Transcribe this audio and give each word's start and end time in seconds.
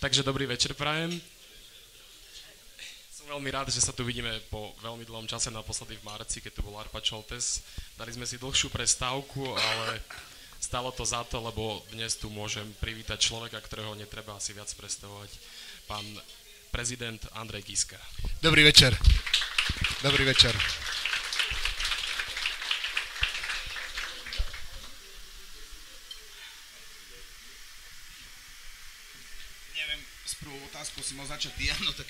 Takže 0.00 0.24
dobrý 0.24 0.48
večer 0.48 0.72
prajem. 0.72 1.12
Som 3.12 3.28
veľmi 3.36 3.52
rád, 3.52 3.68
že 3.68 3.84
sa 3.84 3.92
tu 3.92 4.00
vidíme 4.00 4.32
po 4.48 4.72
veľmi 4.80 5.04
dlhom 5.04 5.28
čase, 5.28 5.52
naposledy 5.52 6.00
v 6.00 6.08
marci, 6.08 6.40
keď 6.40 6.56
tu 6.56 6.64
bol 6.64 6.80
Arpa 6.80 7.04
Čoltes. 7.04 7.60
Dali 8.00 8.08
sme 8.16 8.24
si 8.24 8.40
dlhšiu 8.40 8.72
prestávku, 8.72 9.52
ale 9.52 10.00
stalo 10.56 10.88
to 10.88 11.04
za 11.04 11.20
to, 11.28 11.44
lebo 11.44 11.84
dnes 11.92 12.16
tu 12.16 12.32
môžem 12.32 12.64
privítať 12.80 13.20
človeka, 13.20 13.60
ktorého 13.60 13.92
netreba 13.92 14.40
asi 14.40 14.56
viac 14.56 14.72
predstavovať, 14.72 15.36
pán 15.84 16.04
prezident 16.72 17.20
Andrej 17.36 17.68
Kiska. 17.68 18.00
Dobrý 18.40 18.64
večer. 18.64 18.96
Dobrý 20.00 20.24
večer. 20.24 20.56
Ty, 31.48 31.72
áno, 31.72 31.94
tak 31.96 32.08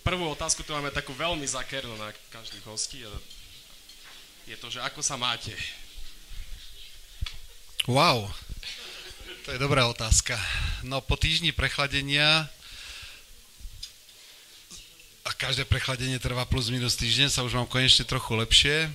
Prvú 0.00 0.32
otázku 0.32 0.64
tu 0.64 0.72
máme 0.72 0.88
takú 0.88 1.12
veľmi 1.12 1.44
zakernú 1.44 1.92
na 2.00 2.08
každých 2.32 2.64
hostí. 2.64 3.04
Je 4.48 4.56
to, 4.56 4.72
že 4.72 4.80
ako 4.80 5.04
sa 5.04 5.20
máte? 5.20 5.52
Wow, 7.84 8.32
to 9.44 9.52
je 9.52 9.60
dobrá 9.60 9.84
otázka. 9.84 10.40
No 10.80 11.04
po 11.04 11.20
týždni 11.20 11.52
prechladenia 11.52 12.48
a 15.28 15.30
každé 15.36 15.68
prechladenie 15.68 16.16
trvá 16.16 16.48
plus 16.48 16.72
minus 16.72 16.96
týždeň, 16.96 17.28
sa 17.28 17.44
už 17.44 17.60
mám 17.60 17.68
konečne 17.68 18.08
trochu 18.08 18.32
lepšie. 18.32 18.88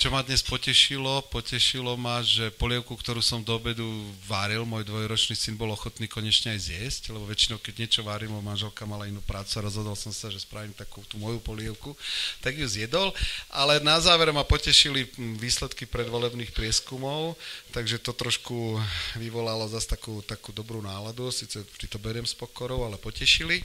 Čo 0.00 0.08
ma 0.08 0.24
dnes 0.24 0.40
potešilo, 0.40 1.28
potešilo 1.28 1.92
ma, 1.92 2.24
že 2.24 2.48
polievku, 2.56 2.96
ktorú 2.96 3.20
som 3.20 3.44
do 3.44 3.52
obedu 3.52 3.84
váril, 4.24 4.64
môj 4.64 4.88
dvojročný 4.88 5.36
syn 5.36 5.60
bol 5.60 5.68
ochotný 5.76 6.08
konečne 6.08 6.56
aj 6.56 6.72
zjesť, 6.72 7.02
lebo 7.12 7.28
väčšinou, 7.28 7.60
keď 7.60 7.84
niečo 7.84 8.00
varím, 8.00 8.32
manželka 8.40 8.88
mala 8.88 9.04
inú 9.04 9.20
prácu 9.20 9.60
a 9.60 9.68
rozhodol 9.68 9.92
som 9.92 10.08
sa, 10.08 10.32
že 10.32 10.40
spravím 10.40 10.72
takú 10.72 11.04
tú 11.04 11.20
moju 11.20 11.36
polievku, 11.44 11.92
tak 12.40 12.56
ju 12.56 12.64
zjedol. 12.64 13.12
Ale 13.52 13.76
na 13.84 14.00
záver 14.00 14.32
ma 14.32 14.40
potešili 14.40 15.04
výsledky 15.36 15.84
predvolebných 15.84 16.56
prieskumov, 16.56 17.36
takže 17.68 18.00
to 18.00 18.16
trošku 18.16 18.80
vyvolalo 19.20 19.68
zase 19.68 20.00
takú, 20.00 20.24
takú 20.24 20.56
dobrú 20.56 20.80
náladu, 20.80 21.28
síce 21.28 21.60
to 21.60 21.98
beriem 22.00 22.24
s 22.24 22.32
pokorou, 22.32 22.88
ale 22.88 22.96
potešili. 22.96 23.60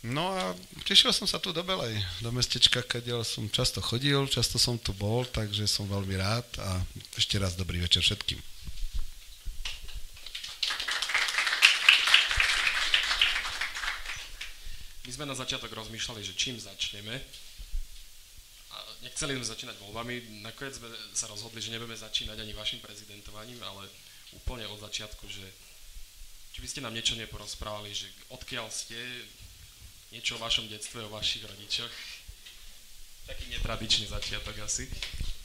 No 0.00 0.32
a 0.32 0.56
tešil 0.88 1.12
som 1.12 1.28
sa 1.28 1.36
tu 1.36 1.52
do 1.52 1.60
Belej, 1.60 1.92
do 2.24 2.32
mestečka, 2.32 2.80
kde 2.80 3.20
som 3.20 3.44
často 3.52 3.84
chodil, 3.84 4.24
často 4.32 4.56
som 4.56 4.80
tu 4.80 4.96
bol, 4.96 5.28
takže 5.28 5.68
som 5.68 5.84
veľmi 5.84 6.16
rád 6.16 6.48
a 6.56 6.80
ešte 7.20 7.36
raz 7.36 7.52
dobrý 7.52 7.84
večer 7.84 8.00
všetkým. 8.00 8.40
My 15.04 15.10
sme 15.12 15.28
na 15.28 15.36
začiatok 15.36 15.68
rozmýšľali, 15.68 16.24
že 16.24 16.32
čím 16.32 16.56
začneme. 16.56 17.20
A 18.72 18.76
nechceli 19.04 19.36
sme 19.36 19.52
začínať 19.52 19.76
voľbami, 19.84 20.40
nakoniec 20.40 20.80
sme 20.80 20.88
sa 21.12 21.28
rozhodli, 21.28 21.60
že 21.60 21.76
nebudeme 21.76 21.98
začínať 21.98 22.40
ani 22.40 22.56
vašim 22.56 22.80
prezidentovaním, 22.80 23.60
ale 23.60 23.84
úplne 24.32 24.64
od 24.64 24.80
začiatku, 24.80 25.28
že 25.28 25.44
či 26.56 26.64
by 26.64 26.68
ste 26.72 26.80
nám 26.80 26.96
niečo 26.96 27.20
neporozprávali, 27.20 27.92
že 27.92 28.08
odkiaľ 28.32 28.72
ste, 28.72 28.96
niečo 30.10 30.36
o 30.36 30.42
vašom 30.42 30.66
detstve, 30.68 31.02
o 31.06 31.14
vašich 31.14 31.46
rodičoch. 31.46 31.94
Taký 33.26 33.44
netradičný 33.54 34.10
začiatok 34.10 34.58
asi. 34.66 34.90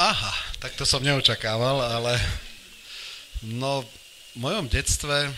Aha, 0.02 0.34
tak 0.60 0.74
to 0.74 0.84
som 0.86 1.06
neočakával, 1.06 1.82
ale 1.86 2.18
no 3.46 3.86
v 4.34 4.38
mojom 4.42 4.66
detstve 4.68 5.30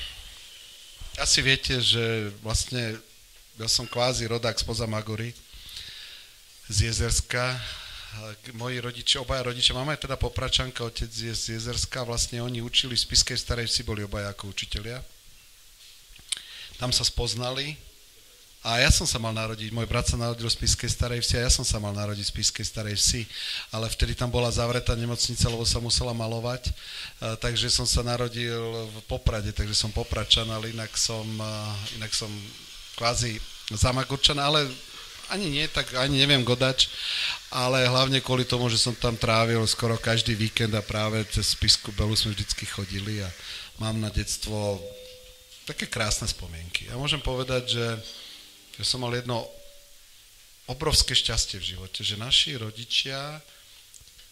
asi 1.20 1.40
viete, 1.44 1.82
že 1.84 2.32
vlastne 2.42 2.98
ja 3.58 3.68
som 3.68 3.90
kvázi 3.90 4.30
rodák 4.30 4.56
spoza 4.58 4.86
Magory, 4.86 5.34
z 6.70 6.82
Jezerska. 6.92 7.60
Moji 8.54 8.82
rodičia, 8.82 9.22
obaja 9.22 9.44
rodičia, 9.44 9.76
mama 9.76 9.94
je 9.94 10.08
teda 10.08 10.16
popračanka, 10.16 10.84
otec 10.84 11.12
je 11.12 11.36
z 11.36 11.60
Jezerska, 11.60 12.04
vlastne 12.04 12.42
oni 12.42 12.64
učili 12.64 12.96
v 12.96 13.04
Spiskej 13.04 13.38
starej 13.38 13.68
vsi, 13.70 13.84
boli 13.84 14.04
obaja 14.04 14.34
ako 14.34 14.52
učitelia. 14.52 15.04
Tam 16.82 16.92
sa 16.92 17.06
spoznali, 17.06 17.78
a 18.68 18.84
ja 18.84 18.92
som 18.92 19.08
sa 19.08 19.16
mal 19.16 19.32
narodiť, 19.32 19.72
môj 19.72 19.88
brat 19.88 20.12
sa 20.12 20.20
narodil 20.20 20.44
v 20.44 20.52
Spiskej 20.52 20.92
starej 20.92 21.24
vsi 21.24 21.40
a 21.40 21.48
ja 21.48 21.52
som 21.52 21.64
sa 21.64 21.80
mal 21.80 21.96
narodiť 21.96 22.28
v 22.28 22.34
Spiskej 22.36 22.68
starej 22.68 23.00
vsi, 23.00 23.24
ale 23.72 23.88
vtedy 23.88 24.12
tam 24.12 24.28
bola 24.28 24.52
zavretá 24.52 24.92
nemocnica, 24.92 25.48
lebo 25.48 25.64
sa 25.64 25.80
musela 25.80 26.12
malovať, 26.12 26.76
takže 27.40 27.72
som 27.72 27.88
sa 27.88 28.04
narodil 28.04 28.60
v 28.92 28.98
Poprade, 29.08 29.56
takže 29.56 29.72
som 29.72 29.88
Popračan, 29.96 30.52
ale 30.52 30.76
inak 30.76 30.92
som, 31.00 31.24
inak 31.96 32.12
som 32.12 32.28
kvázi 33.00 33.40
Zamagurčan, 33.72 34.36
ale 34.36 34.68
ani 35.32 35.48
nie, 35.48 35.64
tak 35.72 35.96
ani 35.96 36.20
neviem 36.20 36.44
godač, 36.44 36.92
ale 37.48 37.88
hlavne 37.88 38.20
kvôli 38.20 38.44
tomu, 38.44 38.68
že 38.68 38.80
som 38.80 38.92
tam 38.92 39.16
trávil 39.16 39.64
skoro 39.64 39.96
každý 39.96 40.36
víkend 40.36 40.76
a 40.76 40.84
práve 40.84 41.24
cez 41.32 41.56
Spisku 41.56 41.96
Belu 41.96 42.20
sme 42.20 42.36
vždycky 42.36 42.68
chodili 42.68 43.24
a 43.24 43.32
mám 43.80 43.96
na 43.96 44.12
detstvo 44.12 44.84
také 45.64 45.88
krásne 45.88 46.28
spomienky. 46.28 46.92
Ja 46.92 47.00
môžem 47.00 47.24
povedať, 47.24 47.76
že 47.76 47.86
ja 48.78 48.86
som 48.86 49.02
mal 49.02 49.14
jedno 49.14 49.46
obrovské 50.70 51.18
šťastie 51.18 51.58
v 51.58 51.78
živote, 51.78 52.06
že 52.06 52.20
naši 52.20 52.60
rodičia 52.60 53.42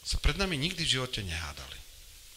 sa 0.05 0.17
pred 0.21 0.37
nami 0.37 0.53
nikdy 0.59 0.85
v 0.85 0.93
živote 1.01 1.25
nehádali. 1.25 1.79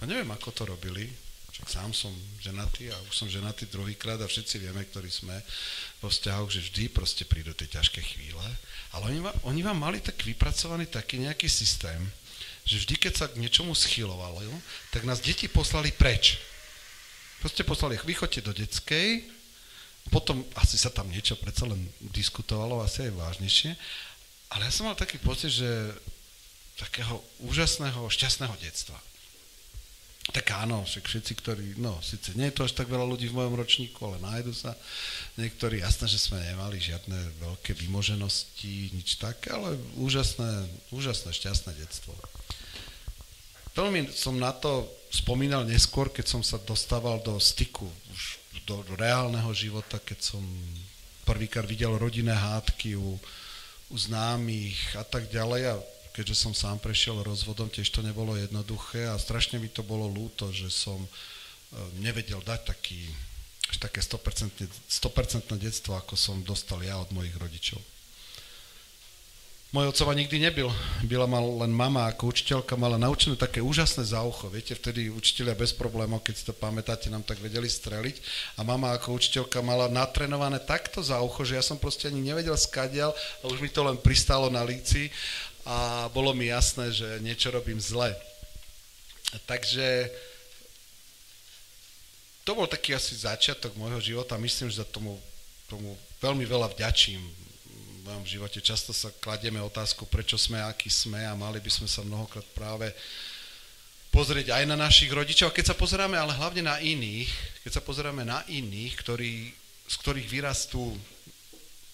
A 0.01 0.07
neviem, 0.07 0.31
ako 0.31 0.55
to 0.55 0.63
robili, 0.65 1.11
však 1.53 1.69
sám 1.69 1.91
som 1.91 2.15
ženatý 2.39 2.89
a 2.95 2.97
už 3.11 3.15
som 3.19 3.27
ženatý 3.27 3.67
druhýkrát 3.67 4.23
a 4.23 4.31
všetci 4.31 4.63
vieme, 4.63 4.87
ktorí 4.87 5.11
sme 5.11 5.35
vo 5.99 6.07
vzťahoch, 6.07 6.49
že 6.49 6.63
vždy 6.71 6.95
proste 6.95 7.27
prídu 7.27 7.51
tie 7.51 7.67
ťažké 7.67 7.99
chvíle, 7.99 8.47
ale 8.95 9.03
oni, 9.11 9.21
oni 9.43 9.61
vám 9.67 9.77
mali 9.77 9.99
tak 9.99 10.23
vypracovaný 10.23 10.87
taký 10.87 11.19
nejaký 11.19 11.51
systém, 11.51 11.99
že 12.63 12.79
vždy, 12.79 12.95
keď 12.95 13.13
sa 13.17 13.27
k 13.27 13.43
niečomu 13.43 13.75
schylovalo, 13.75 14.45
tak 14.95 15.03
nás 15.03 15.19
deti 15.19 15.51
poslali 15.51 15.91
preč. 15.91 16.39
Proste 17.43 17.67
poslali, 17.67 17.99
vychoďte 17.99 18.41
do 18.47 18.53
detskej, 18.55 19.38
potom 20.09 20.45
asi 20.57 20.81
sa 20.81 20.89
tam 20.89 21.09
niečo 21.09 21.37
predsa 21.37 21.69
len 21.69 21.81
diskutovalo, 22.13 22.81
asi 22.81 23.09
aj 23.09 23.19
vážnejšie, 23.19 23.71
ale 24.53 24.65
ja 24.65 24.73
som 24.73 24.89
mal 24.89 24.97
taký 24.97 25.21
pocit, 25.21 25.53
že 25.53 25.69
takého 26.79 27.21
úžasného, 27.45 28.07
šťastného 28.09 28.55
detstva. 28.63 28.97
Tak 30.29 30.45
áno, 30.61 30.85
však 30.85 31.09
všetci, 31.09 31.33
ktorí, 31.41 31.67
no, 31.81 31.97
síce 32.05 32.37
nie 32.37 32.53
je 32.53 32.61
to 32.61 32.69
až 32.69 32.77
tak 32.77 32.93
veľa 32.93 33.09
ľudí 33.09 33.33
v 33.33 33.37
mojom 33.41 33.57
ročníku, 33.57 33.97
ale 34.05 34.21
nájdu 34.21 34.53
sa 34.53 34.77
niektorí, 35.41 35.81
jasné, 35.81 36.05
že 36.05 36.21
sme 36.21 36.37
nemali 36.37 36.77
žiadne 36.77 37.17
veľké 37.41 37.73
vymoženosti, 37.73 38.93
nič 38.93 39.17
také, 39.17 39.57
ale 39.57 39.81
úžasné, 39.97 40.69
úžasné, 40.93 41.33
šťastné 41.33 41.73
detstvo. 41.81 42.13
Veľmi 43.73 44.13
som 44.13 44.37
na 44.37 44.53
to 44.53 44.85
spomínal 45.09 45.65
neskôr, 45.65 46.13
keď 46.13 46.29
som 46.29 46.43
sa 46.45 46.61
dostával 46.61 47.25
do 47.25 47.41
styku 47.41 47.89
do 48.69 48.85
reálneho 49.01 49.49
života, 49.57 49.97
keď 49.97 50.37
som 50.37 50.45
prvýkrát 51.25 51.65
videl 51.65 51.97
rodinné 51.97 52.37
hádky 52.37 53.01
u, 53.01 53.17
u 53.89 53.97
známych 53.97 54.77
a 55.01 55.05
tak 55.09 55.33
ďalej 55.33 55.73
a 55.73 55.75
keďže 56.13 56.37
som 56.37 56.53
sám 56.53 56.77
prešiel 56.83 57.25
rozvodom, 57.25 57.73
tiež 57.73 57.89
to 57.89 58.05
nebolo 58.05 58.37
jednoduché 58.37 59.09
a 59.09 59.17
strašne 59.17 59.57
mi 59.57 59.73
to 59.73 59.81
bolo 59.81 60.05
ľúto, 60.05 60.53
že 60.53 60.69
som 60.69 61.01
e, 61.01 61.09
nevedel 62.03 62.45
dať 62.45 62.61
taký, 62.75 63.09
také 63.81 64.05
100%, 64.05 64.69
100% 64.69 65.57
detstvo, 65.57 65.97
ako 65.97 66.19
som 66.19 66.45
dostal 66.45 66.85
ja 66.85 67.01
od 67.01 67.09
mojich 67.15 67.33
rodičov. 67.41 67.81
Môj 69.69 69.93
otcova 69.93 70.17
nikdy 70.17 70.41
nebyl. 70.41 70.73
Byla 71.05 71.29
mal 71.29 71.45
len 71.61 71.69
mama 71.69 72.09
ako 72.09 72.33
učiteľka, 72.33 72.73
mala 72.81 72.97
naučené 72.97 73.37
také 73.37 73.61
úžasné 73.61 74.01
za 74.01 74.25
ucho. 74.25 74.49
Viete, 74.49 74.73
vtedy 74.73 75.13
učiteľia 75.13 75.53
bez 75.53 75.77
problémov, 75.77 76.25
keď 76.25 76.35
si 76.41 76.49
to 76.49 76.57
pamätáte, 76.57 77.13
nám 77.13 77.21
tak 77.21 77.37
vedeli 77.37 77.69
streliť. 77.69 78.17
A 78.57 78.65
mama 78.65 78.97
ako 78.97 79.21
učiteľka 79.21 79.61
mala 79.61 79.93
natrenované 79.93 80.57
takto 80.57 81.05
za 81.05 81.21
ucho, 81.21 81.45
že 81.45 81.61
ja 81.61 81.65
som 81.65 81.77
proste 81.77 82.09
ani 82.09 82.25
nevedel 82.25 82.57
skadial 82.57 83.13
a 83.13 83.53
už 83.53 83.61
mi 83.61 83.69
to 83.69 83.85
len 83.85 84.01
pristálo 84.01 84.49
na 84.49 84.65
líci 84.65 85.13
a 85.69 86.09
bolo 86.17 86.33
mi 86.33 86.49
jasné, 86.49 86.89
že 86.89 87.21
niečo 87.21 87.53
robím 87.53 87.77
zle. 87.77 88.17
Takže 89.45 90.09
to 92.41 92.57
bol 92.57 92.65
taký 92.65 92.97
asi 92.97 93.21
začiatok 93.21 93.77
môjho 93.77 94.01
života. 94.01 94.41
Myslím, 94.41 94.73
že 94.73 94.81
za 94.81 94.89
tomu, 94.89 95.21
tomu 95.69 95.93
veľmi 96.25 96.49
veľa 96.49 96.73
vďačím 96.73 97.21
mojom 98.09 98.25
živote. 98.25 98.65
Často 98.65 98.97
sa 98.97 99.13
kladieme 99.21 99.61
otázku, 99.61 100.09
prečo 100.09 100.41
sme, 100.41 100.65
akí 100.65 100.89
sme 100.89 101.29
a 101.29 101.37
mali 101.37 101.61
by 101.61 101.69
sme 101.69 101.85
sa 101.85 102.01
mnohokrát 102.01 102.45
práve 102.57 102.89
pozrieť 104.09 104.57
aj 104.57 104.65
na 104.65 104.81
našich 104.81 105.13
rodičov. 105.13 105.53
A 105.53 105.57
keď 105.57 105.71
sa 105.71 105.77
pozeráme 105.77 106.17
ale 106.17 106.33
hlavne 106.33 106.65
na 106.65 106.81
iných, 106.81 107.29
keď 107.69 107.77
sa 107.77 107.83
pozeráme 107.85 108.25
na 108.25 108.41
iných, 108.49 108.97
ktorí, 108.97 109.53
z 109.85 109.95
ktorých 110.01 110.25
vyrastú 110.25 110.97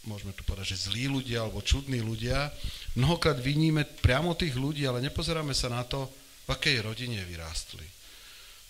môžeme 0.06 0.36
tu 0.36 0.44
povedať, 0.44 0.76
že 0.76 0.92
zlí 0.92 1.08
ľudia 1.08 1.42
alebo 1.42 1.64
čudní 1.64 1.98
ľudia. 2.04 2.52
Mnohokrát 2.94 3.40
viníme 3.40 3.88
priamo 4.04 4.36
tých 4.36 4.54
ľudí, 4.54 4.84
ale 4.84 5.02
nepozeráme 5.02 5.56
sa 5.56 5.72
na 5.72 5.82
to, 5.82 6.06
v 6.44 6.48
akej 6.52 6.84
rodine 6.84 7.24
vyrástli, 7.24 7.88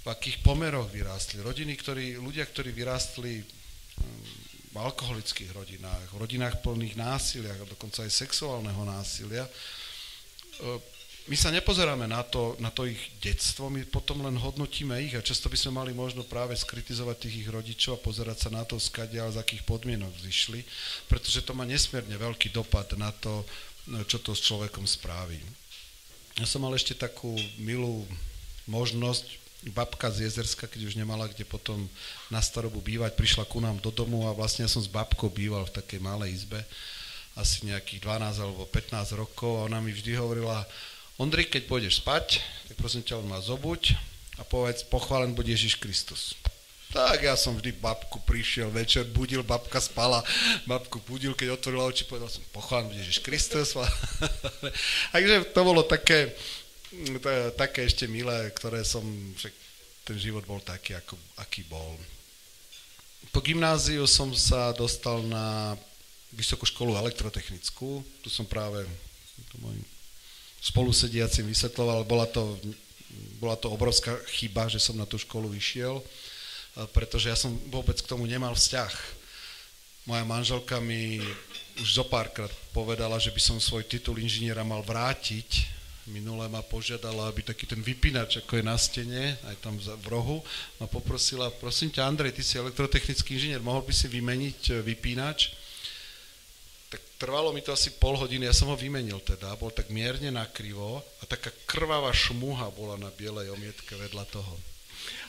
v 0.00 0.06
akých 0.06 0.46
pomeroch 0.46 0.87
vyrástli. 0.94 1.43
Rodiny, 1.43 1.75
ktorí, 1.75 2.23
ľudia, 2.23 2.46
ktorí 2.46 2.70
vyrástli 2.70 3.43
v 4.75 4.76
alkoholických 4.82 5.55
rodinách, 5.55 6.11
v 6.11 6.19
rodinách 6.19 6.59
plných 6.59 6.99
násilia, 6.99 7.55
dokonca 7.71 8.03
aj 8.03 8.11
sexuálneho 8.11 8.82
násilia, 8.82 9.47
my 11.25 11.37
sa 11.41 11.49
nepozeráme 11.49 12.05
na 12.05 12.21
to, 12.21 12.53
na 12.61 12.69
to 12.69 12.85
ich 12.85 13.00
detstvo, 13.17 13.73
my 13.73 13.81
potom 13.88 14.21
len 14.21 14.37
hodnotíme 14.37 15.00
ich 15.00 15.17
a 15.17 15.25
často 15.25 15.49
by 15.49 15.56
sme 15.56 15.81
mali 15.81 15.93
možno 15.97 16.21
práve 16.21 16.53
skritizovať 16.53 17.17
tých 17.17 17.47
ich 17.47 17.49
rodičov 17.49 17.97
a 17.97 18.05
pozerať 18.05 18.44
sa 18.44 18.50
na 18.53 18.61
to, 18.69 18.76
skadia, 18.76 19.25
z 19.32 19.41
akých 19.41 19.65
podmienok 19.65 20.12
zišli, 20.21 20.61
pretože 21.09 21.41
to 21.41 21.56
má 21.56 21.65
nesmierne 21.65 22.12
veľký 22.12 22.53
dopad 22.53 22.93
na 23.00 23.09
to, 23.09 23.41
čo 24.05 24.20
to 24.20 24.37
s 24.37 24.44
človekom 24.44 24.85
spraví. 24.85 25.41
Ja 26.37 26.44
som 26.44 26.61
mal 26.61 26.77
ešte 26.77 26.93
takú 26.93 27.32
milú 27.56 28.05
možnosť, 28.69 29.44
babka 29.72 30.12
z 30.12 30.28
Jezerska, 30.28 30.69
keď 30.69 30.93
už 30.93 30.99
nemala 31.00 31.31
kde 31.31 31.46
potom 31.49 31.88
na 32.28 32.43
starobu 32.44 32.84
bývať, 32.84 33.16
prišla 33.16 33.49
ku 33.49 33.62
nám 33.62 33.81
do 33.81 33.88
domu 33.88 34.28
a 34.28 34.37
vlastne 34.37 34.66
ja 34.66 34.70
som 34.70 34.84
s 34.84 34.90
babkou 34.90 35.32
býval 35.32 35.64
v 35.70 35.76
takej 35.81 36.00
malej 36.05 36.44
izbe, 36.44 36.61
asi 37.38 37.66
nejakých 37.66 38.05
12 38.05 38.44
alebo 38.44 38.69
15 38.69 39.16
rokov 39.16 39.50
a 39.58 39.64
ona 39.66 39.81
mi 39.81 39.90
vždy 39.94 40.19
hovorila, 40.20 40.66
Ondrik, 41.14 41.55
keď 41.55 41.70
pôjdeš 41.70 42.02
spať, 42.02 42.43
tak 42.66 42.75
prosím 42.75 43.06
ťa, 43.06 43.22
on 43.22 43.31
ma 43.31 43.38
zobuď 43.38 43.94
a 44.38 44.43
povedz, 44.43 44.82
pochválen 44.82 45.31
bude 45.31 45.46
Ježiš 45.46 45.78
Kristus. 45.78 46.34
Tak 46.90 47.26
ja 47.26 47.34
som 47.34 47.58
vždy 47.58 47.75
babku 47.78 48.22
prišiel, 48.22 48.70
večer 48.70 49.02
budil, 49.10 49.43
babka 49.43 49.82
spala, 49.82 50.22
babku 50.62 51.02
budil, 51.06 51.34
keď 51.34 51.58
otvorila 51.58 51.90
oči, 51.90 52.06
povedal 52.06 52.31
som, 52.31 52.43
pochválen 52.55 52.90
bude 52.90 53.02
Ježiš 53.02 53.22
Kristus. 53.22 53.75
Takže 55.14 55.55
to 55.55 55.60
bolo 55.62 55.82
také, 55.87 56.34
také 57.56 57.87
ešte 57.87 58.05
milé, 58.11 58.50
ktoré 58.55 58.85
som, 58.85 59.02
však 59.38 59.55
ten 60.05 60.17
život 60.20 60.44
bol 60.44 60.61
taký, 60.61 60.94
ako, 60.94 61.17
aký 61.41 61.64
bol. 61.64 61.96
Po 63.32 63.41
gymnáziu 63.41 64.05
som 64.05 64.31
sa 64.37 64.70
dostal 64.76 65.25
na 65.25 65.75
vysokú 66.35 66.67
školu 66.67 66.99
elektrotechnickú, 66.99 68.05
tu 68.20 68.29
som 68.29 68.44
práve 68.44 68.85
to 69.50 69.56
môj 69.62 69.79
spolusediacim 70.64 71.44
vysvetloval, 71.44 72.08
bola 72.08 72.25
to, 72.25 72.56
bola 73.38 73.55
to 73.55 73.69
obrovská 73.69 74.17
chyba, 74.32 74.69
že 74.69 74.81
som 74.81 74.96
na 74.96 75.05
tú 75.05 75.20
školu 75.20 75.52
vyšiel, 75.52 76.00
pretože 76.91 77.29
ja 77.31 77.37
som 77.37 77.55
vôbec 77.70 77.94
k 78.00 78.08
tomu 78.08 78.25
nemal 78.25 78.56
vzťah. 78.56 78.93
Moja 80.05 80.25
manželka 80.25 80.81
mi 80.81 81.20
už 81.81 82.02
zo 82.02 82.05
párkrát 82.05 82.50
povedala, 82.76 83.17
že 83.17 83.32
by 83.32 83.41
som 83.41 83.56
svoj 83.62 83.87
titul 83.88 84.19
inžiniera 84.20 84.67
mal 84.67 84.82
vrátiť. 84.85 85.69
Minule 86.05 86.45
ma 86.53 86.61
požiadala, 86.61 87.33
aby 87.33 87.41
taký 87.41 87.65
ten 87.65 87.81
vypínač, 87.81 88.45
ako 88.45 88.61
je 88.61 88.65
na 88.65 88.77
stene, 88.77 89.41
aj 89.49 89.56
tam 89.65 89.81
v 89.81 90.06
rohu, 90.12 90.45
ma 90.77 90.85
poprosila, 90.85 91.49
prosím 91.56 91.89
ťa, 91.89 92.05
Andrej, 92.05 92.37
ty 92.37 92.43
si 92.45 92.61
elektrotechnický 92.61 93.41
inžinier, 93.41 93.65
mohol 93.65 93.89
by 93.89 93.93
si 93.97 94.06
vymeniť 94.12 94.61
e, 94.69 94.73
vypínač? 94.85 95.65
tak 96.95 97.03
trvalo 97.19 97.51
mi 97.51 97.59
to 97.59 97.75
asi 97.75 97.91
pol 97.99 98.15
hodiny, 98.15 98.47
ja 98.47 98.55
som 98.55 98.71
ho 98.71 98.79
vymenil 98.79 99.19
teda, 99.19 99.59
bol 99.59 99.75
tak 99.75 99.91
mierne 99.91 100.31
nakrivo 100.31 101.03
a 101.19 101.27
taká 101.27 101.51
krvavá 101.67 102.15
šmuha 102.15 102.71
bola 102.71 102.95
na 102.95 103.11
bielej 103.11 103.51
omietke 103.51 103.99
vedľa 103.99 104.23
toho. 104.31 104.55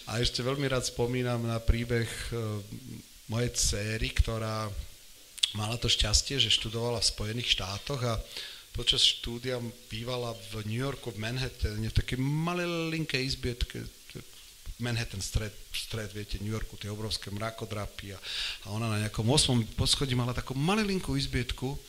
A 0.05 0.21
ešte 0.21 0.45
veľmi 0.45 0.69
rád 0.69 0.85
spomínam 0.85 1.41
na 1.41 1.57
príbeh 1.57 2.05
e, 2.05 2.61
mojej 3.25 3.49
céry, 3.57 4.13
ktorá 4.13 4.69
mala 5.57 5.81
to 5.81 5.89
šťastie, 5.89 6.37
že 6.37 6.53
študovala 6.53 7.01
v 7.01 7.09
Spojených 7.09 7.57
štátoch 7.57 8.01
a 8.05 8.21
počas 8.75 8.99
štúdia 8.99 9.55
bývala 9.87 10.35
v 10.51 10.67
New 10.67 10.83
Yorku, 10.83 11.15
v 11.15 11.23
Manhattane, 11.23 11.87
v 11.87 11.95
takej 11.95 12.19
malinkej 12.19 13.23
izbe, 13.23 13.55
také 13.55 13.87
Manhattan 14.75 15.23
stred, 15.23 15.55
stred, 15.71 16.11
viete, 16.11 16.35
New 16.43 16.51
Yorku, 16.51 16.75
tie 16.75 16.91
obrovské 16.91 17.31
mrakodrapy 17.31 18.11
a, 18.11 18.19
a 18.67 18.75
ona 18.75 18.91
na 18.91 18.99
nejakom 19.07 19.23
8. 19.23 19.79
poschodí 19.79 20.19
mala 20.19 20.35
takú 20.35 20.51
malilinkú 20.51 21.15
izbietku 21.15 21.79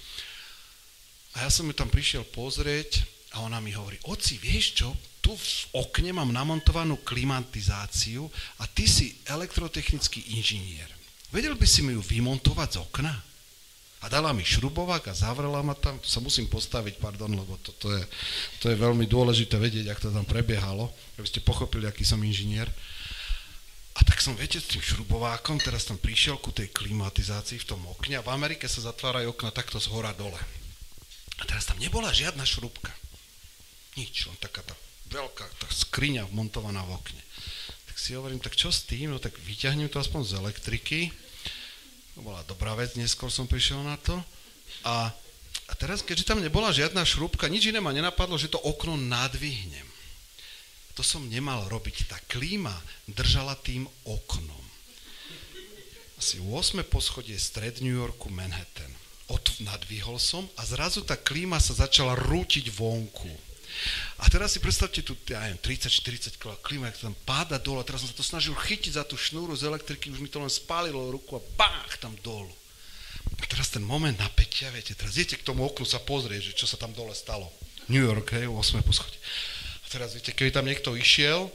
a 1.34 1.42
ja 1.42 1.50
som 1.50 1.66
ju 1.66 1.74
tam 1.74 1.90
prišiel 1.90 2.22
pozrieť 2.30 3.02
a 3.34 3.42
ona 3.42 3.58
mi 3.58 3.74
hovorí, 3.74 3.98
oci, 4.06 4.38
vieš 4.38 4.78
čo, 4.78 4.88
tu 5.18 5.34
v 5.34 5.82
okne 5.82 6.14
mám 6.14 6.30
namontovanú 6.30 7.02
klimatizáciu 7.02 8.30
a 8.62 8.70
ty 8.70 8.86
si 8.86 9.18
elektrotechnický 9.26 10.38
inžinier. 10.38 10.86
Vedel 11.34 11.58
by 11.58 11.66
si 11.66 11.82
mi 11.82 11.98
ju 11.98 12.02
vymontovať 12.06 12.68
z 12.70 12.78
okna? 12.86 13.14
A 14.06 14.12
dala 14.12 14.30
mi 14.30 14.46
šrubovák 14.46 15.10
a 15.10 15.18
zavrela 15.18 15.66
ma 15.66 15.74
tam, 15.74 15.98
to 15.98 16.06
sa 16.06 16.22
musím 16.22 16.46
postaviť, 16.46 17.02
pardon, 17.02 17.26
lebo 17.26 17.58
to, 17.58 17.74
to, 17.74 17.90
je, 17.90 18.02
to 18.62 18.70
je 18.70 18.78
veľmi 18.78 19.02
dôležité 19.10 19.58
vedieť, 19.58 19.90
ak 19.90 19.98
to 19.98 20.14
tam 20.14 20.22
prebiehalo, 20.22 20.86
aby 21.18 21.26
ste 21.26 21.42
pochopili, 21.42 21.90
aký 21.90 22.06
som 22.06 22.22
inžinier. 22.22 22.70
A 23.98 24.06
tak 24.06 24.22
som, 24.22 24.38
viete, 24.38 24.62
s 24.62 24.70
tým 24.70 24.78
šrubovákom 24.78 25.58
teraz 25.58 25.90
tam 25.90 25.98
prišiel 25.98 26.38
ku 26.38 26.54
tej 26.54 26.70
klimatizácii 26.70 27.58
v 27.58 27.66
tom 27.66 27.82
okne 27.90 28.22
a 28.22 28.22
v 28.22 28.30
Amerike 28.30 28.70
sa 28.70 28.78
zatvárajú 28.78 29.34
okna 29.34 29.50
takto 29.50 29.82
z 29.82 29.90
hora 29.90 30.14
dole. 30.14 30.38
A 31.40 31.42
teraz 31.42 31.66
tam 31.66 31.82
nebola 31.82 32.14
žiadna 32.14 32.46
šrubka. 32.46 32.94
Nič, 33.98 34.30
len 34.30 34.38
taká 34.38 34.62
tá 34.62 34.76
veľká 35.10 35.50
tá 35.58 35.66
skriňa 35.66 36.30
montovaná 36.30 36.86
v 36.86 36.94
okne. 36.94 37.22
Tak 37.90 37.96
si 37.98 38.14
hovorím, 38.14 38.38
tak 38.38 38.54
čo 38.54 38.70
s 38.70 38.86
tým? 38.86 39.10
No 39.10 39.18
tak 39.18 39.34
vyťahnem 39.42 39.90
to 39.90 39.98
aspoň 39.98 40.22
z 40.22 40.32
elektriky, 40.38 41.10
to 42.16 42.24
bola 42.24 42.40
dobrá 42.48 42.72
vec, 42.72 42.96
neskôr 42.96 43.28
som 43.28 43.44
prišiel 43.44 43.84
na 43.84 44.00
to. 44.00 44.16
A, 44.88 45.12
a 45.68 45.72
teraz, 45.76 46.00
keďže 46.00 46.32
tam 46.32 46.40
nebola 46.40 46.72
žiadna 46.72 47.04
šrúbka, 47.04 47.44
nič 47.44 47.68
iné 47.68 47.76
ma 47.76 47.92
nenapadlo, 47.92 48.40
že 48.40 48.48
to 48.48 48.56
okno 48.64 48.96
nadvihnem. 48.96 49.84
To 50.96 51.04
som 51.04 51.28
nemal 51.28 51.68
robiť. 51.68 52.08
Tá 52.08 52.16
klíma 52.24 52.72
držala 53.04 53.52
tým 53.60 53.84
oknom. 54.08 54.64
Asi 56.16 56.40
8. 56.40 56.80
poschodie 56.88 57.36
stred 57.36 57.84
New 57.84 57.92
Yorku, 57.92 58.32
Manhattan. 58.32 58.88
Od, 59.28 59.44
nadvihol 59.60 60.16
som 60.16 60.48
a 60.56 60.64
zrazu 60.64 61.04
tá 61.04 61.20
klíma 61.20 61.60
sa 61.60 61.76
začala 61.76 62.16
rútiť 62.16 62.72
vonku. 62.72 63.28
A 64.20 64.30
teraz 64.32 64.56
si 64.56 64.60
predstavte 64.60 65.04
tu, 65.04 65.12
ja 65.28 65.44
neviem, 65.44 65.60
30-40 65.60 66.40
kg 66.40 66.56
klima, 66.64 66.88
jak 66.88 67.00
to 67.00 67.08
tam 67.12 67.18
páda 67.28 67.60
dole, 67.60 67.82
a 67.82 67.86
teraz 67.86 68.04
som 68.04 68.10
sa 68.10 68.16
to 68.16 68.24
snažil 68.24 68.56
chytiť 68.56 68.96
za 68.96 69.04
tú 69.04 69.18
šnúru 69.18 69.52
z 69.52 69.68
elektriky, 69.68 70.08
už 70.08 70.20
mi 70.22 70.30
to 70.30 70.40
len 70.40 70.50
spálilo 70.50 71.12
ruku 71.12 71.36
a 71.36 71.44
bách 71.60 72.00
tam 72.00 72.16
dolu. 72.24 72.52
A 73.36 73.44
teraz 73.44 73.68
ten 73.68 73.82
moment 73.82 74.16
napätia, 74.16 74.72
viete, 74.72 74.96
teraz 74.96 75.18
idete 75.18 75.42
k 75.42 75.46
tomu 75.46 75.66
oknu 75.66 75.84
sa 75.84 76.00
pozrieť, 76.00 76.52
že 76.52 76.56
čo 76.56 76.66
sa 76.70 76.80
tam 76.80 76.94
dole 76.96 77.12
stalo. 77.12 77.50
New 77.92 78.02
York, 78.02 78.34
hej, 78.34 78.48
8. 78.48 78.82
poschodie. 78.82 79.18
A 79.82 79.86
teraz, 79.86 80.16
viete, 80.16 80.34
keby 80.34 80.50
tam 80.50 80.66
niekto 80.66 80.96
išiel, 80.98 81.46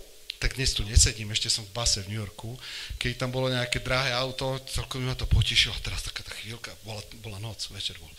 tak 0.42 0.58
dnes 0.58 0.74
tu 0.74 0.82
nesedím, 0.82 1.30
ešte 1.30 1.54
som 1.54 1.62
v 1.62 1.76
base 1.78 2.02
v 2.02 2.10
New 2.10 2.18
Yorku, 2.18 2.58
keď 2.98 3.14
tam 3.14 3.30
bolo 3.30 3.54
nejaké 3.54 3.78
drahé 3.78 4.10
auto, 4.18 4.58
celkom 4.66 5.06
ma 5.06 5.14
to 5.14 5.30
potešilo, 5.30 5.70
a 5.70 5.84
teraz 5.86 6.02
taká 6.02 6.26
tá 6.26 6.34
chvíľka, 6.34 6.74
bola, 6.82 6.98
bola 7.22 7.38
noc, 7.38 7.70
večer 7.70 7.94
bol, 8.02 8.10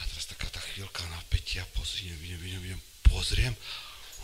a 0.00 0.02
teraz 0.08 0.24
taká 0.32 0.48
tá 0.48 0.64
chvíľka 0.72 1.04
napätia, 1.12 1.68
pozriem, 1.76 2.16
vidím, 2.24 2.40
vidím, 2.40 2.60
vidím, 2.64 2.80
pozriem, 3.10 3.52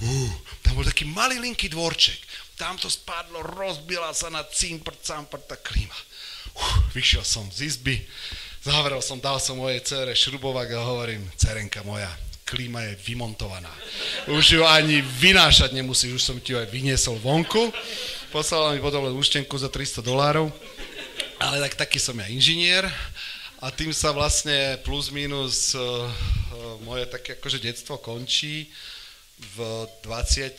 uh, 0.02 0.30
tam 0.62 0.78
bol 0.78 0.86
taký 0.86 1.08
malý 1.08 1.40
linký 1.40 1.72
dvorček, 1.72 2.20
tam 2.54 2.78
to 2.78 2.86
spadlo, 2.86 3.42
rozbila 3.42 4.14
sa 4.14 4.30
na 4.30 4.46
cimpr, 4.46 4.94
campr, 5.02 5.42
tá 5.42 5.56
klíma. 5.58 5.96
Uh, 6.54 6.76
vyšiel 6.94 7.26
som 7.26 7.48
z 7.50 7.66
izby, 7.66 7.98
zavrel 8.62 9.02
som, 9.02 9.18
dal 9.18 9.42
som 9.42 9.58
mojej 9.58 9.82
cere 9.82 10.12
šrubovák 10.14 10.70
a 10.76 10.86
hovorím, 10.86 11.26
cerenka 11.34 11.82
moja, 11.82 12.08
klíma 12.44 12.80
je 12.92 13.00
vymontovaná. 13.08 13.72
Už 14.28 14.60
ju 14.60 14.62
ani 14.62 15.00
vynášať 15.00 15.72
nemusíš, 15.72 16.20
už 16.20 16.22
som 16.22 16.36
ti 16.38 16.52
ju 16.52 16.60
aj 16.60 16.68
vyniesol 16.68 17.16
vonku. 17.18 17.72
Poslala 18.30 18.76
mi 18.76 18.80
potom 18.84 19.02
len 19.08 19.16
úštenku 19.16 19.56
za 19.56 19.72
300 19.72 20.04
dolárov. 20.04 20.52
Ale 21.40 21.58
tak 21.66 21.88
taký 21.88 21.98
som 21.98 22.14
ja 22.20 22.28
inžinier 22.30 22.86
a 23.64 23.72
tým 23.72 23.96
sa 23.96 24.12
vlastne 24.12 24.76
plus 24.84 25.08
minus 25.08 25.72
uh, 25.72 26.04
moje 26.84 27.08
také 27.08 27.40
akože 27.40 27.64
detstvo 27.64 27.96
končí 27.96 28.68
v 29.56 29.88
20 30.04 30.52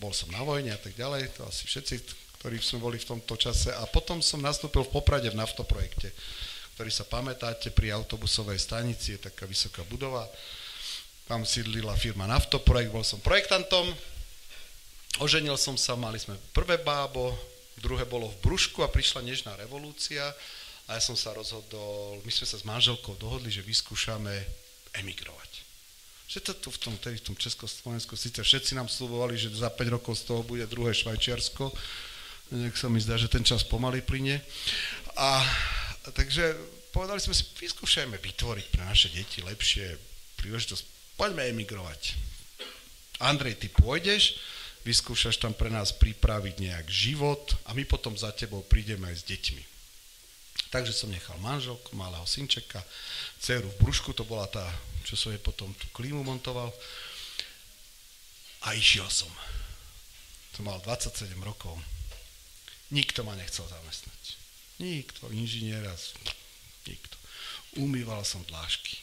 bol 0.00 0.16
som 0.16 0.32
na 0.32 0.40
vojne 0.40 0.72
a 0.72 0.80
tak 0.80 0.96
ďalej, 0.96 1.36
to 1.36 1.44
asi 1.44 1.68
všetci, 1.68 1.94
ktorí 2.40 2.56
sme 2.64 2.80
boli 2.80 2.96
v 2.96 3.04
tomto 3.04 3.36
čase. 3.36 3.68
A 3.68 3.84
potom 3.84 4.24
som 4.24 4.40
nastúpil 4.40 4.80
v 4.86 4.94
Poprade 4.96 5.28
v 5.28 5.36
naftoprojekte, 5.36 6.08
ktorý 6.74 6.88
sa 6.88 7.04
pamätáte 7.04 7.68
pri 7.68 7.92
autobusovej 7.92 8.56
stanici, 8.56 9.20
je 9.20 9.28
taká 9.28 9.44
vysoká 9.44 9.84
budova, 9.84 10.24
tam 11.28 11.44
sídlila 11.44 11.94
firma 12.00 12.24
Naftoprojekt, 12.26 12.90
bol 12.90 13.04
som 13.04 13.20
projektantom, 13.20 13.86
oženil 15.20 15.54
som 15.60 15.76
sa, 15.76 15.94
mali 15.94 16.16
sme 16.16 16.34
prvé 16.56 16.80
bábo, 16.80 17.36
druhé 17.78 18.08
bolo 18.08 18.32
v 18.32 18.40
Brušku 18.40 18.80
a 18.82 18.90
prišla 18.90 19.20
nežná 19.22 19.52
revolúcia, 19.60 20.24
a 20.90 20.98
ja 20.98 21.02
som 21.02 21.14
sa 21.14 21.30
rozhodol, 21.30 22.18
my 22.26 22.32
sme 22.34 22.46
sa 22.50 22.58
s 22.58 22.66
manželkou 22.66 23.14
dohodli, 23.14 23.46
že 23.46 23.62
vyskúšame 23.62 24.34
emigrovať. 24.98 25.50
Že 26.26 26.38
to 26.50 26.52
tu 26.58 26.68
v 26.74 26.78
tom, 26.82 26.94
tedy 26.98 27.22
v 27.22 27.26
tom 27.30 27.36
Československu, 27.38 28.18
síce 28.18 28.42
všetci 28.42 28.74
nám 28.74 28.90
slúbovali, 28.90 29.38
že 29.38 29.54
za 29.54 29.70
5 29.70 29.94
rokov 29.94 30.18
z 30.18 30.26
toho 30.26 30.42
bude 30.42 30.66
druhé 30.66 30.90
Švajčiarsko, 30.90 31.70
nech 32.50 32.74
sa 32.74 32.90
mi 32.90 32.98
zdá, 32.98 33.14
že 33.14 33.30
ten 33.30 33.46
čas 33.46 33.62
pomaly 33.62 34.02
plyne. 34.02 34.42
A 35.14 35.46
takže 36.10 36.58
povedali 36.90 37.22
sme 37.22 37.38
si, 37.38 37.46
vyskúšajme 37.62 38.18
vytvoriť 38.18 38.66
pre 38.74 38.82
naše 38.82 39.14
deti 39.14 39.46
lepšie 39.46 39.94
príležitosť. 40.42 41.14
Poďme 41.14 41.54
emigrovať. 41.54 42.18
Andrej, 43.22 43.62
ty 43.62 43.70
pôjdeš, 43.70 44.42
vyskúšaš 44.82 45.38
tam 45.38 45.54
pre 45.54 45.70
nás 45.70 45.94
pripraviť 45.94 46.54
nejak 46.58 46.86
život 46.90 47.54
a 47.70 47.78
my 47.78 47.86
potom 47.86 48.18
za 48.18 48.34
tebou 48.34 48.66
prídeme 48.66 49.06
aj 49.06 49.22
s 49.22 49.28
deťmi. 49.30 49.62
Takže 50.70 50.94
som 50.94 51.10
nechal 51.10 51.34
manželku, 51.42 51.98
malého 51.98 52.22
synčeka, 52.26 52.78
dceru 53.42 53.66
v 53.66 53.80
brúšku, 53.82 54.14
to 54.14 54.22
bola 54.22 54.46
tá, 54.46 54.62
čo 55.02 55.18
som 55.18 55.34
jej 55.34 55.42
potom 55.42 55.74
tú 55.74 55.90
klímu 55.90 56.22
montoval. 56.22 56.70
A 58.70 58.78
išiel 58.78 59.10
som. 59.10 59.30
Som 60.54 60.70
mal 60.70 60.78
27 60.86 61.26
rokov. 61.42 61.74
Nikto 62.94 63.26
ma 63.26 63.34
nechcel 63.34 63.66
zamestnať. 63.66 64.22
Nikto, 64.78 65.26
inžiniera, 65.34 65.90
nikto. 66.86 67.16
Umýval 67.78 68.22
som 68.22 68.46
dlášky. 68.46 68.98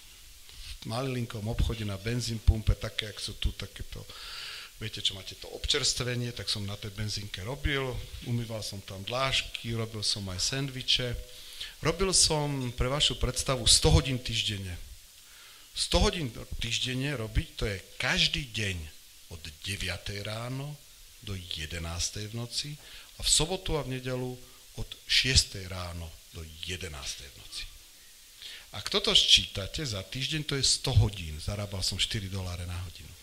V 0.83 0.91
malilinkom 0.91 1.43
obchode 1.51 1.83
na 1.83 1.99
benzín 1.99 2.39
pumpe, 2.39 2.79
také, 2.79 3.11
ak 3.11 3.19
sú 3.19 3.35
tu 3.43 3.51
takéto 3.51 3.99
viete, 4.77 5.01
čo 5.01 5.17
máte 5.17 5.33
to 5.41 5.49
občerstvenie, 5.57 6.29
tak 6.37 6.45
som 6.49 6.61
na 6.61 6.77
tej 6.77 6.93
benzínke 6.93 7.41
robil, 7.41 7.81
umýval 8.29 8.61
som 8.61 8.77
tam 8.85 9.01
dlášky, 9.09 9.73
robil 9.73 10.05
som 10.05 10.21
aj 10.29 10.37
sendviče. 10.37 11.17
Robil 11.81 12.09
som 12.09 12.73
pre 12.73 12.89
vašu 12.89 13.21
predstavu 13.21 13.69
100 13.69 13.93
hodín 13.93 14.17
týždenne. 14.17 14.73
100 15.77 16.01
hodín 16.01 16.27
týždenne 16.57 17.13
robiť, 17.13 17.47
to 17.53 17.63
je 17.69 17.77
každý 18.01 18.49
deň 18.49 18.77
od 19.29 19.41
9 19.61 20.25
ráno 20.25 20.73
do 21.21 21.37
11 21.37 21.77
v 22.29 22.33
noci 22.33 22.73
a 23.17 23.23
v 23.23 23.29
sobotu 23.29 23.77
a 23.77 23.85
v 23.85 24.01
nedelu 24.01 24.33
od 24.81 24.89
6 25.05 25.69
ráno 25.69 26.09
do 26.33 26.41
11 26.65 26.89
v 27.29 27.35
noci. 27.37 27.63
Ak 28.73 28.89
toto 28.89 29.13
sčítate, 29.13 29.85
za 29.85 30.01
týždeň 30.01 30.41
to 30.49 30.53
je 30.57 30.65
100 30.65 30.97
hodín, 30.97 31.37
zarábal 31.37 31.85
som 31.85 32.01
4 32.01 32.25
doláre 32.25 32.65
na 32.65 32.77
hodinu. 32.77 33.13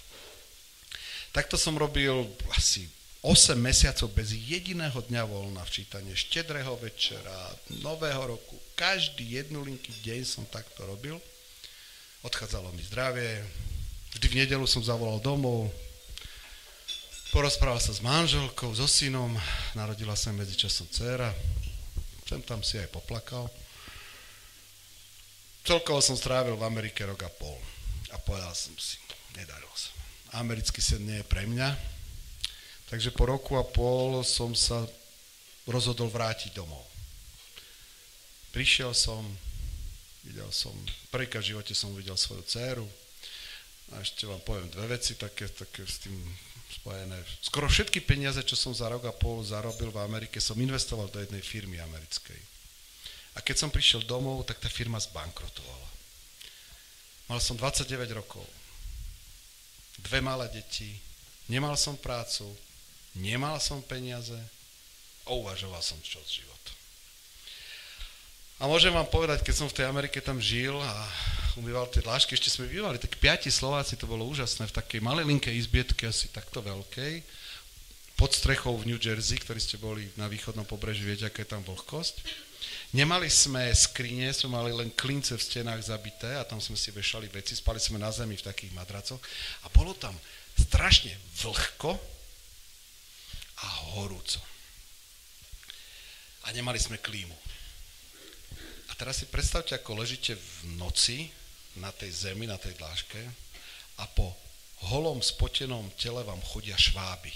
Takto 1.34 1.58
som 1.58 1.74
robil 1.74 2.30
asi 2.54 2.86
8 3.24 3.56
mesiacov 3.56 4.12
bez 4.12 4.36
jediného 4.36 5.00
dňa 5.00 5.24
voľna 5.24 5.64
v 5.64 5.72
čítanie 5.80 6.12
štedrého 6.12 6.76
večera, 6.76 7.56
nového 7.80 8.36
roku. 8.36 8.60
Každý 8.76 9.40
jednolinký 9.40 9.96
deň 10.04 10.20
som 10.28 10.44
takto 10.52 10.84
robil. 10.84 11.16
Odchádzalo 12.20 12.68
mi 12.76 12.84
zdravie. 12.84 13.40
Vždy 14.12 14.26
v 14.28 14.38
nedelu 14.44 14.68
som 14.68 14.84
zavolal 14.84 15.24
domov. 15.24 15.72
Porozprával 17.32 17.80
sa 17.80 17.96
s 17.96 18.04
manželkou, 18.04 18.76
so 18.76 18.84
synom. 18.84 19.32
Narodila 19.72 20.12
sa 20.20 20.28
medzičasom 20.28 20.92
dcéra. 20.92 21.32
Sem 22.28 22.44
tam 22.44 22.60
si 22.60 22.76
aj 22.76 22.92
poplakal. 22.92 23.48
Celkovo 25.64 26.04
som 26.04 26.12
strávil 26.12 26.60
v 26.60 26.66
Amerike 26.68 27.08
rok 27.08 27.24
a 27.24 27.32
pol. 27.32 27.56
A 28.12 28.20
povedal 28.20 28.52
som 28.52 28.76
si, 28.76 29.00
nedarilo 29.32 29.72
sa 29.72 30.04
americký 30.34 30.82
sen 30.82 31.06
nie 31.06 31.22
je 31.22 31.26
pre 31.26 31.46
mňa. 31.46 31.93
Takže 32.88 33.10
po 33.16 33.24
roku 33.24 33.56
a 33.56 33.64
pol 33.64 34.20
som 34.24 34.52
sa 34.52 34.84
rozhodol 35.64 36.12
vrátiť 36.12 36.52
domov. 36.52 36.84
Prišiel 38.52 38.94
som, 38.94 39.24
videl 40.22 40.46
som, 40.54 40.70
prvýkrát 41.10 41.42
v 41.42 41.56
živote 41.56 41.74
som 41.74 41.90
videl 41.96 42.14
svoju 42.14 42.44
dceru 42.46 42.86
a 43.92 44.00
ešte 44.04 44.28
vám 44.28 44.40
poviem 44.46 44.70
dve 44.70 44.94
veci 44.94 45.18
také, 45.18 45.50
také 45.50 45.82
s 45.82 46.04
tým 46.06 46.14
spojené. 46.80 47.18
Skoro 47.42 47.66
všetky 47.66 48.04
peniaze, 48.04 48.40
čo 48.46 48.54
som 48.54 48.70
za 48.76 48.86
rok 48.86 49.08
a 49.08 49.16
pol 49.16 49.42
zarobil 49.42 49.90
v 49.90 50.02
Amerike, 50.04 50.38
som 50.38 50.60
investoval 50.60 51.10
do 51.10 51.18
jednej 51.18 51.42
firmy 51.42 51.82
americkej. 51.82 52.40
A 53.34 53.42
keď 53.42 53.66
som 53.66 53.74
prišiel 53.74 54.06
domov, 54.06 54.46
tak 54.46 54.62
tá 54.62 54.70
firma 54.70 55.02
zbankrotovala. 55.02 55.88
Mal 57.26 57.40
som 57.40 57.58
29 57.58 57.90
rokov 58.14 58.44
dve 60.04 60.20
malé 60.20 60.50
deti, 60.50 60.90
nemal 61.48 61.78
som 61.78 61.96
prácu, 61.96 62.44
nemal 63.18 63.58
som 63.62 63.82
peniaze 63.82 64.36
a 65.24 65.32
uvažoval 65.32 65.80
som, 65.80 65.96
čo 66.04 66.20
z 66.26 66.42
života. 66.42 66.72
A 68.62 68.70
môžem 68.70 68.94
vám 68.94 69.10
povedať, 69.10 69.42
keď 69.42 69.54
som 69.54 69.68
v 69.68 69.76
tej 69.82 69.86
Amerike 69.90 70.22
tam 70.22 70.38
žil 70.38 70.78
a 70.78 70.94
umýval 71.58 71.90
tie 71.90 72.02
dlášky, 72.06 72.38
ešte 72.38 72.54
sme 72.54 72.70
bývali, 72.70 73.02
tak 73.02 73.18
piati 73.18 73.50
Slováci, 73.50 73.98
to 73.98 74.06
bolo 74.06 74.22
úžasné, 74.30 74.70
v 74.70 74.76
takej 74.78 75.02
malelinkej 75.02 75.54
izbietke, 75.54 76.06
asi 76.06 76.30
takto 76.30 76.62
veľkej, 76.62 77.22
pod 78.14 78.30
strechou 78.30 78.78
v 78.78 78.94
New 78.94 79.00
Jersey, 79.02 79.42
ktorí 79.42 79.58
ste 79.58 79.74
boli 79.74 80.06
na 80.14 80.30
východnom 80.30 80.62
pobreží, 80.62 81.02
viete, 81.02 81.26
aká 81.26 81.42
je 81.42 81.50
tam 81.50 81.66
vlhkosť. 81.66 82.22
Nemali 82.94 83.26
sme 83.26 83.74
skrine, 83.74 84.30
sme 84.30 84.54
mali 84.54 84.70
len 84.70 84.94
klince 84.94 85.34
v 85.34 85.42
stenách 85.42 85.90
zabité 85.90 86.38
a 86.38 86.46
tam 86.46 86.62
sme 86.62 86.78
si 86.78 86.94
vešali 86.94 87.26
veci, 87.26 87.58
spali 87.58 87.82
sme 87.82 87.98
na 87.98 88.14
zemi 88.14 88.38
v 88.38 88.46
takých 88.46 88.70
madracoch 88.70 89.18
a 89.60 89.68
bolo 89.74 89.98
tam 89.98 90.14
strašne 90.54 91.10
vlhko 91.42 91.98
a 93.64 93.68
horúco. 93.96 94.36
A 96.44 96.52
nemali 96.52 96.76
sme 96.76 97.00
klímu. 97.00 97.32
A 98.92 98.92
teraz 99.00 99.24
si 99.24 99.26
predstavte, 99.32 99.72
ako 99.72 100.04
ležíte 100.04 100.36
v 100.36 100.76
noci 100.76 101.32
na 101.80 101.88
tej 101.88 102.12
zemi, 102.12 102.44
na 102.44 102.60
tej 102.60 102.76
dláške 102.76 103.18
a 103.98 104.04
po 104.12 104.36
holom 104.92 105.24
spotenom 105.24 105.88
tele 105.96 106.20
vám 106.20 106.44
chodia 106.44 106.76
šváby 106.76 107.32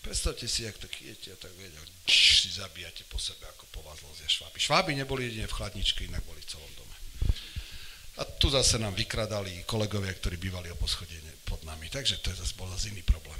Predstavte 0.00 0.48
si, 0.48 0.64
ak 0.64 0.80
tak 0.80 0.96
idete 1.04 1.28
a 1.28 1.36
tak 1.36 1.52
viete, 1.60 1.76
si 2.08 2.48
zabíjate 2.48 3.04
po 3.12 3.20
sebe, 3.20 3.44
ako 3.52 3.68
po 3.68 3.80
vás 3.84 4.00
lozia 4.00 4.24
šváby. 4.24 4.56
Šváby 4.56 4.96
neboli 4.96 5.28
jedine 5.28 5.44
v 5.44 5.56
chladničke, 5.60 6.08
inak 6.08 6.24
boli 6.24 6.40
v 6.40 6.48
celom 6.48 6.72
dome. 6.72 6.96
A 8.16 8.24
tu 8.24 8.48
zase 8.48 8.80
nám 8.80 8.96
vykradali 8.96 9.68
kolegovia, 9.68 10.16
ktorí 10.16 10.40
bývali 10.40 10.72
o 10.72 10.80
poschodie 10.80 11.20
pod 11.44 11.60
nami. 11.68 11.92
Takže 11.92 12.16
to 12.24 12.32
je 12.32 12.40
zase 12.40 12.56
bol 12.56 12.68
zase 12.72 12.88
iný 12.96 13.04
problém. 13.04 13.36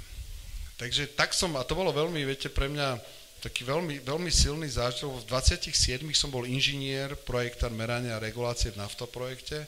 Takže 0.81 1.13
tak 1.13 1.37
som, 1.37 1.53
a 1.53 1.61
to 1.61 1.77
bolo 1.77 1.93
veľmi, 1.93 2.25
viete, 2.25 2.49
pre 2.49 2.65
mňa 2.65 2.97
taký 3.45 3.61
veľmi, 3.61 4.01
veľmi 4.01 4.33
silný 4.33 4.65
zážitok. 4.65 5.21
V 5.21 5.29
27 5.29 6.01
som 6.17 6.33
bol 6.33 6.49
inžinier, 6.49 7.13
projektár 7.21 7.69
merania 7.69 8.17
a 8.17 8.23
regulácie 8.23 8.73
v 8.73 8.81
naftoprojekte 8.81 9.61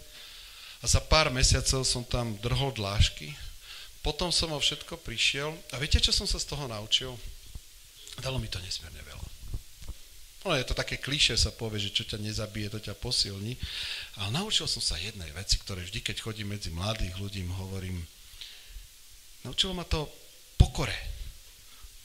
a 0.82 0.86
za 0.90 0.98
pár 1.06 1.30
mesiacov 1.30 1.86
som 1.86 2.02
tam 2.02 2.34
drhol 2.42 2.74
dlášky 2.74 3.30
potom 4.04 4.36
som 4.36 4.52
o 4.52 4.60
všetko 4.60 5.00
prišiel 5.00 5.56
a 5.72 5.80
viete, 5.80 6.04
čo 6.04 6.12
som 6.12 6.28
sa 6.28 6.36
z 6.36 6.52
toho 6.52 6.68
naučil? 6.68 7.16
Dalo 8.20 8.36
mi 8.36 8.52
to 8.52 8.60
nesmierne 8.60 9.00
veľa. 9.00 9.28
No 10.44 10.60
je 10.60 10.68
to 10.68 10.76
také 10.76 11.00
kliše, 11.00 11.40
sa 11.40 11.56
povie, 11.56 11.80
že 11.80 11.96
čo 11.96 12.04
ťa 12.04 12.20
nezabije, 12.20 12.68
to 12.68 12.84
ťa 12.84 13.00
posilní. 13.00 13.56
Ale 14.20 14.36
naučil 14.36 14.68
som 14.68 14.84
sa 14.84 15.00
jednej 15.00 15.32
veci, 15.32 15.56
ktoré 15.56 15.88
vždy, 15.88 16.04
keď 16.04 16.20
chodím 16.20 16.52
medzi 16.52 16.68
mladých 16.68 17.16
ľudí, 17.16 17.48
hovorím. 17.48 18.04
Naučilo 19.48 19.72
ma 19.72 19.88
to 19.88 20.12
pokore. 20.64 20.96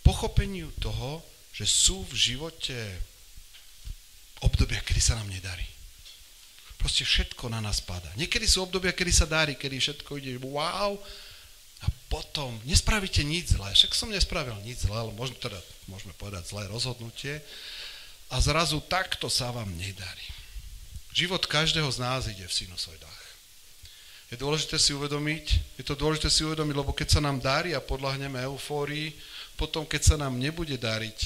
Pochopeniu 0.03 0.75
toho, 0.83 1.23
že 1.55 1.63
sú 1.63 2.03
v 2.11 2.15
živote 2.19 2.75
obdobia, 4.43 4.83
kedy 4.83 4.99
sa 4.99 5.15
nám 5.15 5.31
nedarí. 5.31 5.67
Proste 6.79 7.07
všetko 7.07 7.51
na 7.51 7.63
nás 7.63 7.79
padá. 7.83 8.11
Niekedy 8.19 8.47
sú 8.47 8.67
obdobia, 8.67 8.95
kedy 8.95 9.11
sa 9.15 9.27
darí, 9.31 9.55
kedy 9.55 9.79
všetko 9.79 10.11
ide 10.19 10.39
wow, 10.43 10.99
a 11.79 11.87
potom 12.11 12.59
nespravíte 12.67 13.23
nič 13.23 13.55
zlé. 13.55 13.71
Však 13.71 13.95
som 13.95 14.11
nespravil 14.11 14.59
nič 14.67 14.87
zlé, 14.87 14.99
ale 14.99 15.15
možno 15.15 15.39
teda, 15.39 15.59
môžeme 15.87 16.11
povedať 16.19 16.51
zlé 16.51 16.67
rozhodnutie. 16.67 17.39
A 18.35 18.43
zrazu 18.43 18.83
takto 18.91 19.31
sa 19.31 19.55
vám 19.55 19.71
nedarí. 19.79 20.27
Život 21.15 21.47
každého 21.47 21.87
z 21.91 21.99
nás 22.03 22.27
ide 22.27 22.47
v 22.47 22.55
sinusoidách. 22.67 23.18
Je 24.29 24.37
dôležité 24.37 24.77
si 24.77 24.93
uvedomiť, 24.93 25.77
je 25.81 25.85
to 25.89 25.97
dôležité 25.97 26.29
si 26.29 26.45
uvedomiť, 26.45 26.77
lebo 26.77 26.93
keď 26.93 27.17
sa 27.17 27.21
nám 27.25 27.41
darí 27.41 27.73
a 27.73 27.81
podľahneme 27.81 28.37
eufórii, 28.45 29.17
potom 29.57 29.89
keď 29.89 30.03
sa 30.05 30.17
nám 30.21 30.37
nebude 30.37 30.77
dariť, 30.77 31.19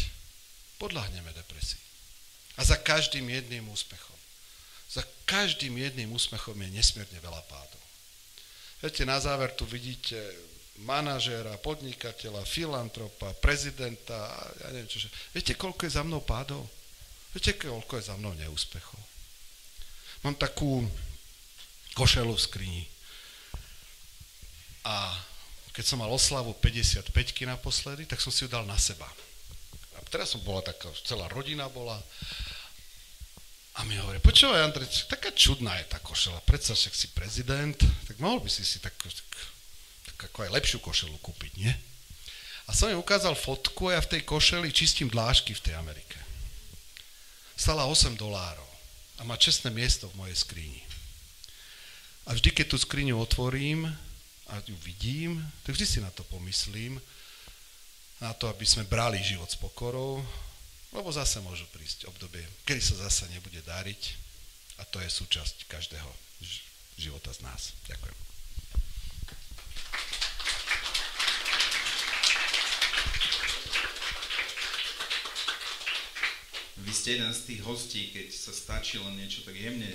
podľahneme 0.78 1.34
depresii. 1.34 1.82
A 2.56 2.62
za 2.62 2.78
každým 2.78 3.26
jedným 3.26 3.66
úspechom, 3.74 4.14
za 4.86 5.02
každým 5.26 5.74
jedným 5.82 6.14
úspechom 6.14 6.54
je 6.54 6.68
nesmierne 6.78 7.18
veľa 7.18 7.42
pádov. 7.50 7.82
Viete, 8.82 9.02
na 9.02 9.18
záver 9.18 9.50
tu 9.58 9.66
vidíte 9.66 10.18
manažéra, 10.86 11.58
podnikateľa, 11.58 12.46
filantropa, 12.46 13.34
prezidenta, 13.42 14.30
ja 14.62 14.68
neviem 14.70 14.90
čo. 14.90 15.02
Viete, 15.34 15.58
koľko 15.58 15.86
je 15.86 15.96
za 15.98 16.02
mnou 16.06 16.22
pádov? 16.22 16.66
Viete, 17.34 17.58
koľko 17.58 17.98
je 17.98 18.04
za 18.10 18.14
mnou 18.14 18.34
neúspechov? 18.38 19.00
Mám 20.22 20.38
takú 20.38 20.86
košelu 21.94 22.30
v 22.30 22.40
skrini. 22.40 22.91
A 24.82 25.14
keď 25.72 25.84
som 25.88 25.98
mal 26.02 26.12
oslavu 26.12 26.52
55 26.58 27.10
naposledy, 27.48 28.04
tak 28.04 28.20
som 28.20 28.28
si 28.28 28.44
ju 28.44 28.48
dal 28.50 28.66
na 28.68 28.76
seba. 28.76 29.08
A 29.96 30.04
teraz 30.12 30.34
som 30.34 30.42
bola 30.44 30.60
taká, 30.60 30.92
celá 31.06 31.30
rodina 31.32 31.70
bola 31.72 31.96
a 33.72 33.88
mi 33.88 33.96
hovorí, 33.96 34.20
počúvaj 34.20 34.68
Andrej, 34.68 35.08
taká 35.08 35.32
čudná 35.32 35.80
je 35.80 35.88
tá 35.88 35.96
košela, 35.96 36.44
predsa 36.44 36.76
však 36.76 36.92
si 36.92 37.08
prezident, 37.16 37.80
tak 38.04 38.20
mohol 38.20 38.44
by 38.44 38.50
si 38.52 38.68
si 38.68 38.76
tak, 38.84 38.92
tak, 39.00 39.30
tak 40.12 40.28
ako 40.28 40.44
aj 40.44 40.54
lepšiu 40.60 40.78
košelu 40.84 41.16
kúpiť, 41.24 41.52
nie? 41.56 41.72
A 42.68 42.76
som 42.76 42.92
im 42.92 43.00
ukázal 43.00 43.32
fotku 43.32 43.88
a 43.88 43.96
ja 43.96 44.04
v 44.04 44.12
tej 44.12 44.22
košeli 44.28 44.68
čistím 44.76 45.08
dlášky 45.08 45.56
v 45.56 45.64
tej 45.64 45.74
Amerike. 45.80 46.20
Stala 47.56 47.88
8 47.88 48.12
dolárov. 48.12 48.68
a 49.16 49.24
má 49.24 49.38
čestné 49.38 49.70
miesto 49.70 50.10
v 50.10 50.18
mojej 50.18 50.36
skríni. 50.36 50.82
A 52.26 52.34
vždy, 52.34 52.50
keď 52.52 52.74
tú 52.74 52.76
skriňu 52.78 53.18
otvorím 53.18 53.86
a 54.52 54.60
ju 54.68 54.76
vidím, 54.84 55.40
tak 55.64 55.72
vždy 55.72 55.86
si 55.88 55.98
na 56.04 56.12
to 56.12 56.20
pomyslím, 56.28 57.00
na 58.20 58.36
to, 58.36 58.52
aby 58.52 58.68
sme 58.68 58.84
brali 58.84 59.16
život 59.24 59.48
s 59.48 59.56
pokorou, 59.56 60.20
lebo 60.92 61.08
zase 61.08 61.40
môžu 61.40 61.64
prísť 61.72 62.04
obdobie, 62.04 62.44
kedy 62.68 62.80
sa 62.84 63.08
zase 63.08 63.32
nebude 63.32 63.64
dariť 63.64 64.02
a 64.76 64.84
to 64.84 65.00
je 65.00 65.08
súčasť 65.08 65.64
každého 65.72 66.10
života 67.00 67.32
z 67.32 67.40
nás. 67.48 67.72
Ďakujem. 67.88 68.16
Vy 76.82 76.92
ste 76.92 77.10
jeden 77.16 77.32
z 77.32 77.40
tých 77.46 77.60
hostí, 77.64 78.12
keď 78.12 78.26
sa 78.36 78.52
stačí 78.52 79.00
len 79.00 79.16
niečo 79.16 79.46
tak 79.48 79.56
jemne 79.56 79.88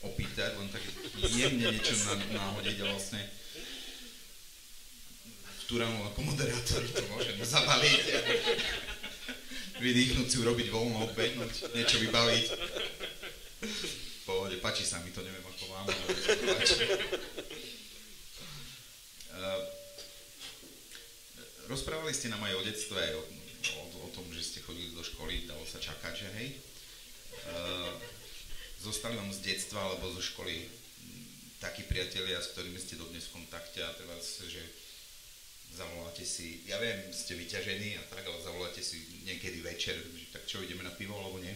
opýtať, 0.00 0.56
len 0.56 0.70
tak 0.72 0.80
jemne 1.28 1.76
niečo 1.76 1.92
náhodiť 2.32 2.76
a 2.80 2.86
vlastne 2.88 3.20
Turanu 5.68 6.00
ako 6.00 6.24
moderátor 6.24 6.80
to 6.80 7.04
môžem 7.12 7.36
zabaliť 7.44 8.02
a 8.16 8.20
vydýchnuť 9.84 10.26
si, 10.32 10.36
urobiť 10.40 10.72
voľno, 10.72 11.12
obehnúť, 11.12 11.76
niečo 11.76 12.00
vybaviť. 12.00 12.46
V 13.60 14.20
pohode, 14.24 14.56
páči 14.64 14.88
sa 14.88 14.96
mi 15.04 15.12
to, 15.12 15.20
neviem 15.20 15.44
ako 15.44 15.64
vám, 15.68 15.84
ale 15.92 16.04
páči. 16.56 16.88
Uh, 19.28 19.60
rozprávali 21.68 22.16
ste 22.16 22.32
nám 22.32 22.48
aj 22.48 22.54
o 22.56 22.64
detstve, 22.64 23.02
o, 23.12 23.22
o, 23.76 23.82
o 24.02 24.10
tom, 24.16 24.24
že 24.32 24.40
ste 24.40 24.64
chodili 24.64 24.96
do 24.96 25.04
školy, 25.04 25.44
dalo 25.44 25.68
sa 25.68 25.76
čakať, 25.76 26.14
že 26.16 26.28
hej. 26.40 26.48
Uh, 27.44 27.92
zostali 28.80 29.20
vám 29.20 29.28
z 29.36 29.44
detstva 29.52 29.84
alebo 29.84 30.16
zo 30.16 30.24
školy 30.24 30.64
takí 31.60 31.84
priatelia, 31.84 32.40
s 32.40 32.56
ktorými 32.56 32.80
ste 32.80 32.96
dodnes 32.96 33.28
v 33.28 33.44
kontakte 33.44 33.84
a 33.84 33.92
teraz, 33.92 34.40
že 34.48 34.87
zavoláte 36.18 36.34
si, 36.34 36.66
ja 36.66 36.82
viem, 36.82 36.98
ste 37.14 37.38
vyťažení 37.38 37.94
a 37.94 38.02
tak, 38.10 38.26
ale 38.26 38.42
zavoláte 38.42 38.82
si 38.82 39.22
niekedy 39.22 39.62
večer, 39.62 39.94
že 39.94 40.34
tak 40.34 40.42
čo, 40.50 40.58
ideme 40.58 40.82
na 40.82 40.90
pivo 40.90 41.14
alebo 41.14 41.38
nie? 41.38 41.54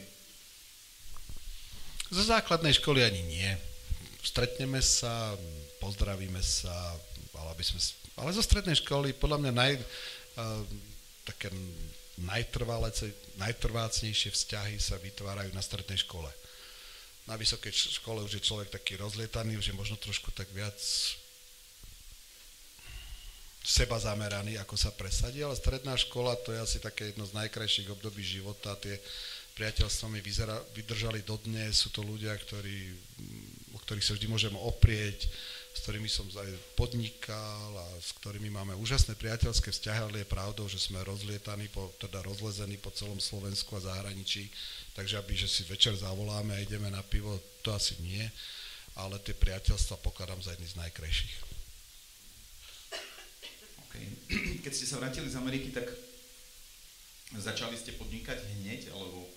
Zo 2.15 2.23
základnej 2.23 2.71
školy 2.79 3.03
ani 3.03 3.27
nie. 3.27 3.51
Stretneme 4.23 4.79
sa, 4.79 5.35
pozdravíme 5.83 6.39
sa, 6.39 6.95
ale, 7.35 7.59
by 7.59 7.65
sme, 7.67 7.83
ale 8.23 8.31
zo 8.31 8.43
strednej 8.45 8.79
školy 8.79 9.19
podľa 9.19 9.43
mňa 9.43 9.51
naj, 9.51 9.73
uh, 9.83 10.63
také 11.27 11.51
najtrvácnejšie 13.43 14.31
vzťahy 14.31 14.79
sa 14.79 14.95
vytvárajú 15.03 15.51
na 15.51 15.65
strednej 15.65 15.99
škole 16.07 16.31
na 17.23 17.39
vysokej 17.39 18.03
škole 18.03 18.19
už 18.27 18.35
je 18.35 18.43
človek 18.43 18.67
taký 18.67 18.99
rozlietaný, 18.99 19.55
už 19.55 19.71
je 19.71 19.79
možno 19.79 19.95
trošku 19.95 20.35
tak 20.35 20.51
viac 20.51 20.75
seba 23.63 23.99
zameraný, 23.99 24.59
ako 24.59 24.75
sa 24.75 24.91
presadí, 24.91 25.41
ale 25.41 25.55
stredná 25.55 25.95
škola 25.95 26.35
to 26.43 26.51
je 26.51 26.61
asi 26.61 26.79
také 26.83 27.15
jedno 27.15 27.23
z 27.27 27.39
najkrajších 27.39 27.89
období 27.95 28.23
života, 28.23 28.75
tie 28.79 28.99
priateľstva 29.55 30.07
mi 30.11 30.19
vyzera, 30.19 30.59
vydržali 30.75 31.23
dodnes, 31.23 31.79
sú 31.79 31.95
to 31.95 32.03
ľudia, 32.03 32.35
ktorí, 32.35 32.91
o 33.73 33.79
ktorých 33.79 34.07
sa 34.07 34.15
vždy 34.19 34.27
môžem 34.27 34.55
oprieť, 34.59 35.31
s 35.73 35.79
ktorými 35.89 36.11
som 36.11 36.29
aj 36.29 36.53
podnikal 36.77 37.71
a 37.73 37.87
s 37.97 38.13
ktorými 38.21 38.53
máme 38.53 38.77
úžasné 38.77 39.17
priateľské 39.17 39.73
vzťahy, 39.73 40.01
ale 40.05 40.17
je 40.21 40.33
pravdou, 40.33 40.69
že 40.69 40.77
sme 40.77 41.01
rozlietaní, 41.01 41.73
po, 41.73 41.89
teda 41.97 42.21
rozlezení 42.21 42.77
po 42.77 42.93
celom 42.93 43.21
Slovensku 43.21 43.79
a 43.79 43.89
zahraničí 43.89 44.53
takže 44.93 45.19
aby, 45.19 45.33
že 45.37 45.49
si 45.49 45.65
večer 45.65 45.97
zavoláme 45.97 46.53
a 46.55 46.63
ideme 46.63 46.93
na 46.93 47.01
pivo, 47.01 47.41
to 47.65 47.73
asi 47.73 47.97
nie, 48.05 48.23
ale 48.97 49.17
tie 49.25 49.33
priateľstva 49.33 49.97
pokladám 50.05 50.41
za 50.45 50.53
jedny 50.53 50.69
z 50.69 50.79
najkrajších. 50.85 51.52
Okay. 53.93 54.09
Keď 54.65 54.73
ste 54.73 54.89
sa 54.89 54.97
vrátili 54.97 55.29
z 55.29 55.37
Ameriky, 55.37 55.69
tak 55.69 55.85
začali 57.37 57.77
ste 57.77 57.93
podnikať 58.01 58.41
hneď, 58.41 58.89
alebo 58.97 59.29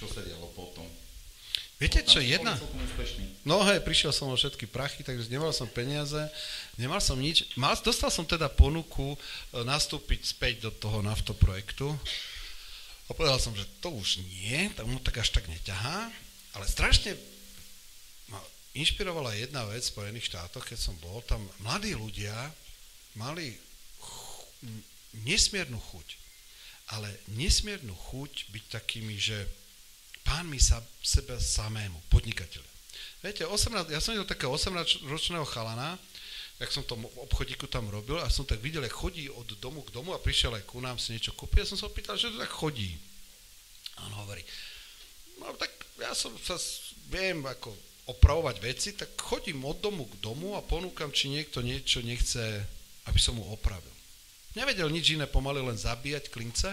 čo 0.00 0.08
sa 0.08 0.24
dialo 0.24 0.48
potom? 0.56 0.88
Viete 1.76 2.06
čo, 2.06 2.22
jedna... 2.22 2.56
No 3.44 3.60
hej, 3.66 3.82
prišiel 3.82 4.14
som 4.14 4.30
o 4.30 4.38
všetky 4.38 4.64
prachy, 4.70 5.04
takže 5.04 5.28
nemal 5.28 5.50
som 5.52 5.66
peniaze, 5.68 6.16
nemal 6.80 7.02
som 7.02 7.18
nič. 7.18 7.52
Mal, 7.60 7.74
dostal 7.82 8.08
som 8.08 8.24
teda 8.24 8.46
ponuku 8.46 9.12
e, 9.12 9.18
nastúpiť 9.66 10.22
späť 10.22 10.54
do 10.64 10.70
toho 10.70 11.02
naftoprojektu, 11.02 11.92
a 13.04 13.10
povedal 13.12 13.36
som, 13.36 13.52
že 13.52 13.68
to 13.84 13.92
už 13.92 14.24
nie, 14.24 14.72
tam 14.72 14.88
mu 14.88 14.96
tak 14.96 15.20
až 15.20 15.36
tak 15.36 15.44
neťahá, 15.44 16.08
ale 16.56 16.64
strašne 16.64 17.12
ma 18.32 18.40
inšpirovala 18.72 19.36
jedna 19.36 19.68
vec 19.68 19.84
v 19.84 19.92
Spojených 19.92 20.32
štátoch, 20.32 20.64
keď 20.64 20.78
som 20.80 20.96
bol, 21.04 21.20
tam 21.28 21.44
mladí 21.60 21.92
ľudia 21.92 22.32
mali 23.14 23.54
nesmiernu 25.24 25.78
chuť, 25.78 26.08
ale 26.94 27.08
nesmiernu 27.34 27.94
chuť 27.94 28.50
byť 28.50 28.64
takými, 28.70 29.14
že 29.16 29.46
pánmi 30.24 30.58
sa 30.58 30.82
sebe 31.04 31.36
samému, 31.38 32.00
podnikateľe. 32.10 32.66
Viete, 33.24 33.48
18, 33.48 33.88
ja 33.88 34.00
som 34.04 34.12
videl 34.12 34.28
takého 34.28 34.52
18-ročného 34.52 35.48
chalana, 35.48 35.96
jak 36.60 36.70
som 36.70 36.86
tom 36.86 37.02
obchodíku 37.18 37.66
tam 37.66 37.90
robil 37.90 38.20
a 38.20 38.30
som 38.30 38.46
tak 38.46 38.62
videl, 38.62 38.84
jak 38.84 38.94
chodí 38.94 39.26
od 39.32 39.48
domu 39.58 39.82
k 39.82 39.90
domu 39.90 40.14
a 40.14 40.22
prišiel 40.22 40.54
aj 40.54 40.64
ku 40.68 40.78
nám 40.78 41.00
si 41.00 41.16
niečo 41.16 41.34
kúpiť. 41.34 41.64
Ja 41.64 41.70
som 41.72 41.78
sa 41.80 41.90
opýtal, 41.90 42.14
že 42.20 42.30
to 42.30 42.38
tak 42.38 42.52
chodí. 42.52 42.94
A 43.98 44.06
on 44.06 44.14
hovorí, 44.22 44.44
no 45.40 45.50
tak 45.58 45.70
ja 45.98 46.14
som 46.14 46.30
sa, 46.42 46.54
viem 47.10 47.42
ako 47.42 47.74
opravovať 48.04 48.56
veci, 48.60 48.92
tak 48.92 49.16
chodím 49.16 49.64
od 49.64 49.80
domu 49.80 50.04
k 50.04 50.20
domu 50.20 50.54
a 50.54 50.62
ponúkam, 50.62 51.08
či 51.10 51.32
niekto 51.32 51.64
niečo 51.64 52.04
nechce, 52.04 52.62
aby 53.08 53.18
som 53.20 53.36
mu 53.36 53.44
opravil. 53.52 53.92
Nevedel 54.54 54.88
nič 54.88 55.18
iné 55.18 55.26
pomaly 55.26 55.60
len 55.60 55.74
zabíjať 55.74 56.30
klince, 56.30 56.70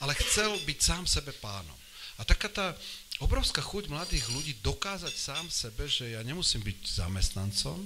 ale 0.00 0.16
chcel 0.18 0.50
byť 0.64 0.78
sám 0.80 1.04
sebe 1.06 1.30
pánom. 1.38 1.76
A 2.18 2.24
taká 2.24 2.48
tá 2.48 2.66
obrovská 3.20 3.62
chuť 3.62 3.92
mladých 3.92 4.26
ľudí 4.32 4.52
dokázať 4.64 5.14
sám 5.14 5.46
sebe, 5.52 5.86
že 5.86 6.16
ja 6.16 6.20
nemusím 6.24 6.64
byť 6.64 6.78
zamestnancom, 7.04 7.78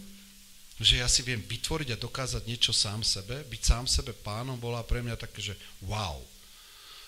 že 0.76 1.00
ja 1.00 1.08
si 1.08 1.24
viem 1.24 1.40
vytvoriť 1.40 1.96
a 1.96 2.00
dokázať 2.00 2.42
niečo 2.44 2.72
sám 2.72 3.00
sebe, 3.00 3.44
byť 3.48 3.62
sám 3.64 3.84
sebe 3.88 4.12
pánom, 4.12 4.60
bola 4.60 4.84
pre 4.84 5.00
mňa 5.00 5.16
také, 5.16 5.40
že 5.40 5.54
wow. 5.84 6.20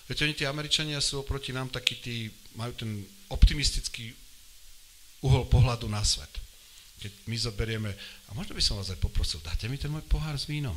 Viete, 0.09 0.25
oni 0.25 0.33
tí 0.33 0.45
Američania 0.49 0.97
sú 0.97 1.21
oproti 1.21 1.53
nám 1.53 1.69
takí 1.69 2.01
tí, 2.01 2.33
majú 2.57 2.73
ten 2.73 3.05
optimistický 3.29 4.09
uhol 5.21 5.45
pohľadu 5.45 5.85
na 5.85 6.01
svet. 6.01 6.48
Keď 6.99 7.11
my 7.31 7.37
zoberieme, 7.39 7.91
a 8.27 8.29
možno 8.35 8.53
by 8.53 8.63
som 8.63 8.75
vás 8.75 8.91
aj 8.91 8.99
poprosil, 8.99 9.39
dáte 9.39 9.71
mi 9.71 9.79
ten 9.79 9.87
môj 9.87 10.03
pohár 10.05 10.35
s 10.35 10.51
vínom. 10.51 10.75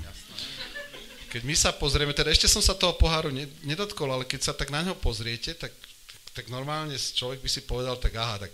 Keď 1.35 1.43
my 1.43 1.55
sa 1.57 1.75
pozrieme, 1.75 2.15
teda 2.15 2.31
ešte 2.31 2.47
som 2.47 2.63
sa 2.63 2.79
toho 2.79 2.95
poháru 2.95 3.35
nedotkol, 3.67 4.07
ale 4.13 4.29
keď 4.29 4.41
sa 4.41 4.53
tak 4.55 4.71
na 4.71 4.87
ňo 4.87 4.95
pozriete, 5.01 5.57
tak, 5.59 5.73
tak, 5.75 6.23
tak 6.37 6.45
normálne 6.53 6.95
človek 6.95 7.43
by 7.43 7.51
si 7.51 7.67
povedal, 7.67 7.99
tak 7.99 8.15
aha, 8.15 8.47
tak 8.47 8.53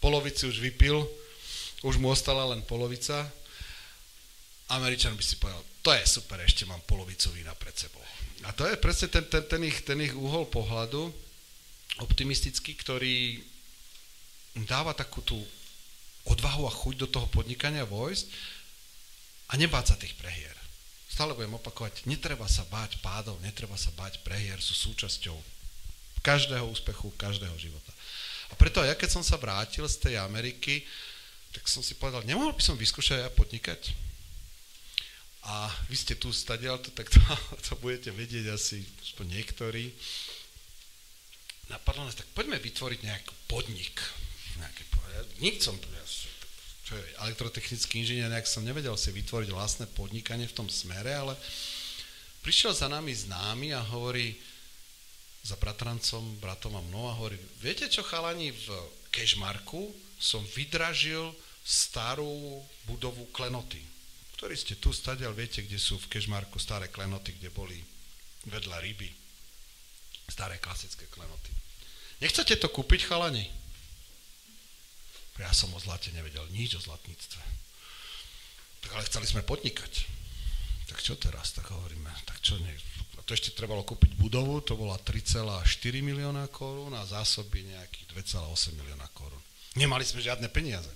polovici 0.00 0.48
už 0.48 0.62
vypil, 0.62 1.04
už 1.82 1.98
mu 1.98 2.14
ostala 2.14 2.46
len 2.48 2.62
polovica, 2.64 3.28
Američan 4.72 5.12
by 5.18 5.24
si 5.26 5.36
povedal, 5.36 5.60
to 5.82 5.90
je 5.92 6.04
super, 6.06 6.40
ešte 6.40 6.64
mám 6.64 6.80
polovicu 6.88 7.28
vína 7.34 7.52
pred 7.58 7.74
sebou. 7.74 8.00
A 8.46 8.54
to 8.56 8.64
je 8.66 8.78
presne 8.78 9.10
ten, 9.12 9.26
ten, 9.28 9.44
ten, 9.44 9.62
ich, 9.62 9.84
ten 9.84 9.98
ich 10.00 10.14
uhol 10.14 10.48
pohľadu 10.48 11.12
optimistický, 12.00 12.74
ktorý 12.78 13.42
dáva 14.64 14.96
takú 14.96 15.20
tú 15.20 15.36
odvahu 16.28 16.68
a 16.68 16.72
chuť 16.72 16.94
do 17.02 17.08
toho 17.10 17.26
podnikania 17.30 17.86
vojsť 17.86 18.26
a 19.50 19.58
nebáť 19.58 19.94
sa 19.94 19.96
tých 19.98 20.14
prehier. 20.18 20.54
Stále 21.12 21.36
budem 21.36 21.52
opakovať, 21.60 22.08
netreba 22.08 22.48
sa 22.48 22.64
báť 22.72 23.02
pádov, 23.04 23.36
netreba 23.44 23.76
sa 23.76 23.92
báť 23.92 24.24
prehier, 24.24 24.56
sú 24.64 24.72
súčasťou 24.72 25.36
každého 26.24 26.64
úspechu, 26.70 27.12
každého 27.18 27.52
života. 27.58 27.92
A 28.48 28.56
preto 28.56 28.80
ja 28.80 28.96
keď 28.96 29.20
som 29.20 29.24
sa 29.26 29.36
vrátil 29.36 29.84
z 29.84 29.96
tej 30.00 30.14
Ameriky, 30.22 30.86
tak 31.52 31.68
som 31.68 31.84
si 31.84 31.92
povedal, 32.00 32.24
nemohol 32.24 32.56
by 32.56 32.62
som 32.64 32.80
vyskúšať 32.80 33.28
aj 33.28 33.36
podnikať? 33.36 33.80
A 35.42 35.68
vy 35.90 35.96
ste 35.98 36.14
tu 36.14 36.30
stadiaľ, 36.30 36.78
tak 36.80 37.10
to, 37.10 37.20
to 37.66 37.74
budete 37.82 38.14
vedieť 38.14 38.54
asi 38.54 38.80
aspoň 39.02 39.42
niektorí. 39.42 39.90
Napadlo 41.68 42.06
nás, 42.06 42.16
tak 42.16 42.30
poďme 42.32 42.56
vytvoriť 42.62 43.00
nejaký 43.04 43.34
podnik. 43.50 44.00
Nejaké, 44.60 44.84
ja, 45.12 45.52
som, 45.60 45.76
ja, 45.76 46.04
čo 46.82 46.96
je 46.96 47.04
elektrotechnický 47.28 48.02
inžinier, 48.02 48.32
nejak 48.32 48.48
som 48.48 48.64
nevedel 48.64 48.96
si 48.96 49.12
vytvoriť 49.12 49.48
vlastné 49.52 49.86
podnikanie 49.92 50.48
v 50.48 50.56
tom 50.56 50.68
smere, 50.72 51.12
ale 51.12 51.36
prišiel 52.40 52.72
za 52.72 52.88
nami 52.88 53.12
známy 53.12 53.76
a 53.76 53.84
hovorí 53.92 54.34
za 55.42 55.58
bratrancom, 55.58 56.38
bratom 56.40 56.74
a 56.78 56.82
mnou 56.82 57.10
a 57.10 57.18
hovorí, 57.18 57.36
viete 57.60 57.86
čo 57.86 58.00
chalani, 58.02 58.50
v 58.50 58.68
Kešmarku 59.12 59.90
som 60.16 60.40
vydražil 60.54 61.34
starú 61.62 62.62
budovu 62.86 63.26
klenoty 63.34 63.92
ktorí 64.42 64.58
ste 64.58 64.74
tu 64.74 64.90
stadial, 64.90 65.30
viete, 65.38 65.62
kde 65.62 65.78
sú 65.78 66.02
v 66.02 66.18
Kežmarku 66.18 66.58
staré 66.58 66.90
klenoty, 66.90 67.30
kde 67.38 67.54
boli 67.54 67.78
vedľa 68.50 68.82
ryby. 68.82 69.06
Staré 70.26 70.58
klasické 70.58 71.06
klenoty. 71.14 71.54
Nechcete 72.18 72.58
to 72.58 72.66
kúpiť, 72.66 73.06
chalani? 73.06 73.46
Ja 75.40 75.52
som 75.56 75.72
o 75.72 75.80
zlate 75.80 76.12
nevedel 76.12 76.44
nič 76.52 76.76
o 76.76 76.80
zlatníctve. 76.82 77.42
Tak 78.82 78.90
ale 78.92 79.06
chceli 79.08 79.26
sme 79.30 79.46
podnikať. 79.46 79.92
Tak 80.92 80.98
čo 81.00 81.16
teraz? 81.16 81.56
Tak 81.56 81.72
hovoríme, 81.72 82.10
tak 82.28 82.42
čo 82.44 82.60
nie? 82.60 82.74
A 83.16 83.24
to 83.24 83.32
ešte 83.32 83.56
trebalo 83.56 83.80
kúpiť 83.86 84.18
budovu, 84.18 84.60
to 84.60 84.76
bola 84.76 84.98
3,4 85.00 85.64
milióna 86.04 86.50
korún 86.52 86.92
a 86.92 87.06
zásoby 87.06 87.64
nejakých 87.64 88.12
2,8 88.12 88.76
milióna 88.76 89.08
korún. 89.16 89.40
Nemali 89.78 90.04
sme 90.04 90.20
žiadne 90.20 90.52
peniaze. 90.52 90.90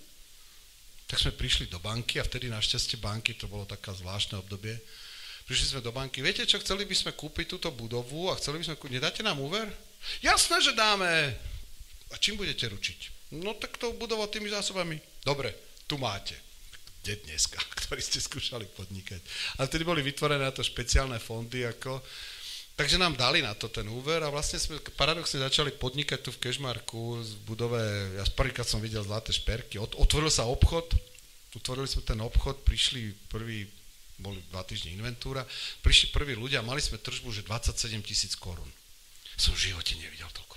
Tak 1.06 1.22
sme 1.22 1.32
prišli 1.38 1.70
do 1.70 1.78
banky 1.78 2.18
a 2.18 2.26
vtedy 2.26 2.50
našťastie 2.50 2.98
banky, 2.98 3.38
to 3.38 3.46
bolo 3.46 3.62
taká 3.64 3.94
zvláštne 3.94 4.42
obdobie, 4.42 4.74
prišli 5.46 5.78
sme 5.78 5.80
do 5.80 5.94
banky, 5.94 6.18
viete 6.18 6.42
čo, 6.42 6.58
chceli 6.58 6.82
by 6.82 6.92
sme 6.98 7.12
kúpiť 7.14 7.56
túto 7.56 7.70
budovu 7.70 8.28
a 8.28 8.36
chceli 8.36 8.58
by 8.58 8.64
sme 8.68 8.76
kúpiť, 8.76 8.94
nedáte 8.98 9.22
nám 9.22 9.38
úver? 9.38 9.70
Jasné, 10.20 10.58
že 10.60 10.74
dáme. 10.74 11.30
A 12.10 12.14
čím 12.18 12.36
budete 12.36 12.66
ručiť? 12.66 13.15
No 13.42 13.54
tak 13.56 13.76
to 13.76 13.92
budovou 13.96 14.26
tými 14.26 14.48
zásobami. 14.48 15.00
Dobre, 15.20 15.52
tu 15.84 16.00
máte. 16.00 16.36
Kde 17.02 17.22
dneska, 17.28 17.60
ktorí 17.84 18.00
ste 18.00 18.18
skúšali 18.18 18.66
podnikať. 18.72 19.20
A 19.60 19.68
vtedy 19.68 19.84
boli 19.84 20.00
vytvorené 20.00 20.42
na 20.42 20.54
to 20.54 20.64
špeciálne 20.64 21.20
fondy, 21.20 21.68
ako, 21.68 22.00
Takže 22.76 23.00
nám 23.00 23.16
dali 23.16 23.40
na 23.40 23.56
to 23.56 23.72
ten 23.72 23.88
úver 23.88 24.20
a 24.20 24.28
vlastne 24.28 24.60
sme 24.60 24.76
paradoxne 25.00 25.40
začali 25.40 25.72
podnikať 25.80 26.20
tu 26.20 26.28
v 26.28 26.44
Kešmarku 26.44 27.24
v 27.24 27.36
budove, 27.48 27.80
ja 28.20 28.24
prvýkrát 28.36 28.68
som 28.68 28.84
videl 28.84 29.00
zlaté 29.00 29.32
šperky, 29.32 29.80
otvoril 29.80 30.28
sa 30.28 30.44
obchod, 30.44 30.92
utvorili 31.56 31.88
sme 31.88 32.04
ten 32.04 32.20
obchod, 32.20 32.60
prišli 32.68 33.16
prvý, 33.32 33.64
boli 34.20 34.44
dva 34.52 34.60
týždne 34.60 34.92
inventúra, 34.92 35.40
prišli 35.80 36.12
prví 36.12 36.36
ľudia 36.36 36.60
mali 36.60 36.84
sme 36.84 37.00
tržbu, 37.00 37.32
že 37.32 37.48
27 37.48 37.96
tisíc 38.04 38.36
korún. 38.36 38.68
Som 39.40 39.56
v 39.56 39.72
živote 39.72 39.96
nevidel 39.96 40.28
toľko. 40.36 40.55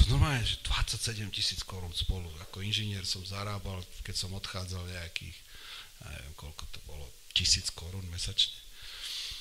To 0.00 0.16
normálne, 0.16 0.40
že 0.42 0.62
27 0.64 1.28
tisíc 1.28 1.60
korún 1.60 1.92
spolu. 1.92 2.26
Ako 2.48 2.64
inžinier 2.64 3.04
som 3.04 3.20
zarábal, 3.20 3.84
keď 4.00 4.14
som 4.16 4.32
odchádzal 4.32 4.80
nejakých, 4.88 5.36
neviem 6.08 6.34
koľko 6.34 6.64
to 6.72 6.80
bolo, 6.88 7.04
tisíc 7.36 7.68
korún 7.70 8.04
mesačne. 8.08 8.56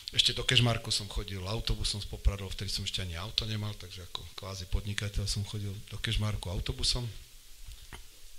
Ešte 0.09 0.33
do 0.33 0.41
Kešmarku 0.41 0.89
som 0.89 1.05
chodil 1.05 1.37
autobusom 1.45 2.01
z 2.01 2.09
Popradov, 2.09 2.49
vtedy 2.57 2.73
som 2.73 2.81
ešte 2.81 3.05
ani 3.05 3.13
auto 3.13 3.45
nemal, 3.45 3.77
takže 3.77 4.09
ako 4.09 4.25
kvázi 4.41 4.65
podnikateľ 4.73 5.29
som 5.29 5.45
chodil 5.45 5.69
do 5.93 5.97
Kešmarku 6.01 6.49
autobusom. 6.49 7.05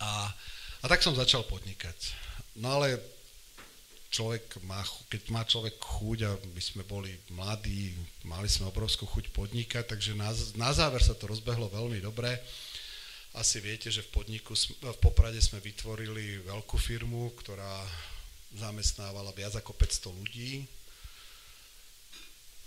A, 0.03 0.35
a 0.83 0.87
tak 0.91 0.99
som 0.99 1.15
začal 1.15 1.47
podnikať. 1.47 1.95
No 2.59 2.75
ale 2.75 2.99
človek 4.11 4.59
má, 4.67 4.83
keď 5.07 5.23
má 5.31 5.43
človek 5.47 5.79
chuť 5.79 6.19
a 6.27 6.31
my 6.35 6.63
sme 6.63 6.83
boli 6.83 7.15
mladí, 7.31 7.95
mali 8.27 8.51
sme 8.51 8.67
obrovskú 8.69 9.07
chuť 9.07 9.31
podnikať, 9.31 9.87
takže 9.87 10.19
na, 10.19 10.35
na 10.59 10.71
záver 10.75 11.01
sa 11.01 11.15
to 11.15 11.31
rozbehlo 11.31 11.71
veľmi 11.71 12.03
dobre. 12.03 12.35
Asi 13.39 13.63
viete, 13.63 13.95
že 13.95 14.03
v 14.03 14.11
podniku, 14.11 14.59
v 14.59 14.99
Poprade 14.99 15.39
sme 15.39 15.63
vytvorili 15.63 16.43
veľkú 16.43 16.75
firmu, 16.75 17.31
ktorá 17.39 17.87
zamestnávala 18.59 19.31
viac 19.31 19.55
ako 19.55 19.71
500 19.79 20.11
ľudí, 20.11 20.67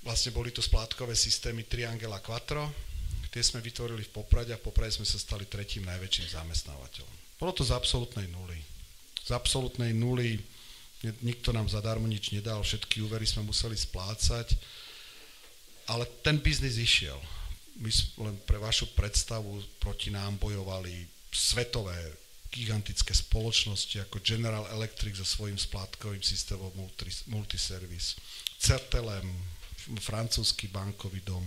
Vlastne 0.04 0.36
boli 0.36 0.52
to 0.52 0.60
splátkové 0.60 1.16
systémy 1.16 1.64
Triangela 1.64 2.20
Quattro, 2.20 2.68
tie 3.32 3.40
sme 3.40 3.64
vytvorili 3.64 4.04
v 4.04 4.12
Poprade 4.12 4.52
a 4.52 4.60
v 4.60 4.68
Poprade 4.68 5.00
sme 5.00 5.08
sa 5.08 5.16
stali 5.16 5.48
tretím 5.48 5.88
najväčším 5.88 6.44
zamestnávateľom. 6.44 7.40
Bolo 7.40 7.56
to 7.56 7.64
z 7.64 7.72
absolútnej 7.72 8.28
nuly. 8.28 8.60
Z 9.24 9.32
absolútnej 9.32 9.96
nuly 9.96 10.44
nikto 11.04 11.52
nám 11.52 11.68
zadarmo 11.68 12.08
nič 12.08 12.32
nedal, 12.32 12.64
všetky 12.64 13.04
úvery 13.04 13.28
sme 13.28 13.44
museli 13.44 13.76
splácať, 13.76 14.56
ale 15.92 16.08
ten 16.24 16.40
biznis 16.40 16.80
išiel. 16.80 17.20
My 17.84 17.90
len 18.30 18.36
pre 18.48 18.62
vašu 18.62 18.94
predstavu 18.96 19.60
proti 19.82 20.14
nám 20.14 20.40
bojovali 20.40 21.04
svetové 21.34 21.98
gigantické 22.54 23.18
spoločnosti 23.18 24.06
ako 24.06 24.22
General 24.22 24.70
Electric 24.78 25.18
so 25.18 25.26
svojím 25.26 25.58
splátkovým 25.58 26.22
systémom 26.22 26.70
multiservice, 27.34 28.22
Certelem, 28.62 29.26
francúzsky 30.00 30.72
bankový 30.72 31.20
dom, 31.26 31.44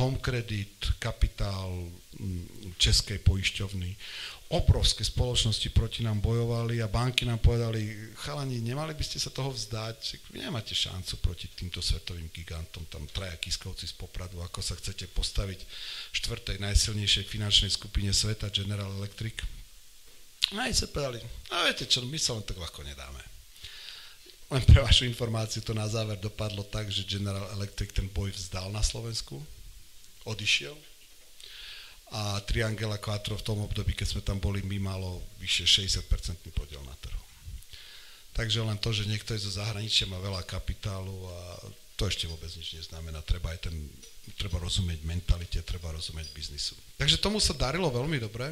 Home 0.00 0.16
Credit, 0.22 0.96
Kapitál 0.96 1.90
mm, 2.16 2.78
Českej 2.80 3.18
poisťovny. 3.20 3.92
Obrovské 4.54 5.02
spoločnosti 5.02 5.66
proti 5.74 6.06
nám 6.06 6.22
bojovali 6.22 6.78
a 6.78 6.86
banky 6.86 7.26
nám 7.26 7.42
povedali, 7.42 7.90
chalani, 8.22 8.62
nemali 8.62 8.94
by 8.94 9.02
ste 9.02 9.18
sa 9.18 9.34
toho 9.34 9.50
vzdať, 9.50 10.30
vy 10.30 10.46
nemáte 10.46 10.70
šancu 10.78 11.18
proti 11.18 11.50
týmto 11.50 11.82
svetovým 11.82 12.30
gigantom, 12.30 12.86
tam 12.86 13.02
traja 13.10 13.34
kiskovci 13.34 13.90
z 13.90 13.98
Popradu, 13.98 14.38
ako 14.46 14.62
sa 14.62 14.78
chcete 14.78 15.10
postaviť 15.10 15.58
štvrtej 16.14 16.62
najsilnejšej 16.62 17.26
finančnej 17.26 17.72
skupine 17.74 18.14
sveta, 18.14 18.46
General 18.54 18.94
Electric. 18.94 19.42
A 20.54 20.70
aj 20.70 20.74
sa 20.78 20.86
povedali, 20.86 21.18
a 21.50 21.66
viete 21.66 21.90
čo, 21.90 22.06
my 22.06 22.14
sa 22.14 22.38
len 22.38 22.46
tak 22.46 22.54
ľahko 22.54 22.86
nedáme. 22.86 23.22
Len 24.54 24.62
pre 24.70 24.86
vašu 24.86 25.02
informáciu 25.02 25.66
to 25.66 25.74
na 25.74 25.90
záver 25.90 26.14
dopadlo 26.22 26.62
tak, 26.62 26.86
že 26.94 27.02
General 27.02 27.50
Electric 27.58 27.90
ten 27.90 28.06
boj 28.06 28.30
vzdal 28.30 28.70
na 28.70 28.86
Slovensku, 28.86 29.42
odišiel 30.22 30.78
a 32.12 32.40
Triangela 32.44 33.00
Quattro 33.00 33.38
v 33.38 33.46
tom 33.46 33.58
období, 33.64 33.96
keď 33.96 34.16
sme 34.16 34.22
tam 34.22 34.38
boli, 34.42 34.60
my 34.66 34.78
malo 34.82 35.24
vyše 35.40 35.64
60% 35.64 36.04
podiel 36.52 36.82
na 36.84 36.94
trhu. 37.00 37.22
Takže 38.34 38.66
len 38.66 38.78
to, 38.82 38.90
že 38.90 39.06
niekto 39.06 39.32
je 39.32 39.46
zo 39.46 39.62
zahraničia, 39.62 40.10
má 40.10 40.18
veľa 40.18 40.42
kapitálu 40.42 41.14
a 41.30 41.38
to 41.94 42.10
ešte 42.10 42.26
vôbec 42.26 42.50
nič 42.50 42.74
neznamená. 42.74 43.22
Treba 43.22 43.54
aj 43.54 43.70
ten, 43.70 43.76
treba 44.34 44.58
rozumieť 44.58 45.06
mentalite, 45.06 45.62
treba 45.62 45.94
rozumieť 45.94 46.34
biznisu. 46.34 46.74
Takže 46.98 47.22
tomu 47.22 47.38
sa 47.38 47.54
darilo 47.54 47.86
veľmi 47.90 48.18
dobre, 48.18 48.50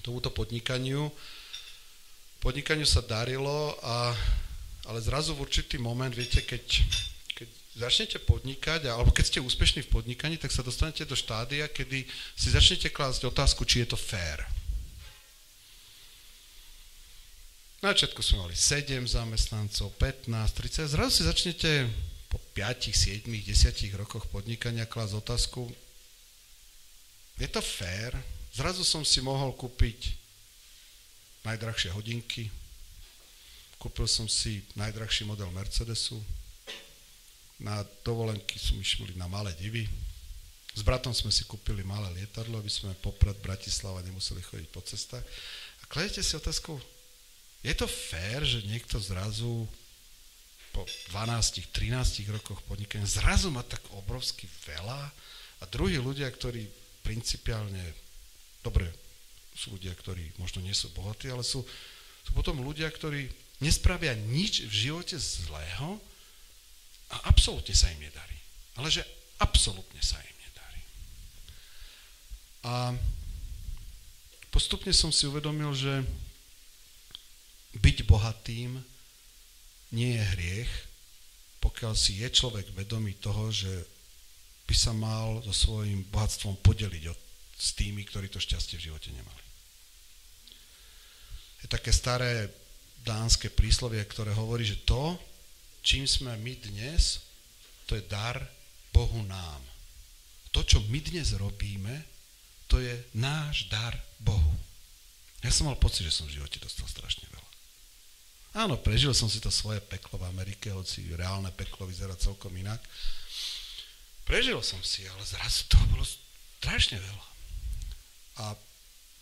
tomuto 0.00 0.32
podnikaniu. 0.32 1.12
Podnikaniu 2.40 2.88
sa 2.88 3.04
darilo 3.04 3.76
a 3.84 4.16
ale 4.88 4.98
zrazu 5.04 5.36
v 5.36 5.44
určitý 5.44 5.76
moment, 5.76 6.10
viete, 6.10 6.40
keď 6.40 6.82
začnete 7.76 8.18
podnikať, 8.22 8.90
alebo 8.90 9.14
keď 9.14 9.24
ste 9.26 9.38
úspešní 9.44 9.86
v 9.86 9.92
podnikaní, 9.92 10.36
tak 10.38 10.50
sa 10.50 10.66
dostanete 10.66 11.06
do 11.06 11.14
štádia, 11.14 11.70
kedy 11.70 12.06
si 12.34 12.48
začnete 12.50 12.90
klásť 12.90 13.30
otázku, 13.30 13.62
či 13.62 13.86
je 13.86 13.94
to 13.94 13.98
fér. 13.98 14.42
Na 17.80 17.96
začiatku 17.96 18.20
sme 18.20 18.44
mali 18.44 18.56
7 18.58 19.08
zamestnancov, 19.08 19.96
15, 19.96 20.28
30, 20.28 20.92
zrazu 20.92 21.10
si 21.10 21.22
začnete 21.24 21.70
po 22.28 22.36
5, 22.52 22.92
7, 22.92 23.24
10 23.24 24.00
rokoch 24.00 24.28
podnikania 24.28 24.84
klásť 24.84 25.16
otázku, 25.16 25.70
je 27.40 27.48
to 27.48 27.64
fér? 27.64 28.12
Zrazu 28.52 28.84
som 28.84 29.00
si 29.00 29.24
mohol 29.24 29.56
kúpiť 29.56 30.12
najdrahšie 31.48 31.88
hodinky, 31.96 32.52
Kúpil 33.80 34.04
som 34.04 34.28
si 34.28 34.60
najdrahší 34.76 35.24
model 35.24 35.48
Mercedesu. 35.56 36.20
Na 37.60 37.84
dovolenky 38.04 38.56
som 38.56 38.80
išli 38.80 39.12
na 39.20 39.28
malé 39.28 39.52
divy. 39.60 39.84
S 40.72 40.80
bratom 40.80 41.12
sme 41.12 41.28
si 41.28 41.44
kúpili 41.44 41.84
malé 41.84 42.08
lietadlo, 42.16 42.56
aby 42.56 42.70
sme 42.72 42.96
poprad 43.04 43.36
Bratislava 43.42 44.00
nemuseli 44.00 44.40
chodiť 44.40 44.68
po 44.72 44.80
cestách. 44.80 45.24
A 45.82 45.84
kladete 45.90 46.24
si 46.24 46.38
otázku, 46.38 46.80
je 47.60 47.74
to 47.76 47.84
fér, 47.84 48.40
že 48.46 48.64
niekto 48.64 48.96
zrazu 48.96 49.68
po 50.70 50.86
12-13 51.12 52.30
rokoch 52.30 52.62
podnikania 52.64 53.04
zrazu 53.04 53.50
má 53.50 53.66
tak 53.66 53.82
obrovsky 53.98 54.46
veľa 54.64 55.10
a 55.60 55.64
druhí 55.68 55.98
ľudia, 55.98 56.30
ktorí 56.30 56.64
principiálne, 57.02 57.82
dobre, 58.62 58.86
sú 59.52 59.76
ľudia, 59.76 59.92
ktorí 59.92 60.38
možno 60.38 60.62
nie 60.62 60.72
sú 60.72 60.88
bohatí, 60.94 61.28
ale 61.28 61.42
sú, 61.42 61.60
sú 62.24 62.30
potom 62.32 62.62
ľudia, 62.62 62.88
ktorí 62.88 63.28
nespravia 63.60 64.16
nič 64.16 64.64
v 64.64 64.88
živote 64.88 65.18
zlého 65.20 66.00
a 67.10 67.16
absolútne 67.26 67.74
sa 67.74 67.90
im 67.90 68.00
nedarí. 68.00 68.38
Ale 68.78 68.88
že 68.88 69.02
absolútne 69.42 69.98
sa 69.98 70.16
im 70.22 70.36
nedarí. 70.38 70.82
A 72.64 72.74
postupne 74.54 74.94
som 74.94 75.10
si 75.10 75.26
uvedomil, 75.26 75.74
že 75.74 76.06
byť 77.78 77.96
bohatým 78.06 78.82
nie 79.90 80.14
je 80.14 80.24
hriech, 80.34 80.72
pokiaľ 81.58 81.92
si 81.98 82.22
je 82.22 82.28
človek 82.30 82.70
vedomý 82.72 83.18
toho, 83.18 83.50
že 83.50 83.70
by 84.70 84.74
sa 84.74 84.94
mal 84.94 85.42
so 85.42 85.50
svojím 85.50 86.06
bohatstvom 86.14 86.62
podeliť 86.62 87.04
od, 87.10 87.20
s 87.58 87.74
tými, 87.74 88.06
ktorí 88.06 88.30
to 88.30 88.38
šťastie 88.38 88.78
v 88.78 88.86
živote 88.90 89.10
nemali. 89.10 89.42
Je 91.60 91.66
také 91.68 91.90
staré 91.90 92.48
dánske 93.02 93.50
príslovie, 93.50 94.00
ktoré 94.06 94.32
hovorí, 94.32 94.64
že 94.64 94.80
to, 94.86 95.18
čím 95.80 96.04
sme 96.04 96.36
my 96.36 96.54
dnes, 96.60 97.20
to 97.88 97.96
je 97.96 98.04
dar 98.06 98.38
Bohu 98.92 99.20
nám. 99.26 99.60
To, 100.50 100.62
čo 100.66 100.82
my 100.90 100.98
dnes 100.98 101.34
robíme, 101.38 102.06
to 102.70 102.78
je 102.78 102.94
náš 103.14 103.66
dar 103.70 103.94
Bohu. 104.18 104.54
Ja 105.40 105.50
som 105.50 105.66
mal 105.66 105.78
pocit, 105.80 106.04
že 106.04 106.14
som 106.14 106.28
v 106.28 106.36
živote 106.38 106.60
dostal 106.60 106.86
strašne 106.86 107.26
veľa. 107.32 107.50
Áno, 108.66 108.74
prežil 108.76 109.14
som 109.14 109.30
si 109.30 109.38
to 109.38 109.48
svoje 109.48 109.78
peklo 109.78 110.18
v 110.18 110.26
Amerike, 110.26 110.74
hoci 110.74 111.06
reálne 111.14 111.54
peklo 111.54 111.86
vyzerá 111.86 112.18
celkom 112.18 112.50
inak. 112.54 112.82
Prežil 114.26 114.58
som 114.62 114.78
si, 114.82 115.06
ale 115.06 115.22
zrazu 115.22 115.70
toho 115.70 115.86
bolo 115.90 116.04
strašne 116.58 116.98
veľa. 116.98 117.26
A 118.42 118.44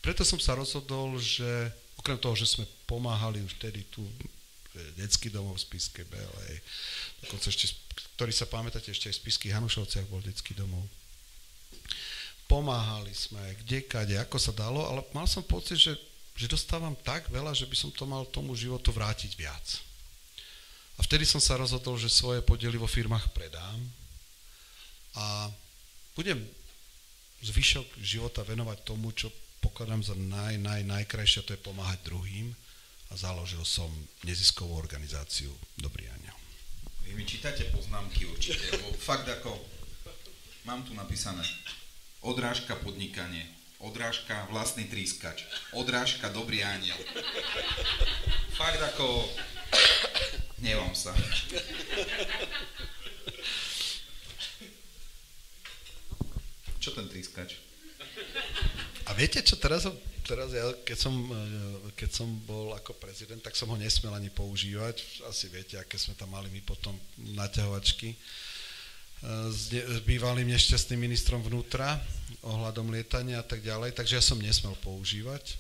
preto 0.00 0.24
som 0.24 0.40
sa 0.40 0.56
rozhodol, 0.56 1.20
že 1.20 1.46
okrem 2.00 2.16
toho, 2.16 2.34
že 2.36 2.48
sme 2.48 2.64
pomáhali 2.88 3.44
už 3.44 3.56
vtedy 3.60 3.84
tu 3.92 4.00
detský 4.96 5.28
domov 5.28 5.58
v 5.58 5.64
Spiske 5.64 6.02
Belej, 6.06 6.56
dokonca 7.24 7.46
ešte, 7.50 7.66
ktorý 8.16 8.32
sa 8.34 8.46
pamätáte, 8.46 8.90
ešte 8.90 9.10
aj 9.10 9.14
v 9.18 9.20
Spisky 9.26 9.48
Hanušovciach 9.50 10.06
bol 10.10 10.22
detský 10.22 10.54
domov. 10.54 10.82
Pomáhali 12.48 13.12
sme, 13.12 13.40
kde, 13.64 13.84
kade, 13.84 14.16
ako 14.16 14.40
sa 14.40 14.52
dalo, 14.56 14.88
ale 14.88 15.04
mal 15.12 15.28
som 15.28 15.44
pocit, 15.44 15.76
že, 15.76 15.92
že 16.32 16.48
dostávam 16.48 16.96
tak 17.04 17.28
veľa, 17.28 17.52
že 17.52 17.68
by 17.68 17.76
som 17.76 17.90
to 17.92 18.08
mal 18.08 18.24
tomu 18.24 18.56
životu 18.56 18.88
vrátiť 18.88 19.36
viac. 19.36 19.66
A 20.98 21.04
vtedy 21.06 21.28
som 21.28 21.38
sa 21.38 21.60
rozhodol, 21.60 21.94
že 22.00 22.10
svoje 22.10 22.42
podiely 22.42 22.74
vo 22.74 22.88
firmách 22.90 23.30
predám 23.30 23.78
a 25.14 25.52
budem 26.18 26.42
zvyšok 27.42 28.02
života 28.02 28.42
venovať 28.42 28.78
tomu, 28.82 29.14
čo 29.14 29.30
pokladám 29.62 30.02
za 30.02 30.14
naj, 30.18 30.58
naj, 30.58 30.82
najkrajšie, 30.82 31.46
to 31.46 31.54
je 31.54 31.60
pomáhať 31.62 32.02
druhým 32.02 32.50
a 33.08 33.16
založil 33.16 33.64
som 33.64 33.88
neziskovú 34.24 34.76
organizáciu 34.76 35.48
Dobrý 35.80 36.04
aniel. 36.12 36.36
Vy 37.08 37.16
mi 37.16 37.24
čítate 37.24 37.64
poznámky 37.72 38.28
určite, 38.28 38.60
lebo 38.76 38.92
fakt 39.00 39.24
ako, 39.24 39.56
mám 40.68 40.84
tu 40.84 40.92
napísané, 40.92 41.40
odrážka 42.20 42.76
podnikanie, 42.76 43.48
odrážka 43.80 44.44
vlastný 44.52 44.84
trískač, 44.90 45.48
odrážka 45.72 46.28
dobrý 46.28 46.60
aniel. 46.60 46.98
Fakt 48.52 48.82
ako, 48.92 49.24
nevám 50.60 50.92
sa. 50.92 51.16
Čo 56.78 56.92
ten 56.92 57.08
trískač? 57.08 57.56
A 59.08 59.16
viete 59.16 59.40
čo, 59.40 59.56
teraz, 59.56 59.88
teraz 60.28 60.52
ja, 60.52 60.68
keď 60.84 60.98
som, 61.00 61.14
e, 61.16 61.40
keď 61.96 62.10
som 62.12 62.28
bol 62.44 62.76
ako 62.76 62.92
prezident, 63.00 63.40
tak 63.40 63.56
som 63.56 63.72
ho 63.72 63.76
nesmel 63.80 64.12
ani 64.12 64.28
používať. 64.28 65.24
Asi 65.24 65.48
viete, 65.48 65.80
aké 65.80 65.96
sme 65.96 66.12
tam 66.12 66.36
mali 66.36 66.52
my 66.52 66.60
potom 66.68 66.92
naťahovačky 67.16 68.12
e, 68.12 68.16
s, 69.48 69.72
ne, 69.72 69.80
s 69.80 70.04
bývalým 70.04 70.52
nešťastným 70.52 71.00
ministrom 71.00 71.40
vnútra 71.40 71.96
ohľadom 72.44 72.92
lietania 72.92 73.40
a 73.40 73.46
tak 73.48 73.64
ďalej, 73.64 73.96
takže 73.96 74.20
ja 74.20 74.22
som 74.22 74.36
nesmel 74.36 74.76
používať 74.84 75.56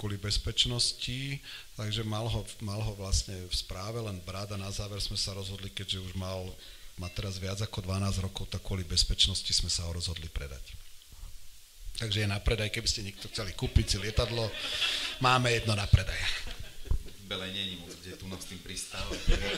kvôli 0.00 0.16
bezpečnosti, 0.16 1.36
takže 1.76 2.00
mal 2.08 2.24
ho, 2.24 2.40
mal 2.64 2.80
ho 2.80 2.96
vlastne 2.96 3.36
v 3.36 3.52
správe 3.52 4.00
len 4.00 4.16
brat 4.24 4.48
a 4.48 4.56
na 4.56 4.72
záver 4.72 4.96
sme 4.96 5.20
sa 5.20 5.36
rozhodli, 5.36 5.68
keďže 5.68 6.00
už 6.00 6.16
mal, 6.16 6.48
má 6.96 7.12
teraz 7.12 7.36
viac 7.36 7.60
ako 7.60 7.84
12 7.84 8.24
rokov, 8.24 8.48
tak 8.48 8.64
kvôli 8.64 8.80
bezpečnosti 8.80 9.52
sme 9.52 9.68
sa 9.68 9.84
ho 9.84 9.92
rozhodli 9.92 10.32
predať. 10.32 10.79
Takže 12.00 12.24
je 12.24 12.32
na 12.32 12.40
predaj, 12.40 12.72
keby 12.72 12.88
ste 12.88 13.04
niekto 13.04 13.28
chceli 13.28 13.52
kúpiť 13.52 13.84
si 13.84 13.96
lietadlo, 14.00 14.48
máme 15.20 15.52
jedno 15.52 15.76
na 15.76 15.84
predaj. 15.84 16.16
Nie 17.28 17.76
je 17.76 17.76
moc, 17.76 17.92
kde 18.00 18.16
tu 18.16 18.24
nás 18.26 18.40
tým 18.48 18.56
pristáva. 18.64 19.12
Keby 19.12 19.48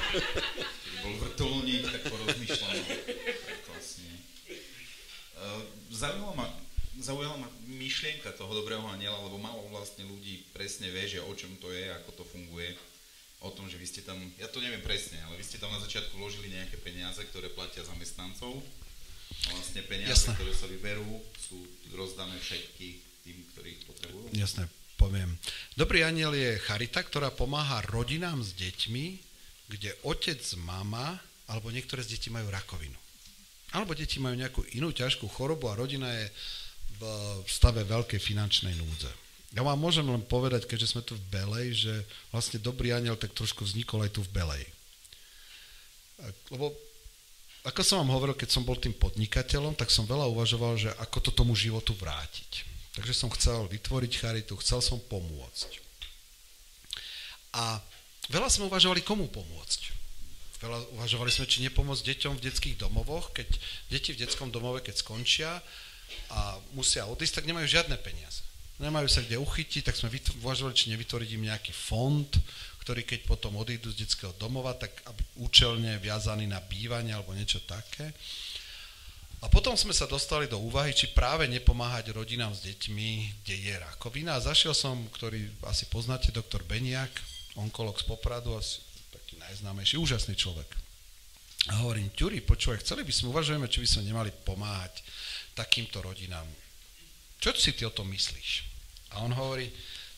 bol 1.06 1.14
vrtulník, 1.22 1.86
tak 1.86 2.02
porozmýšľam. 2.10 2.74
Vlastne. 3.70 4.12
Zaujala 5.94 6.34
ma, 6.34 6.46
zaujala 6.98 7.36
ma 7.38 7.48
myšlienka 7.70 8.34
toho 8.34 8.50
dobrého 8.58 8.82
aniela, 8.90 9.22
lebo 9.22 9.38
málo 9.38 9.62
vlastne 9.70 10.02
ľudí 10.02 10.42
presne 10.50 10.90
vie, 10.90 11.22
o 11.22 11.32
čom 11.38 11.54
to 11.62 11.70
je, 11.70 11.94
ako 11.94 12.10
to 12.20 12.24
funguje. 12.26 12.74
O 13.42 13.54
tom, 13.54 13.70
že 13.70 13.78
vy 13.78 13.86
ste 13.86 14.02
tam, 14.02 14.18
ja 14.38 14.50
to 14.50 14.58
neviem 14.58 14.82
presne, 14.82 15.22
ale 15.24 15.38
vy 15.38 15.46
ste 15.46 15.62
tam 15.62 15.70
na 15.70 15.78
začiatku 15.78 16.18
vložili 16.18 16.50
nejaké 16.50 16.74
peniaze, 16.82 17.22
ktoré 17.30 17.54
platia 17.54 17.86
zamestnancov 17.86 18.62
vlastne 19.50 19.82
peniaze, 19.88 20.14
Jasné. 20.14 20.38
ktoré 20.38 20.52
sa 20.54 20.66
vyberú, 20.70 21.10
sú 21.38 21.58
rozdané 21.96 22.38
všetky 22.38 22.86
tým, 23.26 23.36
ktorí 23.54 23.68
ich 23.74 23.82
potrebujú? 23.88 24.26
Jasné, 24.36 24.70
poviem. 24.94 25.34
Dobrý 25.74 26.06
aniel 26.06 26.32
je 26.36 26.60
charita, 26.62 27.02
ktorá 27.02 27.34
pomáha 27.34 27.82
rodinám 27.90 28.38
s 28.40 28.54
deťmi, 28.54 29.04
kde 29.72 29.90
otec, 30.06 30.40
mama 30.62 31.18
alebo 31.50 31.72
niektoré 31.72 32.04
z 32.04 32.16
detí 32.16 32.28
majú 32.30 32.48
rakovinu. 32.48 32.96
Alebo 33.72 33.96
deti 33.96 34.20
majú 34.20 34.36
nejakú 34.36 34.62
inú 34.76 34.92
ťažkú 34.92 35.26
chorobu 35.32 35.72
a 35.72 35.78
rodina 35.78 36.08
je 36.12 36.26
v 37.02 37.48
stave 37.48 37.82
veľkej 37.82 38.20
finančnej 38.20 38.76
núdze. 38.78 39.10
Ja 39.52 39.60
vám 39.60 39.80
môžem 39.80 40.06
len 40.08 40.24
povedať, 40.24 40.64
keďže 40.64 40.96
sme 40.96 41.02
tu 41.04 41.12
v 41.12 41.24
Belej, 41.28 41.88
že 41.88 41.94
vlastne 42.32 42.56
Dobrý 42.56 42.92
aniel 42.92 43.20
tak 43.20 43.36
trošku 43.36 43.68
vznikol 43.68 44.04
aj 44.06 44.16
tu 44.16 44.20
v 44.24 44.32
Belej. 44.32 44.64
Lebo 46.48 46.72
ako 47.62 47.80
som 47.86 48.02
vám 48.02 48.10
hovoril, 48.18 48.34
keď 48.34 48.50
som 48.58 48.66
bol 48.66 48.74
tým 48.74 48.90
podnikateľom, 48.90 49.78
tak 49.78 49.86
som 49.94 50.02
veľa 50.02 50.26
uvažoval, 50.34 50.74
že 50.74 50.90
ako 50.98 51.18
to 51.22 51.30
tomu 51.30 51.54
životu 51.54 51.94
vrátiť. 51.94 52.66
Takže 52.98 53.14
som 53.14 53.30
chcel 53.32 53.70
vytvoriť 53.70 54.12
charitu, 54.18 54.58
chcel 54.58 54.82
som 54.82 54.98
pomôcť. 54.98 55.80
A 57.54 57.78
veľa 58.28 58.48
sme 58.50 58.66
uvažovali, 58.66 59.06
komu 59.06 59.30
pomôcť. 59.30 59.80
Veľa 60.58 60.78
uvažovali 60.98 61.30
sme, 61.30 61.46
či 61.46 61.62
nepomôcť 61.66 62.06
deťom 62.06 62.38
v 62.38 62.44
detských 62.50 62.76
domovoch, 62.78 63.30
keď 63.30 63.46
deti 63.90 64.10
v 64.14 64.20
detskom 64.26 64.50
domove, 64.50 64.82
keď 64.82 64.98
skončia 64.98 65.58
a 66.34 66.58
musia 66.74 67.06
odísť, 67.06 67.42
tak 67.42 67.48
nemajú 67.48 67.66
žiadne 67.66 67.94
peniaze. 68.02 68.42
Nemajú 68.82 69.06
sa 69.06 69.22
kde 69.22 69.38
uchytiť, 69.38 69.86
tak 69.86 69.98
sme 69.98 70.10
uvažovali, 70.42 70.74
či 70.74 70.90
nevytvoriť 70.90 71.28
im 71.38 71.46
nejaký 71.46 71.70
fond, 71.70 72.26
ktorí 72.82 73.06
keď 73.06 73.30
potom 73.30 73.54
odídu 73.54 73.94
z 73.94 74.02
detského 74.02 74.34
domova, 74.42 74.74
tak 74.74 74.90
aby 75.06 75.22
účelne 75.46 76.02
viazaní 76.02 76.50
na 76.50 76.58
bývanie 76.58 77.14
alebo 77.14 77.30
niečo 77.30 77.62
také. 77.62 78.10
A 79.42 79.50
potom 79.50 79.74
sme 79.74 79.90
sa 79.90 80.06
dostali 80.06 80.46
do 80.46 80.58
úvahy, 80.58 80.94
či 80.94 81.10
práve 81.10 81.50
nepomáhať 81.50 82.14
rodinám 82.14 82.54
s 82.54 82.62
deťmi, 82.62 83.42
kde 83.42 83.54
je 83.58 83.74
rakovina. 83.74 84.38
A 84.38 84.42
zašiel 84.42 84.70
som, 84.70 85.02
ktorý 85.10 85.50
asi 85.66 85.90
poznáte, 85.90 86.30
doktor 86.30 86.62
Beniak, 86.62 87.10
onkolog 87.58 87.98
z 87.98 88.06
Popradu, 88.06 88.54
asi 88.54 88.78
taký 89.10 89.38
najznámejší, 89.42 89.98
úžasný 89.98 90.38
človek. 90.38 90.70
A 91.70 91.82
hovorím, 91.82 92.10
Ťuri, 92.14 92.42
počúvaj, 92.42 92.82
chceli 92.86 93.02
by 93.06 93.12
sme, 93.14 93.34
uvažujeme, 93.34 93.66
či 93.66 93.82
by 93.82 93.88
sme 93.90 94.02
nemali 94.10 94.30
pomáhať 94.46 95.02
takýmto 95.54 96.02
rodinám. 96.02 96.46
Čo 97.42 97.54
si 97.58 97.74
ty 97.74 97.82
o 97.82 97.94
tom 97.94 98.10
myslíš? 98.10 98.66
A 99.14 99.26
on 99.26 99.34
hovorí, 99.34 99.66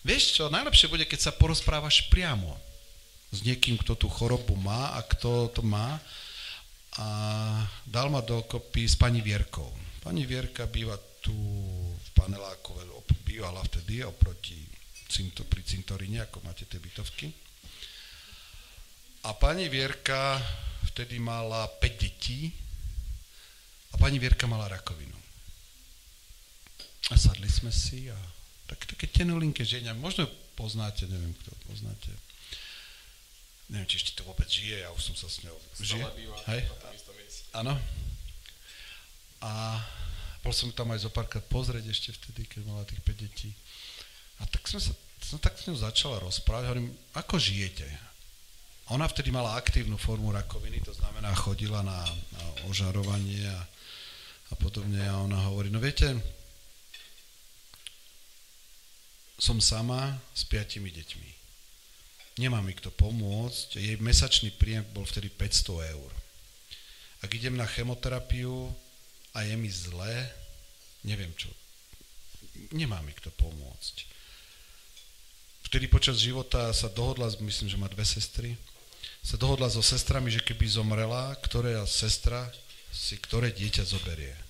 Vieš 0.05 0.37
čo, 0.37 0.53
najlepšie 0.53 0.93
bude, 0.93 1.09
keď 1.09 1.21
sa 1.27 1.33
porozprávaš 1.33 2.05
priamo 2.13 2.53
s 3.33 3.41
niekým, 3.41 3.81
kto 3.81 3.97
tú 3.97 4.13
chorobu 4.13 4.53
má 4.53 4.93
a 4.93 5.01
kto 5.01 5.49
to 5.49 5.65
má 5.65 5.97
a 7.01 7.09
dal 7.89 8.13
ma 8.13 8.21
dokopy 8.21 8.85
s 8.85 9.01
pani 9.01 9.25
Vierkou. 9.25 9.73
Pani 10.05 10.29
Vierka 10.29 10.69
býva 10.69 11.01
tu 11.25 11.33
v 11.97 12.09
paneláku, 12.13 12.77
bývala 13.25 13.65
vtedy 13.65 14.05
oproti 14.05 14.61
cinto, 15.09 15.41
pri 15.49 15.65
cintoríne, 15.65 16.21
ako 16.21 16.45
máte 16.45 16.69
tie 16.69 16.77
bytovky. 16.77 17.33
A 19.25 19.33
pani 19.33 19.73
Vierka 19.73 20.37
vtedy 20.93 21.17
mala 21.17 21.65
5 21.81 21.81
detí 21.97 22.53
a 23.91 23.97
pani 23.97 24.21
Vierka 24.21 24.45
mala 24.45 24.69
rakovinu. 24.69 25.17
A 27.09 27.17
sadli 27.17 27.49
sme 27.49 27.73
si 27.73 28.13
a 28.13 28.34
tak, 28.71 28.81
také 28.89 29.07
tenulinké 29.11 29.65
ženia, 29.65 29.93
možno 29.97 30.29
poznáte, 30.55 31.05
neviem, 31.11 31.33
kto 31.45 31.51
poznáte. 31.69 32.11
Neviem, 33.69 33.89
či 33.89 33.97
ešte 34.01 34.21
to 34.21 34.29
vôbec 34.29 34.47
žije, 34.47 34.85
ja 34.85 34.93
už 34.93 35.03
som 35.13 35.17
sa 35.17 35.29
s 35.29 35.41
ňou... 35.45 35.57
Žije? 35.81 36.05
Býva, 36.15 36.37
Hej? 36.53 36.69
Áno. 37.57 37.75
A 39.41 39.81
bol 40.45 40.53
som 40.53 40.69
tam 40.73 40.93
aj 40.93 41.09
zo 41.09 41.11
párkrát 41.13 41.45
pozrieť 41.49 41.89
ešte 41.89 42.11
vtedy, 42.13 42.45
keď 42.45 42.61
mala 42.69 42.85
tých 42.85 43.01
5 43.01 43.25
detí. 43.25 43.51
A 44.41 44.49
tak 44.49 44.69
som 44.69 44.77
sa 44.77 44.93
som 45.25 45.41
tak 45.41 45.57
s 45.57 45.65
ňou 45.65 45.81
začala 45.81 46.21
rozprávať, 46.21 46.69
hovorím, 46.69 46.93
ako 47.17 47.41
žijete? 47.41 47.89
Ona 48.93 49.09
vtedy 49.09 49.33
mala 49.33 49.57
aktívnu 49.57 49.97
formu 49.97 50.29
rakoviny, 50.29 50.85
to 50.85 50.93
znamená 50.93 51.33
chodila 51.33 51.81
na, 51.81 52.05
na 52.37 52.43
ožarovanie 52.69 53.49
a, 53.49 53.61
a 54.53 54.55
podobne 54.61 55.01
a 55.01 55.25
ona 55.25 55.41
hovorí, 55.49 55.73
no 55.73 55.81
viete, 55.81 56.13
som 59.45 59.61
sama 59.61 60.17
s 60.33 60.41
piatimi 60.49 60.89
deťmi. 60.89 61.31
Nemá 62.41 62.65
mi 62.65 62.73
kto 62.73 62.89
pomôcť, 62.89 63.77
jej 63.77 64.01
mesačný 64.01 64.49
príjem 64.57 64.81
bol 64.97 65.05
vtedy 65.05 65.29
500 65.29 65.93
eur. 65.93 66.11
Ak 67.21 67.29
idem 67.37 67.53
na 67.53 67.69
chemoterapiu 67.69 68.73
a 69.37 69.45
je 69.45 69.53
mi 69.61 69.69
zle, 69.69 70.33
neviem 71.05 71.29
čo, 71.37 71.53
nemá 72.73 73.05
mi 73.05 73.13
kto 73.13 73.29
pomôcť. 73.37 74.09
Vtedy 75.69 75.93
počas 75.93 76.25
života 76.25 76.73
sa 76.73 76.89
dohodla, 76.89 77.29
myslím, 77.45 77.69
že 77.69 77.77
má 77.77 77.93
dve 77.93 78.09
sestry, 78.09 78.57
sa 79.21 79.37
dohodla 79.37 79.69
so 79.69 79.85
sestrami, 79.85 80.33
že 80.33 80.41
keby 80.41 80.65
zomrela, 80.65 81.37
ktorá 81.45 81.85
sestra 81.85 82.49
si 82.95 83.21
ktoré 83.21 83.53
dieťa 83.53 83.85
zoberie. 83.85 84.44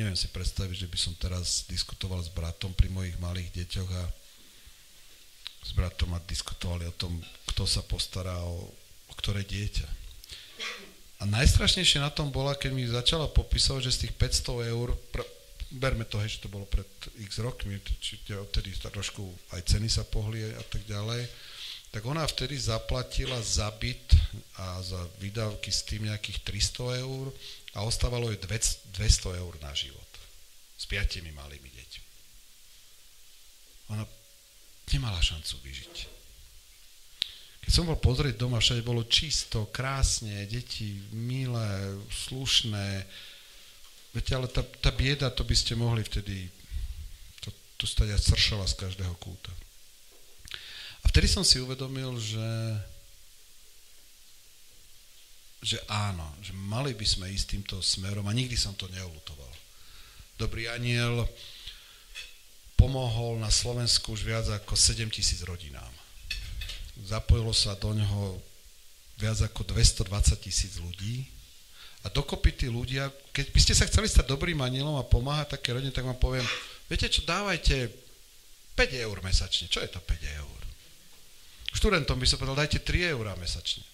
Neviem 0.00 0.16
si 0.16 0.32
predstaviť, 0.32 0.88
že 0.88 0.88
by 0.88 0.96
som 0.96 1.12
teraz 1.20 1.68
diskutoval 1.68 2.24
s 2.24 2.32
bratom 2.32 2.72
pri 2.72 2.88
mojich 2.88 3.20
malých 3.20 3.52
deťoch 3.52 3.90
a 4.00 4.04
s 5.60 5.76
bratom 5.76 6.16
a 6.16 6.24
diskutovali 6.24 6.88
o 6.88 6.96
tom, 6.96 7.20
kto 7.52 7.68
sa 7.68 7.84
postará 7.84 8.32
o, 8.48 8.64
o 9.12 9.14
ktoré 9.20 9.44
dieťa. 9.44 9.84
A 11.20 11.28
najstrašnejšie 11.28 12.00
na 12.00 12.08
tom 12.08 12.32
bola, 12.32 12.56
keď 12.56 12.70
mi 12.72 12.88
začala 12.88 13.28
popisovať, 13.28 13.80
že 13.84 13.92
z 13.92 14.00
tých 14.08 14.16
500 14.40 14.72
eur, 14.72 14.96
pr- 15.12 15.28
berme 15.68 16.08
to, 16.08 16.16
hej, 16.16 16.40
že 16.40 16.48
to 16.48 16.48
bolo 16.48 16.64
pred 16.64 16.88
x 17.20 17.44
rokmi, 17.44 17.76
či 18.00 18.16
odtedy 18.32 18.72
trošku 18.72 19.20
aj 19.52 19.68
ceny 19.68 19.92
sa 19.92 20.08
pohli 20.08 20.40
a 20.48 20.64
tak 20.64 20.80
ďalej, 20.88 21.28
tak 21.90 22.06
ona 22.06 22.22
vtedy 22.26 22.54
zaplatila 22.54 23.42
za 23.42 23.66
byt 23.74 24.14
a 24.62 24.78
za 24.82 25.00
výdavky 25.18 25.74
s 25.74 25.82
tým 25.82 26.06
nejakých 26.06 26.38
300 26.46 27.02
eur 27.02 27.34
a 27.74 27.82
ostávalo 27.82 28.30
jej 28.30 28.38
200 28.38 29.42
eur 29.42 29.54
na 29.58 29.74
život 29.74 30.10
s 30.78 30.86
piatimi 30.86 31.34
malými 31.34 31.66
deťmi. 31.66 32.08
Ona 33.90 34.06
nemala 34.94 35.18
šancu 35.18 35.54
vyžiť. 35.66 35.94
Keď 37.60 37.70
som 37.74 37.90
bol 37.90 37.98
pozrieť 38.00 38.40
doma, 38.40 38.62
všade 38.62 38.86
bolo 38.86 39.04
čisto, 39.04 39.68
krásne, 39.68 40.48
deti 40.48 40.96
milé, 41.12 41.98
slušné. 42.08 43.04
Viete, 44.16 44.32
ale 44.32 44.48
tá, 44.48 44.64
tá 44.64 44.90
bieda, 44.94 45.28
to 45.28 45.44
by 45.44 45.54
ste 45.54 45.76
mohli 45.76 46.00
vtedy, 46.00 46.48
to, 47.44 47.52
to 47.76 47.84
stať 47.84 48.16
aj 48.16 48.20
sršala 48.32 48.64
z 48.64 48.74
každého 48.80 49.14
kúta. 49.20 49.52
Vtedy 51.10 51.26
som 51.26 51.42
si 51.42 51.58
uvedomil, 51.58 52.14
že, 52.22 52.50
že 55.58 55.82
áno, 55.90 56.22
že 56.38 56.54
mali 56.54 56.94
by 56.94 57.02
sme 57.02 57.26
ísť 57.34 57.58
týmto 57.58 57.82
smerom 57.82 58.30
a 58.30 58.36
nikdy 58.36 58.54
som 58.54 58.78
to 58.78 58.86
neolutoval. 58.94 59.50
Dobrý 60.38 60.70
aniel 60.70 61.26
pomohol 62.78 63.42
na 63.42 63.50
Slovensku 63.50 64.14
už 64.14 64.22
viac 64.22 64.46
ako 64.54 64.78
7 64.78 65.10
tisíc 65.10 65.42
rodinám. 65.42 65.90
Zapojilo 67.02 67.50
sa 67.50 67.74
do 67.74 67.90
ňoho 67.90 68.38
viac 69.18 69.42
ako 69.42 69.66
220 69.66 70.06
tisíc 70.46 70.78
ľudí 70.78 71.26
a 72.00 72.08
dokopy 72.08 72.54
tí 72.54 72.66
ľudia, 72.70 73.10
keď 73.34 73.46
by 73.50 73.58
ste 73.58 73.74
sa 73.74 73.90
chceli 73.90 74.06
stať 74.06 74.30
dobrým 74.30 74.62
anielom 74.62 74.94
a 74.94 75.04
pomáhať 75.04 75.58
také 75.58 75.74
rodine, 75.74 75.90
tak 75.90 76.06
vám 76.06 76.22
poviem, 76.22 76.46
viete 76.86 77.10
čo, 77.10 77.26
dávajte 77.26 77.90
5 78.78 79.04
eur 79.10 79.18
mesačne. 79.26 79.66
Čo 79.66 79.82
je 79.82 79.90
to 79.90 79.98
5 79.98 80.38
eur? 80.38 80.59
Študentom 81.70 82.18
by 82.18 82.26
som 82.26 82.38
povedal, 82.42 82.66
dajte 82.66 82.82
3 82.82 83.14
eurá 83.14 83.38
mesačne. 83.38 83.86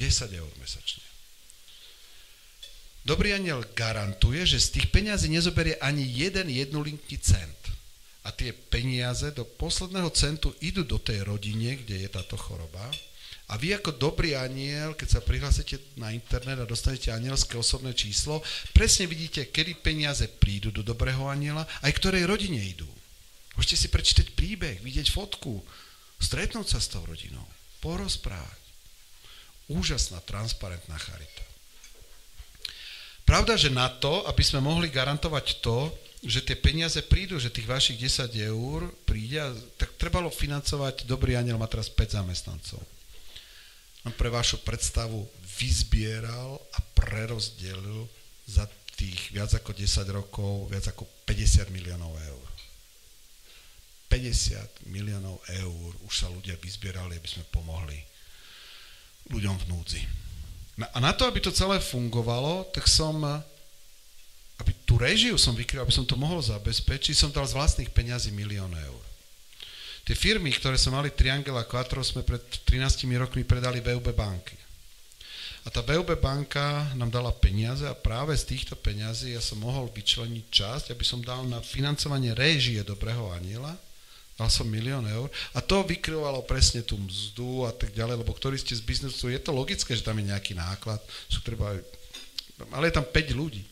10 0.00 0.32
eur 0.32 0.52
mesačne. 0.60 1.04
Dobrý 3.06 3.38
aniel 3.38 3.62
garantuje, 3.78 4.42
že 4.42 4.58
z 4.58 4.68
tých 4.78 4.86
peňazí 4.90 5.30
nezoberie 5.30 5.78
ani 5.78 6.02
jeden 6.02 6.50
jednolinký 6.50 7.16
cent. 7.22 7.54
A 8.26 8.34
tie 8.34 8.50
peniaze 8.50 9.30
do 9.30 9.46
posledného 9.46 10.10
centu 10.10 10.50
idú 10.58 10.82
do 10.82 10.98
tej 10.98 11.22
rodine, 11.22 11.78
kde 11.78 12.02
je 12.02 12.08
táto 12.10 12.34
choroba. 12.34 12.82
A 13.46 13.54
vy 13.54 13.78
ako 13.78 13.94
dobrý 13.94 14.34
aniel, 14.34 14.98
keď 14.98 15.08
sa 15.08 15.20
prihlásite 15.22 15.78
na 15.94 16.10
internet 16.10 16.58
a 16.58 16.66
dostanete 16.66 17.14
anielské 17.14 17.54
osobné 17.54 17.94
číslo, 17.94 18.42
presne 18.74 19.06
vidíte, 19.06 19.54
kedy 19.54 19.78
peniaze 19.78 20.26
prídu 20.26 20.74
do 20.74 20.82
dobrého 20.82 21.30
aniela, 21.30 21.62
aj 21.86 21.94
ktorej 21.94 22.26
rodine 22.26 22.58
idú. 22.58 22.90
Môžete 23.54 23.86
si 23.86 23.88
prečítať 23.88 24.34
príbeh, 24.34 24.82
vidieť 24.82 25.14
fotku, 25.14 25.62
Stretnúť 26.20 26.66
sa 26.66 26.78
s 26.80 26.88
tou 26.90 27.04
rodinou, 27.04 27.44
porozprávať. 27.84 28.60
Úžasná, 29.66 30.22
transparentná 30.22 30.94
charita. 30.96 31.44
Pravda, 33.26 33.58
že 33.58 33.74
na 33.74 33.90
to, 33.90 34.22
aby 34.30 34.42
sme 34.46 34.62
mohli 34.62 34.86
garantovať 34.86 35.58
to, 35.58 35.90
že 36.22 36.46
tie 36.46 36.54
peniaze 36.54 36.98
prídu, 37.02 37.42
že 37.42 37.50
tých 37.50 37.66
vašich 37.66 37.98
10 37.98 38.30
eur 38.50 38.86
príde, 39.02 39.42
tak 39.74 39.98
trebalo 39.98 40.30
financovať, 40.30 41.04
dobrý 41.04 41.34
aniel 41.34 41.58
má 41.58 41.66
teraz 41.66 41.90
5 41.90 42.22
zamestnancov. 42.22 42.78
On 44.06 44.14
pre 44.14 44.30
vašu 44.30 44.62
predstavu 44.62 45.26
vyzbieral 45.58 46.62
a 46.74 46.78
prerozdelil 46.94 48.06
za 48.46 48.70
tých 48.94 49.34
viac 49.34 49.50
ako 49.50 49.74
10 49.74 50.06
rokov 50.14 50.70
viac 50.70 50.86
ako 50.86 51.04
50 51.26 51.74
miliónov 51.74 52.14
eur. 52.14 52.45
50 54.06 54.86
miliónov 54.86 55.42
eur 55.50 55.90
už 56.06 56.14
sa 56.14 56.30
ľudia 56.30 56.54
vyzbierali, 56.62 57.18
aby 57.18 57.28
sme 57.28 57.42
pomohli 57.50 57.98
ľuďom 59.30 59.56
v 59.66 59.68
núdzi. 59.70 60.02
A 60.92 60.98
na 61.00 61.16
to, 61.16 61.24
aby 61.26 61.40
to 61.40 61.50
celé 61.50 61.80
fungovalo, 61.80 62.68
tak 62.70 62.84
som, 62.86 63.16
aby 64.60 64.72
tú 64.84 65.00
režiu 65.00 65.34
som 65.40 65.56
vykryl, 65.56 65.82
aby 65.82 65.94
som 65.94 66.04
to 66.04 66.20
mohol 66.20 66.38
zabezpečiť, 66.38 67.16
som 67.16 67.32
dal 67.32 67.48
z 67.48 67.56
vlastných 67.56 67.90
peňazí 67.90 68.30
milión 68.30 68.70
eur. 68.76 69.02
Tie 70.06 70.14
firmy, 70.14 70.54
ktoré 70.54 70.78
som 70.78 70.94
mali 70.94 71.10
Triangel 71.10 71.56
a 71.58 71.66
Quattro, 71.66 71.98
sme 72.04 72.22
pred 72.22 72.38
13 72.68 73.10
rokmi 73.18 73.42
predali 73.42 73.82
VUB 73.82 74.14
banky. 74.14 74.54
A 75.66 75.72
tá 75.72 75.82
VUB 75.82 76.14
banka 76.22 76.94
nám 76.94 77.10
dala 77.10 77.34
peniaze 77.34 77.82
a 77.82 77.98
práve 77.98 78.38
z 78.38 78.54
týchto 78.54 78.78
peňazí 78.78 79.34
ja 79.34 79.42
som 79.42 79.58
mohol 79.58 79.90
vyčleniť 79.90 80.46
časť, 80.46 80.84
aby 80.94 81.02
som 81.02 81.18
dal 81.18 81.42
na 81.50 81.58
financovanie 81.58 82.38
réžie 82.38 82.86
Dobrého 82.86 83.34
aniela 83.34 83.74
Mal 84.36 84.52
som 84.52 84.68
milión 84.68 85.00
eur 85.08 85.32
a 85.56 85.64
to 85.64 85.80
vykryvalo 85.80 86.44
presne 86.44 86.84
tú 86.84 87.00
mzdu 87.00 87.64
a 87.64 87.72
tak 87.72 87.96
ďalej, 87.96 88.20
lebo 88.20 88.36
ktorí 88.36 88.60
ste 88.60 88.76
z 88.76 88.84
biznesu, 88.84 89.32
je 89.32 89.40
to 89.40 89.48
logické, 89.48 89.96
že 89.96 90.04
tam 90.04 90.20
je 90.20 90.28
nejaký 90.28 90.52
náklad, 90.52 91.00
sú 91.24 91.40
treba, 91.40 91.72
ale 92.68 92.92
je 92.92 92.94
tam 93.00 93.06
5 93.08 93.32
ľudí. 93.32 93.64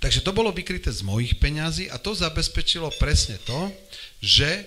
Takže 0.00 0.24
to 0.24 0.32
bolo 0.32 0.48
vykryté 0.48 0.88
z 0.88 1.04
mojich 1.04 1.36
peňazí 1.36 1.92
a 1.92 2.00
to 2.00 2.16
zabezpečilo 2.16 2.88
presne 2.96 3.36
to, 3.44 3.68
že 4.24 4.64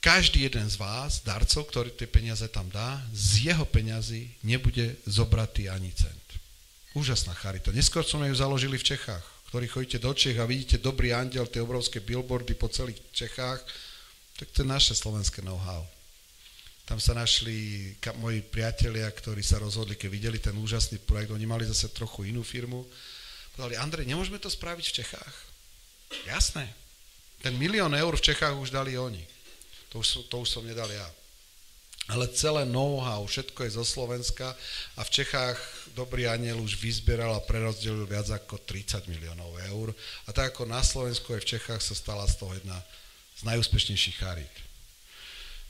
každý 0.00 0.48
jeden 0.48 0.68
z 0.68 0.76
vás, 0.76 1.24
darcov, 1.24 1.68
ktorý 1.68 1.92
tie 1.92 2.08
peniaze 2.08 2.44
tam 2.52 2.68
dá, 2.68 3.00
z 3.12 3.52
jeho 3.52 3.64
peňazí 3.68 4.32
nebude 4.44 4.96
zobratý 5.08 5.68
ani 5.68 5.92
cent. 5.96 6.24
Úžasná 6.96 7.36
charita. 7.36 7.72
Neskôr 7.72 8.04
sme 8.04 8.28
ju 8.28 8.36
založili 8.36 8.76
v 8.80 8.96
Čechách 8.96 9.33
ktorí 9.54 9.70
chodíte 9.70 10.02
do 10.02 10.10
Čech 10.10 10.34
a 10.42 10.50
vidíte 10.50 10.82
dobrý 10.82 11.14
andel, 11.14 11.46
tie 11.46 11.62
obrovské 11.62 12.02
billboardy 12.02 12.58
po 12.58 12.66
celých 12.66 12.98
Čechách, 13.14 13.62
tak 14.34 14.50
to 14.50 14.66
je 14.66 14.66
naše 14.66 14.98
slovenské 14.98 15.46
know-how. 15.46 15.86
Tam 16.82 16.98
sa 16.98 17.14
našli 17.14 17.94
moji 18.18 18.42
priatelia, 18.42 19.06
ktorí 19.06 19.46
sa 19.46 19.62
rozhodli, 19.62 19.94
keď 19.94 20.10
videli 20.10 20.42
ten 20.42 20.58
úžasný 20.58 20.98
projekt, 21.06 21.30
oni 21.30 21.46
mali 21.46 21.62
zase 21.70 21.86
trochu 21.94 22.34
inú 22.34 22.42
firmu. 22.42 22.82
Povedali, 23.54 23.78
Andrej, 23.78 24.10
nemôžeme 24.10 24.42
to 24.42 24.50
spraviť 24.50 24.90
v 24.90 24.96
Čechách? 24.98 25.34
Jasné. 26.26 26.66
Ten 27.38 27.54
milión 27.54 27.94
eur 27.94 28.10
v 28.18 28.26
Čechách 28.26 28.58
už 28.58 28.74
dali 28.74 28.98
oni. 28.98 29.22
To 29.94 30.02
už, 30.02 30.26
to 30.26 30.42
už 30.42 30.50
som 30.50 30.66
nedal 30.66 30.90
ja 30.90 31.06
ale 32.08 32.28
celé 32.36 32.68
know-how, 32.68 33.24
všetko 33.24 33.64
je 33.64 33.80
zo 33.80 33.84
Slovenska 33.84 34.52
a 34.96 35.00
v 35.00 35.10
Čechách 35.10 35.56
Dobrý 35.94 36.26
aniel 36.26 36.58
už 36.58 36.74
vyzbieral 36.82 37.30
a 37.38 37.46
prerozdelil 37.46 38.02
viac 38.10 38.26
ako 38.26 38.58
30 38.66 39.06
miliónov 39.06 39.54
eur 39.70 39.94
a 40.26 40.34
tak 40.34 40.50
ako 40.50 40.66
na 40.66 40.82
Slovensku 40.82 41.30
aj 41.30 41.46
v 41.46 41.50
Čechách 41.54 41.78
sa 41.78 41.94
stala 41.94 42.26
z 42.26 42.34
toho 42.34 42.50
jedna 42.50 42.74
z 43.38 43.46
najúspešnejších 43.46 44.18
charít. 44.18 44.54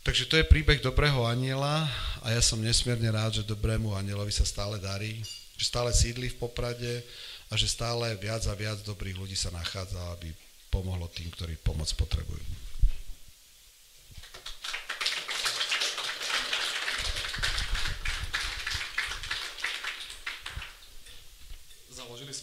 Takže 0.01 0.25
to 0.25 0.41
je 0.41 0.49
príbeh 0.49 0.81
Dobrého 0.81 1.29
aniela 1.29 1.85
a 2.25 2.33
ja 2.33 2.41
som 2.41 2.57
nesmierne 2.57 3.13
rád, 3.13 3.45
že 3.45 3.45
Dobrému 3.45 3.93
anielovi 3.93 4.33
sa 4.33 4.49
stále 4.49 4.81
darí, 4.81 5.21
že 5.61 5.69
stále 5.69 5.93
sídli 5.93 6.33
v 6.33 6.41
Poprade 6.41 7.05
a 7.53 7.61
že 7.61 7.69
stále 7.69 8.17
viac 8.17 8.49
a 8.49 8.57
viac 8.57 8.81
dobrých 8.81 9.21
ľudí 9.21 9.37
sa 9.37 9.53
nachádza, 9.53 10.01
aby 10.17 10.33
pomohlo 10.73 11.05
tým, 11.13 11.29
ktorí 11.37 11.61
pomoc 11.61 11.93
potrebujú. 12.01 12.65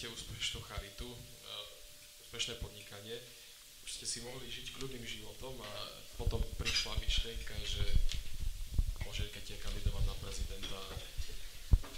ste 0.02 0.10
úspešnú 0.10 0.66
charitu, 0.66 1.06
eh, 1.06 2.26
úspešné 2.26 2.58
podnikanie, 2.58 3.22
už 3.86 4.01
ste 4.01 4.01
si 4.12 4.20
mohli 4.28 4.44
žiť 4.52 4.76
kľudným 4.76 5.08
životom 5.08 5.56
a 5.64 5.72
potom 6.20 6.44
prišla 6.60 7.00
myšlienka, 7.00 7.56
že 7.64 7.80
môže 9.08 9.24
keď 9.32 9.56
kandidovať 9.64 10.04
na 10.04 10.16
prezidenta. 10.20 10.80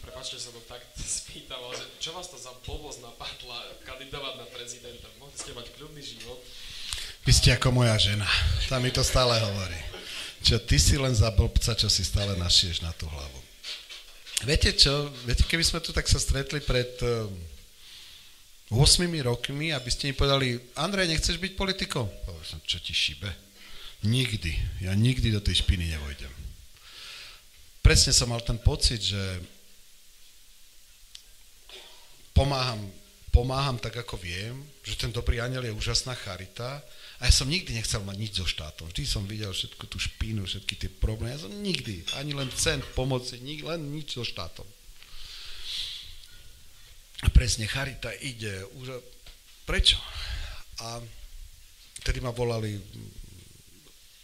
Prepačte, 0.05 0.38
sa 0.38 0.53
to 0.53 0.61
tak 0.70 0.86
spýtal, 1.26 1.57
že 1.74 1.89
čo 1.97 2.14
vás 2.14 2.30
to 2.30 2.38
za 2.38 2.53
blbosť 2.70 3.01
napadla 3.01 3.57
kandidovať 3.82 4.34
na 4.38 4.45
prezidenta? 4.45 5.09
Mohli 5.18 5.38
ste 5.41 5.57
mať 5.57 5.68
kľudný 5.74 6.03
život. 6.05 6.38
Vy 7.26 7.34
ste 7.34 7.49
ako 7.57 7.82
moja 7.82 7.97
žena. 7.97 8.30
Tá 8.70 8.78
mi 8.78 8.93
to 8.93 9.01
stále 9.01 9.34
hovorí. 9.34 9.82
Čo 10.45 10.61
ty 10.61 10.78
si 10.78 11.01
len 11.01 11.18
za 11.18 11.34
blbca, 11.34 11.74
čo 11.74 11.89
si 11.89 12.05
stále 12.05 12.38
našieš 12.38 12.86
na 12.86 12.93
tú 12.93 13.09
hlavu. 13.09 13.41
Viete 14.45 14.70
čo, 14.76 15.09
viete, 15.26 15.49
keby 15.49 15.66
sme 15.66 15.82
tu 15.82 15.89
tak 15.89 16.05
sa 16.05 16.22
stretli 16.22 16.61
pred 16.61 16.93
eh, 17.01 17.26
8 18.72 19.03
rokmi, 19.26 19.76
aby 19.76 19.89
ste 19.91 20.07
mi 20.09 20.14
povedali, 20.16 20.55
Andrej, 20.80 21.11
nechceš 21.11 21.36
byť 21.41 21.51
politikom? 21.59 22.07
Povedal 22.24 22.47
som, 22.47 22.59
čo 22.64 22.80
ti 22.80 22.95
šibe? 22.95 23.28
Nikdy. 24.07 24.84
Ja 24.88 24.95
nikdy 24.95 25.32
do 25.32 25.43
tej 25.43 25.64
špiny 25.64 25.91
nevojdem. 25.91 26.32
Presne 27.84 28.16
som 28.16 28.32
mal 28.32 28.39
ten 28.39 28.55
pocit, 28.55 29.03
že 29.03 29.20
pomáham, 32.32 32.80
pomáham 33.32 33.76
tak, 33.76 33.99
ako 33.99 34.16
viem, 34.16 34.64
že 34.84 34.95
ten 34.95 35.11
dobrý 35.11 35.43
aniel 35.43 35.68
je 35.68 35.76
úžasná 35.76 36.16
charita 36.16 36.80
a 37.20 37.28
ja 37.28 37.32
som 37.32 37.47
nikdy 37.47 37.76
nechcel 37.76 37.99
mať 38.03 38.18
nič 38.20 38.32
so 38.39 38.47
štátom. 38.47 38.88
Vždy 38.91 39.03
som 39.03 39.24
videl 39.28 39.51
všetku 39.51 39.84
tú 39.88 39.99
špínu, 39.99 40.47
všetky 40.47 40.74
tie 40.80 40.89
problémy. 40.89 41.36
Ja 41.36 41.43
som 41.47 41.53
nikdy, 41.53 42.03
ani 42.20 42.32
len 42.36 42.47
cent 42.55 42.84
pomoci, 42.95 43.39
len 43.39 43.91
nič 43.91 44.16
so 44.16 44.24
štátom. 44.24 44.66
Presne, 47.32 47.69
Charita 47.69 48.11
ide. 48.19 48.65
Už, 48.82 48.99
prečo? 49.63 49.95
A 50.84 50.99
vtedy 52.03 52.19
ma 52.19 52.36
volali 52.36 52.76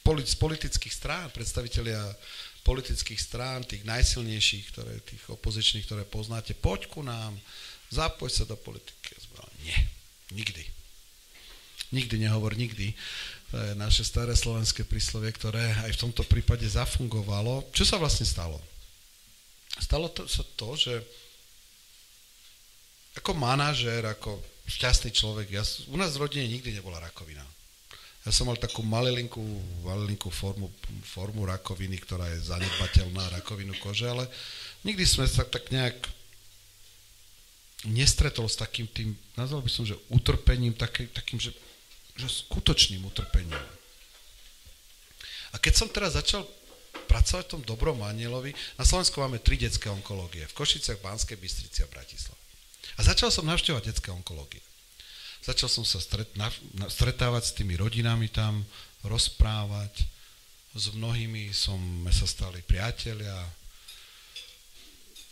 z 0.03 0.35
politických 0.41 0.93
strán, 0.93 1.29
predstavitelia 1.29 2.01
politických 2.65 3.21
strán, 3.21 3.63
tých 3.63 3.85
najsilnejších, 3.85 4.65
ktoré, 4.73 4.93
tých 5.05 5.23
opozičných, 5.29 5.85
ktoré 5.85 6.03
poznáte, 6.03 6.57
poď 6.57 6.89
ku 6.89 7.05
nám, 7.05 7.37
zapoj 7.93 8.29
sa 8.29 8.43
do 8.45 8.57
politiky. 8.57 9.15
Nie, 9.63 9.77
nikdy. 10.33 10.63
Nikdy 11.89 12.15
nehovor 12.21 12.53
nikdy. 12.53 12.93
To 13.49 13.55
je 13.57 13.71
naše 13.73 14.05
staré 14.05 14.37
slovenské 14.37 14.85
príslovie, 14.85 15.33
ktoré 15.33 15.73
aj 15.89 15.97
v 15.97 16.01
tomto 16.05 16.21
prípade 16.25 16.65
zafungovalo. 16.69 17.65
Čo 17.73 17.83
sa 17.85 17.97
vlastne 17.97 18.29
stalo? 18.29 18.61
Stalo 19.81 20.11
to, 20.13 20.29
sa 20.29 20.45
to, 20.53 20.77
že 20.77 21.01
ako 23.19 23.35
manažér, 23.35 24.07
ako 24.07 24.39
šťastný 24.69 25.11
človek, 25.13 25.51
ja, 25.53 25.63
u 25.91 25.97
nás 25.99 26.15
v 26.15 26.23
rodine 26.25 26.47
nikdy 26.47 26.73
nebola 26.73 27.03
rakovina. 27.03 27.43
Ja 28.27 28.31
som 28.35 28.51
mal 28.51 28.59
takú 28.59 28.83
malilinkú, 28.83 29.41
malilinkú 29.83 30.27
formu, 30.29 30.67
formu 31.07 31.47
rakoviny, 31.47 31.97
ktorá 32.03 32.27
je 32.35 32.47
zanedbateľná, 32.51 33.39
rakovinu 33.39 33.73
kože, 33.79 34.11
ale 34.11 34.27
nikdy 34.83 35.07
sme 35.07 35.25
sa 35.25 35.47
tak 35.47 35.71
nejak 35.71 35.95
nestretol 37.87 38.45
s 38.51 38.59
takým 38.59 38.91
tým, 38.91 39.15
nazval 39.39 39.63
by 39.63 39.71
som, 39.71 39.87
že 39.87 39.95
utrpením, 40.11 40.75
taký, 40.75 41.07
takým, 41.15 41.39
že 41.39 41.55
že 42.19 42.27
skutočným 42.27 42.99
utrpením. 43.07 43.55
A 45.49 45.55
keď 45.57 45.73
som 45.73 45.87
teraz 45.87 46.19
začal 46.19 46.43
pracovať 47.07 47.47
v 47.47 47.53
tom 47.57 47.63
dobrom 47.63 48.03
anielovi, 48.03 48.51
na 48.75 48.83
Slovensku 48.83 49.23
máme 49.23 49.39
tri 49.39 49.55
detské 49.55 49.87
onkológie, 49.87 50.43
v 50.45 50.57
Košiciach, 50.59 50.99
Banskej 50.99 51.39
Bystrici 51.39 51.81
a 51.81 51.87
Bratislave. 51.89 52.38
A 52.99 53.07
začal 53.07 53.31
som 53.31 53.47
navštevovať 53.47 53.95
detské 53.95 54.11
onkológie. 54.11 54.59
Začal 55.39 55.71
som 55.71 55.87
sa 55.87 56.03
stret, 56.03 56.27
na, 56.35 56.51
na, 56.75 56.91
stretávať 56.91 57.43
s 57.47 57.55
tými 57.55 57.79
rodinami 57.79 58.27
tam, 58.27 58.67
rozprávať. 59.07 60.03
S 60.75 60.91
mnohými 60.91 61.55
som 61.55 61.79
sa 62.11 62.27
stali 62.27 62.59
priatelia. 62.59 63.39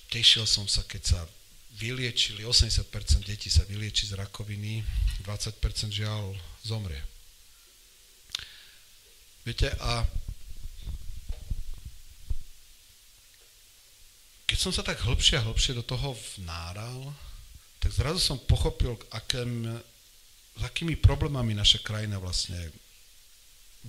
Tešil 0.07 0.47
som 0.47 0.63
sa, 0.63 0.87
keď 0.87 1.03
sa 1.03 1.19
vyliečili, 1.75 2.47
80% 2.47 2.87
detí 3.27 3.51
sa 3.51 3.67
vylieči 3.67 4.07
z 4.07 4.15
rakoviny, 4.15 4.81
20% 5.27 5.91
žiaľ 5.91 6.39
zomrie. 6.63 7.03
Viete, 9.43 9.75
a 9.83 10.07
keď 14.47 14.57
som 14.57 14.71
sa 14.71 14.81
tak 14.87 15.03
hlbšie 15.03 15.35
a 15.37 15.45
hlbšie 15.45 15.75
do 15.75 15.83
toho 15.83 16.15
vnáral, 16.39 17.11
tak 17.87 18.03
zrazu 18.03 18.19
som 18.19 18.35
pochopil, 18.35 18.99
akém, 19.15 19.63
s 20.59 20.61
akými 20.67 20.99
problémami 20.99 21.55
naša 21.55 21.79
krajina 21.79 22.19
vlastne 22.19 22.59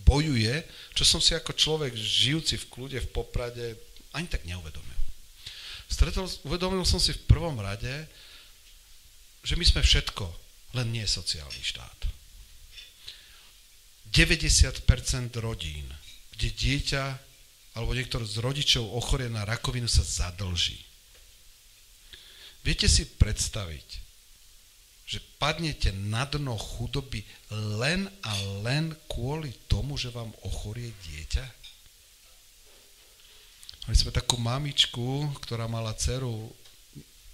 bojuje, 0.07 0.63
čo 0.95 1.03
som 1.03 1.19
si 1.19 1.35
ako 1.35 1.51
človek 1.51 1.99
žijúci 1.99 2.63
v 2.63 2.69
kľude, 2.71 3.03
v 3.03 3.11
Poprade, 3.11 3.75
ani 4.15 4.31
tak 4.31 4.47
neuvedomil. 4.47 5.01
Stretol, 5.91 6.31
uvedomil 6.47 6.87
som 6.87 7.03
si 7.03 7.11
v 7.11 7.27
prvom 7.27 7.59
rade, 7.59 8.07
že 9.43 9.59
my 9.59 9.67
sme 9.67 9.83
všetko, 9.83 10.31
len 10.79 10.95
nie 10.95 11.03
sociálny 11.03 11.59
štát. 11.59 12.07
90% 14.15 14.79
rodín, 15.43 15.91
kde 16.39 16.49
dieťa 16.55 17.05
alebo 17.75 17.99
niektorý 17.99 18.23
z 18.23 18.39
rodičov 18.47 18.95
ochorie 18.95 19.27
na 19.27 19.43
rakovinu 19.43 19.91
sa 19.91 20.07
zadlží. 20.07 20.88
Viete 22.67 22.91
si 22.91 23.07
predstaviť, 23.07 23.89
že 25.09 25.25
padnete 25.41 25.89
na 25.95 26.29
dno 26.29 26.53
chudoby 26.59 27.25
len 27.81 28.05
a 28.21 28.33
len 28.61 28.93
kvôli 29.09 29.57
tomu, 29.65 29.97
že 29.97 30.13
vám 30.13 30.29
ochorie 30.45 30.93
dieťa? 30.93 31.45
Mali 33.89 33.97
sme 33.97 34.13
takú 34.13 34.37
mamičku, 34.37 35.33
ktorá 35.41 35.65
mala 35.65 35.97
dceru 35.97 36.53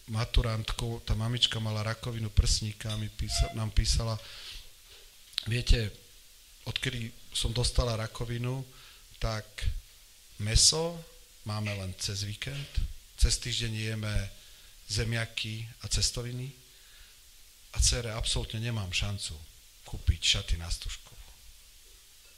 maturantkou, 0.06 1.02
tá 1.02 1.18
mamička 1.18 1.58
mala 1.58 1.82
rakovinu 1.82 2.30
prsníka 2.30 2.94
a 2.94 2.98
písa, 3.10 3.50
nám 3.58 3.74
písala, 3.74 4.14
viete, 5.50 5.90
odkedy 6.68 7.10
som 7.34 7.50
dostala 7.50 7.98
rakovinu, 7.98 8.62
tak 9.18 9.44
meso 10.38 10.94
máme 11.42 11.74
len 11.74 11.90
cez 11.98 12.22
víkend, 12.22 12.68
cez 13.18 13.34
týždeň 13.40 13.72
jeme 13.74 14.14
zemiaky 14.88 15.68
a 15.82 15.88
cestoviny 15.88 16.52
a 17.74 17.78
cere 17.82 18.12
absolútne 18.14 18.62
nemám 18.62 18.90
šancu 18.92 19.34
kúpiť 19.84 20.20
šaty 20.38 20.56
na 20.56 20.70
stužku. 20.70 21.12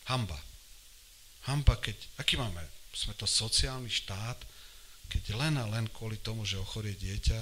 Hamba. 0.07 0.39
Hamba, 1.47 1.79
keď, 1.79 1.97
aký 2.19 2.39
máme 2.39 2.63
sme 2.97 3.13
to 3.13 3.29
sociálny 3.29 3.93
štát, 3.93 4.41
keď 5.13 5.37
len 5.37 5.55
a 5.61 5.69
len 5.69 5.87
kvôli 5.93 6.17
tomu, 6.19 6.49
že 6.49 6.59
ochorie 6.59 6.97
dieťa, 6.97 7.41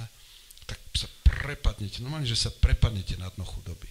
tak 0.66 0.78
sa 0.96 1.06
prepadnete, 1.22 2.02
normálne, 2.02 2.28
že 2.28 2.36
sa 2.36 2.50
prepadnete 2.50 3.16
na 3.16 3.30
dno 3.32 3.46
chudoby. 3.46 3.88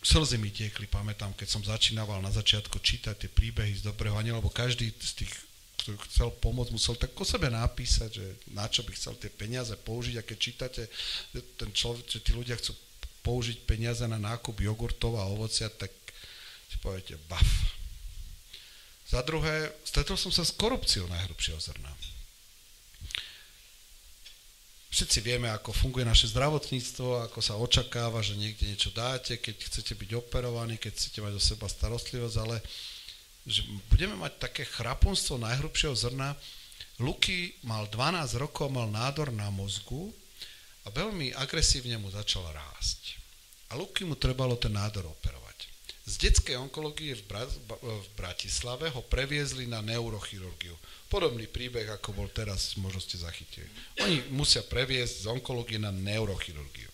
Slzy 0.00 0.40
mi 0.40 0.48
tiekli, 0.48 0.88
pamätám, 0.88 1.36
keď 1.36 1.48
som 1.48 1.62
začínal 1.64 2.08
na 2.24 2.32
začiatku 2.32 2.80
čítať 2.80 3.26
tie 3.26 3.30
príbehy 3.30 3.80
z 3.80 3.84
Dobrého 3.84 4.16
aniela, 4.16 4.40
lebo 4.40 4.48
každý 4.48 4.88
z 4.96 5.24
tých, 5.24 5.34
kto 5.80 5.96
chcel 6.12 6.28
pomôcť, 6.44 6.76
musel 6.76 6.94
tak 7.00 7.16
o 7.16 7.24
sebe 7.24 7.48
napísať, 7.48 8.10
že 8.20 8.26
na 8.52 8.68
čo 8.68 8.84
by 8.84 8.92
chcel 8.92 9.16
tie 9.16 9.32
peniaze 9.32 9.72
použiť 9.72 10.14
a 10.20 10.26
keď 10.26 10.38
čítate, 10.38 10.82
ten 11.32 11.70
človek, 11.72 12.04
že 12.04 12.20
tí 12.20 12.36
ľudia 12.36 12.60
chcú 12.60 12.76
použiť 13.24 13.64
peniaze 13.64 14.04
na 14.04 14.20
nákup 14.20 14.60
jogurtov 14.60 15.16
a 15.16 15.28
ovocia, 15.28 15.72
tak 15.72 15.92
si 16.68 16.76
poviete, 16.84 17.16
baf, 17.28 17.48
za 19.10 19.26
druhé, 19.26 19.74
stretol 19.82 20.14
som 20.14 20.30
sa 20.30 20.46
s 20.46 20.54
korupciou 20.54 21.10
najhrubšieho 21.10 21.58
zrna. 21.58 21.90
Všetci 24.90 25.18
vieme, 25.22 25.50
ako 25.50 25.74
funguje 25.74 26.06
naše 26.06 26.30
zdravotníctvo, 26.30 27.26
ako 27.26 27.38
sa 27.42 27.58
očakáva, 27.58 28.22
že 28.22 28.38
niekde 28.38 28.70
niečo 28.70 28.90
dáte, 28.94 29.38
keď 29.38 29.66
chcete 29.66 29.98
byť 29.98 30.10
operovaní, 30.18 30.78
keď 30.78 30.94
chcete 30.94 31.18
mať 31.22 31.32
do 31.34 31.42
seba 31.42 31.66
starostlivosť, 31.66 32.36
ale 32.38 32.62
že 33.48 33.64
budeme 33.88 34.16
mať 34.20 34.50
také 34.50 34.62
chrapunstvo 34.68 35.40
najhrubšieho 35.40 35.96
zrna. 35.96 36.36
Luky 37.00 37.56
mal 37.64 37.88
12 37.88 38.36
rokov, 38.36 38.68
mal 38.68 38.88
nádor 38.92 39.32
na 39.32 39.48
mozgu 39.48 40.12
a 40.84 40.92
veľmi 40.92 41.32
agresívne 41.36 41.96
mu 41.96 42.12
začal 42.12 42.44
rásť. 42.52 43.16
A 43.72 43.78
Luky 43.78 44.04
mu 44.04 44.18
trebalo 44.18 44.58
ten 44.60 44.74
nádor 44.74 45.08
operovať. 45.08 45.70
Z 46.10 46.26
detskej 46.26 46.58
onkológie 46.58 47.14
v, 47.14 47.22
Bra- 47.22 47.46
v 47.80 48.08
Bratislave 48.18 48.90
ho 48.90 49.00
previezli 49.06 49.70
na 49.70 49.78
neurochirurgiu. 49.78 50.74
Podobný 51.06 51.46
príbeh, 51.46 51.86
ako 51.86 52.14
bol 52.14 52.28
teraz, 52.30 52.74
možno 52.78 52.98
ste 52.98 53.18
zachytili. 53.18 53.66
Oni 54.02 54.18
musia 54.34 54.62
previesť 54.66 55.22
z 55.22 55.30
onkológie 55.30 55.78
na 55.78 55.94
neurochirurgiu. 55.94 56.90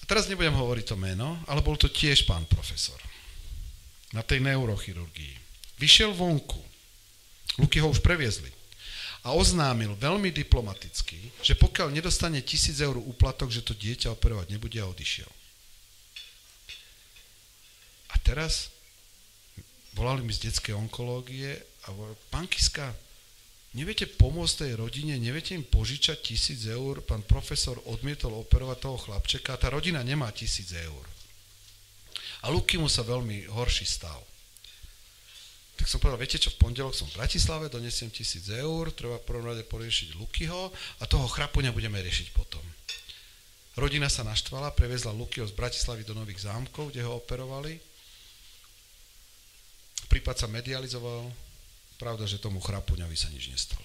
A 0.00 0.02
teraz 0.08 0.28
nebudem 0.32 0.56
hovoriť 0.56 0.84
to 0.88 0.96
meno, 0.96 1.36
ale 1.44 1.60
bol 1.60 1.76
to 1.76 1.92
tiež 1.92 2.24
pán 2.24 2.48
profesor. 2.48 2.96
Na 4.16 4.24
tej 4.24 4.40
neurochirurgii. 4.40 5.34
Vyšiel 5.76 6.16
vonku. 6.16 6.60
Luky 7.60 7.82
ho 7.82 7.92
už 7.92 8.00
previezli. 8.00 8.48
A 9.26 9.34
oznámil 9.34 9.98
veľmi 9.98 10.30
diplomaticky, 10.30 11.18
že 11.42 11.58
pokiaľ 11.58 11.92
nedostane 11.92 12.40
tisíc 12.40 12.78
eur 12.80 12.96
úplatok, 12.96 13.50
že 13.50 13.66
to 13.66 13.74
dieťa 13.76 14.14
operovať 14.14 14.54
nebude 14.54 14.78
a 14.78 14.88
odišiel 14.88 15.28
teraz 18.28 18.68
volali 19.96 20.20
mi 20.20 20.36
z 20.36 20.52
detskej 20.52 20.76
onkológie 20.76 21.56
a 21.88 21.96
volali, 21.96 22.16
pán 22.28 22.44
Kiska, 22.44 22.92
neviete 23.72 24.04
pomôcť 24.04 24.68
tej 24.68 24.72
rodine, 24.76 25.16
neviete 25.16 25.56
im 25.56 25.64
požičať 25.64 26.20
tisíc 26.20 26.68
eur, 26.68 27.00
pán 27.00 27.24
profesor 27.24 27.80
odmietol 27.88 28.36
operovať 28.36 28.78
toho 28.84 29.00
chlapčeka 29.00 29.56
a 29.56 29.60
tá 29.60 29.72
rodina 29.72 30.04
nemá 30.04 30.28
tisíc 30.36 30.76
eur. 30.76 31.17
A 32.48 32.52
Luky 32.52 32.80
mu 32.80 32.88
sa 32.88 33.04
veľmi 33.04 33.52
horší 33.52 33.84
stav. 33.84 34.16
Tak 35.76 35.86
som 35.86 36.00
povedal, 36.00 36.18
viete 36.18 36.40
čo, 36.40 36.50
v 36.50 36.58
pondelok 36.64 36.96
som 36.96 37.06
v 37.12 37.20
Bratislave, 37.20 37.70
donesiem 37.70 38.10
tisíc 38.10 38.48
eur, 38.48 38.90
treba 38.96 39.20
v 39.20 39.28
prvom 39.28 39.46
rade 39.46 39.62
poriešiť 39.68 40.16
Lukyho 40.16 40.72
a 40.74 41.04
toho 41.06 41.28
chrapuňa 41.28 41.70
budeme 41.70 42.00
riešiť 42.02 42.34
potom. 42.34 42.64
Rodina 43.78 44.10
sa 44.10 44.26
naštvala, 44.26 44.74
previezla 44.74 45.14
Lukyho 45.14 45.46
z 45.46 45.54
Bratislavy 45.54 46.02
do 46.02 46.18
Nových 46.18 46.50
zámkov, 46.50 46.90
kde 46.90 47.06
ho 47.06 47.20
operovali 47.22 47.78
Prípad 50.08 50.40
sa 50.40 50.48
medializoval, 50.48 51.28
pravda, 52.00 52.24
že 52.24 52.40
tomu 52.40 52.64
chrapuňovi 52.64 53.12
sa 53.12 53.28
nič 53.28 53.52
nestalo. 53.52 53.84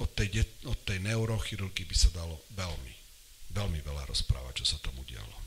Od 0.00 0.10
tej, 0.16 0.42
od 0.64 0.80
tej 0.82 0.98
neurochirurgii 1.04 1.86
by 1.86 1.96
sa 1.96 2.10
dalo 2.10 2.40
veľmi, 2.56 2.94
veľmi 3.54 3.80
veľa 3.80 4.04
rozprávať, 4.10 4.60
čo 4.62 4.74
sa 4.74 4.78
tomu 4.82 5.06
dialo. 5.06 5.38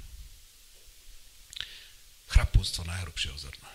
Chrapúctvo 2.31 2.87
najhrubšieho 2.87 3.37
zrna. 3.37 3.71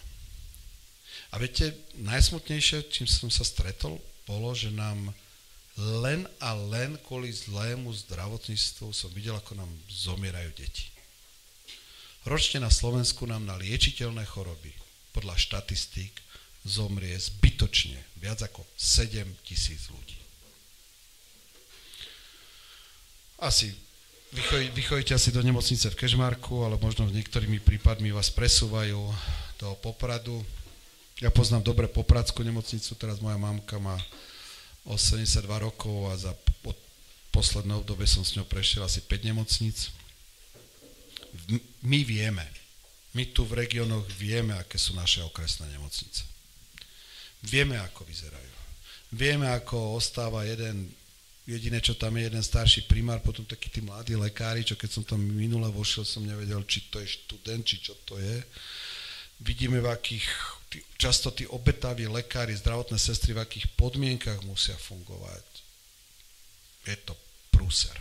A 1.33 1.41
viete, 1.41 1.72
najsmutnejšie, 2.01 2.93
čím 2.93 3.09
som 3.09 3.33
sa 3.33 3.45
stretol, 3.45 3.97
bolo, 4.28 4.53
že 4.53 4.68
nám 4.68 5.12
len 5.80 6.28
a 6.37 6.53
len 6.53 7.01
kvôli 7.09 7.33
zlému 7.33 7.89
zdravotníctvu 8.09 8.93
som 8.93 9.09
videl, 9.16 9.33
ako 9.33 9.57
nám 9.57 9.70
zomierajú 9.89 10.53
deti. 10.53 10.93
Ročne 12.28 12.61
na 12.61 12.68
Slovensku 12.68 13.24
nám 13.24 13.49
na 13.49 13.57
liečiteľné 13.57 14.28
choroby 14.28 14.70
podľa 15.16 15.41
štatistík 15.41 16.12
zomrie 16.62 17.16
zbytočne 17.18 17.99
viac 18.22 18.45
ako 18.45 18.62
7 18.78 19.26
tisíc 19.43 19.91
ľudí. 19.91 20.20
Asi 23.43 23.74
vy 24.72 24.83
chodíte 24.83 25.12
asi 25.12 25.28
do 25.28 25.45
nemocnice 25.45 25.93
v 25.93 25.99
Kežmarku, 25.99 26.64
ale 26.64 26.80
možno 26.80 27.05
niektorými 27.05 27.61
prípadmi 27.61 28.16
vás 28.16 28.33
presúvajú 28.33 28.97
do 29.61 29.68
Popradu. 29.85 30.41
Ja 31.20 31.28
poznám 31.28 31.68
dobre 31.68 31.85
Popradskú 31.85 32.41
nemocnicu, 32.41 32.97
teraz 32.97 33.20
moja 33.20 33.37
mamka 33.37 33.76
má 33.76 34.01
82 34.89 35.45
rokov 35.61 36.09
a 36.09 36.16
za 36.16 36.33
od 36.64 36.78
posledného 37.28 37.85
dobe 37.85 38.09
som 38.09 38.24
s 38.24 38.35
ňou 38.35 38.49
prešiel 38.49 38.83
asi 38.89 39.05
5 39.05 39.28
nemocníc. 39.28 39.93
My 41.85 42.01
vieme, 42.01 42.49
my 43.12 43.28
tu 43.37 43.45
v 43.45 43.68
regiónoch 43.68 44.09
vieme, 44.16 44.57
aké 44.57 44.80
sú 44.80 44.97
naše 44.97 45.20
okresné 45.20 45.68
nemocnice. 45.76 46.24
Vieme, 47.45 47.76
ako 47.80 48.09
vyzerajú. 48.09 48.53
Vieme, 49.12 49.53
ako 49.53 50.01
ostáva 50.01 50.49
jeden, 50.49 50.89
jediné, 51.53 51.78
čo 51.84 51.92
tam 51.92 52.16
je, 52.16 52.26
jeden 52.26 52.40
starší 52.40 52.88
primár, 52.88 53.20
potom 53.20 53.44
takí 53.44 53.68
tí 53.68 53.84
mladí 53.84 54.16
lekári, 54.16 54.64
čo 54.64 54.74
keď 54.74 54.90
som 54.90 55.05
tam 55.05 55.20
minule 55.20 55.68
vošiel, 55.68 56.09
som 56.09 56.24
nevedel, 56.24 56.64
či 56.64 56.88
to 56.88 56.96
je 56.98 57.09
študent, 57.09 57.62
či 57.62 57.76
čo 57.84 57.92
to 58.09 58.16
je. 58.16 58.40
Vidíme, 59.42 59.82
v 59.82 59.90
akých 59.90 60.26
tí, 60.72 60.78
často 60.96 61.34
tí 61.34 61.44
obetaví 61.44 62.09
lekári, 62.09 62.57
zdravotné 62.57 62.96
sestry, 62.96 63.36
v 63.36 63.42
akých 63.42 63.66
podmienkach 63.76 64.40
musia 64.48 64.78
fungovať. 64.78 65.44
Je 66.88 66.96
to 67.05 67.14
prúser. 67.53 67.94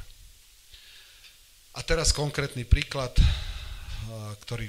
A 1.76 1.84
teraz 1.84 2.12
konkrétny 2.12 2.68
príklad, 2.68 3.16
ktorý 4.44 4.68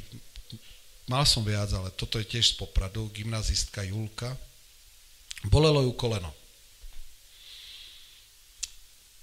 mal 1.11 1.27
som 1.27 1.43
viac, 1.43 1.69
ale 1.75 1.91
toto 1.93 2.17
je 2.19 2.27
tiež 2.27 2.55
z 2.55 2.59
Popradu, 2.59 3.11
gymnazistka 3.11 3.83
Julka. 3.83 4.33
Bolelo 5.51 5.83
ju 5.83 5.93
koleno. 5.99 6.31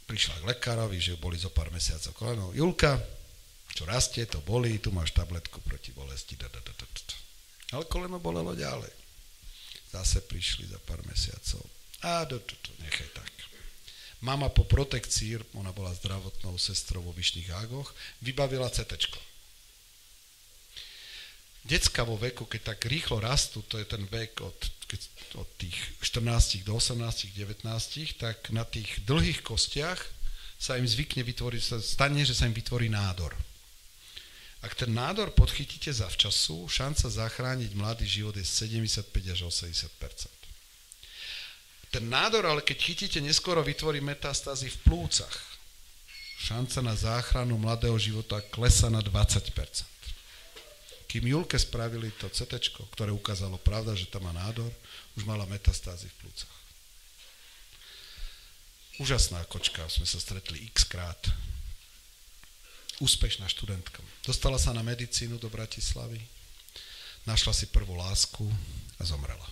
Prišla 0.09 0.41
k 0.41 0.49
lekárovi, 0.57 0.97
že 0.97 1.21
boli 1.21 1.37
zo 1.37 1.53
pár 1.53 1.69
mesiacov 1.69 2.17
koleno. 2.17 2.49
Julka, 2.57 2.97
čo 3.77 3.85
rastie, 3.85 4.25
to 4.25 4.41
bolí, 4.41 4.81
tu 4.81 4.89
máš 4.89 5.13
tabletku 5.13 5.61
proti 5.61 5.93
bolesti. 5.93 6.33
Da, 6.33 6.49
da, 6.49 6.57
da, 6.57 6.73
da, 6.73 6.85
da. 6.89 7.15
Ale 7.77 7.85
koleno 7.85 8.17
bolelo 8.17 8.57
ďalej. 8.57 8.89
Zase 9.93 10.25
prišli 10.25 10.65
za 10.65 10.81
pár 10.81 11.05
mesiacov. 11.05 11.61
A 12.01 12.25
do, 12.25 12.41
do, 12.41 12.55
do, 12.57 12.71
nechaj 12.81 13.05
tak. 13.13 13.29
Mama 14.25 14.49
po 14.49 14.65
protekcii, 14.65 15.55
ona 15.55 15.71
bola 15.71 15.95
zdravotnou 15.95 16.57
sestrou 16.59 16.99
vo 17.05 17.15
Vyšných 17.15 17.53
Ágoch, 17.55 17.93
vybavila 18.19 18.67
CT. 18.67 18.97
Decka 21.63 22.03
vo 22.03 22.17
veku, 22.17 22.49
keď 22.49 22.73
tak 22.75 22.89
rýchlo 22.89 23.21
rastú, 23.21 23.61
to 23.69 23.77
je 23.77 23.85
ten 23.85 24.03
vek 24.09 24.41
od, 24.41 24.59
od 25.37 25.47
tých 25.61 25.77
14 26.01 26.65
do 26.65 26.75
18, 26.75 27.37
19, 27.37 27.61
tak 28.17 28.49
na 28.49 28.65
tých 28.65 29.05
dlhých 29.05 29.45
kostiach 29.45 29.99
sa 30.59 30.75
im 30.75 30.83
zvykne 30.83 31.23
vytvoriť, 31.23 31.61
stane, 31.79 32.21
že 32.25 32.33
sa 32.35 32.49
im 32.49 32.55
vytvorí 32.55 32.89
nádor. 32.89 33.31
Ak 34.59 34.75
ten 34.75 34.91
nádor 34.91 35.31
podchytíte 35.31 35.87
zavčasu, 35.87 36.67
šanca 36.67 37.07
zachrániť 37.07 37.71
mladý 37.79 38.03
život 38.03 38.35
je 38.35 38.43
75 38.43 39.07
až 39.31 39.47
80% 39.47 40.27
Ten 41.95 42.03
nádor, 42.11 42.43
ale 42.43 42.59
keď 42.59 42.77
chytíte, 42.83 43.19
neskoro 43.23 43.63
vytvorí 43.63 44.03
metastázy 44.03 44.67
v 44.67 44.77
plúcach. 44.83 45.31
Šanca 46.43 46.79
na 46.83 46.95
záchranu 46.95 47.55
mladého 47.55 47.95
života 47.95 48.43
klesa 48.51 48.91
na 48.91 48.99
20 48.99 49.47
Kým 51.09 51.25
Julke 51.25 51.57
spravili 51.57 52.13
to 52.21 52.29
CT, 52.29 52.69
ktoré 52.93 53.09
ukázalo 53.09 53.57
pravda, 53.57 53.97
že 53.97 54.05
tam 54.05 54.29
má 54.29 54.33
nádor, 54.33 54.69
už 55.17 55.25
mala 55.25 55.49
metastázy 55.49 56.05
v 56.05 56.17
plúcach. 56.21 56.55
Úžasná 59.01 59.41
kočka, 59.49 59.89
sme 59.89 60.05
sa 60.05 60.21
stretli 60.21 60.69
x 60.69 60.85
krát 60.85 61.17
úspešná 62.99 63.47
študentka. 63.47 64.03
Dostala 64.27 64.59
sa 64.59 64.75
na 64.75 64.83
medicínu 64.83 65.39
do 65.39 65.47
Bratislavy, 65.49 66.19
našla 67.23 67.55
si 67.55 67.71
prvú 67.71 67.95
lásku 67.95 68.43
a 68.99 69.03
zomrela. 69.07 69.47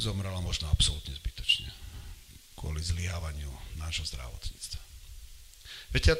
Zomrela 0.00 0.40
možno 0.42 0.66
absolútne 0.72 1.14
zbytočne 1.14 1.70
kvôli 2.58 2.80
zlyhávaniu 2.80 3.52
nášho 3.76 4.08
zdravotníctva. 4.08 4.82
Viete, 5.92 6.16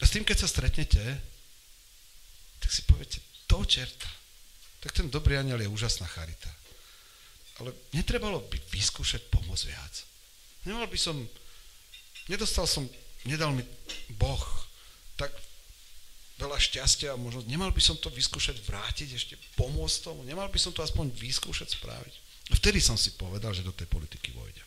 s 0.00 0.08
tým, 0.08 0.24
keď 0.24 0.36
sa 0.40 0.48
stretnete, 0.48 1.04
tak 2.60 2.70
si 2.72 2.80
poviete, 2.88 3.20
to 3.44 3.59
čerta. 3.70 4.10
Tak 4.82 4.90
ten 4.90 5.06
dobrý 5.06 5.38
aniel 5.38 5.62
je 5.62 5.70
úžasná 5.70 6.10
charita. 6.10 6.50
Ale 7.62 7.70
netrebalo 7.94 8.42
by 8.50 8.58
vyskúšať 8.74 9.30
pomôcť 9.30 9.64
viac. 9.70 9.94
Nemal 10.66 10.90
by 10.90 10.98
som, 10.98 11.14
nedostal 12.26 12.66
som 12.66 12.88
nedal 13.24 13.52
mi 13.52 13.64
Boh 14.16 14.44
tak 15.16 15.32
veľa 16.40 16.56
šťastia 16.56 17.12
a 17.12 17.20
možno 17.20 17.44
nemal 17.44 17.68
by 17.68 17.82
som 17.84 18.00
to 18.00 18.08
vyskúšať 18.08 18.64
vrátiť, 18.64 19.08
ešte 19.12 19.34
pomôcť 19.60 20.08
tomu, 20.08 20.24
nemal 20.24 20.48
by 20.48 20.56
som 20.56 20.72
to 20.72 20.80
aspoň 20.80 21.12
vyskúšať 21.12 21.76
spraviť. 21.76 22.14
Vtedy 22.56 22.80
som 22.80 22.96
si 22.96 23.12
povedal, 23.14 23.52
že 23.52 23.66
do 23.66 23.76
tej 23.76 23.86
politiky 23.86 24.32
vojdem. 24.32 24.64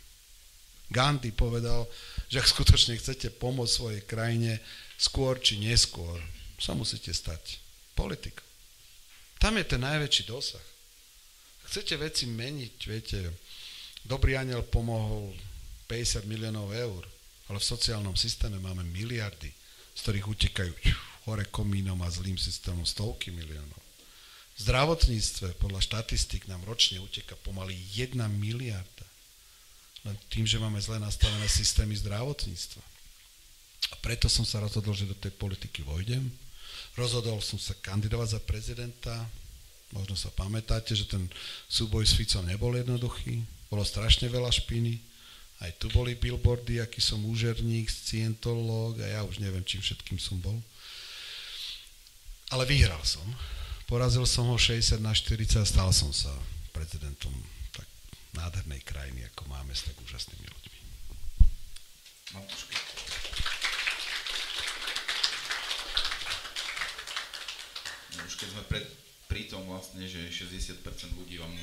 Gandhi 0.94 1.34
povedal, 1.34 1.90
že 2.30 2.38
ak 2.38 2.54
skutočne 2.54 3.02
chcete 3.02 3.34
pomôcť 3.42 3.74
svojej 3.74 4.02
krajine, 4.06 4.62
skôr 5.02 5.42
či 5.42 5.58
neskôr 5.58 6.22
sa 6.62 6.78
musíte 6.78 7.10
stať 7.10 7.58
politikom. 7.98 8.46
Tam 9.44 9.60
je 9.60 9.68
ten 9.68 9.84
najväčší 9.84 10.24
dosah. 10.32 10.64
Chcete 11.68 12.00
veci 12.00 12.32
meniť, 12.32 12.76
viete, 12.88 13.28
dobrý 14.08 14.40
aniel 14.40 14.64
pomohol 14.64 15.36
50 15.92 16.24
miliónov 16.32 16.72
eur, 16.72 17.04
ale 17.52 17.60
v 17.60 17.70
sociálnom 17.76 18.16
systéme 18.16 18.56
máme 18.64 18.88
miliardy, 18.88 19.52
z 19.92 20.00
ktorých 20.00 20.32
utekajú 20.32 20.72
hore 21.28 21.44
komínom 21.52 22.00
a 22.00 22.08
zlým 22.08 22.40
systémom 22.40 22.88
stovky 22.88 23.36
miliónov. 23.36 23.84
V 24.56 24.60
zdravotníctve 24.64 25.60
podľa 25.60 25.92
štatistik 25.92 26.48
nám 26.48 26.64
ročne 26.64 27.04
uteka 27.04 27.36
pomaly 27.44 27.76
jedna 27.92 28.32
miliarda. 28.32 29.08
Len 30.08 30.16
tým, 30.32 30.48
že 30.48 30.56
máme 30.56 30.80
zle 30.80 31.04
nastavené 31.04 31.52
systémy 31.52 32.00
zdravotníctva. 32.00 32.84
A 33.92 33.96
preto 34.00 34.32
som 34.32 34.48
sa 34.48 34.64
rozhodol, 34.64 34.96
že 34.96 35.04
do 35.04 35.20
tej 35.20 35.36
politiky 35.36 35.84
vojdem. 35.84 36.32
Rozhodol 36.94 37.42
som 37.42 37.58
sa 37.58 37.74
kandidovať 37.82 38.38
za 38.38 38.42
prezidenta. 38.42 39.14
Možno 39.94 40.18
sa 40.18 40.30
pamätáte, 40.34 40.94
že 40.94 41.10
ten 41.10 41.26
súboj 41.70 42.06
s 42.06 42.18
Ficom 42.18 42.46
nebol 42.46 42.74
jednoduchý. 42.74 43.42
Bolo 43.70 43.82
strašne 43.86 44.30
veľa 44.30 44.50
špiny 44.50 45.14
aj 45.64 45.80
tu 45.80 45.88
boli 45.96 46.12
billboardy, 46.20 46.84
aký 46.84 47.00
som 47.00 47.24
úžerník, 47.24 47.88
scientológ 47.88 49.00
a 49.00 49.08
ja 49.08 49.22
už 49.24 49.40
neviem, 49.40 49.64
čím 49.64 49.80
všetkým 49.80 50.20
som 50.20 50.36
bol. 50.44 50.60
Ale 52.52 52.68
vyhral 52.68 53.00
som. 53.08 53.24
Porazil 53.88 54.28
som 54.28 54.52
ho 54.52 54.60
60 54.60 55.00
na 55.00 55.16
40 55.16 55.64
a 55.64 55.66
stal 55.66 55.90
som 55.96 56.12
sa 56.12 56.32
prezidentom 56.76 57.32
tak 57.72 57.88
nádhernej 58.36 58.84
krajiny, 58.84 59.24
ako 59.32 59.48
máme 59.48 59.72
s 59.72 59.88
tak 59.88 59.96
úžasnými 60.04 60.44
ľuďmi. 60.44 60.80
No, 62.36 62.40
už 68.22 68.34
keď 68.38 68.50
sme 68.54 68.64
pred, 68.70 68.86
pri 69.26 69.50
tom 69.50 69.66
vlastne, 69.66 70.06
že 70.06 70.30
60% 70.30 70.86
ľudí 71.18 71.42
vám 71.42 71.54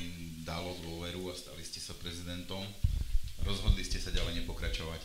dalo 0.43 0.75
dôveru 0.83 1.31
a 1.31 1.33
stali 1.35 1.63
ste 1.63 1.79
sa 1.79 1.95
prezidentom, 1.95 2.67
Rozhodli 3.41 3.81
ste 3.81 3.97
sa 3.97 4.13
ďalej 4.13 4.45
nepokračovať? 4.45 5.01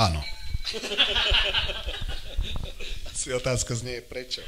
Áno. 0.00 0.24
Asi 3.12 3.28
otázka 3.28 3.76
znie 3.76 4.00
prečo. 4.00 4.40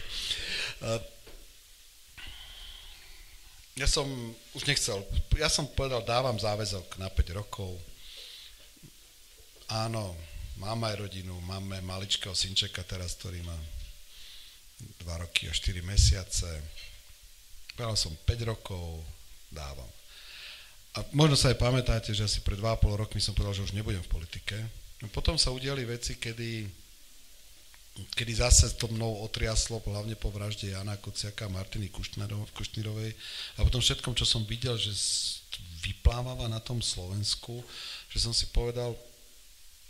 Ja 3.77 3.85
som 3.85 4.09
už 4.57 4.65
nechcel, 4.65 5.05
ja 5.37 5.53
som 5.53 5.69
povedal, 5.69 6.01
dávam 6.07 6.41
záväzok 6.41 6.97
na 6.97 7.13
5 7.13 7.37
rokov. 7.37 7.77
Áno, 9.69 10.17
mám 10.59 10.81
aj 10.87 11.09
rodinu, 11.09 11.35
máme 11.43 11.81
maličkého 11.83 12.35
synčeka 12.35 12.83
teraz, 12.87 13.19
ktorý 13.19 13.43
má 13.43 13.57
2 15.03 15.23
roky 15.25 15.49
a 15.49 15.53
4 15.53 15.83
mesiace. 15.83 16.49
Povedal 17.75 17.97
som 17.99 18.13
5 18.15 18.51
rokov, 18.51 19.03
dávam. 19.51 19.89
A 20.95 21.03
možno 21.11 21.35
sa 21.35 21.51
aj 21.51 21.59
pamätáte, 21.59 22.15
že 22.15 22.23
asi 22.23 22.39
pred 22.43 22.59
2,5 22.59 23.03
rokmi 23.03 23.19
som 23.19 23.35
povedal, 23.35 23.59
že 23.59 23.67
už 23.67 23.75
nebudem 23.75 24.03
v 24.03 24.13
politike. 24.15 24.55
No 25.03 25.11
potom 25.11 25.35
sa 25.35 25.51
udiali 25.51 25.83
veci, 25.83 26.15
kedy 26.15 26.83
kedy 27.95 28.33
zase 28.35 28.75
to 28.75 28.91
mnou 28.91 29.23
otriaslo, 29.23 29.79
hlavne 29.87 30.19
po 30.19 30.27
vražde 30.27 30.75
Jana 30.75 30.99
Kociaka 30.99 31.47
a 31.47 31.55
Martiny 31.55 31.95
Kušnírovej 32.51 33.15
a 33.55 33.63
potom 33.63 33.79
všetkom, 33.79 34.19
čo 34.19 34.27
som 34.27 34.43
videl, 34.43 34.75
že 34.75 34.91
vyplávala 35.87 36.51
na 36.51 36.59
tom 36.59 36.83
Slovensku, 36.83 37.63
že 38.11 38.19
som 38.19 38.35
si 38.35 38.51
povedal, 38.51 38.99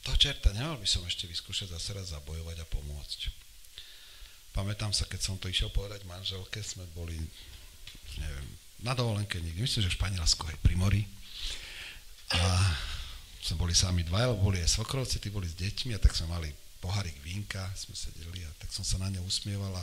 to 0.05 0.13
čerta, 0.21 0.53
nemal 0.53 0.77
by 0.77 0.85
som 0.85 1.01
ešte 1.09 1.25
vyskúšať 1.25 1.73
zase 1.73 1.91
raz 1.97 2.13
zabojovať 2.13 2.61
a 2.61 2.67
pomôcť. 2.69 3.21
Pamätám 4.55 4.95
sa, 4.95 5.09
keď 5.09 5.21
som 5.21 5.37
to 5.41 5.51
išiel 5.51 5.73
povedať 5.73 6.07
manželke, 6.07 6.63
sme 6.63 6.87
boli, 6.95 7.19
neviem, 8.21 8.47
na 8.85 8.93
dovolenke 8.93 9.41
niekde, 9.41 9.65
myslím, 9.65 9.83
že 9.89 9.91
v 9.91 9.99
Španielsku 9.99 10.45
aj 10.47 10.59
pri 10.61 10.77
mori. 10.77 11.03
A 12.37 12.41
sme 13.41 13.61
boli 13.61 13.75
sami 13.75 14.05
dva, 14.05 14.29
lebo 14.29 14.53
boli 14.53 14.61
aj 14.61 14.79
svokrovci, 14.79 15.19
tí 15.19 15.33
boli 15.33 15.49
s 15.49 15.57
deťmi 15.57 15.97
a 15.97 16.01
tak 16.01 16.13
sme 16.13 16.31
mali 16.31 16.49
pohárik 16.85 17.17
vínka, 17.25 17.65
sme 17.73 17.97
sedeli 17.97 18.45
a 18.45 18.51
tak 18.61 18.69
som 18.71 18.85
sa 18.85 19.01
na 19.01 19.09
ňu 19.09 19.25
usmievala 19.25 19.81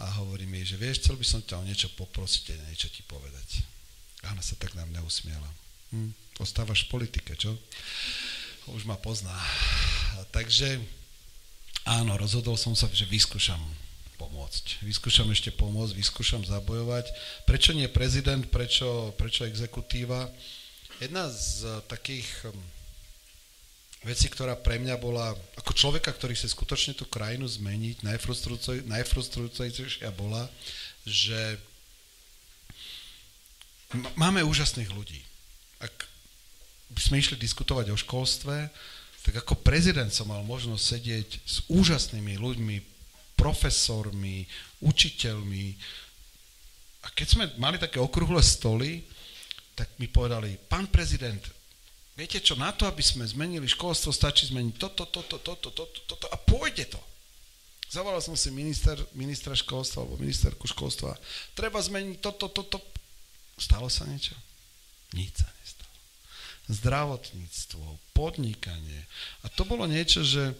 a 0.00 0.04
hovorím 0.20 0.60
jej, 0.60 0.76
že 0.76 0.80
vieš, 0.80 0.96
chcel 1.04 1.16
by 1.16 1.26
som 1.26 1.40
ťa 1.40 1.60
o 1.60 1.66
niečo 1.68 1.88
poprosiť 1.96 2.56
niečo 2.68 2.88
ti 2.92 3.00
povedať. 3.04 3.64
A 4.24 4.32
ona 4.36 4.44
sa 4.44 4.56
tak 4.56 4.72
na 4.76 4.84
mňa 4.88 5.00
usmiela. 5.04 5.50
Hm, 5.92 6.12
ostávaš 6.40 6.88
v 6.88 6.96
politike, 6.96 7.36
čo? 7.36 7.56
Už 8.70 8.86
ma 8.86 8.94
pozná. 8.94 9.34
Takže 10.30 10.78
áno, 11.82 12.14
rozhodol 12.14 12.54
som 12.54 12.78
sa, 12.78 12.86
že 12.94 13.02
vyskúšam 13.10 13.58
pomôcť. 14.22 14.86
Vyskúšam 14.86 15.26
ešte 15.34 15.50
pomôcť, 15.50 15.98
vyskúšam 15.98 16.46
zabojovať. 16.46 17.10
Prečo 17.42 17.74
nie 17.74 17.90
prezident, 17.90 18.46
prečo, 18.46 19.10
prečo 19.18 19.42
exekutíva? 19.42 20.30
Jedna 21.02 21.26
z 21.26 21.82
takých 21.90 22.30
hm, 22.46 22.54
veci, 24.06 24.30
ktorá 24.30 24.54
pre 24.54 24.78
mňa 24.78 24.94
bola, 25.02 25.34
ako 25.58 25.74
človeka, 25.74 26.14
ktorý 26.14 26.38
chce 26.38 26.54
skutočne 26.54 26.94
tú 26.94 27.02
krajinu 27.10 27.50
zmeniť, 27.50 28.06
najfrustrujúcejšia 28.86 30.10
bola, 30.14 30.46
že 31.02 31.58
máme 34.14 34.46
úžasných 34.46 34.94
ľudí. 34.94 35.18
Ak 35.82 36.11
sme 36.98 37.20
išli 37.20 37.36
diskutovať 37.40 37.92
o 37.92 37.96
školstve, 37.96 38.68
tak 39.22 39.34
ako 39.38 39.62
prezident 39.62 40.10
som 40.10 40.28
mal 40.28 40.42
možnosť 40.42 40.82
sedieť 40.82 41.28
s 41.46 41.56
úžasnými 41.70 42.34
ľuďmi, 42.42 42.76
profesormi, 43.38 44.44
učiteľmi. 44.82 45.66
A 47.02 47.08
keď 47.14 47.26
sme 47.26 47.44
mali 47.58 47.78
také 47.78 48.02
okrúhle 48.02 48.42
stoly, 48.42 49.06
tak 49.78 49.88
mi 49.98 50.10
povedali, 50.10 50.58
pán 50.68 50.90
prezident, 50.90 51.40
viete 52.18 52.42
čo, 52.42 52.58
na 52.58 52.74
to, 52.74 52.84
aby 52.84 53.00
sme 53.00 53.24
zmenili 53.24 53.64
školstvo, 53.64 54.10
stačí 54.10 54.50
zmeniť 54.50 54.74
toto, 54.76 55.06
toto, 55.06 55.38
toto, 55.38 55.70
toto, 55.70 56.00
toto 56.06 56.26
a 56.28 56.36
pôjde 56.36 56.90
to. 56.90 57.00
Zavolal 57.92 58.24
som 58.24 58.32
si 58.32 58.48
minister, 58.48 58.96
ministra 59.12 59.52
školstva 59.52 60.00
alebo 60.00 60.16
ministerku 60.16 60.64
školstva. 60.64 61.12
Treba 61.52 61.76
zmeniť 61.76 62.24
toto, 62.24 62.48
toto. 62.48 62.80
Stalo 63.60 63.92
sa 63.92 64.08
niečo? 64.08 64.32
Nič 65.12 65.44
sa 65.44 65.48
nestalo. 65.60 65.61
Zdravotníctvo, 66.72 67.84
podnikanie. 68.16 69.04
A 69.44 69.52
to 69.52 69.68
bolo 69.68 69.84
niečo, 69.84 70.24
že 70.24 70.56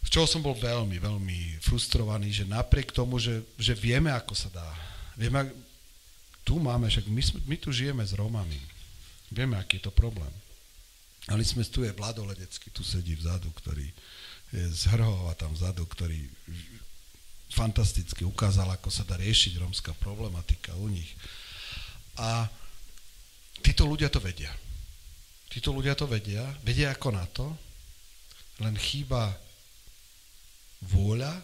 z 0.00 0.08
čoho 0.08 0.24
som 0.24 0.40
bol 0.40 0.56
veľmi, 0.56 0.96
veľmi 0.96 1.60
frustrovaný, 1.60 2.32
že 2.32 2.48
napriek 2.48 2.96
tomu, 2.96 3.20
že, 3.20 3.44
že 3.60 3.76
vieme, 3.76 4.08
ako 4.08 4.32
sa 4.32 4.48
dá. 4.48 4.68
Vieme, 5.20 5.52
tu 6.40 6.56
máme, 6.56 6.88
však 6.88 7.04
my, 7.12 7.22
my 7.44 7.56
tu 7.60 7.68
žijeme 7.68 8.00
s 8.00 8.16
Rómami. 8.16 8.56
Vieme, 9.28 9.60
aký 9.60 9.76
je 9.76 9.86
to 9.86 9.92
problém. 9.92 10.32
Ale 11.28 11.44
sme 11.44 11.62
tu 11.68 11.84
je 11.84 11.92
Vlado 11.92 12.24
Ledecký, 12.24 12.72
tu 12.72 12.80
sedí 12.80 13.12
vzadu, 13.12 13.52
ktorý 13.52 13.86
je 14.50 14.64
z 14.72 14.82
Hrhova 14.90 15.36
tam 15.36 15.52
vzadu, 15.54 15.84
ktorý 15.86 16.18
fantasticky 17.52 18.24
ukázal, 18.24 18.66
ako 18.72 18.88
sa 18.90 19.06
dá 19.06 19.20
riešiť 19.20 19.60
rómska 19.60 19.94
problematika 20.00 20.74
u 20.80 20.90
nich. 20.90 21.12
A 22.18 22.48
títo 23.62 23.86
ľudia 23.86 24.08
to 24.10 24.18
vedia. 24.18 24.50
Títo 25.50 25.74
ľudia 25.74 25.98
to 25.98 26.06
vedia, 26.06 26.46
vedia 26.62 26.94
ako 26.94 27.08
na 27.10 27.26
to, 27.26 27.50
len 28.62 28.78
chýba 28.78 29.34
vôľa 30.94 31.42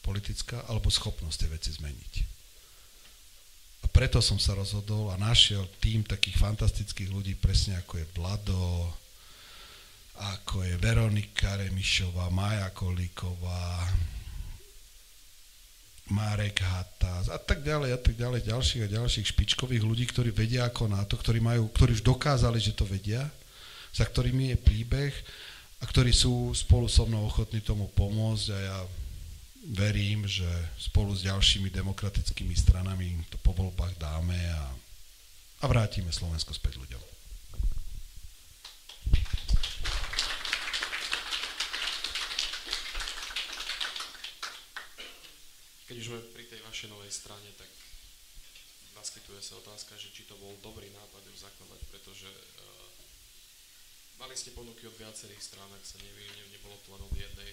politická 0.00 0.64
alebo 0.64 0.88
schopnosť 0.88 1.36
tie 1.44 1.52
veci 1.52 1.70
zmeniť. 1.76 2.14
A 3.84 3.86
preto 3.92 4.24
som 4.24 4.40
sa 4.40 4.56
rozhodol 4.56 5.12
a 5.12 5.20
našiel 5.20 5.68
tým 5.76 6.00
takých 6.08 6.40
fantastických 6.40 7.12
ľudí, 7.12 7.36
presne 7.36 7.76
ako 7.76 8.00
je 8.00 8.06
Blado, 8.16 8.96
ako 10.14 10.64
je 10.64 10.74
Veronika 10.80 11.60
Remišová, 11.60 12.32
Maja 12.32 12.72
Kolíková, 12.72 13.84
Marek 16.12 16.60
Hatas 16.60 17.32
a 17.32 17.40
tak 17.40 17.64
ďalej 17.64 17.96
a 17.96 17.98
tak 18.00 18.12
ďalej, 18.12 18.44
ďalších 18.44 18.82
a 18.84 18.94
ďalších 19.00 19.32
špičkových 19.32 19.80
ľudí, 19.80 20.04
ktorí 20.04 20.36
vedia 20.36 20.68
ako 20.68 20.92
na 20.92 21.00
to, 21.08 21.16
ktorí, 21.16 21.40
majú, 21.40 21.72
ktorí 21.72 21.96
už 21.96 22.04
dokázali, 22.04 22.60
že 22.60 22.76
to 22.76 22.84
vedia, 22.84 23.24
za 23.96 24.04
ktorými 24.04 24.52
je 24.52 24.58
príbeh 24.60 25.14
a 25.80 25.88
ktorí 25.88 26.12
sú 26.12 26.52
spolu 26.52 26.92
so 26.92 27.08
mnou 27.08 27.24
ochotní 27.24 27.64
tomu 27.64 27.88
pomôcť 27.96 28.46
a 28.52 28.58
ja 28.60 28.78
verím, 29.72 30.28
že 30.28 30.48
spolu 30.76 31.16
s 31.16 31.24
ďalšími 31.24 31.72
demokratickými 31.72 32.52
stranami 32.52 33.16
to 33.32 33.40
po 33.40 33.56
voľbách 33.56 33.96
dáme 33.96 34.36
a, 34.36 34.68
a 35.60 35.64
vrátime 35.64 36.12
Slovensko 36.12 36.52
späť 36.52 36.76
ľuďom. 36.84 37.13
Keď 45.94 46.02
už 46.02 46.10
sme 46.10 46.34
pri 46.34 46.50
tej 46.50 46.58
vašej 46.66 46.90
novej 46.90 47.06
strane, 47.06 47.54
tak 47.54 47.70
naskytuje 48.98 49.38
sa 49.38 49.62
otázka, 49.62 49.94
že 49.94 50.10
či 50.10 50.26
to 50.26 50.34
bol 50.42 50.50
dobrý 50.58 50.90
nápad 50.90 51.22
ju 51.22 51.38
zakladať, 51.38 51.86
pretože 51.86 52.26
uh, 52.26 52.90
mali 54.18 54.34
ste 54.34 54.58
ponuky 54.58 54.90
od 54.90 54.98
viacerých 54.98 55.38
strán, 55.38 55.70
ak 55.70 55.86
sa 55.86 56.02
nevie, 56.02 56.26
ne, 56.34 56.50
nebolo 56.50 56.74
to 56.82 56.98
len 56.98 56.98
od 56.98 57.14
jednej 57.14 57.46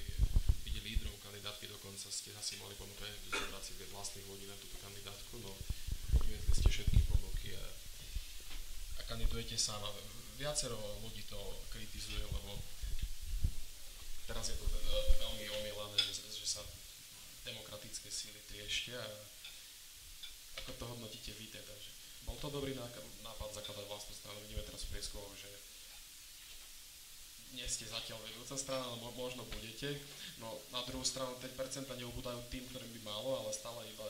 byť 0.66 0.74
lídrov 0.74 1.22
kandidátky, 1.22 1.70
dokonca 1.70 2.10
ste 2.10 2.34
asi 2.34 2.58
mali 2.58 2.74
ponuku 2.82 3.06
aj 3.06 3.14
zobrať 3.30 3.62
si 3.62 3.78
vlastných 3.94 4.26
ľudí 4.26 4.50
na 4.50 4.58
túto 4.58 4.74
kandidátku, 4.82 5.38
no 5.38 5.54
odmietli 6.18 6.54
ste 6.58 6.74
všetky 6.74 6.98
ponuky 7.14 7.54
a, 7.54 7.66
a 8.98 9.02
kandidujete 9.06 9.54
sám. 9.54 9.86
Viacero 10.42 10.82
ľudí 11.06 11.30
to 11.30 11.38
kritizuje, 11.70 12.26
lebo 12.26 12.58
teraz 14.26 14.50
je 14.50 14.58
to 14.58 14.66
uh, 14.66 14.74
veľmi 15.30 15.46
omielané, 15.46 15.98
že, 16.10 16.26
že 16.26 16.48
sa 16.50 16.66
demokratické 17.46 18.10
síly 18.12 18.40
trieštia. 18.50 19.00
Ako 20.64 20.72
to 20.78 20.84
hodnotíte 20.86 21.34
vy 21.38 21.50
teda? 21.50 21.74
Že 21.74 21.92
bol 22.28 22.38
to 22.38 22.54
dobrý 22.54 22.78
nápad 22.78 23.50
zakladať 23.56 23.86
vlastnú 23.90 24.14
stranu? 24.14 24.38
Vidíme 24.46 24.62
teraz 24.68 24.86
v 24.86 24.98
prieskumoch, 24.98 25.34
že 25.34 25.50
nie 27.52 27.68
ste 27.68 27.84
zatiaľ 27.84 28.16
vedúca 28.24 28.56
strana, 28.56 28.88
ale 28.88 29.02
možno 29.12 29.44
budete. 29.52 30.00
No 30.40 30.56
na 30.72 30.86
druhú 30.88 31.04
stranu 31.04 31.36
5% 31.40 31.90
neubúdajú 32.00 32.40
tým, 32.48 32.64
ktorým 32.72 32.92
by 33.00 33.02
malo, 33.04 33.44
ale 33.44 33.52
stále 33.52 33.84
iba 33.92 34.08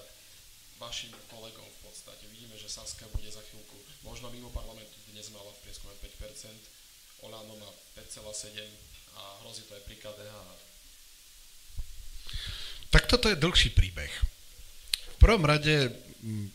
vašim 0.77 1.13
kolegom 1.29 1.65
v 1.65 1.79
podstate. 1.85 2.25
Vidíme, 2.29 2.57
že 2.57 2.69
Saska 2.69 3.05
bude 3.13 3.29
za 3.29 3.41
chvíľku, 3.49 3.77
možno 4.01 4.33
mimo 4.33 4.49
parlamentu 4.49 4.97
dnes 5.13 5.29
mala 5.29 5.49
v 5.53 5.61
prieskume 5.65 5.93
5%, 6.01 6.49
Olano 7.21 7.53
má 7.61 7.69
5,7% 7.93 8.65
a 9.13 9.21
hrozí 9.45 9.61
to 9.69 9.77
aj 9.77 9.83
pri 9.85 9.95
KDH 10.01 10.33
tak 12.91 13.07
toto 13.07 13.31
je 13.31 13.39
dlhší 13.39 13.71
príbeh. 13.71 14.11
V 15.15 15.17
prvom 15.17 15.47
rade 15.47 15.89
m, 16.21 16.51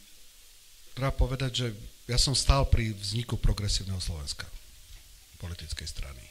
treba 0.93 1.11
povedať, 1.11 1.51
že 1.53 1.66
ja 2.07 2.20
som 2.20 2.37
stál 2.39 2.68
pri 2.70 2.95
vzniku 2.95 3.34
progresívneho 3.41 3.99
Slovenska, 3.99 4.47
politickej 5.43 5.89
strany. 5.89 6.22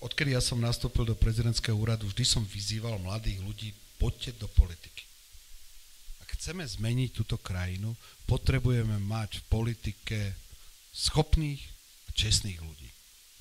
Odkedy 0.00 0.32
ja 0.32 0.40
som 0.44 0.60
nastúpil 0.60 1.08
do 1.08 1.16
prezidentského 1.16 1.76
úradu, 1.76 2.08
vždy 2.08 2.24
som 2.24 2.44
vyzýval 2.44 3.00
mladých 3.00 3.40
ľudí, 3.42 3.68
poďte 3.96 4.36
do 4.40 4.48
politiky. 4.52 5.04
Ak 6.20 6.36
chceme 6.36 6.62
zmeniť 6.62 7.10
túto 7.16 7.40
krajinu, 7.40 7.96
potrebujeme 8.28 9.00
mať 9.02 9.40
v 9.40 9.46
politike 9.48 10.18
schopných 10.92 11.60
a 12.06 12.10
čestných 12.12 12.60
ľudí. 12.60 12.88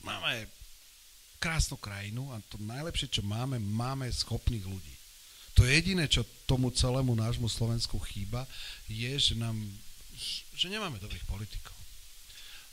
Máme 0.03 0.47
krásnu 1.43 1.75
krajinu 1.75 2.31
a 2.31 2.39
to 2.47 2.55
najlepšie, 2.57 3.19
čo 3.19 3.21
máme, 3.21 3.59
máme 3.59 4.07
schopných 4.07 4.63
ľudí. 4.63 4.94
To 5.56 5.64
jediné, 5.64 6.06
čo 6.12 6.28
tomu 6.43 6.68
celému 6.70 7.16
nášmu 7.16 7.47
Slovensku 7.47 7.95
chýba, 8.12 8.43
je, 8.91 9.12
že, 9.16 9.36
nám, 9.39 9.56
že 10.51 10.68
nemáme 10.68 10.99
dobrých 10.99 11.24
politikov. 11.24 11.76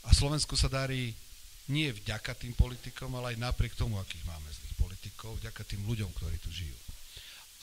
A 0.03 0.11
Slovensku 0.11 0.59
sa 0.59 0.67
darí 0.67 1.15
nie 1.71 1.87
vďaka 1.95 2.35
tým 2.35 2.51
politikom, 2.59 3.15
ale 3.15 3.35
aj 3.35 3.39
napriek 3.39 3.71
tomu, 3.79 3.95
akých 3.95 4.27
máme 4.27 4.49
zlých 4.51 4.75
politikov, 4.75 5.39
vďaka 5.39 5.63
tým 5.63 5.87
ľuďom, 5.87 6.11
ktorí 6.11 6.35
tu 6.43 6.51
žijú. 6.51 6.75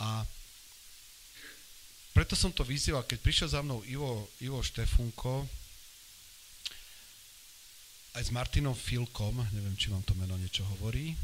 A 0.01 0.25
preto 2.16 2.33
som 2.33 2.49
to 2.49 2.64
vyzýval, 2.64 3.05
keď 3.05 3.18
prišiel 3.21 3.49
za 3.53 3.61
mnou 3.61 3.85
Ivo, 3.85 4.25
Ivo 4.41 4.64
Štefunko, 4.64 5.45
aj 8.16 8.23
s 8.27 8.35
Martinom 8.35 8.75
Filkom, 8.75 9.37
neviem, 9.55 9.77
či 9.77 9.93
vám 9.93 10.03
to 10.03 10.16
meno 10.16 10.35
niečo 10.41 10.66
hovorí, 10.77 11.14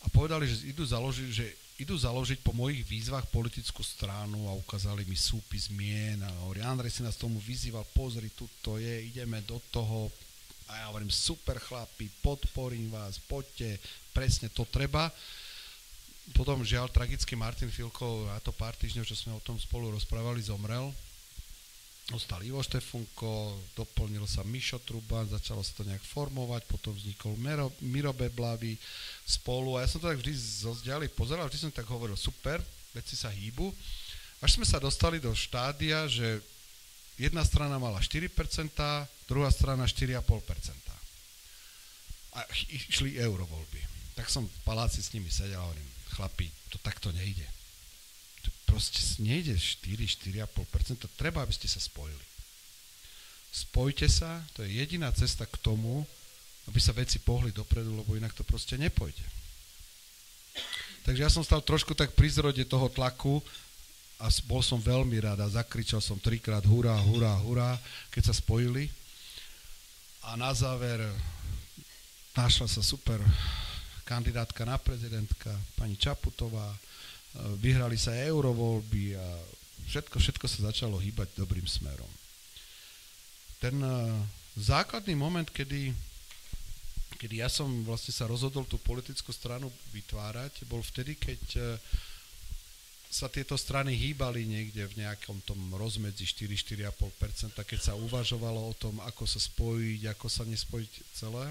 a 0.00 0.06
povedali, 0.10 0.50
že 0.50 0.68
idú 0.68 0.82
založiť, 0.84 1.28
že 1.30 1.46
idú 1.80 1.96
založiť 1.96 2.44
po 2.44 2.52
mojich 2.52 2.84
výzvach 2.84 3.24
politickú 3.32 3.80
stranu 3.80 4.46
a 4.46 4.52
ukázali 4.52 5.08
mi 5.08 5.16
súpis 5.16 5.72
mien 5.72 6.20
a 6.20 6.28
hovorí, 6.44 6.60
Andrej 6.60 7.00
si 7.00 7.02
nás 7.02 7.16
tomu 7.16 7.40
vyzýval, 7.40 7.88
pozri, 7.96 8.28
tu 8.36 8.44
to 8.60 8.76
je, 8.76 9.08
ideme 9.08 9.40
do 9.48 9.56
toho 9.72 10.12
a 10.70 10.76
ja 10.76 10.84
hovorím, 10.92 11.10
super 11.10 11.58
chlapi, 11.58 12.06
podporím 12.22 12.94
vás, 12.94 13.18
poďte, 13.18 13.80
presne 14.14 14.52
to 14.54 14.62
treba. 14.68 15.10
Potom 16.30 16.62
žiaľ 16.62 16.92
tragicky 16.94 17.34
Martin 17.34 17.74
Filko, 17.74 18.30
a 18.30 18.38
to 18.38 18.54
pár 18.54 18.78
týždňov, 18.78 19.02
čo 19.02 19.18
sme 19.18 19.34
o 19.34 19.42
tom 19.42 19.58
spolu 19.58 19.90
rozprávali, 19.90 20.38
zomrel 20.38 20.94
Ostal 22.10 22.42
Ivo 22.42 22.58
Štefunko, 22.58 23.54
doplnil 23.78 24.26
sa 24.26 24.42
Mišo 24.42 24.82
Truban, 24.82 25.30
začalo 25.30 25.62
sa 25.62 25.78
to 25.78 25.86
nejak 25.86 26.02
formovať, 26.02 26.66
potom 26.66 26.90
vznikol 26.90 27.38
Miro, 27.38 27.70
Miro 27.86 28.10
Beblavy 28.10 28.74
spolu 29.22 29.78
a 29.78 29.86
ja 29.86 29.88
som 29.90 30.02
to 30.02 30.10
tak 30.10 30.18
vždy 30.18 30.34
zo 30.34 30.74
zdiali 30.74 31.06
pozeral, 31.06 31.46
vždy 31.46 31.70
som 31.70 31.70
tak 31.70 31.86
hovoril, 31.86 32.18
super, 32.18 32.58
veci 32.90 33.14
sa 33.14 33.30
hýbu. 33.30 33.70
Až 34.42 34.58
sme 34.58 34.66
sa 34.66 34.82
dostali 34.82 35.22
do 35.22 35.30
štádia, 35.30 36.10
že 36.10 36.42
jedna 37.14 37.46
strana 37.46 37.78
mala 37.78 38.02
4%, 38.02 38.26
druhá 39.30 39.50
strana 39.54 39.86
4,5%. 39.86 40.18
A 42.34 42.42
išli 42.90 43.22
eurovoľby. 43.22 43.80
Tak 44.18 44.26
som 44.26 44.50
v 44.50 44.60
paláci 44.66 44.98
s 44.98 45.14
nimi 45.14 45.30
sedel 45.30 45.62
a 45.62 45.66
hovorím, 45.66 45.86
chlapi, 46.18 46.50
to 46.74 46.82
takto 46.82 47.14
nejde 47.14 47.59
proste 48.70 49.02
nejde 49.18 49.58
4, 49.58 50.06
4,5%, 50.30 51.10
treba, 51.18 51.42
aby 51.42 51.50
ste 51.50 51.66
sa 51.66 51.82
spojili. 51.82 52.22
Spojte 53.50 54.06
sa, 54.06 54.46
to 54.54 54.62
je 54.62 54.78
jediná 54.78 55.10
cesta 55.10 55.42
k 55.42 55.58
tomu, 55.58 56.06
aby 56.70 56.78
sa 56.78 56.94
veci 56.94 57.18
pohli 57.18 57.50
dopredu, 57.50 57.98
lebo 57.98 58.14
inak 58.14 58.30
to 58.30 58.46
proste 58.46 58.78
nepojde. 58.78 59.26
Takže 61.02 61.26
ja 61.26 61.30
som 61.32 61.42
stal 61.42 61.58
trošku 61.58 61.98
tak 61.98 62.14
pri 62.14 62.30
zrode 62.30 62.62
toho 62.62 62.86
tlaku 62.86 63.42
a 64.22 64.30
bol 64.46 64.62
som 64.62 64.78
veľmi 64.78 65.18
rád 65.18 65.42
a 65.42 65.50
zakričal 65.50 65.98
som 65.98 66.20
trikrát 66.20 66.62
hurá, 66.62 66.94
hurá, 67.02 67.34
hurá, 67.42 67.70
keď 68.14 68.30
sa 68.30 68.34
spojili. 68.38 68.86
A 70.30 70.38
na 70.38 70.54
záver 70.54 71.02
našla 72.36 72.70
sa 72.70 72.84
super 72.84 73.18
kandidátka 74.06 74.62
na 74.62 74.78
prezidentka, 74.78 75.50
pani 75.74 75.96
Čaputová, 75.96 76.70
vyhrali 77.62 77.94
sa 77.94 78.10
eurovoľby 78.16 79.14
a 79.14 79.26
všetko, 79.86 80.16
všetko 80.18 80.46
sa 80.46 80.70
začalo 80.70 80.98
hýbať 80.98 81.34
dobrým 81.38 81.66
smerom. 81.66 82.10
Ten 83.62 83.76
e, 83.82 83.90
základný 84.58 85.14
moment, 85.14 85.46
kedy, 85.46 85.94
kedy 87.18 87.42
ja 87.42 87.48
som 87.50 87.68
vlastne 87.86 88.14
sa 88.14 88.30
rozhodol 88.30 88.64
tú 88.66 88.78
politickú 88.82 89.30
stranu 89.30 89.70
vytvárať, 89.94 90.64
bol 90.66 90.80
vtedy, 90.80 91.14
keď 91.18 91.42
e, 91.58 91.62
sa 93.10 93.26
tieto 93.26 93.58
strany 93.58 93.98
hýbali 93.98 94.46
niekde 94.46 94.86
v 94.86 95.02
nejakom 95.02 95.42
tom 95.42 95.58
rozmedzi 95.74 96.30
4-4,5%, 96.46 97.58
keď 97.58 97.80
sa 97.82 97.98
uvažovalo 97.98 98.70
o 98.70 98.74
tom, 98.78 99.02
ako 99.02 99.26
sa 99.26 99.42
spojiť, 99.42 100.14
ako 100.14 100.26
sa 100.30 100.46
nespojiť 100.46 100.92
celé. 101.18 101.50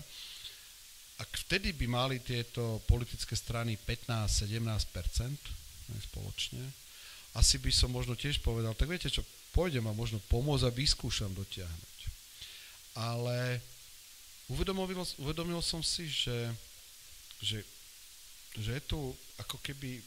Ak 1.19 1.27
vtedy 1.43 1.75
by 1.75 1.85
mali 1.91 2.23
tieto 2.23 2.79
politické 2.87 3.35
strany 3.35 3.75
15-17%, 3.75 5.58
spoločne, 5.97 6.61
asi 7.37 7.61
by 7.61 7.69
som 7.69 7.93
možno 7.93 8.17
tiež 8.17 8.41
povedal, 8.41 8.73
tak 8.73 8.89
viete 8.89 9.09
čo, 9.09 9.21
pôjdem 9.53 9.85
a 9.85 9.97
možno 9.97 10.17
pomôcť 10.29 10.65
a 10.65 10.75
vyskúšam 10.75 11.29
dotiahnuť. 11.33 11.97
Ale 12.97 13.61
uvedomil, 14.49 15.05
uvedomil 15.21 15.61
som 15.61 15.85
si, 15.85 16.09
že, 16.09 16.49
že, 17.41 17.61
že 18.57 18.69
je 18.77 18.83
tu 18.83 19.13
ako 19.37 19.61
keby 19.61 20.01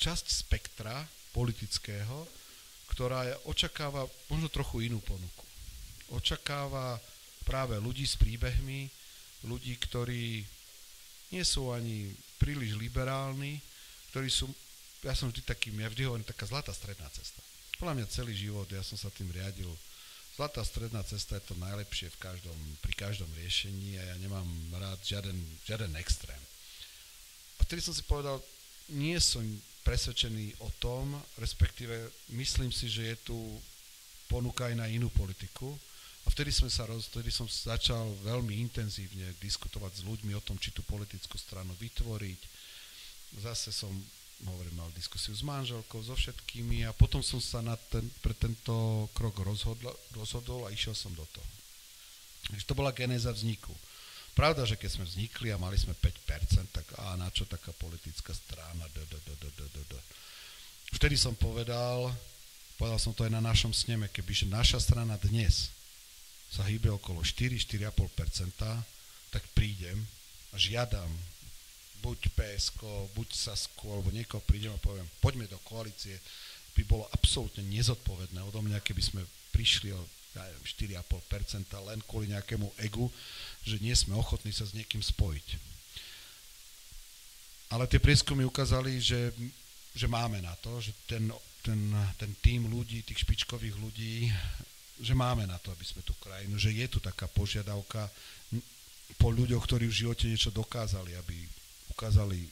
časť 0.00 0.26
spektra 0.26 1.06
politického, 1.36 2.26
ktorá 2.90 3.24
očakáva 3.48 4.04
možno 4.28 4.48
trochu 4.50 4.88
inú 4.88 5.00
ponuku. 5.00 5.46
Očakáva 6.12 7.00
práve 7.46 7.78
ľudí 7.80 8.04
s 8.04 8.18
príbehmi, 8.18 8.90
ľudí, 9.48 9.78
ktorí 9.80 10.44
nie 11.32 11.44
sú 11.46 11.72
ani 11.72 12.12
príliš 12.42 12.74
liberálni, 12.74 13.62
ktorí 14.10 14.26
sú, 14.26 14.50
ja 15.06 15.14
som 15.14 15.30
vždy 15.30 15.46
takým, 15.46 15.78
ja 15.78 15.86
vždy 15.86 16.10
hovorím, 16.10 16.26
taká 16.26 16.50
zlatá 16.50 16.74
stredná 16.74 17.06
cesta. 17.14 17.38
Podľa 17.78 18.02
mňa 18.02 18.06
celý 18.10 18.34
život, 18.34 18.66
ja 18.66 18.82
som 18.82 18.98
sa 18.98 19.14
tým 19.14 19.30
riadil, 19.30 19.70
zlatá 20.34 20.66
stredná 20.66 21.06
cesta 21.06 21.38
je 21.38 21.46
to 21.46 21.54
najlepšie 21.62 22.10
v 22.10 22.18
každom, 22.18 22.58
pri 22.82 22.94
každom 22.98 23.30
riešení 23.38 24.02
a 24.02 24.10
ja 24.10 24.16
nemám 24.18 24.46
rád 24.74 24.98
žiaden, 25.06 25.38
žiaden 25.62 25.94
extrém. 26.02 26.42
A 27.58 27.60
vtedy 27.62 27.78
som 27.78 27.94
si 27.94 28.02
povedal, 28.02 28.42
nie 28.90 29.14
som 29.22 29.46
presvedčený 29.86 30.58
o 30.66 30.70
tom, 30.82 31.14
respektíve 31.38 32.10
myslím 32.34 32.74
si, 32.74 32.90
že 32.90 33.14
je 33.14 33.16
tu 33.30 33.38
ponuka 34.26 34.66
aj 34.66 34.74
na 34.78 34.90
inú 34.90 35.10
politiku, 35.14 35.78
a 36.22 36.28
vtedy, 36.30 36.54
sme 36.54 36.70
sa 36.70 36.86
roz, 36.86 37.10
vtedy 37.10 37.34
som 37.34 37.50
začal 37.50 38.06
veľmi 38.22 38.62
intenzívne 38.62 39.34
diskutovať 39.42 40.02
s 40.02 40.06
ľuďmi 40.06 40.38
o 40.38 40.44
tom, 40.44 40.54
či 40.54 40.70
tú 40.70 40.86
politickú 40.86 41.34
stranu 41.34 41.74
vytvoriť. 41.82 42.40
Zase 43.42 43.74
som, 43.74 43.90
hovorím, 44.46 44.78
mal 44.78 44.90
diskusiu 44.94 45.34
s 45.34 45.42
manželkou, 45.42 45.98
so 45.98 46.14
všetkými 46.14 46.86
a 46.86 46.94
potom 46.94 47.26
som 47.26 47.42
sa 47.42 47.58
na 47.58 47.74
ten, 47.90 48.06
pre 48.22 48.38
tento 48.38 49.10
krok 49.18 49.42
rozhodl, 49.42 49.90
rozhodol 50.14 50.70
a 50.70 50.70
išiel 50.70 50.94
som 50.94 51.10
do 51.10 51.26
toho. 51.26 51.50
Takže 52.54 52.70
to 52.70 52.78
bola 52.78 52.94
genéza 52.94 53.34
vzniku. 53.34 53.74
Pravda, 54.32 54.62
že 54.62 54.78
keď 54.78 54.90
sme 54.94 55.04
vznikli 55.04 55.50
a 55.50 55.60
mali 55.60 55.74
sme 55.74 55.92
5%, 55.92 56.70
tak 56.70 56.86
a 57.02 57.18
na 57.18 57.34
čo 57.34 57.50
taká 57.50 57.74
politická 57.74 58.30
strana, 58.30 58.86
d, 58.94 58.98
d, 59.10 59.14
d, 59.26 59.30
d, 59.42 59.46
d, 59.58 59.80
d. 59.90 59.94
Vtedy 60.94 61.18
som 61.18 61.34
povedal, 61.34 62.14
povedal 62.78 63.00
som 63.02 63.10
to 63.10 63.26
aj 63.26 63.32
na 63.32 63.42
našom 63.42 63.74
sneme, 63.74 64.06
kebyže 64.06 64.46
naša 64.46 64.78
strana 64.78 65.18
dnes 65.18 65.81
sa 66.52 66.68
hýbe 66.68 66.92
okolo 66.92 67.24
4-4,5%, 67.24 68.60
tak 69.32 69.42
prídem 69.56 69.96
a 70.52 70.56
žiadam 70.60 71.08
buď 72.04 72.28
PSK, 72.36 72.80
buď 73.16 73.28
Sasko, 73.32 73.88
alebo 73.88 74.12
niekoho 74.12 74.44
prídem 74.44 74.74
a 74.74 74.84
poviem, 74.84 75.08
poďme 75.24 75.48
do 75.48 75.56
koalície, 75.64 76.20
by 76.76 76.82
bolo 76.84 77.08
absolútne 77.14 77.64
nezodpovedné 77.72 78.42
odo 78.44 78.60
mňa, 78.60 78.84
keby 78.84 79.00
sme 79.00 79.22
prišli 79.54 79.96
o 79.96 80.02
ja 80.32 80.48
neviem, 80.48 80.64
4,5% 80.96 81.88
len 81.92 82.00
kvôli 82.08 82.32
nejakému 82.32 82.64
egu, 82.80 83.04
že 83.68 83.76
nie 83.84 83.92
sme 83.92 84.16
ochotní 84.16 84.48
sa 84.48 84.64
s 84.64 84.72
niekým 84.72 85.04
spojiť. 85.04 85.48
Ale 87.72 87.84
tie 87.88 88.00
prieskumy 88.00 88.44
ukázali, 88.44 88.96
že, 89.00 89.32
že 89.92 90.08
máme 90.08 90.40
na 90.40 90.56
to, 90.60 90.80
že 90.80 90.92
ten, 91.04 91.28
ten, 91.60 91.80
ten 92.16 92.32
tým 92.40 92.68
ľudí, 92.68 93.04
tých 93.04 93.24
špičkových 93.24 93.76
ľudí 93.76 94.32
že 95.02 95.18
máme 95.18 95.50
na 95.50 95.58
to, 95.58 95.74
aby 95.74 95.82
sme 95.82 96.06
tú 96.06 96.14
krajinu, 96.22 96.54
že 96.56 96.70
je 96.70 96.86
tu 96.86 97.02
taká 97.02 97.26
požiadavka 97.26 98.06
po 99.18 99.28
ľuďoch, 99.34 99.66
ktorí 99.66 99.90
v 99.90 99.98
živote 100.06 100.30
niečo 100.30 100.54
dokázali, 100.54 101.12
aby 101.18 101.36
ukázali 101.92 102.46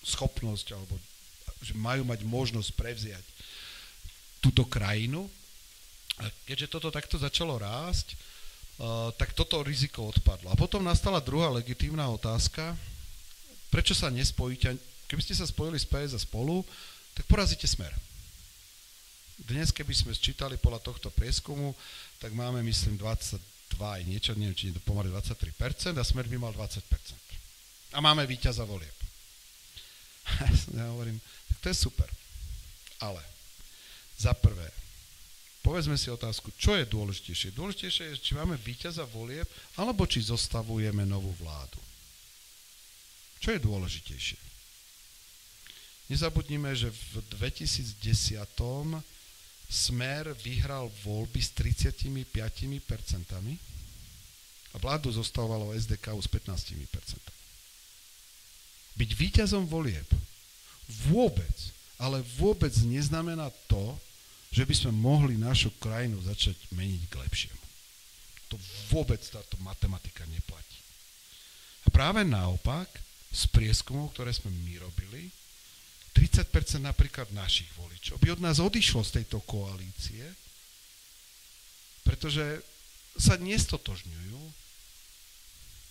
schopnosť, 0.00 0.72
alebo 0.72 0.96
že 1.60 1.76
majú 1.76 2.08
mať 2.08 2.24
možnosť 2.24 2.70
prevziať 2.72 3.24
túto 4.40 4.64
krajinu. 4.64 5.28
A 6.20 6.28
keďže 6.48 6.72
toto 6.72 6.88
takto 6.88 7.20
začalo 7.20 7.60
rásť, 7.60 8.16
uh, 8.16 9.12
tak 9.14 9.36
toto 9.36 9.60
riziko 9.60 10.08
odpadlo. 10.08 10.48
A 10.48 10.56
potom 10.56 10.80
nastala 10.80 11.20
druhá 11.20 11.52
legitímna 11.52 12.08
otázka, 12.08 12.72
prečo 13.68 13.92
sa 13.92 14.08
nespojíte, 14.08 14.74
keby 15.06 15.20
ste 15.20 15.36
sa 15.36 15.44
spojili 15.44 15.76
s 15.76 15.86
PS 15.86 16.16
a 16.16 16.20
spolu, 16.20 16.64
tak 17.12 17.28
porazíte 17.28 17.68
smer. 17.68 17.92
Dnes, 19.48 19.72
keby 19.72 19.94
sme 19.96 20.12
sčítali 20.12 20.60
podľa 20.60 20.84
tohto 20.84 21.08
prieskumu, 21.08 21.72
tak 22.20 22.36
máme, 22.36 22.60
myslím, 22.60 23.00
22 23.00 23.40
aj 23.80 24.02
niečo, 24.04 24.36
neviem, 24.36 24.52
či 24.52 24.68
je 24.68 24.76
to 24.76 24.82
pomaly 24.84 25.08
23%, 25.08 25.96
a 25.96 26.04
Smer 26.04 26.28
by 26.28 26.36
mal 26.36 26.52
20%. 26.52 26.84
A 27.96 27.98
máme 28.04 28.28
víťaza 28.28 28.68
volieb. 28.68 28.94
ja 30.76 30.92
hovorím, 30.92 31.16
tak 31.48 31.56
to 31.64 31.66
je 31.72 31.76
super. 31.88 32.08
Ale 33.00 33.24
za 34.20 34.36
prvé, 34.36 34.68
povedzme 35.64 35.96
si 35.96 36.12
otázku, 36.12 36.52
čo 36.60 36.76
je 36.76 36.84
dôležitejšie? 36.84 37.56
Dôležitejšie 37.56 38.04
je, 38.12 38.20
či 38.20 38.32
máme 38.36 38.60
víťaza 38.60 39.08
volieb, 39.08 39.48
alebo 39.80 40.04
či 40.04 40.20
zostavujeme 40.20 41.08
novú 41.08 41.32
vládu. 41.40 41.80
Čo 43.40 43.56
je 43.56 43.60
dôležitejšie? 43.64 44.40
Nezabudnime, 46.12 46.76
že 46.76 46.92
v 47.16 47.24
2010 47.40 48.36
Smer 49.70 50.34
vyhral 50.42 50.90
voľby 51.06 51.38
s 51.38 51.54
35% 51.54 52.10
a 54.70 54.76
vládu 54.82 55.14
zostávalo 55.14 55.70
SDK 55.70 56.10
s 56.18 56.26
15%. 56.26 58.98
Byť 58.98 59.10
víťazom 59.14 59.70
volieb 59.70 60.06
vôbec, 61.06 61.54
ale 62.02 62.18
vôbec 62.34 62.74
neznamená 62.82 63.54
to, 63.70 63.94
že 64.50 64.66
by 64.66 64.74
sme 64.74 64.90
mohli 64.90 65.38
našu 65.38 65.70
krajinu 65.78 66.18
začať 66.26 66.58
meniť 66.74 67.06
k 67.06 67.14
lepšiemu. 67.22 67.62
To 68.50 68.58
vôbec 68.90 69.22
táto 69.22 69.54
matematika 69.62 70.26
neplatí. 70.26 70.82
A 71.86 71.94
práve 71.94 72.26
naopak, 72.26 72.90
z 73.30 73.46
prieskumov, 73.54 74.10
ktoré 74.10 74.34
sme 74.34 74.50
my 74.50 74.82
robili, 74.82 75.30
30% 76.20 76.84
napríklad 76.84 77.32
našich 77.32 77.72
voličov 77.80 78.20
by 78.20 78.36
od 78.36 78.44
nás 78.44 78.60
odišlo 78.60 79.00
z 79.00 79.24
tejto 79.24 79.40
koalície, 79.48 80.20
pretože 82.04 82.60
sa 83.16 83.40
nestotožňujú 83.40 84.40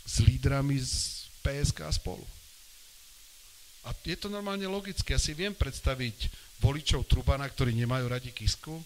s 0.06 0.16
lídrami 0.22 0.78
z 0.78 1.26
PSK 1.42 1.90
a 1.90 1.92
spolu. 1.94 2.26
A 3.90 3.96
je 4.06 4.18
to 4.20 4.30
normálne 4.30 4.70
logické. 4.70 5.18
Ja 5.18 5.22
si 5.22 5.34
viem 5.34 5.58
predstaviť 5.58 6.30
voličov 6.62 7.10
Trubana, 7.10 7.50
ktorí 7.50 7.74
nemajú 7.74 8.06
radi 8.06 8.30
Kisku 8.30 8.78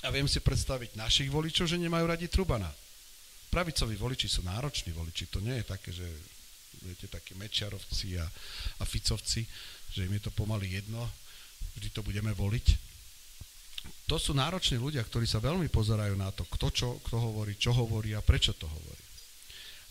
a 0.00 0.08
viem 0.08 0.24
si 0.24 0.40
predstaviť 0.40 0.96
našich 0.96 1.28
voličov, 1.28 1.68
že 1.68 1.76
nemajú 1.76 2.04
radi 2.08 2.32
Trubana. 2.32 2.72
Pravicoví 3.52 3.98
voliči 3.98 4.30
sú 4.30 4.40
nároční 4.46 4.96
voliči. 4.96 5.28
To 5.28 5.42
nie 5.42 5.60
je 5.60 5.64
také, 5.68 5.90
že 5.90 6.06
viete, 6.80 7.10
takí 7.10 7.36
Mečiarovci 7.36 8.16
a, 8.16 8.24
a 8.80 8.84
Ficovci, 8.88 9.44
že 9.94 10.06
im 10.06 10.14
je 10.16 10.26
to 10.26 10.32
pomaly 10.34 10.70
jedno, 10.70 11.02
vždy 11.76 11.88
to 11.90 12.00
budeme 12.02 12.30
voliť. 12.34 12.66
To 14.10 14.18
sú 14.18 14.34
nároční 14.34 14.76
ľudia, 14.76 15.06
ktorí 15.06 15.24
sa 15.24 15.38
veľmi 15.38 15.70
pozerajú 15.70 16.18
na 16.18 16.34
to, 16.34 16.42
kto, 16.50 16.68
čo, 16.74 16.88
kto 17.06 17.16
hovorí, 17.16 17.54
čo 17.54 17.70
hovorí 17.70 18.12
a 18.12 18.24
prečo 18.24 18.52
to 18.52 18.66
hovorí. 18.66 19.04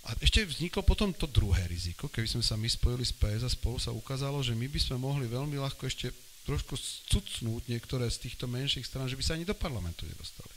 A 0.07 0.15
ešte 0.23 0.43
vzniklo 0.43 0.81
potom 0.83 1.11
to 1.11 1.27
druhé 1.27 1.67
riziko, 1.67 2.07
keby 2.07 2.27
sme 2.27 2.43
sa 2.43 2.55
my 2.55 2.67
spojili 2.67 3.03
s 3.05 3.13
PS 3.13 3.45
a 3.45 3.51
spolu 3.51 3.77
sa 3.77 3.91
ukázalo, 3.91 4.39
že 4.41 4.55
my 4.55 4.65
by 4.65 4.79
sme 4.79 4.97
mohli 4.97 5.27
veľmi 5.27 5.59
ľahko 5.59 5.85
ešte 5.85 6.09
trošku 6.47 6.79
cucnúť 7.11 7.69
niektoré 7.69 8.09
z 8.09 8.25
týchto 8.25 8.49
menších 8.49 8.87
stran, 8.87 9.05
že 9.05 9.13
by 9.13 9.23
sa 9.23 9.35
ani 9.37 9.45
do 9.45 9.53
parlamentu 9.53 10.07
nedostali. 10.07 10.49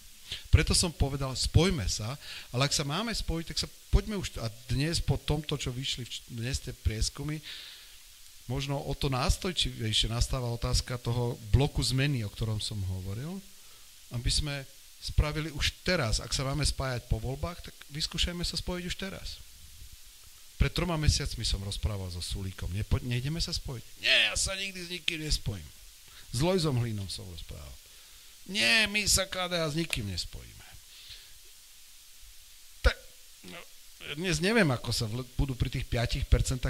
Preto 0.49 0.73
som 0.73 0.89
povedal, 0.89 1.37
spojme 1.37 1.85
sa, 1.85 2.17
ale 2.49 2.65
ak 2.65 2.73
sa 2.73 2.89
máme 2.89 3.13
spojiť, 3.13 3.47
tak 3.53 3.61
sa 3.61 3.69
poďme 3.93 4.17
už, 4.17 4.41
a 4.41 4.49
dnes 4.73 5.05
po 5.05 5.21
tomto, 5.21 5.61
čo 5.61 5.69
vyšli 5.69 6.09
dnes 6.33 6.65
tie 6.65 6.73
prieskumy, 6.73 7.37
možno 8.51 8.79
o 8.79 8.93
to 8.95 9.07
nástojčivejšie 9.13 10.11
nastáva 10.11 10.51
otázka 10.51 10.99
toho 10.99 11.39
bloku 11.55 11.83
zmeny, 11.83 12.27
o 12.27 12.31
ktorom 12.31 12.59
som 12.59 12.79
hovoril, 12.99 13.39
aby 14.11 14.31
sme 14.31 14.67
spravili 15.03 15.51
už 15.51 15.83
teraz. 15.83 16.23
Ak 16.23 16.31
sa 16.31 16.47
máme 16.47 16.63
spájať 16.63 17.11
po 17.11 17.19
voľbách, 17.19 17.59
tak 17.71 17.75
vyskúšajme 17.91 18.47
sa 18.47 18.55
spojiť 18.55 18.85
už 18.87 18.97
teraz. 18.99 19.43
Pred 20.63 20.71
troma 20.71 20.95
mesiacmi 20.95 21.43
som 21.43 21.59
rozprával 21.67 22.07
so 22.15 22.23
Sulíkom. 22.23 22.71
Nepo, 22.71 23.03
nejdeme 23.03 23.43
sa 23.43 23.51
spojiť? 23.51 23.85
Nie, 23.99 24.31
ja 24.31 24.35
sa 24.39 24.55
nikdy 24.55 24.79
s 24.79 24.93
nikým 24.95 25.19
nespojím. 25.27 25.69
S 26.31 26.39
Lojzom 26.39 26.79
Hlínom 26.79 27.11
som 27.11 27.27
rozprával. 27.27 27.75
Nie, 28.47 28.87
my 28.87 29.03
sa 29.11 29.27
KDA 29.27 29.67
s 29.67 29.75
nikým 29.75 30.07
nespojíme. 30.07 30.67
Tak, 32.83 32.95
no, 33.51 33.59
dnes 34.19 34.43
neviem, 34.43 34.69
ako 34.71 34.91
sa 34.91 35.07
vl- 35.07 35.27
budú 35.39 35.55
pri 35.57 35.71
tých 35.73 35.87
5% 35.89 36.27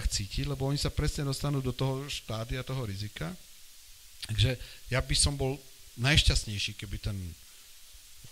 cítiť, 0.08 0.44
lebo 0.46 0.68
oni 0.68 0.78
sa 0.78 0.92
presne 0.92 1.26
dostanú 1.26 1.64
do 1.64 1.74
toho 1.74 2.06
štádia, 2.06 2.66
toho 2.66 2.84
rizika. 2.86 3.32
Takže 4.28 4.54
ja 4.92 5.02
by 5.02 5.14
som 5.18 5.34
bol 5.34 5.58
najšťastnejší, 5.98 6.78
keby 6.78 6.96
ten 7.02 7.18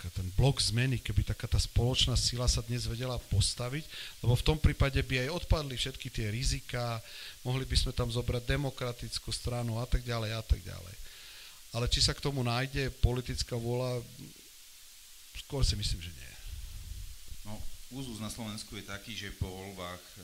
ten 0.09 0.25
blok 0.33 0.57
zmeny, 0.57 0.97
keby 0.97 1.29
taká 1.29 1.45
tá 1.45 1.61
spoločná 1.61 2.17
sila 2.17 2.49
sa 2.49 2.65
dnes 2.65 2.89
vedela 2.89 3.21
postaviť, 3.29 3.85
lebo 4.25 4.33
v 4.33 4.47
tom 4.47 4.57
prípade 4.57 4.97
by 5.05 5.29
aj 5.29 5.45
odpadli 5.45 5.77
všetky 5.77 6.09
tie 6.09 6.33
rizika, 6.33 7.05
mohli 7.45 7.69
by 7.69 7.77
sme 7.77 7.93
tam 7.93 8.09
zobrať 8.09 8.49
demokratickú 8.49 9.29
stranu 9.29 9.77
a 9.77 9.85
tak 9.85 10.01
ďalej 10.01 10.33
a 10.33 10.41
tak 10.41 10.65
ďalej. 10.65 10.95
Ale 11.77 11.85
či 11.93 12.01
sa 12.01 12.17
k 12.17 12.25
tomu 12.25 12.41
nájde 12.41 12.89
politická 13.05 13.61
vôľa, 13.61 14.01
skôr 15.45 15.61
si 15.61 15.77
myslím, 15.77 16.01
že 16.01 16.17
nie. 16.17 16.30
Úzus 17.91 18.23
na 18.23 18.31
Slovensku 18.31 18.79
je 18.79 18.87
taký, 18.87 19.19
že 19.19 19.35
po 19.35 19.51
voľbách 19.51 20.03
e, 20.03 20.23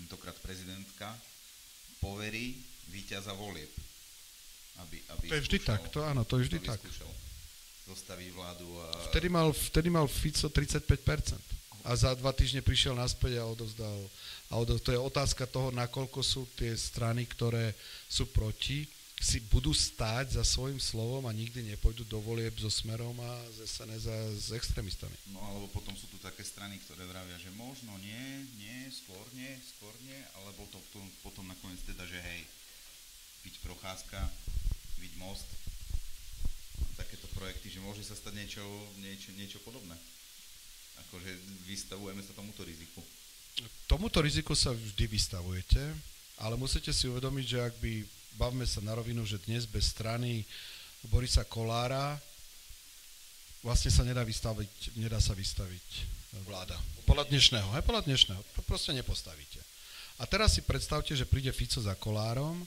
tentokrát 0.00 0.36
prezidentka 0.40 1.12
poverí 2.00 2.56
víťaza 2.88 3.36
volieb. 3.36 3.68
Aby, 4.80 5.04
aby 5.12 5.24
to 5.28 5.36
je 5.36 5.44
vždy 5.44 5.58
tak, 5.60 5.80
to 5.92 6.00
áno, 6.00 6.24
to 6.24 6.40
je 6.40 6.48
vždy 6.48 6.58
tak. 6.64 6.80
Skúšal 6.80 7.12
zostaví 7.86 8.30
vládu. 8.30 8.66
A... 8.80 9.10
Vtedy, 9.10 9.28
mal, 9.28 9.50
vtedy 9.52 9.88
mal 9.90 10.06
Fico 10.06 10.48
35%. 10.48 11.36
A 11.82 11.98
za 11.98 12.14
dva 12.14 12.30
týždne 12.30 12.62
prišiel 12.62 12.94
naspäť 12.94 13.42
a 13.42 13.44
odovzdal. 13.44 13.98
A 14.48 14.52
odovzdal. 14.54 14.86
To 14.86 14.94
je 14.94 15.00
otázka 15.02 15.44
toho, 15.50 15.74
nakoľko 15.74 16.22
sú 16.22 16.46
tie 16.54 16.70
strany, 16.78 17.26
ktoré 17.26 17.74
sú 18.06 18.30
proti, 18.30 18.86
si 19.22 19.38
budú 19.46 19.70
stáť 19.70 20.34
za 20.34 20.42
svojim 20.42 20.82
slovom 20.82 21.22
a 21.30 21.32
nikdy 21.32 21.62
nepôjdu 21.70 22.02
do 22.10 22.18
volieb 22.18 22.58
so 22.58 22.66
Smerom 22.66 23.14
a 23.22 23.32
z 23.54 23.70
SNS 23.70 24.04
a 24.10 24.18
s 24.34 24.46
extrémistami. 24.50 25.14
No 25.30 25.38
alebo 25.46 25.70
potom 25.70 25.94
sú 25.94 26.10
tu 26.10 26.18
také 26.18 26.42
strany, 26.42 26.82
ktoré 26.82 27.06
vravia, 27.06 27.38
že 27.38 27.54
možno 27.54 27.94
nie, 28.02 28.50
nie, 28.58 28.90
skôr 28.90 29.22
nie, 29.38 29.54
skôr 29.62 29.94
nie, 30.02 30.18
alebo 30.42 30.66
to, 30.74 30.82
to 30.90 30.98
potom 31.22 31.46
nakoniec 31.46 31.78
teda, 31.86 32.02
že 32.02 32.18
hej, 32.18 32.42
byť 33.46 33.54
procházka, 33.62 34.18
byť 34.98 35.12
most, 35.22 35.46
takéto 36.98 37.30
projekty, 37.38 37.70
že 37.70 37.78
môže 37.78 38.02
sa 38.02 38.18
stať 38.18 38.34
niečo, 38.42 38.62
niečo, 38.98 39.30
niečo 39.38 39.58
podobné. 39.62 39.94
Akože 41.08 41.30
vystavujeme 41.70 42.20
sa 42.26 42.34
tomuto 42.34 42.66
riziku. 42.66 43.00
Tomuto 43.86 44.18
riziku 44.18 44.58
sa 44.58 44.74
vždy 44.74 45.04
vystavujete, 45.06 45.82
ale 46.42 46.58
musíte 46.58 46.90
si 46.90 47.06
uvedomiť, 47.06 47.46
že 47.46 47.58
ak 47.62 47.74
by, 47.78 47.92
bavme 48.36 48.64
sa 48.64 48.80
na 48.80 48.96
rovinu, 48.96 49.24
že 49.26 49.42
dnes 49.44 49.68
bez 49.68 49.92
strany 49.92 50.44
Borisa 51.10 51.42
Kolára 51.42 52.16
vlastne 53.62 53.90
sa 53.90 54.02
nedá 54.02 54.26
vystaviť, 54.26 54.98
nedá 54.98 55.22
sa 55.22 55.34
vystaviť 55.34 55.86
vláda. 56.46 56.74
Podľa 57.06 57.28
dnešného, 57.30 57.68
hej, 57.76 57.84
podľa 57.84 58.06
dnešného. 58.08 58.40
To 58.58 58.60
proste 58.64 58.94
nepostavíte. 58.96 59.60
A 60.20 60.26
teraz 60.26 60.54
si 60.54 60.62
predstavte, 60.62 61.14
že 61.14 61.26
príde 61.26 61.50
Fico 61.50 61.82
za 61.82 61.94
Kolárom 61.98 62.62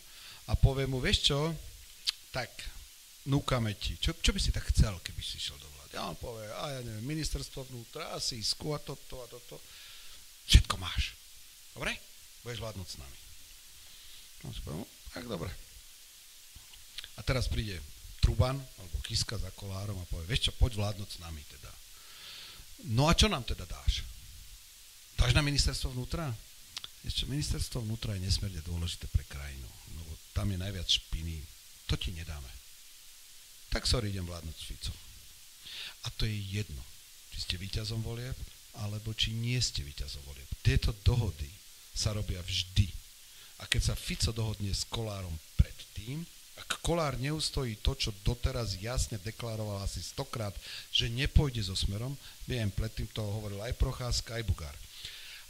a 0.47 0.53
povie 0.53 0.87
mu, 0.87 0.99
vieš 0.99 1.31
čo, 1.31 1.39
tak 2.29 2.51
núkame 3.25 3.73
ti. 3.79 3.95
Čo, 3.97 4.15
čo 4.19 4.31
by 4.35 4.39
si 4.39 4.51
tak 4.51 4.67
chcel, 4.75 4.99
keby 5.01 5.21
si 5.23 5.39
šiel 5.39 5.57
do 5.57 5.69
vlády? 5.75 5.93
A 5.97 6.11
on 6.11 6.17
povie, 6.19 6.45
a 6.51 6.63
ja 6.75 6.79
neviem, 6.83 7.15
ministerstvo 7.15 7.65
vnútra, 7.71 8.11
asi 8.13 8.39
isku 8.39 8.75
a 8.75 8.79
toto 8.79 9.23
a 9.23 9.27
toto. 9.31 9.57
Všetko 10.45 10.75
máš. 10.77 11.15
Dobre? 11.73 11.97
Budeš 12.45 12.61
vládnuť 12.61 12.87
s 12.87 12.99
nami. 13.01 13.19
No, 14.45 14.49
tak 15.15 15.25
dobre. 15.31 15.47
A 17.15 17.23
teraz 17.23 17.47
príde 17.47 17.79
Truban, 18.19 18.59
alebo 18.59 18.99
Kiska 18.99 19.39
za 19.39 19.47
kolárom 19.55 19.95
a 19.95 20.09
povie, 20.11 20.27
vieš 20.27 20.51
čo, 20.51 20.59
poď 20.59 20.75
vládnuť 20.83 21.09
s 21.15 21.21
nami 21.23 21.39
teda. 21.47 21.71
No 22.91 23.07
a 23.07 23.15
čo 23.15 23.31
nám 23.31 23.47
teda 23.47 23.63
dáš? 23.63 24.03
Dáš 25.15 25.31
na 25.31 25.39
ministerstvo 25.39 25.95
vnútra? 25.95 26.27
Ešte 27.07 27.23
ministerstvo 27.31 27.87
vnútra 27.87 28.19
je 28.19 28.27
nesmierne 28.27 28.59
dôležité 28.67 29.07
pre 29.07 29.23
krajinu, 29.31 29.69
lebo 29.95 30.11
tam 30.35 30.51
je 30.51 30.59
najviac 30.59 30.87
špiny. 30.91 31.39
To 31.87 31.95
ti 31.95 32.11
nedáme 32.11 32.55
tak 33.75 33.91
sorry, 33.91 34.07
idem 34.07 34.23
vládnuť 34.23 34.55
s 34.55 34.67
Ficom. 34.71 34.97
A 36.07 36.15
to 36.15 36.23
je 36.23 36.39
jedno, 36.47 36.79
či 37.35 37.43
ste 37.43 37.55
víťazom 37.59 37.99
volieb, 37.99 38.31
alebo 38.79 39.11
či 39.11 39.35
nie 39.35 39.59
ste 39.59 39.83
víťazom 39.83 40.23
volieb. 40.23 40.47
Tieto 40.63 40.95
dohody 41.03 41.51
sa 41.91 42.15
robia 42.15 42.39
vždy. 42.39 42.87
A 43.59 43.67
keď 43.67 43.91
sa 43.91 43.95
Fico 43.95 44.35
dohodne 44.35 44.71
s 44.71 44.83
Kolárom 44.87 45.31
predtým, 45.55 46.23
ak 46.55 46.79
Kolár 46.79 47.19
neustojí 47.19 47.79
to, 47.83 47.95
čo 47.95 48.15
doteraz 48.23 48.79
jasne 48.79 49.19
deklaroval 49.19 49.83
asi 49.83 49.99
stokrát, 49.99 50.55
že 50.91 51.11
nepôjde 51.11 51.67
so 51.67 51.75
smerom, 51.75 52.15
viem, 52.47 52.71
predtým 52.71 53.07
to 53.11 53.23
hovoril 53.23 53.59
aj 53.63 53.75
Procházka, 53.75 54.39
aj 54.39 54.47
Bugár. 54.47 54.75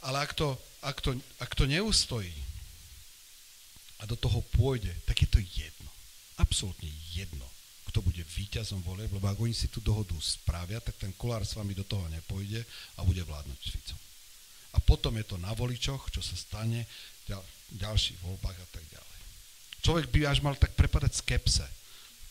Ale 0.06 0.22
ak 0.22 0.34
to, 0.34 0.58
ak 0.82 0.98
to, 1.02 1.18
ak 1.42 1.52
to 1.54 1.66
neustojí 1.66 2.34
a 4.02 4.10
do 4.10 4.18
toho 4.18 4.42
pôjde, 4.54 4.94
tak 5.06 5.22
je 5.22 5.30
to 5.30 5.40
jedno. 5.42 5.90
Absolútne 6.38 6.90
jedno 7.14 7.46
kto 7.96 8.12
bude 8.12 8.28
víťazom 8.28 8.84
volieb, 8.84 9.08
lebo 9.08 9.24
ak 9.32 9.40
oni 9.40 9.56
si 9.56 9.72
tú 9.72 9.80
dohodu 9.80 10.12
spravia, 10.20 10.84
tak 10.84 11.00
ten 11.00 11.16
kolár 11.16 11.48
s 11.48 11.56
vami 11.56 11.72
do 11.72 11.88
toho 11.88 12.04
nepôjde 12.12 12.60
a 13.00 13.08
bude 13.08 13.24
vládnuť 13.24 13.56
s 13.56 13.72
Ficom. 13.72 14.00
A 14.76 14.84
potom 14.84 15.16
je 15.16 15.24
to 15.24 15.40
na 15.40 15.56
voličoch, 15.56 16.12
čo 16.12 16.20
sa 16.20 16.36
stane 16.36 16.84
v 17.24 17.32
ďal, 17.32 17.40
ďalších 17.74 18.20
voľbách 18.22 18.58
a 18.58 18.68
tak 18.70 18.86
ďalej. 18.92 19.20
Človek 19.82 20.06
by 20.14 20.20
až 20.26 20.40
mal 20.46 20.56
tak 20.58 20.74
prepadať 20.78 21.22
skepse. 21.22 21.66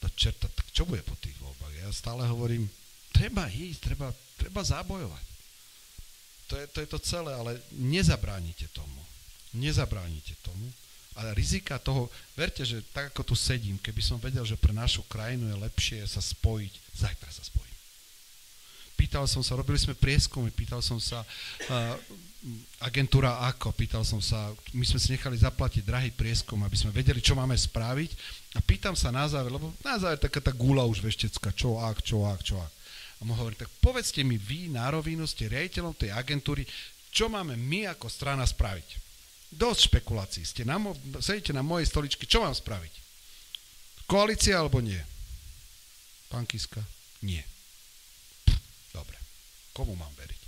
To 0.02 0.06
čerta, 0.14 0.46
tak 0.50 0.66
čo 0.70 0.86
bude 0.86 1.02
po 1.02 1.16
tých 1.18 1.34
voľbách? 1.40 1.74
Ja 1.80 1.88
stále 1.90 2.26
hovorím, 2.28 2.68
treba 3.10 3.50
ísť, 3.50 3.80
treba, 3.80 4.12
treba 4.38 4.60
zabojovať. 4.62 5.24
To 6.52 6.54
je, 6.60 6.64
to 6.68 6.78
je 6.84 6.88
to 6.88 6.98
celé, 7.00 7.32
ale 7.32 7.56
nezabránite 7.72 8.68
tomu. 8.70 9.00
Nezabránite 9.54 10.34
tomu 10.44 10.68
ale 11.14 11.34
rizika 11.34 11.78
toho, 11.78 12.10
verte, 12.34 12.66
že 12.66 12.82
tak 12.90 13.14
ako 13.14 13.22
tu 13.22 13.34
sedím, 13.38 13.78
keby 13.78 14.02
som 14.02 14.18
vedel, 14.18 14.42
že 14.42 14.58
pre 14.58 14.74
našu 14.74 15.06
krajinu 15.06 15.46
je 15.46 15.62
lepšie 15.62 15.98
sa 16.10 16.18
spojiť, 16.18 16.72
zajtra 16.98 17.30
sa 17.30 17.42
spojím. 17.46 17.78
Pýtal 18.98 19.26
som 19.30 19.42
sa, 19.42 19.54
robili 19.54 19.78
sme 19.78 19.94
prieskumy, 19.94 20.50
pýtal 20.50 20.82
som 20.82 20.98
sa 20.98 21.22
uh, 21.22 21.94
agentúra 22.84 23.40
ako, 23.48 23.72
pýtal 23.72 24.04
som 24.04 24.20
sa, 24.20 24.52
my 24.76 24.84
sme 24.84 25.00
si 25.00 25.16
nechali 25.16 25.40
zaplatiť 25.40 25.80
drahý 25.80 26.10
prieskum, 26.12 26.60
aby 26.60 26.76
sme 26.76 26.92
vedeli, 26.92 27.24
čo 27.24 27.32
máme 27.32 27.56
spraviť 27.56 28.10
a 28.54 28.60
pýtam 28.60 28.92
sa 28.92 29.08
na 29.08 29.24
záver, 29.24 29.48
lebo 29.48 29.72
na 29.80 29.96
záver 29.96 30.20
taká 30.20 30.44
tá 30.44 30.52
gula 30.52 30.84
už 30.84 31.00
veštecká, 31.00 31.56
čo 31.56 31.80
ak, 31.80 32.04
čo 32.04 32.28
ak, 32.28 32.40
čo 32.44 32.60
ak. 32.60 32.72
A 33.18 33.20
mu 33.24 33.32
hovorí, 33.32 33.56
tak 33.56 33.72
povedzte 33.80 34.20
mi 34.20 34.36
vy 34.36 34.68
na 34.68 34.92
rovinu, 34.92 35.24
ste 35.24 35.48
riaditeľom 35.48 35.96
tej 35.96 36.12
agentúry, 36.12 36.68
čo 37.08 37.32
máme 37.32 37.56
my 37.56 37.88
ako 37.96 38.12
strana 38.12 38.44
spraviť. 38.44 39.00
Dosť 39.54 39.80
špekulácií. 39.88 40.44
Ste 40.44 40.62
na 40.66 40.76
mo- 40.76 40.98
sedíte 41.22 41.54
na 41.54 41.62
mojej 41.62 41.88
stoličke, 41.88 42.28
čo 42.28 42.42
mám 42.42 42.52
spraviť? 42.52 42.92
Koalícia 44.04 44.60
alebo 44.60 44.84
nie? 44.84 45.00
Pán 46.28 46.44
Kiska? 46.44 46.82
Nie. 47.24 47.46
Dobre. 48.92 49.16
Komu 49.72 49.96
mám 49.96 50.12
veriť? 50.18 50.43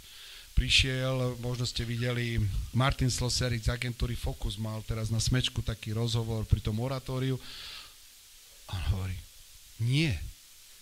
Prišiel, 0.56 1.36
možno 1.44 1.68
ste 1.68 1.84
videli, 1.84 2.40
Martin 2.72 3.12
Sloserik 3.12 3.60
z 3.60 3.76
agentúry 3.76 4.16
Focus 4.16 4.56
mal 4.56 4.80
teraz 4.88 5.12
na 5.12 5.20
smečku 5.20 5.60
taký 5.60 5.92
rozhovor 5.92 6.48
pri 6.48 6.64
tom 6.64 6.80
moratóriu. 6.80 7.36
A 8.72 8.80
on 8.80 8.84
hovorí, 8.96 9.16
nie. 9.84 10.16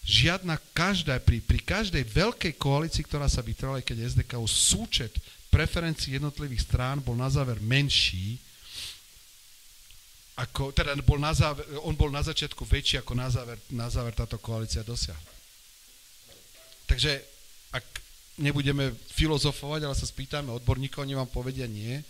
Žiadna 0.07 0.63
každá, 0.71 1.19
pri, 1.19 1.43
pri 1.43 1.59
každej 1.59 2.07
veľkej 2.07 2.55
koalícii, 2.55 3.03
ktorá 3.03 3.27
sa 3.27 3.43
vytrvala, 3.43 3.83
keď 3.83 4.15
SDK 4.15 4.39
súčet 4.47 5.11
preferencií 5.51 6.23
jednotlivých 6.23 6.71
strán 6.71 7.03
bol 7.03 7.19
na 7.19 7.27
záver 7.27 7.59
menší, 7.59 8.39
ako, 10.39 10.71
teda 10.71 10.95
bol 11.03 11.19
na 11.19 11.35
záver, 11.35 11.67
on 11.83 11.99
bol 11.99 12.15
na 12.15 12.23
začiatku 12.23 12.63
väčší, 12.63 13.03
ako 13.03 13.19
na 13.19 13.27
záver, 13.27 13.59
na 13.75 13.91
záver 13.91 14.15
táto 14.15 14.39
koalícia 14.39 14.87
dosiahla. 14.87 15.35
Takže 16.87 17.23
ak 17.75 18.04
nebudeme 18.39 18.91
filozofovať, 19.15 19.87
ale 19.87 19.95
sa 19.95 20.07
spýtame 20.07 20.51
odborníkov, 20.51 21.07
oni 21.07 21.15
vám 21.15 21.31
povedia 21.31 21.71
nie, 21.71 22.03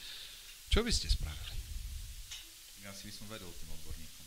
čo 0.72 0.81
by 0.81 0.91
ste 0.91 1.12
spravili? 1.12 1.57
Ja 2.83 2.91
si 2.97 3.07
by 3.09 3.12
som 3.12 3.27
vedel 3.29 3.47
tým 3.47 3.70
odborníkom. 3.70 4.22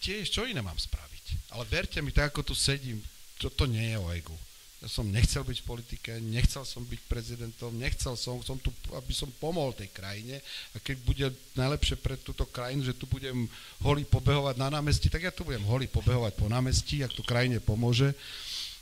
Tiež, 0.00 0.32
čo 0.32 0.48
iné 0.48 0.60
mám 0.64 0.76
spraviť? 0.76 1.54
Ale 1.54 1.64
verte 1.68 2.00
mi, 2.00 2.10
tak 2.10 2.32
ako 2.32 2.52
tu 2.52 2.54
sedím, 2.56 2.98
to, 3.38 3.52
to 3.52 3.68
nie 3.68 3.92
je 3.92 3.98
o 4.00 4.08
egu. 4.12 4.36
Ja 4.84 4.92
som 4.92 5.08
nechcel 5.08 5.40
byť 5.40 5.64
v 5.64 5.68
politike, 5.72 6.10
nechcel 6.20 6.60
som 6.68 6.84
byť 6.84 7.00
prezidentom, 7.08 7.72
nechcel 7.80 8.12
som, 8.12 8.44
som 8.44 8.60
tu, 8.60 8.68
aby 8.92 9.12
som 9.16 9.32
pomohol 9.40 9.72
tej 9.72 9.88
krajine 9.88 10.36
a 10.74 10.82
keď 10.84 10.96
bude 11.00 11.26
najlepšie 11.56 11.96
pre 11.96 12.20
túto 12.20 12.44
krajinu, 12.44 12.84
že 12.84 12.92
tu 12.92 13.08
budem 13.08 13.48
holý 13.80 14.04
pobehovať 14.04 14.60
na 14.60 14.68
námestí, 14.68 15.08
tak 15.08 15.24
ja 15.24 15.32
tu 15.32 15.48
budem 15.48 15.64
holý 15.64 15.88
pobehovať 15.88 16.36
po 16.36 16.52
námestí, 16.52 17.00
ak 17.00 17.16
tu 17.16 17.24
krajine 17.24 17.56
pomôže. 17.56 18.12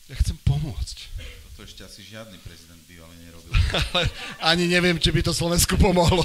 Ja 0.04 0.20
chcem 0.20 0.36
pomôcť. 0.44 0.98
Toto 1.48 1.64
ešte 1.64 1.80
asi 1.80 2.04
žiadny 2.04 2.36
prezident 2.44 2.76
bývalý 2.84 3.16
nerobil. 3.24 3.48
Ale 3.96 4.04
ani 4.44 4.68
neviem, 4.68 5.00
či 5.00 5.08
by 5.08 5.24
to 5.24 5.32
Slovensku 5.32 5.80
pomohlo. 5.80 6.20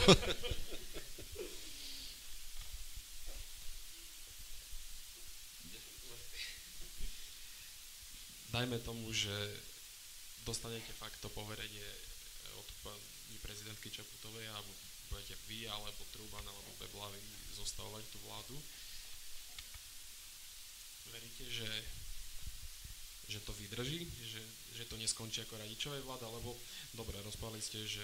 Dajme 8.51 8.83
tomu, 8.83 9.07
že 9.15 9.31
dostanete 10.43 10.91
fakt 10.99 11.15
to 11.23 11.31
poverenie 11.31 11.87
od 12.59 12.67
pani 12.83 13.37
prezidentky 13.39 13.87
Čaputovej 13.87 14.51
a 14.51 14.59
budete 15.07 15.39
vy, 15.47 15.71
alebo 15.71 16.03
Truban, 16.11 16.43
alebo 16.43 16.67
Beblavy 16.83 17.15
zostavovať 17.55 18.03
tú 18.11 18.17
vládu. 18.27 18.57
Veríte, 21.15 21.47
že, 21.47 21.69
že 23.29 23.45
to 23.45 23.53
vydrží, 23.53 24.09
že, 24.25 24.41
že 24.73 24.83
to 24.89 24.97
neskončí 24.97 25.45
ako 25.45 25.61
radičové 25.61 26.01
vláda, 26.01 26.25
lebo 26.33 26.57
dobre, 26.97 27.21
rozprávali 27.21 27.61
ste, 27.61 27.85
že 27.85 28.01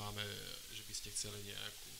máme, 0.00 0.24
že 0.72 0.82
by 0.88 0.94
ste 0.96 1.12
chceli 1.12 1.38
nejakú 1.44 1.90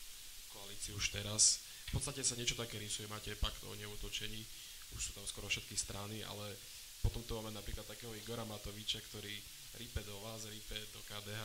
koalíciu 0.56 0.96
už 0.96 1.12
teraz. 1.12 1.60
V 1.92 2.00
podstate 2.00 2.24
sa 2.24 2.34
niečo 2.34 2.56
také 2.56 2.80
rysuje, 2.80 3.04
máte 3.06 3.36
pakt 3.36 3.60
o 3.68 3.76
neutočení, 3.76 4.40
už 4.96 5.00
sú 5.00 5.12
tam 5.12 5.28
skoro 5.28 5.46
všetky 5.52 5.76
strany, 5.76 6.24
ale 6.24 6.56
potom 7.04 7.20
tu 7.28 7.36
máme 7.36 7.52
napríklad 7.52 7.84
takého 7.84 8.16
Igora 8.16 8.48
Matoviča, 8.48 9.04
ktorý 9.12 9.36
rípe 9.76 10.00
do 10.08 10.16
vás, 10.24 10.48
rípe 10.48 10.78
do 10.96 11.00
KDH. 11.04 11.42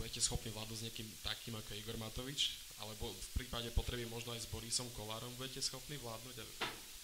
Budete 0.00 0.24
schopní 0.24 0.50
vládnuť 0.50 0.78
s 0.82 0.86
niekým 0.88 1.08
takým 1.22 1.54
ako 1.54 1.76
Igor 1.76 2.00
Matovič? 2.00 2.58
Alebo 2.80 3.12
v 3.12 3.28
prípade 3.38 3.70
potreby 3.70 4.08
možno 4.08 4.32
aj 4.34 4.42
s 4.42 4.50
Borisom 4.50 4.88
Kolárom 4.96 5.30
budete 5.36 5.62
schopní 5.62 6.00
vládnuť 6.00 6.36
a 6.42 6.44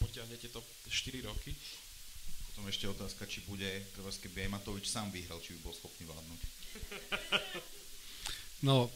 potiahnete 0.02 0.48
to 0.50 0.64
4 0.88 1.28
roky? 1.28 1.54
Potom 2.58 2.74
ešte 2.74 2.90
otázka, 2.90 3.22
či 3.30 3.38
bude, 3.46 3.70
keby 3.94 4.50
aj 4.50 4.58
Matovič 4.58 4.90
sám 4.90 5.14
vyhral, 5.14 5.38
či 5.38 5.54
by 5.54 5.70
bol 5.70 5.78
schopný 5.78 6.10
vládnuť. 6.10 6.40
No, 8.66 8.90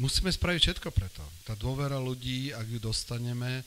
musíme 0.00 0.32
spraviť 0.32 0.72
všetko 0.72 0.88
preto. 0.88 1.20
Tá 1.44 1.52
dôvera 1.52 2.00
ľudí, 2.00 2.56
ak 2.56 2.64
ju 2.64 2.80
dostaneme, 2.80 3.60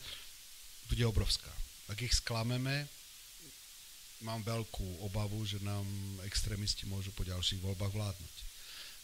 bude 0.89 1.05
obrovská. 1.05 1.53
Ak 1.85 2.01
ich 2.01 2.17
sklameme, 2.17 2.89
mám 4.25 4.41
veľkú 4.41 5.05
obavu, 5.05 5.45
že 5.45 5.61
nám 5.61 5.85
extrémisti 6.25 6.89
môžu 6.89 7.13
po 7.13 7.21
ďalších 7.21 7.61
voľbách 7.61 7.93
vládnuť. 7.93 8.35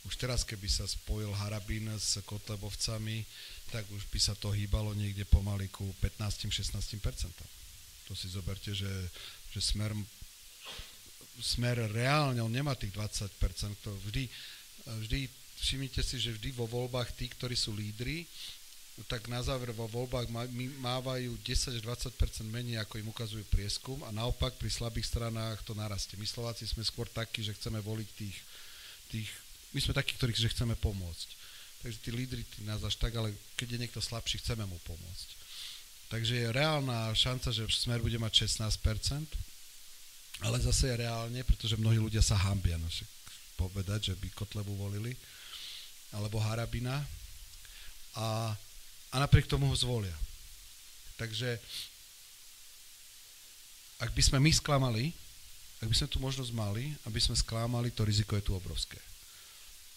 Už 0.09 0.17
teraz, 0.17 0.41
keby 0.41 0.65
sa 0.65 0.89
spojil 0.89 1.29
Harabín 1.29 1.93
s 1.93 2.17
Kotlebovcami, 2.25 3.21
tak 3.69 3.85
už 3.93 4.09
by 4.09 4.17
sa 4.17 4.33
to 4.33 4.49
hýbalo 4.49 4.97
niekde 4.97 5.21
pomaly 5.29 5.69
ku 5.69 5.85
15-16%. 6.01 6.97
To 8.09 8.17
si 8.17 8.33
zoberte, 8.33 8.73
že, 8.73 8.89
že 9.53 9.61
smer, 9.61 9.93
smer 11.39 11.79
reálne, 11.95 12.43
on 12.43 12.51
nemá 12.51 12.75
tých 12.75 12.91
20%, 12.91 13.31
to 13.79 13.91
vždy, 14.09 14.27
vždy 15.07 15.19
všimnite 15.61 16.01
si, 16.03 16.17
že 16.19 16.35
vždy 16.35 16.51
vo 16.57 16.67
voľbách 16.67 17.13
tí, 17.15 17.29
ktorí 17.31 17.55
sú 17.55 17.71
lídri, 17.71 18.27
tak 19.07 19.31
na 19.31 19.41
záver 19.41 19.71
vo 19.73 19.87
voľbách 19.87 20.29
mávajú 20.77 21.33
10 21.41 21.79
až 21.79 21.81
20% 21.81 22.45
menej, 22.45 22.77
ako 22.77 23.01
im 23.01 23.09
ukazujú 23.09 23.41
prieskum 23.49 23.97
a 24.05 24.13
naopak 24.13 24.53
pri 24.59 24.69
slabých 24.69 25.09
stranách 25.09 25.63
to 25.63 25.73
narastie. 25.73 26.19
My 26.19 26.27
Slováci 26.27 26.67
sme 26.67 26.85
skôr 26.85 27.07
takí, 27.09 27.41
že 27.41 27.55
chceme 27.55 27.81
voliť 27.81 28.09
tých, 28.13 28.37
tých 29.09 29.29
my 29.71 29.79
sme 29.79 29.95
takí, 29.95 30.13
ktorí 30.19 30.35
že 30.35 30.51
chceme 30.51 30.75
pomôcť. 30.77 31.29
Takže 31.81 31.97
tí 31.97 32.09
lídry 32.13 32.45
tí 32.45 32.61
nás 32.61 32.83
až 32.85 32.99
tak, 32.99 33.15
ale 33.17 33.33
keď 33.57 33.73
je 33.73 33.81
niekto 33.81 34.01
slabší, 34.03 34.37
chceme 34.43 34.67
mu 34.69 34.77
pomôcť. 34.85 35.29
Takže 36.11 36.33
je 36.35 36.47
reálna 36.53 37.09
šanca, 37.15 37.55
že 37.55 37.65
Smer 37.71 38.03
bude 38.03 38.19
mať 38.19 38.45
16%, 38.45 38.69
ale 40.41 40.57
zase 40.59 40.89
je 40.89 41.01
reálne, 41.05 41.41
pretože 41.45 41.77
mnohí 41.77 42.01
ľudia 42.01 42.25
sa 42.25 42.37
hambia 42.37 42.77
no 42.81 42.89
povedať, 43.55 44.11
že 44.11 44.13
by 44.17 44.27
Kotlebu 44.33 44.73
volili, 44.73 45.13
alebo 46.11 46.41
Harabina. 46.41 46.97
A 48.17 48.57
a 49.11 49.15
napriek 49.19 49.47
tomu 49.47 49.67
ho 49.67 49.75
zvolia. 49.75 50.15
Takže 51.19 51.59
ak 53.99 54.15
by 54.15 54.21
sme 54.23 54.39
my 54.39 54.51
sklamali, 54.55 55.11
ak 55.83 55.87
by 55.91 55.95
sme 55.95 56.07
tu 56.07 56.17
možnosť 56.23 56.51
mali, 56.55 56.95
aby 57.05 57.19
sme 57.19 57.35
sklamali, 57.35 57.91
to 57.91 58.07
riziko 58.07 58.39
je 58.39 58.47
tu 58.47 58.55
obrovské. 58.55 58.97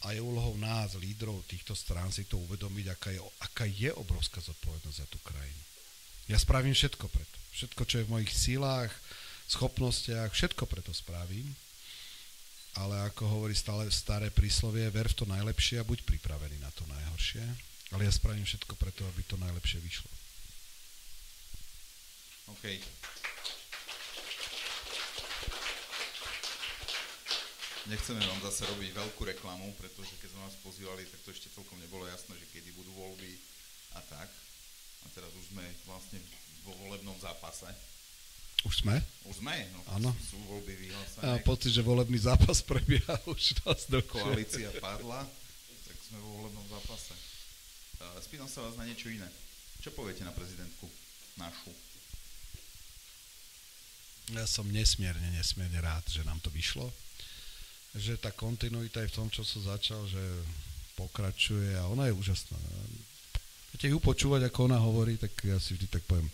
A 0.04 0.12
je 0.12 0.20
úlohou 0.20 0.58
nás, 0.60 0.98
lídrov 1.00 1.46
týchto 1.48 1.72
strán, 1.72 2.12
si 2.12 2.28
to 2.28 2.36
uvedomiť, 2.36 2.86
aká 2.92 3.08
je, 3.14 3.20
aká 3.40 3.64
je 3.64 3.88
obrovská 3.94 4.42
zodpovednosť 4.42 4.98
za 5.00 5.06
tú 5.08 5.16
krajinu. 5.24 5.62
Ja 6.28 6.36
spravím 6.36 6.76
všetko 6.76 7.08
preto. 7.08 7.38
Všetko, 7.54 7.82
čo 7.88 7.96
je 8.02 8.06
v 8.10 8.12
mojich 8.18 8.32
silách, 8.34 8.92
schopnostiach, 9.54 10.34
všetko 10.34 10.66
preto 10.66 10.90
spravím. 10.90 11.46
Ale 12.74 13.06
ako 13.06 13.38
hovorí 13.38 13.54
stále 13.54 13.86
staré 13.94 14.34
príslovie, 14.34 14.90
ver 14.90 15.06
v 15.06 15.22
to 15.22 15.24
najlepšie 15.30 15.78
a 15.78 15.86
buď 15.86 16.02
pripravený 16.02 16.58
na 16.58 16.74
to 16.74 16.82
najhoršie. 16.90 17.46
Ale 17.94 18.02
ja 18.02 18.10
spravím 18.10 18.42
všetko 18.42 18.74
preto, 18.74 19.06
aby 19.06 19.22
to 19.22 19.38
najlepšie 19.38 19.78
vyšlo. 19.78 20.10
OK. 22.50 22.66
Nechceme 27.84 28.18
vám 28.26 28.40
zase 28.48 28.64
robiť 28.66 28.90
veľkú 28.96 29.22
reklamu, 29.22 29.70
pretože 29.78 30.16
keď 30.18 30.34
sme 30.34 30.44
vás 30.48 30.56
pozývali, 30.64 31.04
tak 31.06 31.20
to 31.22 31.30
ešte 31.30 31.52
celkom 31.52 31.78
nebolo 31.78 32.08
jasné, 32.10 32.34
že 32.40 32.50
kedy 32.50 32.74
budú 32.74 32.90
voľby 32.96 33.38
a 33.94 34.00
tak. 34.08 34.28
A 35.04 35.06
teraz 35.14 35.30
už 35.36 35.52
sme 35.52 35.62
vlastne 35.86 36.18
vo 36.64 36.72
volebnom 36.80 37.14
zápase. 37.20 37.68
Už 38.64 38.80
sme? 38.80 38.96
Už 39.28 39.44
sme, 39.44 39.56
no. 39.76 39.80
Áno. 39.92 40.10
Sú 40.24 40.40
voľby 40.48 40.72
vyhlásené. 40.88 41.20
A 41.20 41.36
pocit, 41.44 41.72
že 41.72 41.84
volebný 41.84 42.16
zápas 42.16 42.64
prebieha 42.64 43.20
už 43.32 43.60
dosť 43.60 43.84
dlhšie. 43.92 44.24
Koalícia 44.24 44.70
padla, 44.80 45.20
tak 45.84 45.96
sme 46.00 46.16
vo 46.24 46.30
volebnom 46.40 46.64
zápase. 46.72 47.12
Spýtam 48.24 48.48
sa 48.48 48.64
vás 48.64 48.76
na 48.80 48.88
niečo 48.88 49.12
iné. 49.12 49.28
Čo 49.84 49.92
poviete 49.92 50.24
na 50.24 50.32
prezidentku 50.32 50.88
našu? 51.36 51.72
Ja 54.32 54.48
som 54.48 54.64
nesmierne, 54.72 55.28
nesmierne 55.36 55.76
rád, 55.84 56.08
že 56.08 56.24
nám 56.24 56.40
to 56.40 56.48
vyšlo. 56.48 56.88
Že 57.92 58.16
tá 58.16 58.32
kontinuita 58.32 59.04
je 59.04 59.12
v 59.12 59.16
tom, 59.20 59.28
čo 59.28 59.44
som 59.44 59.60
začal, 59.60 60.08
že 60.08 60.20
pokračuje 60.96 61.76
a 61.76 61.84
ona 61.92 62.08
je 62.08 62.16
úžasná. 62.16 62.56
Keď 63.76 63.92
ju 63.92 64.00
počúvať, 64.00 64.48
ako 64.48 64.72
ona 64.72 64.78
hovorí, 64.80 65.20
tak 65.20 65.34
ja 65.44 65.60
si 65.60 65.76
vždy 65.76 65.90
tak 65.90 66.06
poviem, 66.08 66.30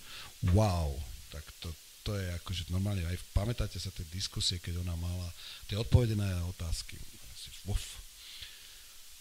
wow, 0.55 0.93
tak 1.33 1.43
to, 1.59 1.73
to 2.03 2.17
je 2.17 2.27
akože 2.41 2.73
normálne, 2.73 3.05
aj 3.05 3.21
pamätáte 3.37 3.77
sa 3.77 3.93
tie 3.93 4.05
diskusie, 4.09 4.57
keď 4.57 4.81
ona 4.81 4.97
mala 4.97 5.29
tie 5.69 5.77
odpovede 5.77 6.17
na 6.17 6.29
otázky. 6.49 6.97
Uf, 7.69 8.01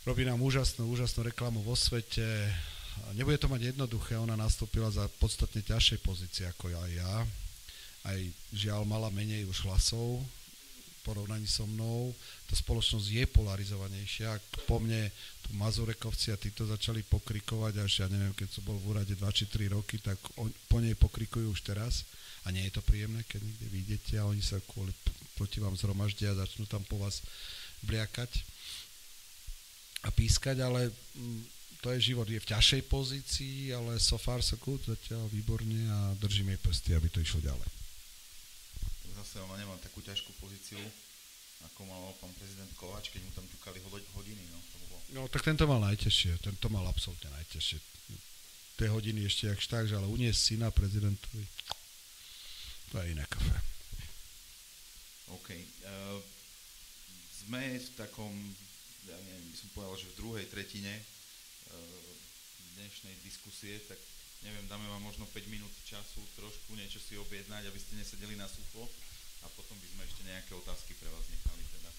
robí 0.08 0.24
nám 0.24 0.40
úžasnú, 0.40 0.88
úžasnú 0.88 1.28
reklamu 1.28 1.60
vo 1.60 1.76
svete. 1.76 2.24
Nebude 3.16 3.40
to 3.40 3.52
mať 3.52 3.76
jednoduché, 3.76 4.16
ona 4.16 4.40
nastúpila 4.40 4.88
za 4.88 5.08
podstatne 5.20 5.60
ťažšej 5.60 6.00
pozície 6.00 6.44
ako 6.48 6.72
aj 6.72 6.92
ja. 6.96 7.16
Aj 8.08 8.20
žiaľ 8.56 8.88
mala 8.88 9.12
menej 9.12 9.44
už 9.44 9.68
hlasov, 9.68 10.24
porovnaní 11.04 11.48
so 11.48 11.66
mnou, 11.66 12.16
tá 12.48 12.54
spoločnosť 12.56 13.08
je 13.08 13.26
polarizovanejšia. 13.28 14.40
Po 14.68 14.80
mne 14.80 15.10
tu 15.44 15.52
Mazurekovci 15.56 16.32
a 16.32 16.38
títo 16.40 16.68
začali 16.68 17.02
pokrikovať 17.08 17.74
až, 17.82 17.92
ja 18.06 18.08
neviem, 18.08 18.36
keď 18.36 18.60
som 18.60 18.64
bol 18.68 18.78
v 18.78 18.96
úrade 18.96 19.14
2 19.16 19.20
či 19.34 19.50
3 19.50 19.74
roky, 19.74 19.98
tak 20.00 20.20
on, 20.38 20.52
po 20.70 20.78
nej 20.80 20.94
pokrikujú 20.94 21.50
už 21.50 21.66
teraz. 21.66 22.06
A 22.48 22.52
nie 22.56 22.64
je 22.68 22.80
to 22.80 22.82
príjemné, 22.86 23.24
keď 23.28 23.44
niekde 23.44 23.68
vidíte 23.68 24.14
a 24.20 24.28
oni 24.30 24.40
sa 24.40 24.62
kvôli, 24.64 24.96
proti 25.36 25.60
vám 25.60 25.76
zhromaždia 25.76 26.32
a 26.32 26.40
začnú 26.44 26.68
tam 26.68 26.84
po 26.88 27.00
vás 27.00 27.20
bliakať 27.84 28.32
a 30.04 30.10
pískať, 30.16 30.64
ale 30.64 30.88
mm, 30.92 31.42
to 31.80 31.92
je 31.96 32.12
život, 32.12 32.28
je 32.28 32.40
v 32.40 32.50
ťažšej 32.52 32.82
pozícii, 32.92 33.72
ale 33.72 34.00
so 34.00 34.20
far 34.20 34.44
so 34.44 34.60
good, 34.60 34.84
zatiaľ 34.84 35.28
výborne 35.32 35.88
a 35.88 36.16
držím 36.20 36.56
jej 36.56 36.60
prsty, 36.60 36.90
aby 36.96 37.08
to 37.08 37.24
išlo 37.24 37.40
ďalej. 37.44 37.68
Zase 39.20 39.44
ona 39.44 39.56
nemá 39.60 39.76
takú 39.80 40.04
ťažkú 40.04 40.32
pozíciu, 40.40 40.80
ako 41.72 41.88
mal 41.88 42.16
pán 42.20 42.32
prezident 42.40 42.72
Kovač, 42.76 43.12
keď 43.12 43.24
mu 43.28 43.32
tam 43.36 43.48
ťukali 43.48 43.80
hodiny. 44.16 44.44
No, 44.52 44.60
to 44.72 44.76
bolo... 44.88 44.96
no 45.16 45.22
tak 45.32 45.44
tento 45.44 45.68
mal 45.68 45.80
najťažšie, 45.84 46.40
tento 46.40 46.68
mal 46.72 46.88
absolútne 46.88 47.32
najťažšie. 47.36 47.80
Tie 48.80 48.88
hodiny 48.88 49.28
ešte 49.28 49.52
jak 49.52 49.60
tak, 49.68 49.92
že 49.92 50.00
ale 50.00 50.08
uniesť 50.08 50.40
syna 50.56 50.72
prezidentovi, 50.72 51.44
to 52.90 52.98
je 53.02 53.12
iné 53.14 53.26
kafe. 53.30 53.58
OK. 55.30 55.50
Uh, 55.54 56.18
sme 57.46 57.78
v 57.78 57.90
takom 57.94 58.34
ja 59.10 59.18
neviem, 59.26 59.46
by 59.50 59.58
som 59.58 59.70
povedal, 59.74 59.96
že 59.98 60.12
v 60.14 60.20
druhej 60.22 60.46
tretine 60.54 60.94
uh, 60.94 62.10
dnešnej 62.78 63.16
diskusie, 63.26 63.82
tak 63.90 63.98
neviem, 64.46 64.66
dáme 64.70 64.86
vám 64.90 65.02
možno 65.02 65.26
5 65.30 65.50
minút 65.50 65.74
času 65.86 66.22
trošku 66.38 66.78
niečo 66.78 67.02
si 67.02 67.18
objednať, 67.18 67.66
aby 67.66 67.80
ste 67.80 67.98
nesedeli 67.98 68.38
na 68.38 68.46
sucho 68.46 68.86
a 69.42 69.48
potom 69.56 69.78
by 69.82 69.88
sme 69.90 70.04
ešte 70.06 70.22
nejaké 70.30 70.52
otázky 70.58 70.94
pre 70.98 71.10
vás 71.10 71.26
nechali 71.30 71.64
teda. 71.74 71.92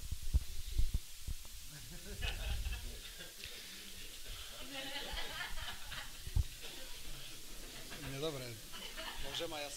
No 8.10 8.18
dobre, 8.26 8.44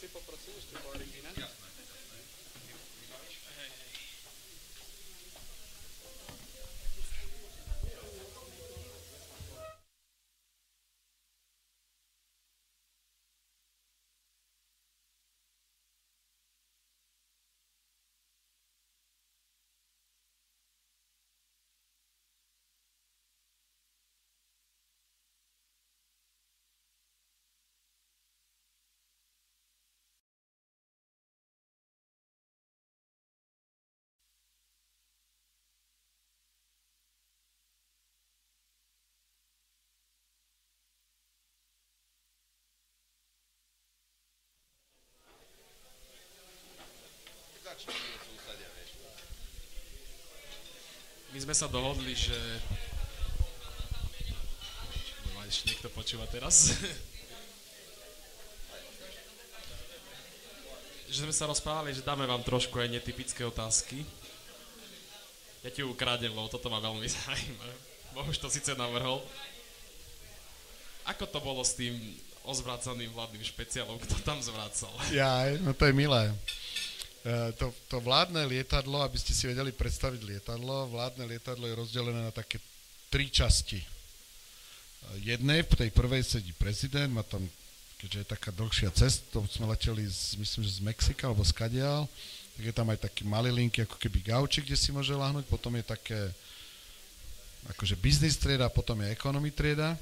môžem 0.03 0.11
aj 0.11 0.11
asi 0.11 0.11
poprosiť 0.11 0.53
ešte 0.59 0.75
po 0.83 0.89
Jasné. 1.39 1.62
Sme 51.43 51.51
sa 51.51 51.67
dohodli, 51.67 52.15
že... 52.15 52.39
Ma 55.35 55.43
ešte 55.43 55.75
niekto 55.75 55.91
počúva 55.91 56.23
teraz? 56.31 56.71
že 61.11 61.27
sme 61.27 61.35
sa 61.35 61.51
rozprávali, 61.51 61.91
že 61.91 61.99
dáme 61.99 62.23
vám 62.23 62.47
trošku 62.47 62.79
aj 62.79 62.95
netypické 62.95 63.43
otázky. 63.43 64.07
Ja 65.67 65.69
ti 65.69 65.83
ukradnem, 65.83 66.31
lebo 66.31 66.47
toto 66.47 66.71
ma 66.71 66.79
veľmi 66.79 67.11
zaujíma. 67.19 67.67
Bohuž 68.15 68.39
to 68.39 68.47
síce 68.47 68.71
navrhol. 68.79 69.19
Ako 71.03 71.27
to 71.27 71.43
bolo 71.43 71.59
s 71.59 71.75
tým 71.75 71.99
ozvracaným 72.47 73.11
vládnym 73.11 73.43
špeciálom? 73.43 73.99
Kto 73.99 74.15
tam 74.23 74.39
zvracal? 74.39 74.95
Ja, 75.11 75.43
no 75.59 75.75
to 75.75 75.91
je 75.91 75.93
milé. 75.93 76.31
E, 77.23 77.55
to, 77.55 77.71
to 77.87 78.03
vládne 78.03 78.43
lietadlo, 78.51 78.99
aby 78.99 79.15
ste 79.15 79.31
si 79.31 79.47
vedeli 79.47 79.71
predstaviť 79.71 80.21
lietadlo, 80.27 80.91
vládne 80.91 81.23
lietadlo 81.23 81.71
je 81.71 81.79
rozdelené 81.79 82.19
na 82.19 82.35
také 82.35 82.59
tri 83.07 83.31
časti. 83.31 83.79
E, 83.79 83.87
jednej, 85.23 85.63
v 85.63 85.87
tej 85.87 85.89
prvej 85.95 86.19
sedí 86.19 86.51
prezident, 86.51 87.07
má 87.07 87.23
tam, 87.23 87.47
keďže 88.03 88.19
je 88.19 88.27
taká 88.27 88.51
dlhšia 88.51 88.91
cesta, 88.91 89.23
to 89.31 89.47
sme 89.47 89.71
leteli, 89.71 90.03
z, 90.03 90.35
myslím, 90.35 90.67
že 90.67 90.77
z 90.77 90.81
Mexika 90.83 91.31
alebo 91.31 91.47
z 91.47 91.55
Kadial, 91.55 92.11
tak 92.59 92.63
je 92.67 92.75
tam 92.75 92.91
aj 92.91 92.99
taký 93.07 93.23
malý 93.23 93.55
linky, 93.55 93.87
ako 93.87 93.95
keby 93.95 94.19
gaučik, 94.19 94.67
kde 94.67 94.75
si 94.75 94.91
môže 94.91 95.15
lahnúť, 95.15 95.47
potom 95.47 95.71
je 95.79 95.85
také 95.87 96.19
akože 97.71 97.95
business 98.03 98.35
trieda, 98.35 98.67
potom 98.67 98.99
je 98.99 99.15
economy 99.15 99.47
trieda 99.47 99.95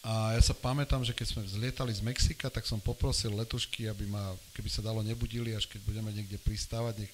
a 0.00 0.32
ja 0.32 0.40
sa 0.40 0.56
pamätám, 0.56 1.04
že 1.04 1.12
keď 1.12 1.26
sme 1.28 1.44
vzlietali 1.44 1.92
z 1.92 2.00
Mexika, 2.00 2.48
tak 2.48 2.64
som 2.64 2.80
poprosil 2.80 3.36
letušky, 3.36 3.84
aby 3.84 4.08
ma, 4.08 4.32
keby 4.56 4.72
sa 4.72 4.80
dalo, 4.80 5.04
nebudili, 5.04 5.52
až 5.52 5.68
keď 5.68 5.84
budeme 5.84 6.08
niekde 6.08 6.40
pristávať, 6.40 7.04
nech 7.04 7.12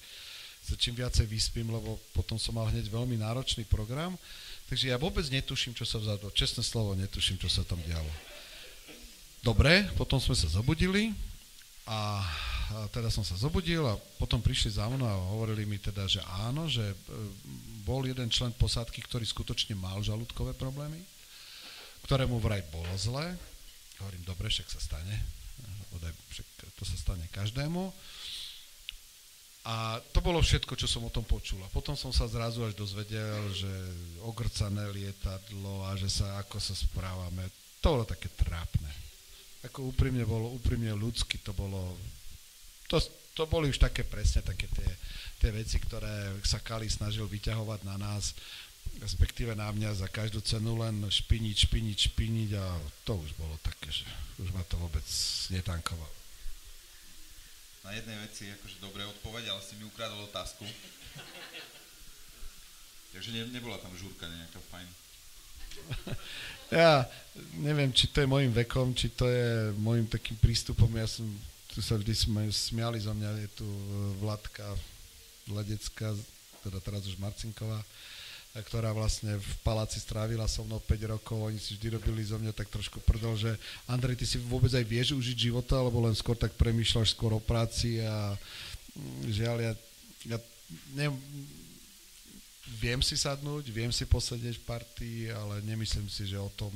sa 0.63 0.79
čím 0.79 0.95
viacej 0.95 1.27
vyspím, 1.27 1.67
lebo 1.67 1.99
potom 2.15 2.39
som 2.39 2.55
mal 2.55 2.71
hneď 2.71 2.87
veľmi 2.87 3.19
náročný 3.19 3.67
program. 3.67 4.15
Takže 4.71 4.91
ja 4.91 4.95
vôbec 4.95 5.27
netuším, 5.27 5.75
čo 5.75 5.83
sa 5.83 5.99
vzadu. 5.99 6.31
Čestné 6.31 6.63
slovo, 6.63 6.95
netuším, 6.95 7.35
čo 7.35 7.51
sa 7.51 7.67
tam 7.67 7.79
dialo. 7.83 8.11
Dobre, 9.43 9.87
potom 9.99 10.19
sme 10.19 10.35
sa 10.35 10.47
zobudili 10.47 11.11
a, 11.87 12.23
a 12.71 12.87
teda 12.91 13.11
som 13.11 13.23
sa 13.23 13.35
zobudil 13.35 13.83
a 13.83 13.99
potom 14.15 14.39
prišli 14.39 14.79
za 14.79 14.87
mnou 14.87 15.07
a 15.07 15.23
hovorili 15.35 15.67
mi 15.67 15.79
teda, 15.79 16.07
že 16.07 16.19
áno, 16.47 16.67
že 16.67 16.83
e, 16.83 16.95
bol 17.83 18.03
jeden 18.03 18.27
člen 18.27 18.51
posádky, 18.55 19.03
ktorý 19.07 19.23
skutočne 19.23 19.75
mal 19.75 19.99
žalúdkové 20.03 20.51
problémy 20.55 20.99
ktorému 22.07 22.39
vraj 22.39 22.63
bolo 22.71 22.87
zle. 22.95 23.35
Hovorím, 23.99 24.23
dobre, 24.23 24.47
však 24.47 24.71
sa 24.71 24.79
stane. 24.79 25.11
Však 26.31 26.47
to 26.79 26.83
sa 26.87 26.95
stane 26.95 27.27
každému. 27.35 27.91
A 29.67 29.99
to 30.15 30.23
bolo 30.23 30.39
všetko, 30.39 30.79
čo 30.79 30.87
som 30.87 31.03
o 31.03 31.11
tom 31.11 31.27
počul. 31.27 31.59
A 31.59 31.73
potom 31.75 31.99
som 31.99 32.15
sa 32.15 32.23
zrazu 32.31 32.63
až 32.63 32.71
dozvedel, 32.79 33.51
že 33.51 33.67
ogrcané 34.23 34.87
lietadlo 34.95 35.83
a 35.83 35.99
že 35.99 36.07
sa, 36.07 36.39
ako 36.39 36.55
sa 36.55 36.71
správame, 36.71 37.51
to 37.83 37.91
bolo 37.91 38.07
také 38.07 38.31
trápne. 38.31 38.87
Ako 39.67 39.91
úprimne 39.91 40.23
bolo, 40.23 40.55
úprimne 40.55 40.95
ľudsky 40.95 41.43
to 41.43 41.51
bolo, 41.51 41.99
to, 42.87 43.03
to 43.35 43.43
boli 43.51 43.67
už 43.67 43.83
také 43.83 44.07
presne 44.07 44.39
také 44.39 44.71
tie, 44.71 44.89
tie 45.43 45.51
veci, 45.51 45.83
ktoré 45.83 46.39
sa 46.47 46.63
Kali 46.63 46.87
snažil 46.87 47.27
vyťahovať 47.27 47.83
na 47.83 47.99
nás 47.99 48.31
respektíve 49.01 49.53
na 49.53 49.69
mňa 49.69 49.93
za 49.93 50.07
každú 50.09 50.41
cenu 50.41 50.77
len 50.77 51.05
špiniť, 51.05 51.69
špiniť, 51.69 51.97
špiniť 52.11 52.49
a 52.57 52.65
to 53.05 53.17
už 53.17 53.31
bolo 53.37 53.55
také, 53.61 53.89
že 53.89 54.05
už 54.41 54.53
ma 54.53 54.61
to 54.65 54.77
vôbec 54.77 55.05
netankovalo. 55.53 56.15
Na 57.87 57.95
jednej 57.95 58.19
veci 58.19 58.51
akože 58.51 58.83
dobre 58.83 59.07
odpoveď, 59.07 59.47
ale 59.53 59.61
si 59.63 59.79
mi 59.79 59.87
ukradol 59.87 60.27
otázku. 60.27 60.67
Takže 63.15 63.31
ne, 63.31 63.47
nebola 63.49 63.79
tam 63.79 63.95
žúrka 63.95 64.27
nejaká 64.27 64.59
fajn. 64.67 64.89
ja 66.83 67.05
neviem, 67.55 67.93
či 67.93 68.09
to 68.11 68.21
je 68.21 68.27
môjim 68.27 68.51
vekom, 68.51 68.91
či 68.91 69.07
to 69.13 69.29
je 69.29 69.71
môjim 69.79 70.05
takým 70.09 70.35
prístupom. 70.37 70.89
Ja 70.97 71.07
som, 71.07 71.25
tu 71.71 71.79
sa 71.79 71.95
vždy 71.95 72.13
smiali 72.51 72.99
zo 72.99 73.13
mňa, 73.13 73.29
je 73.47 73.49
tu 73.63 73.67
Vladka 74.19 74.67
Ledecká, 75.47 76.11
teda 76.65 76.83
teraz 76.83 77.07
už 77.07 77.15
Marcinková, 77.21 77.79
ktorá 78.63 78.93
vlastne 78.93 79.37
v 79.37 79.51
paláci 79.61 80.01
strávila 80.01 80.49
so 80.49 80.65
mnou 80.65 80.81
5 80.81 81.13
rokov, 81.13 81.37
oni 81.37 81.59
si 81.61 81.77
vždy 81.77 81.99
robili 81.99 82.25
zo 82.25 82.37
mňa 82.41 82.53
tak 82.53 82.71
trošku 82.73 83.03
prdol, 83.03 83.37
že 83.37 83.53
Andrej, 83.85 84.21
ty 84.21 84.25
si 84.25 84.37
vôbec 84.41 84.71
aj 84.73 84.85
vieš 84.85 85.13
užiť 85.17 85.51
života, 85.51 85.77
alebo 85.77 86.01
len 86.05 86.15
skôr 86.17 86.33
tak 86.33 86.55
premýšľaš 86.57 87.13
skôr 87.13 87.35
o 87.35 87.41
práci 87.41 88.01
a 88.01 88.33
mm, 88.97 89.21
žiaľ, 89.29 89.57
ja, 89.61 89.73
ja 90.25 90.37
ne, 90.97 91.13
viem 92.77 92.99
si 92.99 93.15
sadnúť, 93.15 93.71
viem 93.71 93.89
si 93.89 94.03
posedieť 94.03 94.59
v 94.61 94.67
partii, 94.67 95.19
ale 95.31 95.63
nemyslím 95.63 96.11
si, 96.11 96.27
že 96.27 96.37
o 96.37 96.51
tom 96.53 96.71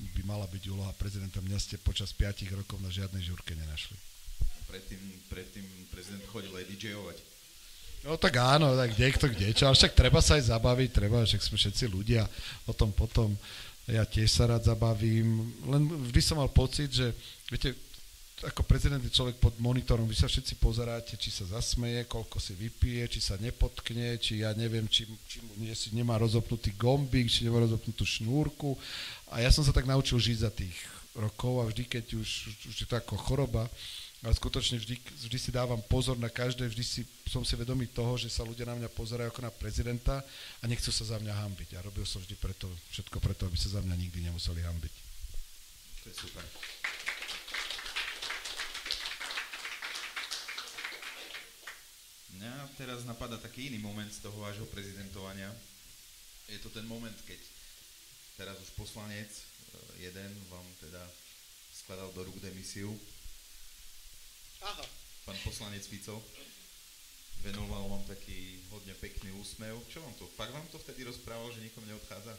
by 0.00 0.22
mala 0.26 0.46
byť 0.50 0.62
úloha 0.70 0.92
prezidenta. 0.94 1.42
Mňa 1.42 1.58
ste 1.58 1.76
počas 1.78 2.10
5 2.14 2.44
rokov 2.54 2.78
na 2.82 2.90
žiadnej 2.90 3.22
žurke 3.22 3.54
nenašli. 3.54 3.96
Predtým, 4.66 5.02
predtým 5.30 5.66
prezident 5.92 6.24
chodil 6.26 6.50
aj 6.50 6.66
DJovať. 6.66 7.33
No 8.04 8.20
tak 8.20 8.36
áno, 8.36 8.76
tak 8.76 8.92
kde 8.92 9.16
kto 9.16 9.26
kde 9.32 9.56
čo, 9.56 9.64
ale 9.64 9.80
však 9.80 9.96
treba 9.96 10.20
sa 10.20 10.36
aj 10.36 10.52
zabaviť, 10.52 10.90
treba, 10.92 11.24
však 11.24 11.40
sme 11.40 11.56
všetci 11.56 11.84
ľudia, 11.88 12.28
o 12.68 12.76
tom 12.76 12.92
potom 12.92 13.32
ja 13.88 14.04
tiež 14.04 14.28
sa 14.28 14.44
rád 14.44 14.68
zabavím, 14.68 15.40
len 15.64 15.88
vždy 16.12 16.20
som 16.20 16.36
mal 16.36 16.52
pocit, 16.52 16.92
že 16.92 17.16
viete, 17.48 17.72
ako 18.44 18.60
prezident 18.68 19.00
je 19.00 19.08
človek 19.08 19.40
pod 19.40 19.56
monitorom, 19.56 20.04
vy 20.04 20.16
sa 20.16 20.28
všetci 20.28 20.60
pozeráte, 20.60 21.16
či 21.16 21.32
sa 21.32 21.48
zasmeje, 21.48 22.04
koľko 22.04 22.36
si 22.36 22.52
vypije, 22.52 23.08
či 23.08 23.20
sa 23.24 23.40
nepotkne, 23.40 24.20
či 24.20 24.44
ja 24.44 24.52
neviem, 24.52 24.84
či, 24.84 25.08
či 25.24 25.40
si 25.72 25.96
nemá 25.96 26.20
rozopnutý 26.20 26.76
gombík, 26.76 27.32
či 27.32 27.48
nemá 27.48 27.64
rozopnutú 27.64 28.04
šnúrku. 28.04 28.76
A 29.32 29.40
ja 29.40 29.48
som 29.48 29.64
sa 29.64 29.72
tak 29.72 29.88
naučil 29.88 30.20
žiť 30.20 30.38
za 30.44 30.52
tých 30.52 30.76
rokov 31.16 31.64
a 31.64 31.68
vždy, 31.72 31.88
keď 31.88 32.04
už, 32.20 32.28
už 32.68 32.76
je 32.84 32.88
to 32.88 33.00
ako 33.00 33.16
choroba, 33.16 33.64
ale 34.24 34.32
skutočne 34.32 34.80
vždy, 34.80 34.96
vždy 35.28 35.36
si 35.36 35.52
dávam 35.52 35.76
pozor 35.84 36.16
na 36.16 36.32
každé, 36.32 36.64
vždy 36.64 36.80
si, 36.80 37.04
som 37.28 37.44
si 37.44 37.52
vedomý 37.60 37.84
toho, 37.92 38.16
že 38.16 38.32
sa 38.32 38.40
ľudia 38.40 38.64
na 38.64 38.72
mňa 38.72 38.88
pozerajú 38.96 39.28
ako 39.28 39.44
na 39.44 39.52
prezidenta 39.52 40.24
a 40.58 40.64
nechcú 40.64 40.88
sa 40.88 41.04
za 41.04 41.20
mňa 41.20 41.44
hambiť. 41.44 41.76
A 41.76 41.84
robil 41.84 42.08
som 42.08 42.24
vždy 42.24 42.32
preto, 42.40 42.64
všetko 42.88 43.20
preto, 43.20 43.44
aby 43.44 43.60
sa 43.60 43.76
za 43.76 43.84
mňa 43.84 43.92
nikdy 43.92 44.24
nemuseli 44.24 44.64
hambiť. 44.64 44.94
To 46.00 46.06
je 46.08 46.16
super. 46.16 46.44
Mňa 52.40 52.52
teraz 52.80 53.04
napadá 53.04 53.36
taký 53.36 53.68
iný 53.68 53.76
moment 53.76 54.08
z 54.08 54.24
toho 54.24 54.40
vášho 54.40 54.64
prezidentovania. 54.72 55.52
Je 56.48 56.56
to 56.64 56.72
ten 56.72 56.88
moment, 56.88 57.14
keď 57.28 57.40
teraz 58.40 58.56
už 58.56 58.72
poslanec 58.72 59.28
eh, 59.28 60.08
jeden 60.08 60.32
vám 60.48 60.64
teda 60.80 61.04
skladal 61.76 62.08
do 62.16 62.24
rúk 62.24 62.40
demisiu. 62.40 62.88
Aha. 64.64 64.84
Pán 65.28 65.36
poslanec 65.44 65.84
Fico 65.84 66.24
venoval 67.44 67.84
vám 67.88 68.04
taký 68.08 68.64
hodne 68.72 68.96
pekný 68.96 69.28
úsmev. 69.36 69.76
Čo 69.92 70.00
vám 70.00 70.16
to? 70.16 70.24
Fakt 70.32 70.56
vám 70.56 70.64
to 70.72 70.80
vtedy 70.80 71.04
rozprával, 71.04 71.52
že 71.52 71.60
nikom 71.60 71.84
neodchádza? 71.84 72.32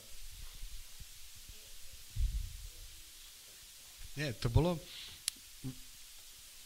Nie, 4.18 4.34
to 4.42 4.50
bolo, 4.50 4.80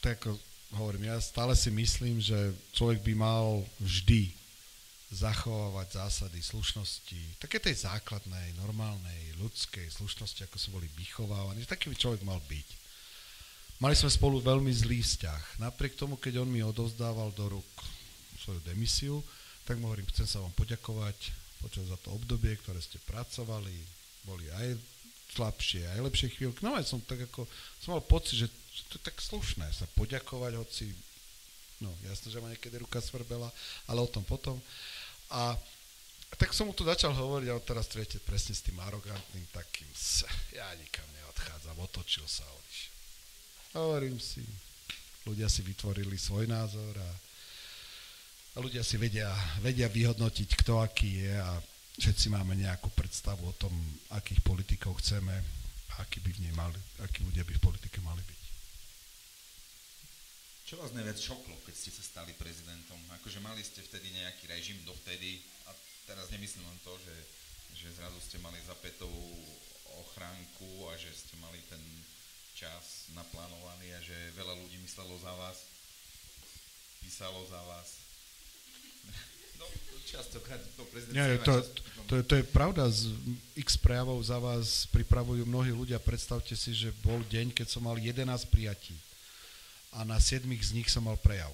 tak 0.06 0.22
ako 0.22 0.38
hovorím, 0.78 1.10
ja 1.10 1.18
stále 1.18 1.58
si 1.58 1.74
myslím, 1.74 2.22
že 2.22 2.38
človek 2.78 3.02
by 3.02 3.14
mal 3.18 3.66
vždy 3.82 4.30
zachovávať 5.10 5.98
zásady 5.98 6.40
slušnosti, 6.46 7.42
také 7.42 7.58
tej 7.58 7.90
základnej, 7.90 8.54
normálnej, 8.54 9.34
ľudskej 9.42 9.90
slušnosti, 9.90 10.46
ako 10.46 10.58
sú 10.62 10.70
boli 10.70 10.86
vychovávaní, 10.94 11.66
taký 11.66 11.90
by 11.90 11.98
človek 11.98 12.22
mal 12.22 12.38
byť. 12.46 12.79
Mali 13.80 13.96
sme 13.96 14.12
spolu 14.12 14.44
veľmi 14.44 14.76
zlý 14.76 15.00
vzťah. 15.00 15.64
Napriek 15.64 15.96
tomu, 15.96 16.20
keď 16.20 16.44
on 16.44 16.52
mi 16.52 16.60
odovzdával 16.60 17.32
do 17.32 17.56
rúk 17.56 17.72
svoju 18.44 18.60
demisiu, 18.68 19.24
tak 19.64 19.80
mu 19.80 19.88
hovorím, 19.88 20.04
chcem 20.12 20.28
sa 20.28 20.44
vám 20.44 20.52
poďakovať 20.52 21.16
počas 21.64 21.88
za 21.88 21.96
to 22.04 22.12
obdobie, 22.12 22.60
ktoré 22.60 22.76
ste 22.84 23.00
pracovali, 23.08 23.72
boli 24.28 24.52
aj 24.52 24.76
slabšie, 25.32 25.88
aj 25.96 26.04
lepšie 26.12 26.28
chvíľky. 26.28 26.60
No 26.60 26.76
aj 26.76 26.92
som 26.92 27.00
tak 27.00 27.24
ako, 27.32 27.48
som 27.80 27.96
mal 27.96 28.04
pocit, 28.04 28.44
že 28.44 28.48
to 28.92 29.00
je 29.00 29.04
tak 29.08 29.16
slušné 29.16 29.72
sa 29.72 29.88
poďakovať, 29.96 30.60
hoci, 30.60 30.92
no 31.80 31.96
jasné, 32.04 32.36
že 32.36 32.44
ma 32.44 32.52
niekedy 32.52 32.84
ruka 32.84 33.00
svrbela, 33.00 33.48
ale 33.88 34.04
o 34.04 34.12
tom 34.12 34.28
potom. 34.28 34.60
A 35.32 35.56
tak 36.36 36.52
som 36.52 36.68
mu 36.68 36.76
tu 36.76 36.84
začal 36.84 37.16
hovoriť 37.16 37.48
a 37.48 37.56
on 37.56 37.64
teraz 37.64 37.88
viete 37.96 38.20
presne 38.28 38.52
s 38.52 38.60
tým 38.60 38.76
arogantným 38.76 39.48
takým, 39.56 39.88
ja 40.52 40.68
nikam 40.76 41.08
neodchádzam, 41.16 41.80
otočil 41.80 42.28
sa 42.28 42.44
a. 43.74 43.78
Hovorím 43.78 44.18
si, 44.18 44.42
ľudia 45.30 45.46
si 45.46 45.62
vytvorili 45.62 46.18
svoj 46.18 46.50
názor 46.50 46.94
a, 46.98 47.12
a 48.56 48.58
ľudia 48.58 48.82
si 48.82 48.98
vedia, 48.98 49.30
vedia 49.62 49.86
vyhodnotiť, 49.86 50.50
kto 50.66 50.82
aký 50.82 51.22
je 51.28 51.36
a 51.38 51.62
všetci 52.00 52.34
máme 52.34 52.58
nejakú 52.58 52.90
predstavu 52.98 53.46
o 53.46 53.58
tom, 53.60 53.74
akých 54.16 54.42
politikov 54.42 54.98
chceme, 55.04 55.36
akí 56.02 56.24
by 56.24 56.32
v 56.34 56.42
nej 56.48 56.54
mali, 56.56 56.80
akí 57.06 57.22
ľudia 57.22 57.46
by 57.46 57.54
v 57.54 57.66
politike 57.66 58.00
mali 58.02 58.24
byť. 58.24 58.42
Čo 60.70 60.78
vás 60.82 60.94
najviac 60.94 61.18
šoklo, 61.18 61.58
keď 61.66 61.76
ste 61.76 61.92
sa 61.94 62.04
stali 62.06 62.32
prezidentom? 62.38 62.98
Akože 63.22 63.42
mali 63.42 63.66
ste 63.66 63.82
vtedy 63.82 64.14
nejaký 64.14 64.46
režim 64.54 64.78
dovtedy 64.86 65.42
a 65.66 65.74
teraz 66.06 66.30
nemyslím 66.30 66.62
len 66.62 66.80
to, 66.86 66.94
že, 67.02 67.18
že 67.74 67.88
zrazu 67.98 68.22
ste 68.22 68.38
mali 68.38 68.58
zapetou 68.66 69.10
ochránku 69.98 70.90
a 70.90 70.98
že 70.98 71.10
ste 71.10 71.34
mali 71.42 71.58
ten 71.74 71.82
čas 72.60 73.08
naplánovaný 73.16 73.88
a 73.96 74.00
že 74.04 74.36
veľa 74.36 74.52
ľudí 74.52 74.76
myslelo 74.84 75.16
za 75.24 75.32
vás, 75.40 75.64
písalo 77.00 77.40
za 77.48 77.62
vás. 77.64 77.88
No, 79.60 79.68
častokrát 80.08 80.64
to 80.80 80.88
Nie, 81.12 81.36
to, 81.44 81.60
to, 82.08 82.24
to 82.24 82.34
je 82.40 82.48
pravda, 82.48 82.88
z 82.88 83.12
x 83.60 83.76
prejavov 83.76 84.16
za 84.24 84.40
vás 84.40 84.88
pripravujú 84.88 85.44
mnohí 85.44 85.76
ľudia. 85.76 86.00
Predstavte 86.00 86.56
si, 86.56 86.72
že 86.72 86.96
bol 87.04 87.20
deň, 87.28 87.52
keď 87.52 87.68
som 87.68 87.84
mal 87.84 88.00
11 88.00 88.24
prijatí 88.48 88.96
a 89.92 90.08
na 90.08 90.16
siedmých 90.16 90.72
z 90.72 90.80
nich 90.80 90.88
som 90.88 91.04
mal 91.04 91.20
prejav. 91.20 91.52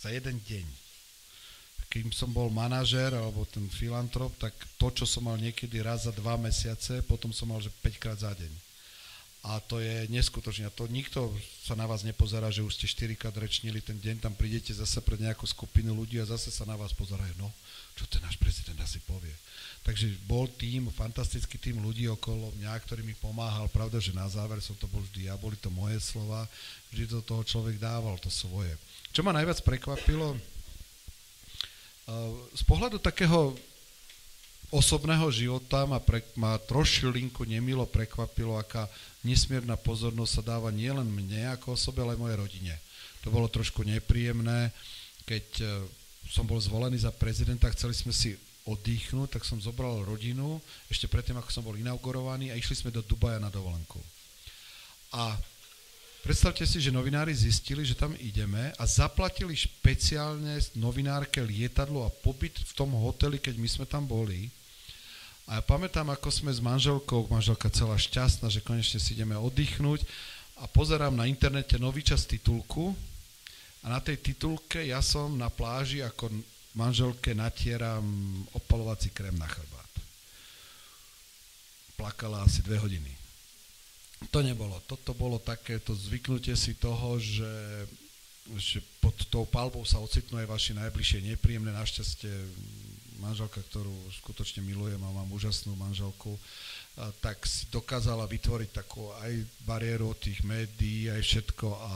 Za 0.00 0.08
jeden 0.08 0.40
deň. 0.40 0.64
Kým 1.92 2.08
som 2.16 2.32
bol 2.32 2.48
manažér 2.48 3.12
alebo 3.12 3.44
ten 3.44 3.68
filantrop, 3.68 4.32
tak 4.40 4.56
to, 4.80 4.88
čo 4.88 5.04
som 5.04 5.28
mal 5.28 5.36
niekedy 5.36 5.84
raz 5.84 6.08
za 6.08 6.16
dva 6.16 6.40
mesiace, 6.40 7.04
potom 7.04 7.28
som 7.28 7.52
mal, 7.52 7.60
že 7.60 7.68
5 7.84 8.00
krát 8.00 8.16
za 8.16 8.32
deň. 8.32 8.52
A 9.46 9.62
to 9.62 9.78
je 9.78 10.10
neskutočné. 10.10 10.66
To 10.74 10.90
nikto 10.90 11.30
sa 11.62 11.78
na 11.78 11.86
vás 11.86 12.02
nepozerá, 12.02 12.50
že 12.50 12.66
už 12.66 12.74
ste 12.74 12.90
4 12.90 13.14
krát 13.14 13.36
rečnili 13.38 13.78
ten 13.78 13.94
deň, 13.94 14.18
tam 14.18 14.34
prídete 14.34 14.74
zase 14.74 14.98
pred 14.98 15.22
nejakú 15.22 15.46
skupinu 15.46 15.94
ľudí 15.94 16.18
a 16.18 16.26
zase 16.26 16.50
sa 16.50 16.66
na 16.66 16.74
vás 16.74 16.90
pozerajú. 16.90 17.30
No, 17.38 17.54
čo 17.94 18.10
ten 18.10 18.18
náš 18.26 18.34
prezident 18.42 18.74
asi 18.82 18.98
povie. 19.06 19.30
Takže 19.86 20.10
bol 20.26 20.50
tým, 20.50 20.90
fantastický 20.90 21.62
tým 21.62 21.78
ľudí 21.78 22.10
okolo 22.10 22.50
mňa, 22.58 22.74
ktorý 22.82 23.06
mi 23.06 23.14
pomáhal. 23.14 23.70
Pravda, 23.70 24.02
že 24.02 24.10
na 24.10 24.26
záver 24.26 24.58
som 24.58 24.74
to 24.74 24.90
bol 24.90 24.98
vždy 24.98 25.30
ja, 25.30 25.38
boli 25.38 25.54
to 25.54 25.70
moje 25.70 26.02
slova, 26.02 26.42
vždy 26.90 27.06
do 27.06 27.22
toho 27.22 27.46
človek 27.46 27.78
dával 27.78 28.18
to 28.18 28.26
svoje. 28.26 28.74
Čo 29.14 29.22
ma 29.22 29.30
najviac 29.30 29.62
prekvapilo, 29.62 30.34
eh, 30.34 30.42
z 32.50 32.62
pohľadu 32.66 32.98
takého 32.98 33.54
osobného 34.74 35.30
života 35.30 35.86
ma, 35.86 36.02
pre, 36.02 36.22
ma 36.34 36.58
trošilinku 36.58 37.46
nemilo 37.46 37.86
prekvapilo, 37.86 38.58
aká 38.58 38.90
nesmierna 39.22 39.78
pozornosť 39.78 40.32
sa 40.40 40.42
dáva 40.56 40.74
nielen 40.74 41.06
mne 41.06 41.54
ako 41.54 41.78
osobe, 41.78 42.02
ale 42.02 42.18
aj 42.18 42.22
mojej 42.22 42.38
rodine. 42.38 42.74
To 43.26 43.34
bolo 43.34 43.46
trošku 43.50 43.82
nepríjemné, 43.86 44.70
keď 45.26 45.46
eh, 45.62 45.68
som 46.30 46.46
bol 46.46 46.58
zvolený 46.58 46.98
za 47.02 47.14
prezidenta, 47.14 47.70
chceli 47.70 47.94
sme 47.94 48.10
si 48.10 48.34
oddychnúť, 48.66 49.38
tak 49.38 49.42
som 49.46 49.62
zobral 49.62 50.02
rodinu, 50.02 50.58
ešte 50.90 51.06
predtým, 51.06 51.38
ako 51.38 51.50
som 51.54 51.62
bol 51.62 51.78
inaugurovaný 51.78 52.50
a 52.50 52.58
išli 52.58 52.74
sme 52.74 52.90
do 52.90 52.98
Dubaja 52.98 53.38
na 53.38 53.46
dovolenku. 53.46 54.02
A 55.14 55.38
predstavte 56.26 56.66
si, 56.66 56.82
že 56.82 56.90
novinári 56.90 57.30
zistili, 57.30 57.86
že 57.86 57.94
tam 57.94 58.10
ideme 58.18 58.74
a 58.74 58.82
zaplatili 58.82 59.54
špeciálne 59.54 60.58
novinárke 60.74 61.38
lietadlo 61.38 62.02
a 62.02 62.10
pobyt 62.10 62.58
v 62.58 62.72
tom 62.74 62.98
hoteli, 62.98 63.38
keď 63.38 63.54
my 63.54 63.68
sme 63.70 63.86
tam 63.86 64.02
boli. 64.02 64.50
A 65.46 65.58
ja 65.58 65.62
pamätám, 65.62 66.10
ako 66.10 66.26
sme 66.26 66.50
s 66.50 66.58
manželkou, 66.58 67.30
manželka 67.30 67.70
celá 67.70 67.94
šťastná, 67.94 68.50
že 68.50 68.58
konečne 68.58 68.98
si 68.98 69.14
ideme 69.14 69.38
oddychnúť 69.38 70.02
a 70.58 70.66
pozerám 70.66 71.14
na 71.14 71.30
internete 71.30 71.78
nový 71.78 72.02
čas 72.02 72.26
titulku 72.26 72.90
a 73.86 73.94
na 73.94 74.02
tej 74.02 74.18
titulke 74.18 74.82
ja 74.82 74.98
som 74.98 75.38
na 75.38 75.46
pláži 75.46 76.02
ako 76.02 76.26
manželke 76.74 77.38
natieram 77.38 78.02
opalovací 78.50 79.14
krém 79.14 79.38
na 79.38 79.46
chrbát. 79.46 79.92
Plakala 81.94 82.42
asi 82.42 82.66
dve 82.66 82.82
hodiny. 82.82 83.15
To 84.32 84.40
nebolo. 84.40 84.80
Toto 84.88 85.12
bolo 85.12 85.36
takéto 85.36 85.92
zvyknutie 85.92 86.56
si 86.56 86.76
toho, 86.76 87.20
že, 87.20 87.52
že 88.56 88.78
pod 89.00 89.14
tou 89.28 89.44
palbou 89.44 89.84
sa 89.84 90.00
ocitnú 90.00 90.40
aj 90.40 90.48
vaši 90.48 90.72
najbližšie 90.76 91.36
nepríjemné. 91.36 91.70
Našťastie 91.72 92.32
manželka, 93.20 93.60
ktorú 93.72 93.92
skutočne 94.24 94.60
milujem 94.64 95.00
a 95.00 95.14
mám 95.14 95.28
úžasnú 95.32 95.72
manželku, 95.76 96.36
tak 97.20 97.44
si 97.44 97.68
dokázala 97.68 98.24
vytvoriť 98.24 98.70
takú 98.72 99.12
aj 99.20 99.36
bariéru 99.68 100.16
tých 100.16 100.40
médií, 100.44 101.12
aj 101.12 101.20
všetko 101.20 101.68
a 101.76 101.92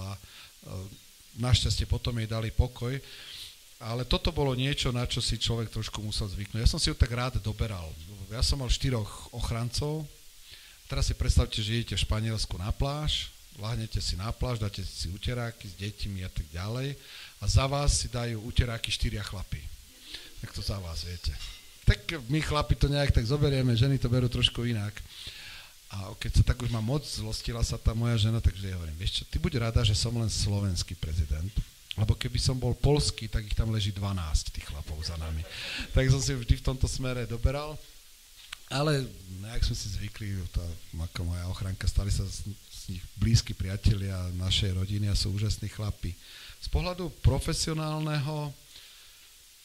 našťastie 1.40 1.88
potom 1.88 2.16
jej 2.20 2.28
dali 2.28 2.52
pokoj. 2.52 2.92
Ale 3.80 4.05
toto 4.05 4.28
bolo 4.28 4.52
niečo, 4.52 4.92
na 4.92 5.09
čo 5.09 5.24
si 5.24 5.40
človek 5.40 5.72
trošku 5.72 6.05
musel 6.05 6.28
zvyknúť. 6.28 6.60
Ja 6.60 6.68
som 6.68 6.76
si 6.76 6.92
ju 6.92 6.97
tak 6.97 7.16
rád 7.16 7.40
doberal. 7.40 7.88
Ja 8.28 8.44
som 8.44 8.60
mal 8.60 8.68
štyroch 8.68 9.32
ochrancov. 9.32 10.05
Teraz 10.91 11.07
si 11.07 11.15
predstavte, 11.15 11.62
že 11.62 11.71
idete 11.71 11.95
v 11.95 12.03
Španielsku 12.03 12.59
na 12.59 12.75
pláž, 12.75 13.31
lahnete 13.62 14.03
si 14.03 14.19
na 14.19 14.35
pláž, 14.35 14.59
dáte 14.59 14.83
si 14.83 15.07
uteráky 15.07 15.71
s 15.71 15.79
deťmi 15.79 16.27
a 16.27 16.31
tak 16.35 16.43
ďalej 16.51 16.99
a 17.39 17.45
za 17.47 17.71
vás 17.71 18.03
si 18.03 18.11
dajú 18.11 18.43
uteráky 18.43 18.91
štyria 18.91 19.23
chlapy. 19.23 19.62
Tak 20.43 20.51
to 20.51 20.67
za 20.67 20.83
vás, 20.83 21.07
viete. 21.07 21.31
Tak 21.87 22.27
my 22.27 22.43
chlapi 22.43 22.75
to 22.75 22.91
nejak 22.91 23.15
tak 23.15 23.23
zoberieme, 23.23 23.71
ženy 23.79 24.03
to 24.03 24.11
berú 24.11 24.27
trošku 24.27 24.67
inak. 24.67 24.99
A 25.95 26.11
keď 26.19 26.43
sa 26.43 26.55
tak 26.55 26.59
už 26.59 26.75
ma 26.75 26.83
moc 26.83 27.07
zlostila 27.07 27.62
sa 27.62 27.79
tá 27.79 27.95
moja 27.95 28.19
žena, 28.27 28.43
takže 28.43 28.67
ja 28.67 28.75
hovorím, 28.75 28.99
vieš 28.99 29.23
čo, 29.23 29.31
ty 29.31 29.39
buď 29.39 29.71
rada, 29.71 29.87
že 29.87 29.95
som 29.95 30.11
len 30.19 30.27
slovenský 30.27 30.99
prezident, 30.99 31.55
lebo 31.95 32.19
keby 32.19 32.39
som 32.43 32.59
bol 32.59 32.75
polský, 32.75 33.31
tak 33.31 33.47
ich 33.47 33.55
tam 33.55 33.71
leží 33.71 33.95
12 33.95 34.11
tých 34.55 34.67
chlapov 34.67 34.99
za 35.07 35.15
nami. 35.23 35.47
Tak 35.95 36.11
som 36.11 36.19
si 36.19 36.35
vždy 36.35 36.59
v 36.59 36.67
tomto 36.67 36.91
smere 36.91 37.31
doberal. 37.31 37.79
Ale 38.70 39.02
nejak 39.42 39.66
sme 39.66 39.74
si 39.74 39.90
zvykli, 39.98 40.38
tá, 40.55 40.62
ako 40.94 41.26
moja 41.26 41.42
ochranka, 41.51 41.90
stali 41.90 42.14
sa 42.14 42.22
z, 42.22 42.47
z 42.55 42.94
nich 42.94 43.05
blízki 43.18 43.51
priatelia 43.51 44.14
našej 44.38 44.78
rodiny 44.78 45.10
a 45.10 45.18
sú 45.18 45.34
úžasní 45.34 45.66
chlapi. 45.74 46.14
Z 46.62 46.70
pohľadu 46.70 47.10
profesionálneho, 47.18 48.55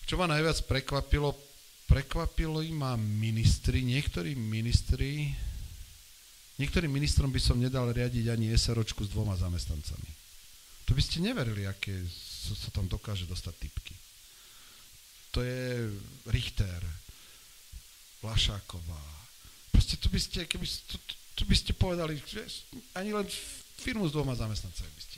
čo 0.10 0.18
ma 0.18 0.26
najviac 0.26 0.58
prekvapilo, 0.66 1.38
prekvapilo 1.86 2.66
ma 2.74 2.98
ministri, 2.98 3.86
niektorí 3.86 4.34
ministri, 4.34 5.30
niektorým 6.58 6.90
ministrom 6.90 7.30
by 7.30 7.38
som 7.38 7.62
nedal 7.62 7.94
riadiť 7.94 8.26
ani 8.34 8.58
SROčku 8.58 9.06
s 9.06 9.14
dvoma 9.14 9.38
zamestnancami. 9.38 10.10
To 10.90 10.98
by 10.98 11.02
ste 11.06 11.22
neverili, 11.22 11.70
aké 11.70 11.94
sa 12.58 12.74
tam 12.74 12.90
dokáže 12.90 13.30
dostať 13.30 13.54
typky. 13.54 13.94
To 15.38 15.46
je 15.46 15.94
Richter, 16.26 16.82
Vlašáková. 18.26 19.06
Proste 19.70 20.02
to 20.02 20.10
by 20.10 20.18
ste, 20.18 20.50
keby, 20.50 20.66
to, 20.66 20.98
to 21.38 21.44
by 21.46 21.56
ste 21.56 21.72
povedali, 21.78 22.18
vieš, 22.18 22.66
ani 22.98 23.14
len 23.14 23.30
firmu 23.78 24.10
s 24.10 24.16
dvoma 24.16 24.34
zamestnancami 24.34 24.90
by 24.90 25.04
ste 25.06 25.16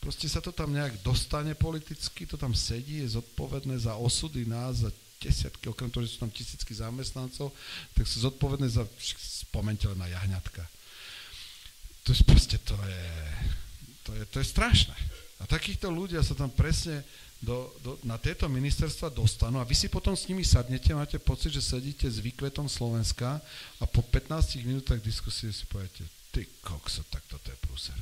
Proste 0.00 0.32
sa 0.32 0.40
to 0.40 0.48
tam 0.48 0.72
nejak 0.72 0.96
dostane 1.04 1.52
politicky, 1.52 2.24
to 2.24 2.40
tam 2.40 2.56
sedí, 2.56 3.04
je 3.04 3.20
zodpovedné 3.20 3.76
za 3.76 4.00
osudy 4.00 4.48
nás, 4.48 4.80
za 4.80 4.90
desiatky, 5.20 5.68
okrem 5.68 5.92
toho, 5.92 6.08
že 6.08 6.16
sú 6.16 6.24
tam 6.24 6.32
tisícky 6.32 6.72
zamestnancov, 6.72 7.52
tak 7.92 8.08
sú 8.08 8.24
zodpovedné 8.24 8.64
za, 8.72 8.88
spomente 9.20 9.84
len 9.84 10.00
na 10.00 10.08
jahňatka. 10.08 10.64
To 12.08 12.16
je 12.16 12.24
proste, 12.24 12.56
to 12.64 12.72
je, 12.80 13.04
to 14.08 14.10
je, 14.16 14.22
to 14.32 14.36
je 14.40 14.46
strašné. 14.48 14.96
A 15.36 15.44
takýchto 15.44 15.92
ľudia 15.92 16.24
sa 16.24 16.32
tam 16.32 16.48
presne 16.48 17.04
do, 17.40 17.72
do, 17.80 17.96
na 18.04 18.20
tieto 18.20 18.44
ministerstva 18.52 19.08
dostanú 19.08 19.58
a 19.60 19.64
vy 19.64 19.72
si 19.72 19.88
potom 19.88 20.12
s 20.12 20.28
nimi 20.28 20.44
sadnete, 20.44 20.92
máte 20.92 21.16
pocit, 21.16 21.56
že 21.56 21.64
sedíte 21.64 22.04
s 22.04 22.20
výkvetom 22.20 22.68
Slovenska 22.68 23.40
a 23.80 23.84
po 23.88 24.04
15 24.04 24.60
minútach 24.60 25.00
diskusie 25.00 25.48
si 25.48 25.64
poviete, 25.64 26.04
ty 26.28 26.44
kokso, 26.60 27.00
tak 27.08 27.24
toto 27.32 27.48
je 27.48 27.58
prúser. 27.64 27.96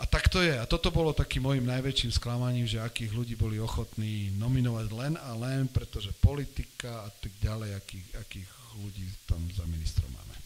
A 0.00 0.08
tak 0.08 0.32
to 0.32 0.40
je. 0.40 0.56
A 0.56 0.64
toto 0.64 0.88
bolo 0.88 1.12
takým 1.12 1.44
môjim 1.44 1.68
najväčším 1.68 2.16
sklamaním, 2.16 2.64
že 2.64 2.80
akých 2.80 3.12
ľudí 3.12 3.36
boli 3.36 3.60
ochotní 3.60 4.32
nominovať 4.40 4.86
len 4.96 5.14
a 5.20 5.36
len, 5.36 5.68
pretože 5.68 6.16
politika 6.24 7.04
a 7.04 7.12
tak 7.12 7.28
ďalej, 7.44 7.76
akých, 7.76 8.06
akých 8.16 8.48
ľudí 8.80 9.04
tam 9.28 9.44
za 9.52 9.68
ministrom 9.68 10.08
máme. 10.08 10.36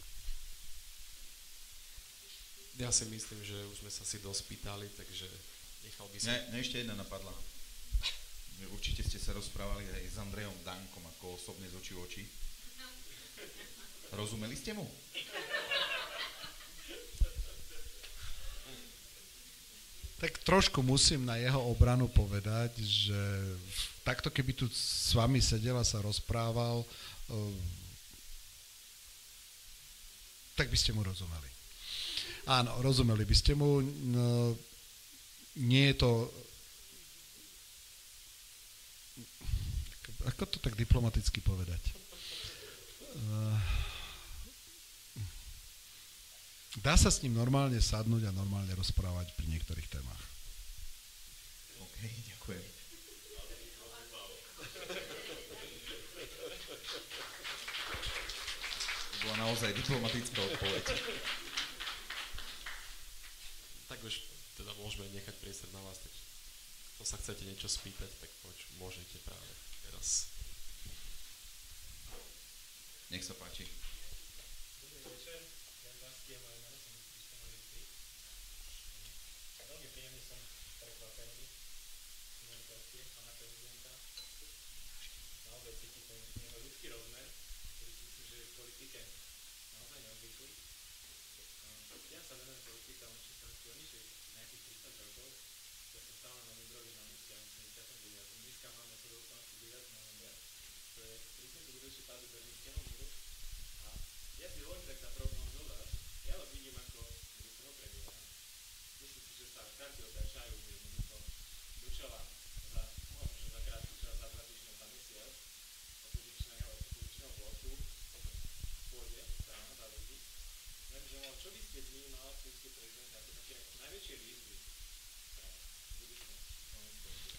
Ja 2.83 2.91
si 2.91 3.07
myslím, 3.07 3.39
že 3.47 3.55
už 3.71 3.87
sme 3.87 3.91
sa 3.95 4.03
si 4.03 4.19
dosť 4.19 4.51
pýtali, 4.51 4.91
takže 4.99 5.31
nechal 5.85 6.09
by 6.09 6.19
som... 6.19 6.33
Ne, 6.33 6.39
ne 6.51 6.59
ešte 6.61 6.81
jedna 6.81 6.97
napadla. 6.97 7.33
Určite 8.73 9.05
ste 9.05 9.21
sa 9.21 9.37
rozprávali 9.37 9.85
aj 9.85 10.05
s 10.09 10.17
Andrejom 10.17 10.57
Dankom 10.65 11.05
ako 11.05 11.37
osobne 11.37 11.69
z 11.69 11.75
očí 11.77 11.93
v 11.93 12.01
oči. 12.01 12.25
Rozumeli 14.15 14.57
ste 14.57 14.73
mu? 14.73 14.87
Tak 20.23 20.41
trošku 20.47 20.81
musím 20.81 21.29
na 21.29 21.37
jeho 21.37 21.61
obranu 21.69 22.09
povedať, 22.09 22.79
že 22.81 23.21
takto 24.07 24.33
keby 24.33 24.57
tu 24.57 24.71
s 24.71 25.13
vami 25.13 25.43
sedel 25.43 25.77
a 25.77 25.85
sa 25.85 26.01
rozprával, 26.01 26.87
eh, 27.29 27.57
tak 30.55 30.71
by 30.71 30.79
ste 30.79 30.95
mu 30.95 31.03
rozumeli. 31.03 31.51
Áno, 32.47 32.71
rozumeli 32.81 33.27
by 33.27 33.37
ste 33.37 33.53
mu. 33.59 33.83
No, 33.83 34.55
nie 35.59 35.93
je 35.93 35.95
to... 35.95 36.11
Ako 40.25 40.49
to 40.49 40.59
tak 40.59 40.75
diplomaticky 40.75 41.45
povedať? 41.45 41.83
Uh, 43.15 43.61
Dá 46.83 46.99
sa 46.99 47.07
s 47.07 47.23
ním 47.23 47.39
normálne 47.39 47.79
sadnúť 47.79 48.27
a 48.27 48.35
normálne 48.35 48.75
rozprávať 48.75 49.31
pri 49.39 49.47
niektorých 49.47 49.87
témach. 49.87 50.23
OK, 51.79 51.99
ďakujem. 52.03 52.65
To 59.07 59.17
bola 59.23 59.37
naozaj 59.47 59.71
diplomatická 59.71 60.41
odpoveď. 60.43 60.85
Tak 63.87 63.99
už 64.03 64.34
teda 64.55 64.73
môžeme 64.79 65.11
nechať 65.15 65.35
priestor 65.43 65.71
na 65.75 65.83
vás, 65.87 65.99
tak 65.99 66.13
to 66.99 67.03
sa 67.03 67.19
chcete 67.19 67.43
niečo 67.43 67.67
spýtať, 67.67 68.11
tak 68.23 68.31
poď, 68.43 68.57
môžete 68.79 69.19
práve 69.27 69.53
teraz. 69.87 70.31
Nech 73.11 73.27
sa 73.27 73.35
páči. 73.35 73.67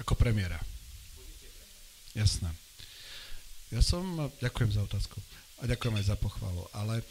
Ako 0.05 0.13
premiéra. 0.13 0.61
Jasné. 2.13 2.53
Ja 3.73 3.81
som, 3.81 4.29
ďakujem 4.37 4.71
za 4.77 4.85
otázku 4.85 5.17
a 5.59 5.65
ďakujem 5.65 5.97
aj 5.97 6.05
za 6.13 6.15
pochvalu, 6.15 6.63
ale 6.71 7.01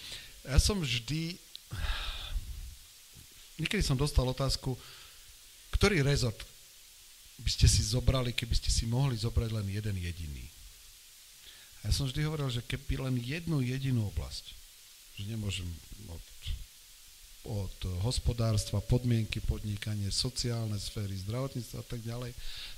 ja 0.47 0.63
som 0.63 0.79
vždy, 0.79 1.35
niekedy 3.59 3.83
som 3.83 3.99
dostal 3.99 4.23
otázku, 4.31 4.79
ktorý 5.75 6.07
rezort 6.07 6.39
by 7.43 7.51
ste 7.51 7.67
si 7.67 7.83
zobrali, 7.83 8.31
keby 8.31 8.55
ste 8.55 8.71
si 8.71 8.87
mohli 8.87 9.19
zobrať 9.19 9.51
len 9.51 9.67
jeden 9.69 9.99
jediný. 9.99 10.47
A 11.83 11.91
ja 11.91 11.93
som 11.93 12.07
vždy 12.07 12.23
hovoril, 12.25 12.49
že 12.49 12.63
keby 12.63 13.11
len 13.11 13.19
jednu 13.19 13.59
jedinú 13.59 14.07
oblasť, 14.15 14.55
že 15.19 15.29
nemôžem 15.29 15.67
od 16.09 16.23
od 17.45 17.77
hospodárstva, 18.01 18.81
podmienky 18.81 19.45
podnikanie, 19.45 20.09
sociálne 20.09 20.81
sféry, 20.81 21.13
zdravotníctva 21.29 21.79
a 21.81 21.87
tak 21.87 22.01
ďalej, 22.01 22.33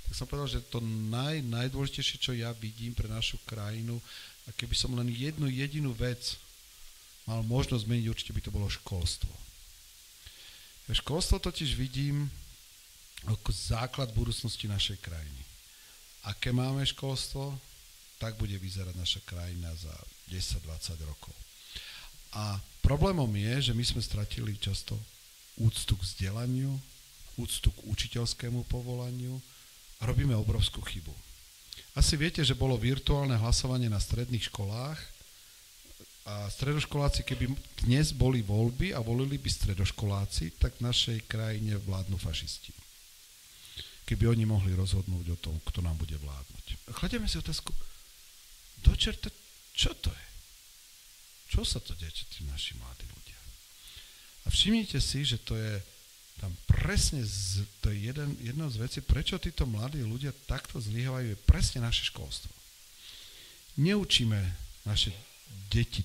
tak 0.06 0.12
som 0.14 0.26
povedal, 0.26 0.58
že 0.58 0.66
to 0.66 0.82
naj, 0.82 1.42
najdôležitejšie, 1.46 2.16
čo 2.18 2.32
ja 2.34 2.50
vidím 2.58 2.94
pre 2.94 3.06
našu 3.06 3.38
krajinu, 3.46 4.02
a 4.46 4.54
keby 4.54 4.74
som 4.78 4.94
len 4.94 5.10
jednu 5.10 5.50
jedinú 5.50 5.90
vec 5.94 6.38
mal 7.26 7.42
možnosť 7.42 7.82
zmeniť, 7.86 8.06
určite 8.06 8.34
by 8.34 8.40
to 8.42 8.54
bolo 8.54 8.70
školstvo. 8.70 9.30
Školstvo 10.86 11.42
totiž 11.42 11.74
vidím 11.74 12.30
ako 13.26 13.50
základ 13.50 14.14
budúcnosti 14.14 14.70
našej 14.70 15.02
krajiny. 15.02 15.42
Aké 16.30 16.54
máme 16.54 16.86
školstvo, 16.86 17.58
tak 18.22 18.38
bude 18.38 18.54
vyzerať 18.54 18.94
naša 18.94 19.20
krajina 19.26 19.74
za 19.74 19.90
10-20 20.30 20.94
rokov. 21.02 21.34
A 22.38 22.58
problémom 22.86 23.26
je, 23.34 23.70
že 23.70 23.72
my 23.74 23.82
sme 23.82 23.98
stratili 23.98 24.54
často 24.62 24.94
úctu 25.58 25.98
k 25.98 26.06
vzdelaniu, 26.06 26.70
úctu 27.34 27.74
k 27.74 27.82
učiteľskému 27.90 28.62
povolaniu 28.70 29.42
a 29.98 30.06
robíme 30.06 30.38
obrovskú 30.38 30.86
chybu. 30.86 31.10
Asi 31.98 32.14
viete, 32.14 32.46
že 32.46 32.54
bolo 32.54 32.78
virtuálne 32.78 33.34
hlasovanie 33.34 33.90
na 33.90 33.98
stredných 33.98 34.46
školách 34.52 35.00
a 36.30 36.46
stredoškoláci, 36.46 37.26
keby 37.26 37.50
dnes 37.82 38.14
boli 38.14 38.46
voľby 38.46 38.94
a 38.94 39.02
volili 39.02 39.34
by 39.34 39.50
stredoškoláci, 39.50 40.54
tak 40.62 40.78
v 40.78 40.86
našej 40.86 41.18
krajine 41.26 41.82
vládnu 41.82 42.20
fašisti. 42.22 42.70
Keby 44.06 44.30
oni 44.30 44.46
mohli 44.46 44.70
rozhodnúť 44.78 45.26
o 45.34 45.40
tom, 45.42 45.58
kto 45.66 45.82
nám 45.82 45.98
bude 45.98 46.14
vládnuť. 46.14 46.94
Chladieme 46.94 47.26
si 47.26 47.42
otázku, 47.42 47.74
do 48.86 48.94
čerta, 48.94 49.26
čo 49.74 49.90
to 49.98 50.14
je? 50.14 50.25
Čo 51.46 51.62
sa 51.62 51.78
to 51.78 51.94
deje, 51.94 52.26
tí 52.26 52.42
naši 52.46 52.74
mladí 52.78 53.06
ľudia? 53.06 53.40
A 54.44 54.46
všimnite 54.50 54.98
si, 54.98 55.22
že 55.22 55.38
to 55.42 55.54
je 55.54 55.78
tam 56.36 56.52
presne, 56.68 57.24
z, 57.24 57.64
to 57.80 57.88
je 57.88 58.12
jeden, 58.12 58.36
jedna 58.44 58.68
z 58.68 58.76
vecí, 58.76 58.98
prečo 59.00 59.40
títo 59.40 59.64
mladí 59.64 60.04
ľudia 60.04 60.36
takto 60.44 60.76
zlyhávajú, 60.76 61.32
je 61.32 61.44
presne 61.48 61.80
naše 61.80 62.12
školstvo. 62.12 62.52
neučíme 63.80 64.38
naše 64.84 65.12
deti 65.72 66.04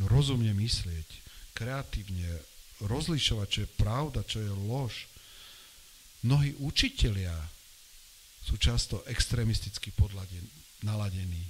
rozumne 0.00 0.56
myslieť, 0.56 1.08
kreatívne, 1.52 2.26
rozlišovať, 2.82 3.46
čo 3.48 3.60
je 3.62 3.74
pravda, 3.78 4.20
čo 4.24 4.38
je 4.40 4.50
lož. 4.50 5.06
Mnohí 6.24 6.56
učitelia 6.58 7.34
sú 8.42 8.58
často 8.58 9.04
extrémisticky 9.06 9.94
naladení. 10.82 11.44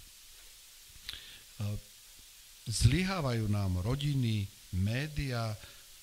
Zlyhávajú 2.70 3.50
nám 3.50 3.82
rodiny, 3.82 4.46
média, 4.78 5.50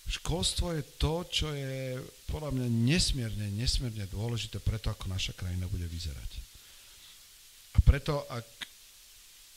školstvo 0.10 0.76
je 0.76 0.84
to, 1.00 1.16
čo 1.30 1.48
je 1.56 1.96
podľa 2.28 2.52
mňa 2.52 2.68
nesmierne, 2.68 3.48
nesmierne 3.56 4.10
dôležité 4.12 4.60
preto, 4.60 4.92
ako 4.92 5.08
naša 5.08 5.32
krajina 5.38 5.70
bude 5.72 5.88
vyzerať. 5.88 6.32
A 7.74 7.84
preto, 7.86 8.28
ak 8.28 8.46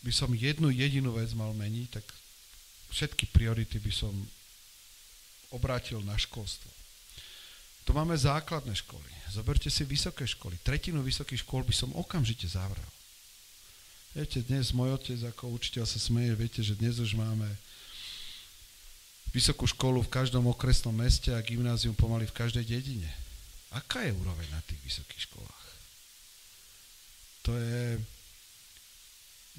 by 0.07 0.13
som 0.15 0.31
jednu 0.31 0.71
jedinú 0.71 1.17
vec 1.17 1.33
mal 1.35 1.51
meniť, 1.57 1.89
tak 1.91 2.07
všetky 2.93 3.33
priority 3.33 3.83
by 3.83 3.93
som 3.93 4.13
obrátil 5.51 6.05
na 6.05 6.15
školstvo. 6.15 6.71
Tu 7.83 7.91
máme 7.91 8.15
základné 8.15 8.79
školy. 8.79 9.11
Zoberte 9.33 9.67
si 9.73 9.83
vysoké 9.83 10.23
školy. 10.23 10.61
Tretinu 10.63 11.03
vysokých 11.03 11.43
škôl 11.43 11.67
by 11.67 11.75
som 11.75 11.91
okamžite 11.99 12.47
zavrel. 12.47 12.87
Viete, 14.13 14.45
dnes 14.45 14.77
môj 14.77 14.93
otec 14.93 15.17
ako 15.25 15.57
učiteľ 15.57 15.89
sa 15.89 15.97
smeje, 15.97 16.37
viete, 16.37 16.61
že 16.61 16.77
dnes 16.77 17.01
už 17.01 17.17
máme 17.17 17.49
vysokú 19.33 19.65
školu 19.65 20.05
v 20.05 20.13
každom 20.13 20.45
okresnom 20.53 20.93
meste 20.93 21.33
a 21.33 21.41
gymnázium 21.41 21.97
pomaly 21.97 22.29
v 22.29 22.37
každej 22.37 22.61
dedine. 22.61 23.09
Aká 23.73 24.05
je 24.05 24.13
úroveň 24.13 24.45
na 24.53 24.61
tých 24.69 24.77
vysokých 24.85 25.33
školách? 25.33 25.67
To 27.49 27.57
je... 27.57 27.97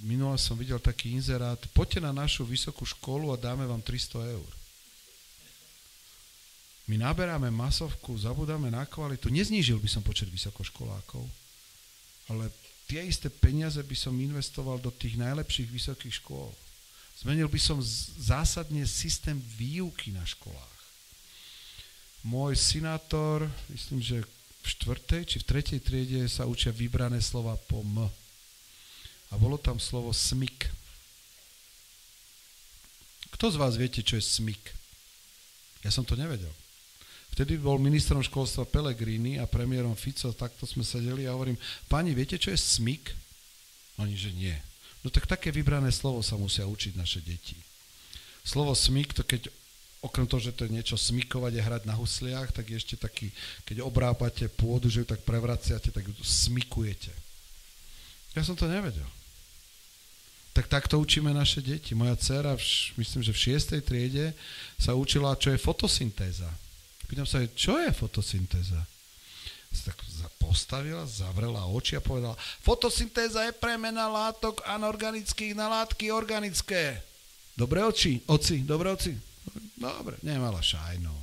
Minule 0.05 0.38
som 0.38 0.53
videl 0.53 0.77
taký 0.77 1.17
inzerát, 1.17 1.57
poďte 1.73 2.05
na 2.05 2.13
našu 2.13 2.45
vysokú 2.45 2.85
školu 2.85 3.34
a 3.34 3.41
dáme 3.41 3.65
vám 3.65 3.81
300 3.81 4.38
eur. 4.38 4.51
My 6.85 7.01
naberáme 7.01 7.49
masovku, 7.49 8.13
zabudáme 8.21 8.69
na 8.69 8.85
kvalitu. 8.85 9.34
Neznížil 9.34 9.81
by 9.81 9.89
som 9.89 10.05
počet 10.05 10.30
vysokoškolákov, 10.30 11.25
ale 12.30 12.53
tie 12.93 13.09
isté 13.09 13.25
peniaze 13.25 13.81
by 13.81 13.97
som 13.97 14.13
investoval 14.13 14.77
do 14.77 14.93
tých 14.93 15.17
najlepších 15.17 15.65
vysokých 15.65 16.21
škôl. 16.21 16.53
Zmenil 17.17 17.49
by 17.49 17.57
som 17.57 17.81
zásadne 18.21 18.85
systém 18.85 19.41
výuky 19.57 20.13
na 20.13 20.21
školách. 20.21 20.77
Môj 22.21 22.53
synátor, 22.53 23.49
myslím, 23.73 23.97
že 23.97 24.21
v 24.61 24.65
štvrtej 24.77 25.25
či 25.25 25.37
v 25.41 25.47
tretej 25.49 25.79
triede 25.81 26.21
sa 26.29 26.45
učia 26.45 26.69
vybrané 26.69 27.17
slova 27.17 27.57
po 27.65 27.81
M. 27.81 28.05
A 29.27 29.33
bolo 29.41 29.57
tam 29.57 29.81
slovo 29.81 30.13
smik. 30.13 30.69
Kto 33.33 33.49
z 33.49 33.57
vás 33.57 33.73
viete, 33.73 34.05
čo 34.05 34.21
je 34.21 34.23
smik? 34.23 34.61
Ja 35.81 35.89
som 35.89 36.05
to 36.05 36.13
nevedel. 36.13 36.53
Vtedy 37.34 37.57
bol 37.57 37.81
ministrom 37.81 38.22
školstva 38.22 38.69
Pelegrini 38.69 39.41
a 39.41 39.49
premiérom 39.49 39.97
Fico, 39.97 40.30
takto 40.38 40.69
sme 40.69 40.85
sedeli 40.85 41.26
a 41.26 41.34
hovorím, 41.34 41.57
pani, 41.89 42.14
viete, 42.14 42.38
čo 42.38 42.53
je 42.53 42.60
smik? 42.61 43.10
Oni, 43.97 44.14
že 44.14 44.30
nie. 44.38 44.53
No 45.01 45.10
tak 45.10 45.26
také 45.26 45.49
vybrané 45.49 45.89
slovo 45.89 46.22
sa 46.22 46.38
musia 46.38 46.69
učiť 46.69 46.93
naše 46.93 47.26
deti. 47.26 47.57
Slovo 48.45 48.77
smík, 48.77 49.18
to 49.18 49.26
keď 49.26 49.49
okrem 50.03 50.27
toho, 50.27 50.45
že 50.45 50.53
to 50.53 50.68
je 50.68 50.76
niečo 50.76 50.99
smykovať 50.99 51.53
a 51.57 51.65
hrať 51.65 51.84
na 51.89 51.95
husliach, 51.95 52.51
tak 52.51 52.69
je 52.69 52.77
ešte 52.77 52.95
taký, 52.99 53.31
keď 53.65 53.81
obrábate 53.81 54.45
pôdu, 54.51 54.91
že 54.91 55.01
ju 55.01 55.07
tak 55.07 55.26
prevraciate, 55.26 55.89
tak 55.89 56.03
ju 56.05 56.14
smykujete. 56.22 57.10
Ja 58.35 58.43
som 58.43 58.53
to 58.53 58.69
nevedel. 58.69 59.07
Tak 60.53 60.69
takto 60.69 61.01
učíme 61.01 61.34
naše 61.34 61.65
deti. 61.65 61.97
Moja 61.97 62.14
dcera, 62.14 62.53
myslím, 62.99 63.26
že 63.26 63.34
v 63.34 63.41
šiestej 63.41 63.81
triede 63.81 64.38
sa 64.77 64.93
učila, 64.93 65.39
čo 65.39 65.49
je 65.49 65.57
fotosyntéza. 65.57 66.51
Pýtam 67.14 67.30
sa, 67.30 67.45
čo 67.53 67.77
je 67.77 67.94
fotosyntéza? 67.94 68.81
tak 69.85 70.02
postavila, 70.41 71.06
zavrela 71.06 71.69
oči 71.69 71.94
a 71.94 72.02
povedala, 72.02 72.34
fotosyntéza 72.65 73.45
je 73.45 73.53
premena 73.53 74.10
látok 74.10 74.65
anorganických 74.65 75.53
na 75.53 75.69
látky 75.69 76.10
organické. 76.10 76.98
Dobre 77.53 77.85
oči, 77.85 78.18
oci, 78.26 78.65
dobre 78.65 78.90
oci. 78.90 79.14
Dobre, 79.77 80.18
nemala 80.26 80.57
šajno. 80.57 81.14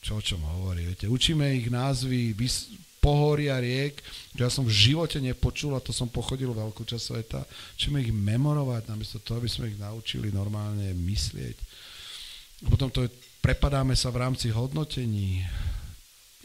Čo 0.00 0.20
o 0.20 0.24
čom 0.24 0.40
hovorí, 0.40 0.88
viete. 0.88 1.04
Učíme 1.04 1.52
ich 1.52 1.68
názvy 1.68 2.32
vys- 2.32 2.72
pohoria 3.04 3.60
riek, 3.60 4.00
čo 4.32 4.40
ja 4.40 4.48
som 4.48 4.64
v 4.64 4.72
živote 4.72 5.20
nepočul 5.20 5.76
a 5.76 5.84
to 5.84 5.92
som 5.92 6.08
pochodil 6.08 6.56
veľkú 6.56 6.88
časť 6.88 7.04
sveta. 7.04 7.40
Učíme 7.76 8.00
ich 8.00 8.12
memorovať, 8.12 8.88
namiesto 8.88 9.20
toho, 9.20 9.36
aby 9.36 9.52
sme 9.52 9.68
ich 9.68 9.76
naučili 9.76 10.32
normálne 10.32 10.96
myslieť. 10.96 11.56
A 12.64 12.72
potom 12.72 12.88
to 12.88 13.04
je, 13.06 13.27
prepadáme 13.42 13.94
sa 13.94 14.10
v 14.10 14.20
rámci 14.24 14.50
hodnotení 14.52 15.44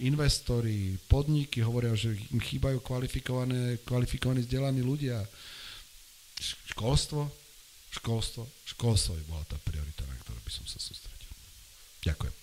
investori, 0.02 0.98
podniky 1.06 1.62
hovoria, 1.62 1.94
že 1.94 2.18
im 2.34 2.42
chýbajú 2.42 2.82
kvalifikované, 2.82 3.80
kvalifikovaní 3.86 4.42
vzdelaní 4.42 4.82
ľudia. 4.82 5.22
Školstvo, 6.74 7.30
školstvo, 7.94 8.50
školstvo 8.66 9.16
by 9.16 9.24
bola 9.30 9.46
tá 9.46 9.58
priorita, 9.62 10.04
na 10.10 10.18
ktorú 10.26 10.40
by 10.42 10.52
som 10.52 10.66
sa 10.66 10.82
sústredil. 10.82 11.30
Ďakujem. 12.04 12.43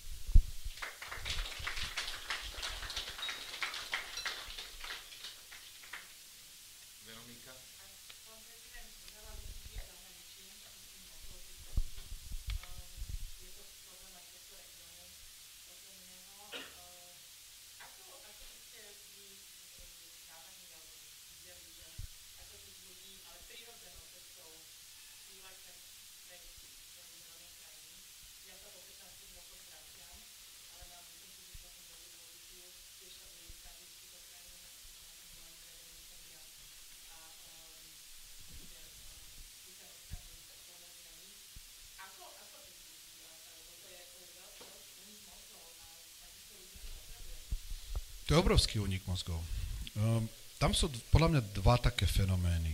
To 48.31 48.39
je 48.39 48.43
obrovský 48.47 48.79
únik 48.79 49.03
mozgov. 49.03 49.43
Um, 49.91 50.23
tam 50.55 50.71
sú 50.71 50.87
podľa 51.11 51.35
mňa 51.35 51.41
dva 51.51 51.75
také 51.75 52.07
fenomény. 52.07 52.71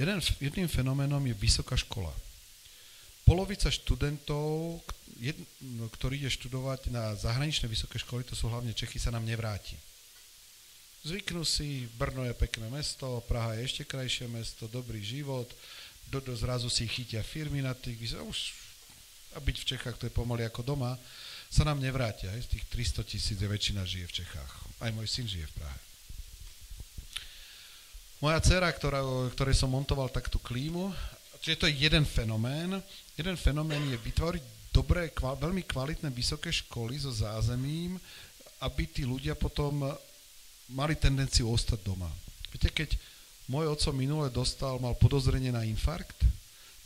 Jeden, 0.00 0.16
jedným 0.40 0.64
fenoménom 0.64 1.20
je 1.28 1.36
vysoká 1.36 1.76
škola. 1.76 2.08
Polovica 3.28 3.68
študentov, 3.68 4.80
jed, 5.20 5.36
ktorí 6.00 6.24
ide 6.24 6.32
študovať 6.32 6.88
na 6.88 7.12
zahraničné 7.20 7.68
vysoké 7.68 8.00
školy, 8.00 8.24
to 8.24 8.32
sú 8.32 8.48
hlavne 8.48 8.72
Čechy, 8.72 8.96
sa 8.96 9.12
nám 9.12 9.28
nevráti. 9.28 9.76
Zvyknú 11.04 11.44
si, 11.44 11.84
Brno 12.00 12.24
je 12.24 12.32
pekné 12.32 12.72
mesto, 12.72 13.20
Praha 13.28 13.60
je 13.60 13.68
ešte 13.68 13.84
krajšie 13.84 14.24
mesto, 14.24 14.72
dobrý 14.72 15.04
život, 15.04 15.52
do, 16.08 16.16
do 16.24 16.32
zrazu 16.32 16.72
si 16.72 16.88
chytia 16.88 17.20
firmy 17.20 17.60
na 17.60 17.76
tých, 17.76 18.16
už, 18.16 18.56
a 19.36 19.38
byť 19.44 19.56
v 19.60 19.68
Čechách 19.68 20.00
to 20.00 20.08
je 20.08 20.16
pomaly 20.16 20.48
ako 20.48 20.64
doma, 20.64 20.96
sa 21.54 21.62
nám 21.62 21.78
nevrátia. 21.78 22.34
Aj 22.34 22.42
z 22.42 22.58
tých 22.58 22.66
300 22.66 23.06
tisíc 23.06 23.38
väčšina 23.38 23.86
žije 23.86 24.10
v 24.10 24.16
Čechách. 24.26 24.52
Aj 24.82 24.90
môj 24.90 25.06
syn 25.06 25.30
žije 25.30 25.46
v 25.46 25.56
Prahe. 25.62 25.78
Moja 28.18 28.42
dcera, 28.42 28.66
ktorá, 28.74 29.04
ktorej 29.30 29.54
som 29.54 29.70
montoval 29.70 30.10
takú 30.10 30.42
klímu, 30.42 30.90
čiže 31.38 31.60
to 31.62 31.68
je 31.70 31.78
jeden 31.86 32.02
fenomén. 32.02 32.82
Jeden 33.14 33.38
fenomén 33.38 33.86
je 33.86 34.00
vytvoriť 34.02 34.42
dobré, 34.74 35.14
kval, 35.14 35.38
veľmi 35.38 35.62
kvalitné 35.62 36.10
vysoké 36.10 36.50
školy 36.50 36.98
so 36.98 37.14
zázemím, 37.14 38.02
aby 38.58 38.90
tí 38.90 39.06
ľudia 39.06 39.38
potom 39.38 39.86
mali 40.74 40.98
tendenciu 40.98 41.46
ostať 41.52 41.78
doma. 41.86 42.10
Viete, 42.50 42.72
keď 42.72 42.98
môj 43.46 43.70
oco 43.70 43.90
minule 43.94 44.26
dostal, 44.32 44.80
mal 44.82 44.98
podozrenie 44.98 45.54
na 45.54 45.62
infarkt, 45.62 46.26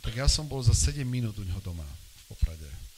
tak 0.05 0.13
ja 0.13 0.27
som 0.29 0.45
bol 0.45 0.61
za 0.61 0.75
7 0.75 1.01
minút 1.07 1.39
u 1.39 1.43
neho 1.47 1.61
doma 1.63 1.87
v 1.87 2.23
Poprade. 2.35 2.88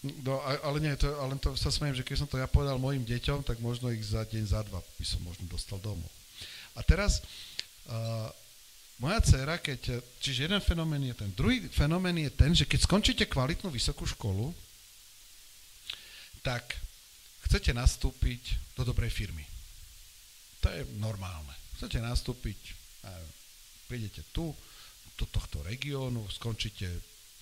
No, 0.00 0.40
ale 0.40 0.80
nie, 0.80 0.96
to, 0.96 1.12
ale 1.20 1.36
to 1.36 1.52
sa 1.60 1.68
smejem, 1.68 2.00
že 2.00 2.06
keď 2.08 2.16
som 2.24 2.28
to 2.28 2.40
ja 2.40 2.48
povedal 2.48 2.80
mojim 2.80 3.04
deťom, 3.04 3.44
tak 3.44 3.60
možno 3.60 3.92
ich 3.92 4.00
za 4.00 4.24
deň, 4.24 4.42
za 4.48 4.64
dva 4.64 4.80
by 4.80 5.04
som 5.04 5.20
možno 5.20 5.44
dostal 5.44 5.76
domov. 5.76 6.08
A 6.72 6.80
teraz 6.80 7.20
uh, 7.84 8.32
moja 8.96 9.20
dcera, 9.20 9.60
keď, 9.60 10.00
čiže 10.16 10.48
jeden 10.48 10.62
fenomén 10.64 11.04
je 11.04 11.12
ten. 11.12 11.28
Druhý 11.36 11.68
fenomén 11.68 12.16
je 12.16 12.32
ten, 12.32 12.56
že 12.56 12.64
keď 12.64 12.88
skončíte 12.88 13.24
kvalitnú 13.28 13.68
vysokú 13.68 14.08
školu, 14.08 14.56
tak 16.40 16.64
chcete 17.44 17.76
nastúpiť 17.76 18.56
do 18.80 18.88
dobrej 18.88 19.12
firmy. 19.12 19.44
To 20.64 20.72
je 20.72 20.88
normálne. 20.96 21.52
Chcete 21.76 22.00
nastúpiť, 22.00 22.56
neviem, 23.04 23.32
prídete 23.84 24.24
tu, 24.32 24.48
do 25.20 25.28
tohto 25.28 25.60
regiónu, 25.60 26.24
skončíte 26.32 26.88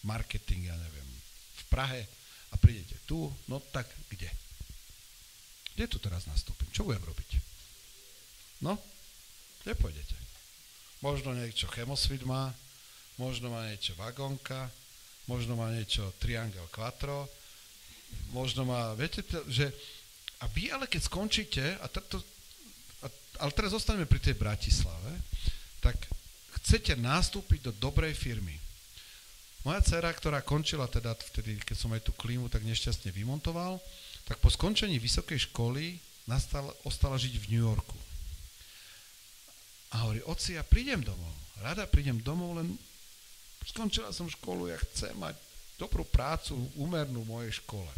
marketing, 0.02 0.66
ja 0.66 0.74
neviem, 0.74 1.06
v 1.54 1.62
Prahe 1.70 2.17
a 2.52 2.54
prídete 2.56 2.96
tu, 3.04 3.28
no 3.46 3.60
tak 3.72 3.88
kde? 4.08 4.30
Kde 5.74 5.84
tu 5.86 5.98
teraz 6.02 6.26
nastúpim? 6.26 6.66
Čo 6.74 6.88
budem 6.88 7.02
robiť? 7.04 7.30
No, 8.64 8.74
kde 9.62 9.78
pôjdete? 9.78 10.16
Možno 10.98 11.30
niečo 11.36 11.70
Chemosvit 11.70 12.26
má, 12.26 12.50
možno 13.14 13.54
má 13.54 13.70
niečo 13.70 13.94
Vagonka, 13.94 14.66
možno 15.30 15.54
má 15.54 15.70
niečo 15.70 16.10
Triangel 16.18 16.66
Quattro, 16.74 17.30
možno 18.34 18.66
má, 18.66 18.96
viete, 18.98 19.22
že 19.46 19.70
a 20.42 20.50
vy 20.50 20.70
ale 20.70 20.90
keď 20.90 21.02
skončíte, 21.06 21.78
a, 21.78 21.86
to, 21.90 22.18
a 23.02 23.06
ale 23.38 23.50
teraz 23.54 23.74
zostaneme 23.74 24.06
pri 24.06 24.18
tej 24.18 24.34
Bratislave, 24.34 25.12
tak 25.78 25.94
chcete 26.62 26.98
nastúpiť 26.98 27.70
do 27.70 27.72
dobrej 27.78 28.14
firmy. 28.18 28.58
Moja 29.66 29.82
dcera, 29.82 30.14
ktorá 30.14 30.38
končila 30.46 30.86
teda 30.86 31.18
vtedy, 31.18 31.58
keď 31.58 31.76
som 31.76 31.90
aj 31.90 32.06
tú 32.06 32.14
klímu 32.14 32.46
tak 32.46 32.62
nešťastne 32.62 33.10
vymontoval, 33.10 33.82
tak 34.28 34.38
po 34.38 34.52
skončení 34.52 35.00
vysokej 35.02 35.50
školy 35.50 35.98
nastal, 36.28 36.68
ostala 36.84 37.18
žiť 37.18 37.34
v 37.40 37.48
New 37.56 37.64
Yorku. 37.64 37.98
A 39.96 40.04
hovorí, 40.04 40.20
oci, 40.28 40.60
ja 40.60 40.62
prídem 40.62 41.00
domov. 41.00 41.32
Rada 41.64 41.88
prídem 41.88 42.20
domov, 42.20 42.60
len 42.60 42.76
skončila 43.64 44.12
som 44.12 44.28
školu, 44.28 44.68
ja 44.68 44.78
chcem 44.78 45.16
mať 45.16 45.34
dobrú 45.80 46.04
prácu, 46.04 46.54
úmernú 46.76 47.24
mojej 47.24 47.58
škole. 47.58 47.88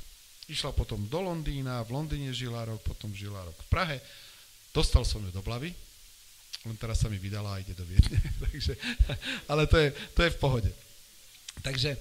Išla 0.47 0.70
potom 0.70 1.03
do 1.11 1.19
Londýna, 1.19 1.82
v 1.82 1.99
Londýne 1.99 2.31
žila 2.31 2.65
rok, 2.65 2.81
potom 2.82 3.11
žila 3.11 3.43
rok 3.43 3.59
v 3.66 3.69
Prahe. 3.69 3.97
Dostal 4.70 5.03
som 5.03 5.23
ju 5.23 5.35
do 5.35 5.43
Blavy, 5.43 5.74
len 6.62 6.77
teraz 6.78 7.03
sa 7.03 7.11
mi 7.11 7.19
vydala 7.19 7.59
a 7.59 7.61
ide 7.61 7.74
do 7.74 7.82
Viedne. 7.82 8.23
takže, 8.47 8.78
ale 9.51 9.66
to 9.66 9.77
je, 9.77 9.89
to 10.15 10.20
je 10.23 10.31
v 10.31 10.39
pohode. 10.39 10.70
Takže, 11.61 11.97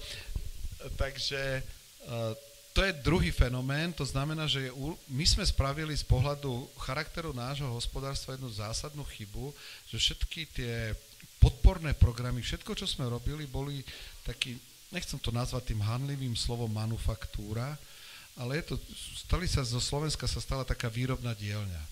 takže 0.95 1.64
uh, 2.07 2.36
to 2.73 2.86
je 2.86 2.94
druhý 3.03 3.31
fenomén, 3.34 3.91
to 3.91 4.06
znamená, 4.06 4.48
že 4.48 4.69
je, 4.69 4.72
my 5.11 5.26
sme 5.26 5.44
spravili 5.44 5.91
z 5.91 6.06
pohľadu 6.06 6.69
charakteru 6.80 7.36
nášho 7.36 7.68
hospodárstva 7.68 8.38
jednu 8.38 8.48
zásadnú 8.53 9.03
chybu, 9.03 9.52
že 9.90 9.98
všetky 9.99 10.41
tie 10.53 10.95
podporné 11.44 11.91
programy, 11.95 12.40
všetko, 12.40 12.76
čo 12.76 12.88
sme 12.88 13.10
robili, 13.10 13.44
boli 13.49 13.84
taký, 14.23 14.56
nechcem 14.95 15.19
to 15.19 15.31
nazvať 15.34 15.73
tým 15.73 15.81
hanlivým 15.84 16.36
slovom 16.36 16.69
manufaktúra, 16.72 17.76
ale 18.40 18.64
je 18.64 18.72
to, 18.72 18.76
stali 19.27 19.44
sa, 19.49 19.65
zo 19.65 19.84
Slovenska 19.84 20.23
sa 20.23 20.40
stala 20.40 20.64
taká 20.64 20.88
výrobná 20.88 21.36
dielňa. 21.36 21.84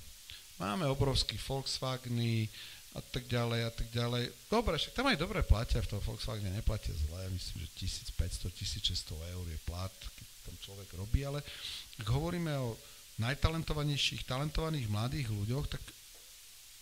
Máme 0.57 0.87
obrovský 0.87 1.35
Volkswageny 1.35 2.47
a 2.95 3.01
tak 3.01 3.27
ďalej 3.27 3.59
a 3.67 3.71
tak 3.71 3.87
ďalej. 3.91 4.23
Dobre, 4.47 4.79
však 4.79 4.95
tam 4.95 5.07
aj 5.11 5.17
dobre 5.19 5.43
platia, 5.43 5.83
v 5.83 5.91
tom 5.91 6.01
Volkswagene 6.01 6.53
neplatia 6.53 6.95
zle, 6.95 7.27
myslím, 7.33 7.65
že 7.65 7.87
1500-1600 8.15 9.35
eur 9.35 9.45
je 9.47 9.59
plat, 9.67 9.93
tam 10.47 10.55
človek 10.63 10.89
robí, 10.95 11.27
ale 11.27 11.43
ak 11.99 12.07
hovoríme 12.07 12.53
o 12.57 12.79
najtalentovanejších, 13.19 14.23
talentovaných 14.29 14.87
mladých 14.87 15.27
ľuďoch, 15.33 15.65
tak 15.67 15.81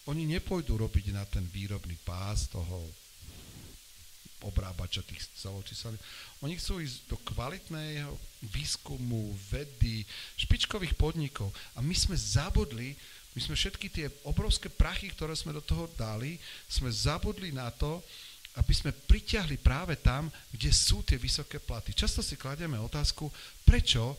oni 0.06 0.30
nepôjdu 0.30 0.78
robiť 0.78 1.16
na 1.16 1.26
ten 1.26 1.42
výrobný 1.50 1.98
pás 2.06 2.46
toho 2.46 2.86
obrábača 4.46 5.02
tých 5.02 5.26
celočíselných. 5.42 6.04
Oni 6.46 6.54
chcú 6.62 6.78
ísť 6.78 7.10
do 7.10 7.18
kvalitného 7.26 8.14
výskumu, 8.54 9.34
vedy, 9.50 10.06
špičkových 10.38 10.94
podnikov. 10.94 11.50
A 11.74 11.82
my 11.82 11.96
sme 11.98 12.14
zabudli, 12.14 12.94
my 13.36 13.40
sme 13.44 13.56
všetky 13.60 13.92
tie 13.92 14.08
obrovské 14.24 14.72
prachy, 14.72 15.12
ktoré 15.12 15.36
sme 15.36 15.52
do 15.52 15.60
toho 15.60 15.92
dali, 16.00 16.40
sme 16.72 16.88
zabudli 16.88 17.52
na 17.52 17.68
to, 17.68 18.00
aby 18.56 18.72
sme 18.72 18.96
priťahli 18.96 19.60
práve 19.60 20.00
tam, 20.00 20.32
kde 20.56 20.72
sú 20.72 21.04
tie 21.04 21.20
vysoké 21.20 21.60
platy. 21.60 21.92
Často 21.92 22.24
si 22.24 22.40
kladieme 22.40 22.80
otázku, 22.80 23.28
prečo 23.68 24.16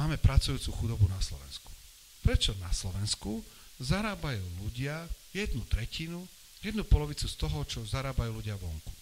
máme 0.00 0.16
pracujúcu 0.16 0.72
chudobu 0.72 1.04
na 1.12 1.20
Slovensku. 1.20 1.68
Prečo 2.24 2.56
na 2.56 2.72
Slovensku 2.72 3.44
zarábajú 3.76 4.40
ľudia 4.64 5.04
jednu 5.36 5.60
tretinu, 5.68 6.24
jednu 6.64 6.88
polovicu 6.88 7.28
z 7.28 7.36
toho, 7.36 7.60
čo 7.68 7.84
zarábajú 7.84 8.40
ľudia 8.40 8.56
vonku. 8.56 8.92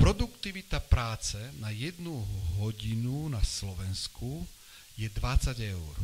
Produktivita 0.00 0.80
práce 0.80 1.36
na 1.60 1.68
jednu 1.68 2.24
hodinu 2.56 3.28
na 3.28 3.44
Slovensku 3.44 4.48
je 4.96 5.06
20 5.12 5.52
eur. 5.60 5.94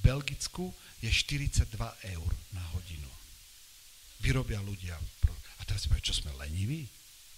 Belgicku 0.00 0.72
je 1.04 1.08
42 1.08 1.76
eur 2.16 2.30
na 2.52 2.64
hodinu. 2.74 3.08
Vyrobia 4.20 4.60
ľudia 4.60 4.96
teraz 5.70 5.86
si 5.86 5.88
povie, 5.88 6.02
čo 6.02 6.18
sme 6.18 6.34
leniví? 6.42 6.90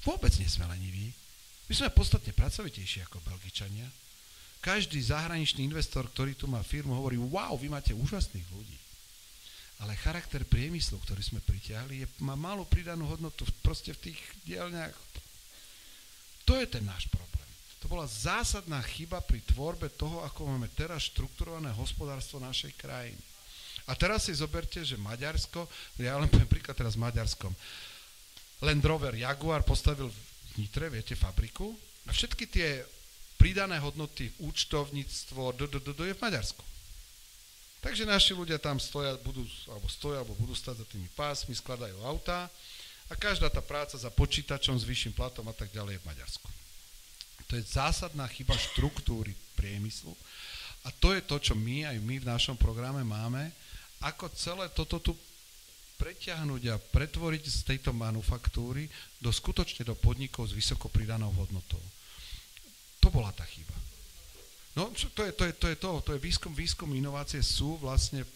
Vôbec 0.08 0.32
nie 0.40 0.48
sme 0.48 0.64
leniví. 0.64 1.12
My 1.68 1.74
sme 1.76 1.92
podstatne 1.92 2.32
pracovitejší 2.32 3.04
ako 3.04 3.20
Belgičania. 3.28 3.84
Každý 4.64 4.96
zahraničný 5.04 5.68
investor, 5.68 6.08
ktorý 6.08 6.32
tu 6.32 6.48
má 6.48 6.64
firmu, 6.64 6.96
hovorí, 6.96 7.20
wow, 7.20 7.52
vy 7.60 7.68
máte 7.68 7.92
úžasných 7.92 8.48
ľudí. 8.48 8.78
Ale 9.84 9.98
charakter 10.00 10.48
priemyslu, 10.48 10.96
ktorý 11.04 11.20
sme 11.20 11.44
pritiahli, 11.44 12.02
je, 12.02 12.06
má 12.24 12.38
malú 12.38 12.64
pridanú 12.64 13.04
hodnotu 13.04 13.44
proste 13.60 13.92
v 13.92 14.10
tých 14.10 14.18
dielňach. 14.48 14.96
To 16.48 16.56
je 16.56 16.66
ten 16.66 16.86
náš 16.88 17.10
problém. 17.12 17.41
To 17.82 17.90
bola 17.90 18.06
zásadná 18.06 18.78
chyba 18.94 19.18
pri 19.18 19.42
tvorbe 19.42 19.90
toho, 19.90 20.22
ako 20.22 20.46
máme 20.46 20.70
teraz 20.70 21.10
štrukturované 21.10 21.74
hospodárstvo 21.74 22.38
našej 22.38 22.78
krajiny. 22.78 23.18
A 23.90 23.98
teraz 23.98 24.30
si 24.30 24.32
zoberte, 24.38 24.86
že 24.86 24.94
Maďarsko, 24.94 25.66
ja 25.98 26.14
len 26.14 26.30
poviem 26.30 26.46
príklad 26.46 26.78
teraz 26.78 26.94
s 26.94 27.02
Maďarskom. 27.02 27.50
Land 28.62 28.84
Rover 28.86 29.18
Jaguar 29.18 29.66
postavil 29.66 30.06
v 30.06 30.18
Nitre, 30.62 30.86
viete, 30.86 31.18
fabriku 31.18 31.74
a 32.06 32.14
všetky 32.14 32.46
tie 32.46 32.86
pridané 33.34 33.82
hodnoty, 33.82 34.30
účtovníctvo, 34.38 35.58
do, 35.58 35.66
do, 35.66 35.82
do, 35.82 35.90
do 35.90 36.04
je 36.06 36.14
v 36.14 36.22
Maďarsku. 36.22 36.62
Takže 37.82 38.06
naši 38.06 38.38
ľudia 38.38 38.62
tam 38.62 38.78
stoja, 38.78 39.18
budú, 39.18 39.42
alebo 39.66 39.90
stoja, 39.90 40.22
alebo 40.22 40.38
budú 40.38 40.54
stať 40.54 40.78
za 40.78 40.86
tými 40.86 41.10
pásmi, 41.18 41.50
skladajú 41.50 41.98
autá 42.06 42.46
a 43.10 43.18
každá 43.18 43.50
tá 43.50 43.58
práca 43.58 43.98
za 43.98 44.06
počítačom 44.14 44.78
s 44.78 44.86
vyšším 44.86 45.18
platom 45.18 45.42
a 45.50 45.54
tak 45.56 45.74
ďalej 45.74 45.98
je 45.98 46.02
v 46.06 46.06
Maďarsku. 46.06 46.51
To 47.52 47.60
je 47.60 47.68
zásadná 47.68 48.24
chyba 48.32 48.56
štruktúry 48.56 49.36
priemyslu 49.60 50.16
a 50.82 50.88
to 50.90 51.14
je 51.14 51.22
to, 51.22 51.36
čo 51.38 51.54
my 51.54 51.86
aj 51.86 51.96
my 52.02 52.18
v 52.18 52.26
našom 52.26 52.58
programe 52.58 53.06
máme, 53.06 53.54
ako 54.02 54.26
celé 54.34 54.66
toto 54.74 54.98
tu 54.98 55.14
preťahnuť 56.02 56.62
a 56.74 56.82
pretvoriť 56.82 57.44
z 57.46 57.58
tejto 57.62 57.94
manufaktúry 57.94 58.90
do 59.22 59.30
skutočne 59.30 59.86
do 59.86 59.94
podnikov 59.94 60.50
s 60.50 60.56
vysoko 60.58 60.90
pridanou 60.90 61.30
hodnotou. 61.38 61.78
To 62.98 63.14
bola 63.14 63.30
tá 63.30 63.46
chyba. 63.46 63.74
No, 64.74 64.90
to 64.90 65.22
je 65.22 65.30
to, 65.30 65.44
je, 65.46 65.54
to, 65.54 65.66
je 65.70 65.76
to, 65.78 65.90
to 66.02 66.10
je 66.16 66.24
výskum, 66.24 66.50
výskum, 66.50 66.90
inovácie 66.90 67.38
sú 67.38 67.78
vlastne, 67.78 68.26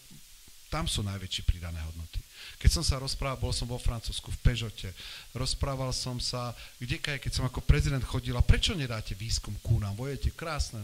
tam 0.71 0.87
sú 0.87 1.03
najväčšie 1.03 1.43
pridané 1.43 1.83
hodnoty. 1.83 2.23
Keď 2.57 2.69
som 2.73 2.83
sa 2.85 2.97
rozprával, 2.97 3.37
bol 3.37 3.53
som 3.53 3.69
vo 3.69 3.77
Francúzsku, 3.77 4.33
v 4.33 4.41
Pežote, 4.41 4.89
rozprával 5.37 5.93
som 5.93 6.17
sa, 6.17 6.57
kde 6.81 6.97
keď 6.97 7.29
som 7.29 7.45
ako 7.45 7.61
prezident 7.61 8.01
chodil, 8.01 8.33
a 8.33 8.41
prečo 8.41 8.73
nedáte 8.73 9.13
výskum 9.13 9.53
ku 9.61 9.77
nám, 9.77 9.93
bojete 9.93 10.33
krásne, 10.33 10.81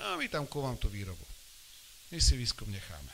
a 0.00 0.16
my 0.16 0.24
tam 0.26 0.48
ku 0.48 0.64
vám 0.64 0.80
tú 0.80 0.88
výrobu. 0.88 1.20
My 2.08 2.16
si 2.16 2.32
výskum 2.32 2.66
necháme. 2.72 3.12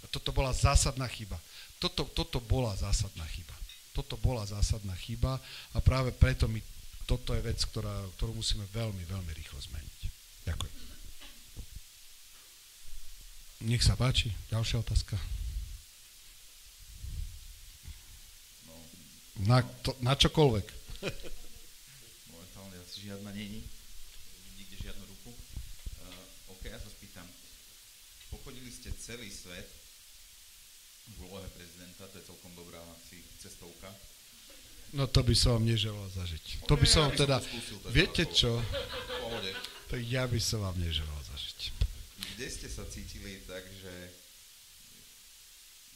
A 0.00 0.08
toto 0.08 0.32
bola 0.32 0.56
zásadná 0.56 1.04
chyba 1.04 1.36
toto, 1.80 2.04
toto 2.12 2.38
bola 2.44 2.76
zásadná 2.76 3.24
chyba. 3.24 3.56
Toto 3.96 4.20
bola 4.20 4.44
zásadná 4.44 4.92
chyba 5.00 5.40
a 5.72 5.78
práve 5.80 6.12
preto 6.12 6.46
my, 6.46 6.60
toto 7.08 7.32
je 7.32 7.40
vec, 7.42 7.58
ktorá, 7.64 8.04
ktorú 8.20 8.36
musíme 8.36 8.68
veľmi, 8.70 9.02
veľmi 9.08 9.32
rýchlo 9.32 9.58
zmeniť. 9.58 10.00
Ďakujem. 10.46 10.76
Nech 13.60 13.82
sa 13.82 13.96
páči, 13.96 14.30
ďalšia 14.52 14.84
otázka. 14.84 15.16
No, 18.68 18.76
na, 19.46 19.62
to, 19.84 19.96
na 20.04 20.12
čokoľvek. 20.16 20.66
Momentálne 22.32 22.76
asi 22.80 23.08
žiadna 23.08 23.30
není. 23.32 23.64
Nikde 24.58 24.76
žiadnu 24.80 25.04
ruku. 25.06 25.30
Uh, 26.04 26.54
OK, 26.56 26.68
ja 26.68 26.80
sa 26.80 26.90
spýtam. 26.92 27.26
Pochodili 28.34 28.68
ste 28.68 28.92
celý 28.96 29.28
svet 29.32 29.68
v 31.10 31.26
úlohe 31.26 31.48
prezidenta, 31.56 32.06
to 32.06 32.22
je 32.22 32.28
celkom 32.28 32.52
dobrá 32.54 32.78
asi 32.94 33.18
cestovka. 33.42 33.90
No 34.90 35.06
to 35.06 35.22
by 35.22 35.34
som 35.38 35.58
vám 35.58 35.66
neželal 35.70 36.06
zažiť. 36.10 36.66
To 36.66 36.74
by 36.74 36.86
som 36.86 37.14
ja 37.14 37.22
teda, 37.22 37.36
viete 37.94 38.26
čo? 38.26 38.58
To 39.90 39.94
ja 39.98 40.26
by 40.26 40.40
som 40.42 40.66
vám 40.66 40.78
neželal 40.82 41.20
zažiť. 41.30 41.58
Kde 42.34 42.46
ste 42.50 42.66
sa 42.66 42.82
cítili 42.90 43.38
tak, 43.46 43.62
že, 43.70 43.94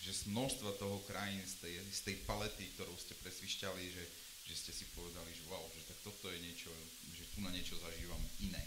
že 0.05 0.13
z 0.13 0.23
množstva 0.29 0.77
toho 0.77 1.01
krajín, 1.09 1.41
z 1.49 1.65
tej, 1.65 1.75
z 1.89 2.01
tej 2.05 2.17
palety, 2.29 2.69
ktorú 2.77 2.93
ste 3.01 3.17
presvišťali, 3.25 3.83
že, 3.89 4.05
že 4.45 4.55
ste 4.55 4.73
si 4.77 4.85
povedali, 4.93 5.33
že 5.33 5.49
wow, 5.49 5.65
že 5.73 5.81
tak 5.89 5.99
toto 6.05 6.29
je 6.29 6.45
niečo, 6.45 6.69
že 7.17 7.25
tu 7.33 7.41
na 7.41 7.49
niečo 7.49 7.81
zažívam 7.81 8.21
iné. 8.45 8.61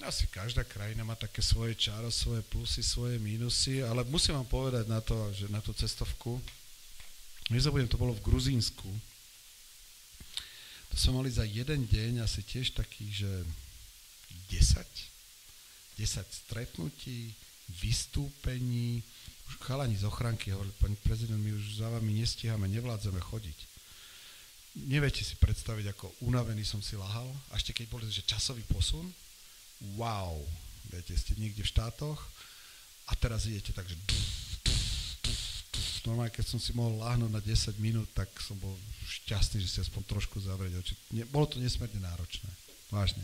Asi 0.00 0.28
každá 0.28 0.64
krajina 0.64 1.04
má 1.04 1.16
také 1.16 1.40
svoje 1.44 1.76
čaro, 1.76 2.08
svoje 2.08 2.40
plusy, 2.48 2.80
svoje 2.80 3.20
mínusy, 3.20 3.84
ale 3.84 4.04
musím 4.08 4.40
vám 4.40 4.48
povedať 4.48 4.84
na 4.88 5.00
to, 5.04 5.16
že 5.36 5.52
na 5.52 5.60
tú 5.60 5.76
cestovku, 5.76 6.40
nezabudem, 7.52 7.88
to 7.88 8.00
bolo 8.00 8.16
v 8.16 8.24
Gruzínsku, 8.24 8.88
to 10.92 10.94
sme 10.96 11.20
mali 11.20 11.28
za 11.32 11.44
jeden 11.44 11.84
deň 11.84 12.24
asi 12.24 12.40
tiež 12.40 12.72
taký, 12.72 13.08
že 13.12 13.28
10, 14.48 14.80
10 16.00 16.24
stretnutí, 16.24 17.36
vystúpení, 17.70 19.02
už 19.46 19.54
chalani 19.62 19.94
z 19.98 20.06
ochranky 20.06 20.50
hovorili, 20.50 20.74
pani 20.78 20.96
prezident, 20.98 21.38
my 21.38 21.54
už 21.54 21.82
za 21.82 21.88
vami 21.90 22.18
nestíhame, 22.18 22.66
nevládzeme 22.70 23.18
chodiť. 23.18 23.58
Neviete 24.86 25.24
si 25.24 25.38
predstaviť, 25.40 25.96
ako 25.96 26.12
unavený 26.28 26.66
som 26.66 26.84
si 26.84 26.98
lahal, 26.98 27.26
a 27.50 27.56
ešte 27.56 27.72
keď 27.72 27.86
bol 27.88 28.02
že 28.04 28.26
časový 28.26 28.62
posun, 28.68 29.08
wow, 29.96 30.36
viete, 30.92 31.16
ste 31.16 31.38
niekde 31.40 31.64
v 31.64 31.72
štátoch 31.72 32.20
a 33.08 33.12
teraz 33.16 33.48
idete 33.48 33.72
tak, 33.72 33.88
že 33.88 33.96
normálne, 36.06 36.30
keď 36.30 36.46
som 36.46 36.60
si 36.62 36.70
mohol 36.70 37.02
láhnuť 37.02 37.30
na 37.34 37.42
10 37.42 37.82
minút, 37.82 38.06
tak 38.14 38.30
som 38.38 38.54
bol 38.62 38.70
šťastný, 39.26 39.58
že 39.58 39.68
si 39.68 39.78
aspoň 39.82 40.06
trošku 40.06 40.38
zavrieť 40.38 40.78
oči. 40.78 40.94
Nie, 41.10 41.26
bolo 41.26 41.50
to 41.50 41.58
nesmierne 41.58 41.98
náročné, 41.98 42.46
vážne. 42.94 43.22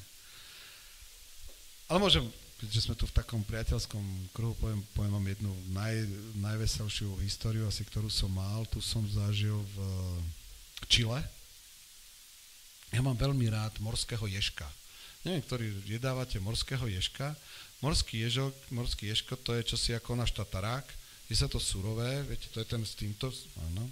Ale 1.86 2.02
môžem, 2.02 2.26
keďže 2.62 2.86
sme 2.86 2.94
tu 2.94 3.10
v 3.10 3.16
takom 3.18 3.42
priateľskom 3.42 4.30
kruhu, 4.30 4.54
poviem, 4.62 4.80
poviem 4.94 5.12
vám 5.18 5.26
jednu 5.34 5.52
naj, 5.74 5.94
najveselšiu 6.38 7.18
históriu, 7.26 7.66
asi 7.66 7.82
ktorú 7.82 8.06
som 8.06 8.30
mal. 8.30 8.62
Tu 8.70 8.78
som 8.78 9.02
zažil 9.02 9.58
v 9.58 9.76
Čile. 10.86 11.18
Ja 12.94 13.02
mám 13.02 13.18
veľmi 13.18 13.50
rád 13.50 13.74
morského 13.82 14.30
ješka 14.30 14.70
neviem, 15.24 15.42
ktorý 15.42 15.66
jedávate 15.86 16.42
morského 16.42 16.86
ješka. 16.90 17.34
Morský 17.82 18.22
ježok, 18.22 18.54
morský 18.70 19.10
ješko, 19.10 19.34
to 19.42 19.58
je 19.58 19.66
čosi 19.74 19.90
ako 19.94 20.14
náš 20.14 20.34
tatarák. 20.34 20.86
Je 21.26 21.34
sa 21.34 21.50
to 21.50 21.58
surové, 21.58 22.22
viete, 22.26 22.46
to 22.50 22.62
je 22.62 22.66
ten 22.66 22.82
s 22.82 22.94
týmto, 22.94 23.30
áno. 23.70 23.90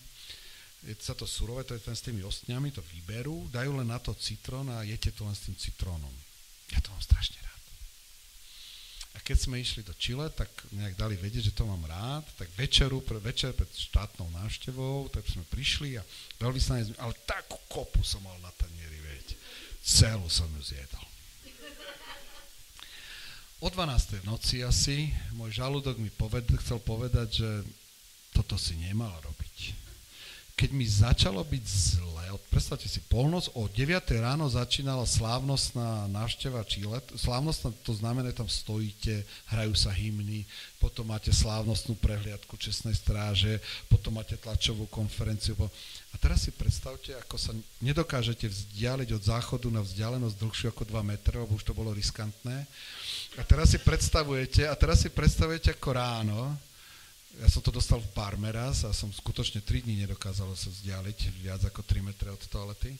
Je 0.86 0.94
sa 0.98 1.14
to 1.14 1.26
surové, 1.26 1.66
to 1.66 1.74
je 1.74 1.82
ten 1.82 1.97
s 1.97 2.05
tými 2.06 2.22
ostňami, 2.22 2.70
to 2.70 2.82
vyberú, 2.94 3.51
dajú 3.51 3.82
len 3.82 3.88
na 3.90 3.98
to 3.98 4.14
citrón 4.14 4.70
a 4.70 4.86
jete 4.86 5.10
to 5.10 5.26
len 5.26 5.34
s 5.34 5.47
tým 5.51 5.56
citrónom. 5.59 6.14
Ja 6.70 6.78
to 6.82 6.94
mám 6.94 7.02
strašne 7.02 7.38
rád. 7.42 7.59
A 9.14 9.18
keď 9.18 9.36
sme 9.42 9.58
išli 9.58 9.82
do 9.82 9.90
Chile, 9.98 10.30
tak 10.30 10.46
nejak 10.70 10.94
dali 10.94 11.18
vedieť, 11.18 11.50
že 11.50 11.56
to 11.56 11.66
mám 11.66 11.82
rád, 11.82 12.22
tak 12.38 12.46
večeru, 12.54 13.02
pre 13.02 13.18
večer 13.18 13.50
pred 13.50 13.66
štátnou 13.66 14.30
návštevou, 14.30 15.10
tak 15.10 15.26
sme 15.26 15.42
prišli 15.50 15.98
a 15.98 16.02
veľvyslanec, 16.38 16.94
ale 17.02 17.14
takú 17.26 17.58
kopu 17.66 18.06
som 18.06 18.22
mal 18.22 18.38
na 18.38 18.54
tanieri, 18.54 18.98
viete. 19.02 19.34
Celú 19.82 20.30
som 20.30 20.46
ju 20.54 20.62
zjedol. 20.62 21.10
O 23.60 23.68
12. 23.68 24.24
v 24.24 24.28
noci 24.30 24.64
asi 24.64 25.12
môj 25.36 25.52
žalúdok 25.60 26.00
mi 26.00 26.08
poved, 26.08 26.48
chcel 26.64 26.80
povedať, 26.80 27.44
že 27.44 27.50
toto 28.32 28.56
si 28.56 28.72
nemal 28.80 29.12
robiť. 29.20 29.89
Keď 30.60 30.76
mi 30.76 30.84
začalo 30.84 31.40
byť 31.40 31.64
zle, 31.64 32.36
predstavte 32.52 32.84
si, 32.84 33.00
polnoc 33.08 33.48
o 33.56 33.64
9. 33.64 33.96
ráno 34.20 34.44
začínala 34.44 35.08
slávnostná 35.08 36.04
návšteva 36.12 36.60
Čile. 36.68 37.00
Slávnostná, 37.16 37.72
to 37.80 37.96
znamená, 37.96 38.28
tam 38.36 38.44
stojíte, 38.44 39.24
hrajú 39.48 39.72
sa 39.72 39.88
hymny, 39.88 40.44
potom 40.76 41.08
máte 41.08 41.32
slávnostnú 41.32 41.96
prehliadku 41.96 42.60
čestnej 42.60 42.92
stráže, 42.92 43.56
potom 43.88 44.20
máte 44.20 44.36
tlačovú 44.36 44.84
konferenciu. 44.92 45.56
A 46.12 46.16
teraz 46.20 46.44
si 46.44 46.52
predstavte, 46.52 47.16
ako 47.16 47.40
sa 47.40 47.56
nedokážete 47.80 48.44
vzdialiť 48.44 49.16
od 49.16 49.22
záchodu 49.24 49.64
na 49.72 49.80
vzdialenosť 49.80 50.36
dlhšiu 50.36 50.66
ako 50.76 50.84
2 50.84 51.00
metre, 51.08 51.40
lebo 51.40 51.56
už 51.56 51.64
to 51.64 51.72
bolo 51.72 51.96
riskantné 51.96 52.68
a 53.38 53.42
teraz 53.46 53.70
si 53.70 53.78
predstavujete, 53.78 54.66
a 54.66 54.74
teraz 54.74 55.06
si 55.06 55.08
predstavujete 55.08 55.78
ako 55.78 55.90
ráno, 55.94 56.58
ja 57.39 57.47
som 57.47 57.62
to 57.62 57.70
dostal 57.70 58.02
v 58.02 58.11
barme 58.11 58.51
raz 58.51 58.82
a 58.82 58.90
som 58.90 59.15
skutočne 59.15 59.62
3 59.62 59.86
dní 59.86 60.02
nedokázal 60.02 60.51
sa 60.59 60.66
vzdialiť 60.66 61.19
viac 61.39 61.62
ako 61.62 61.86
3 61.86 62.02
metre 62.02 62.27
od 62.27 62.43
toalety. 62.51 62.90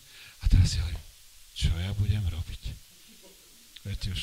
A 0.41 0.45
teraz 0.47 0.71
si 0.71 0.79
hovorím, 0.79 1.03
čo 1.51 1.75
ja 1.75 1.91
budem 1.99 2.23
robiť? 2.23 2.63
Viete, 3.83 4.15
už 4.15 4.23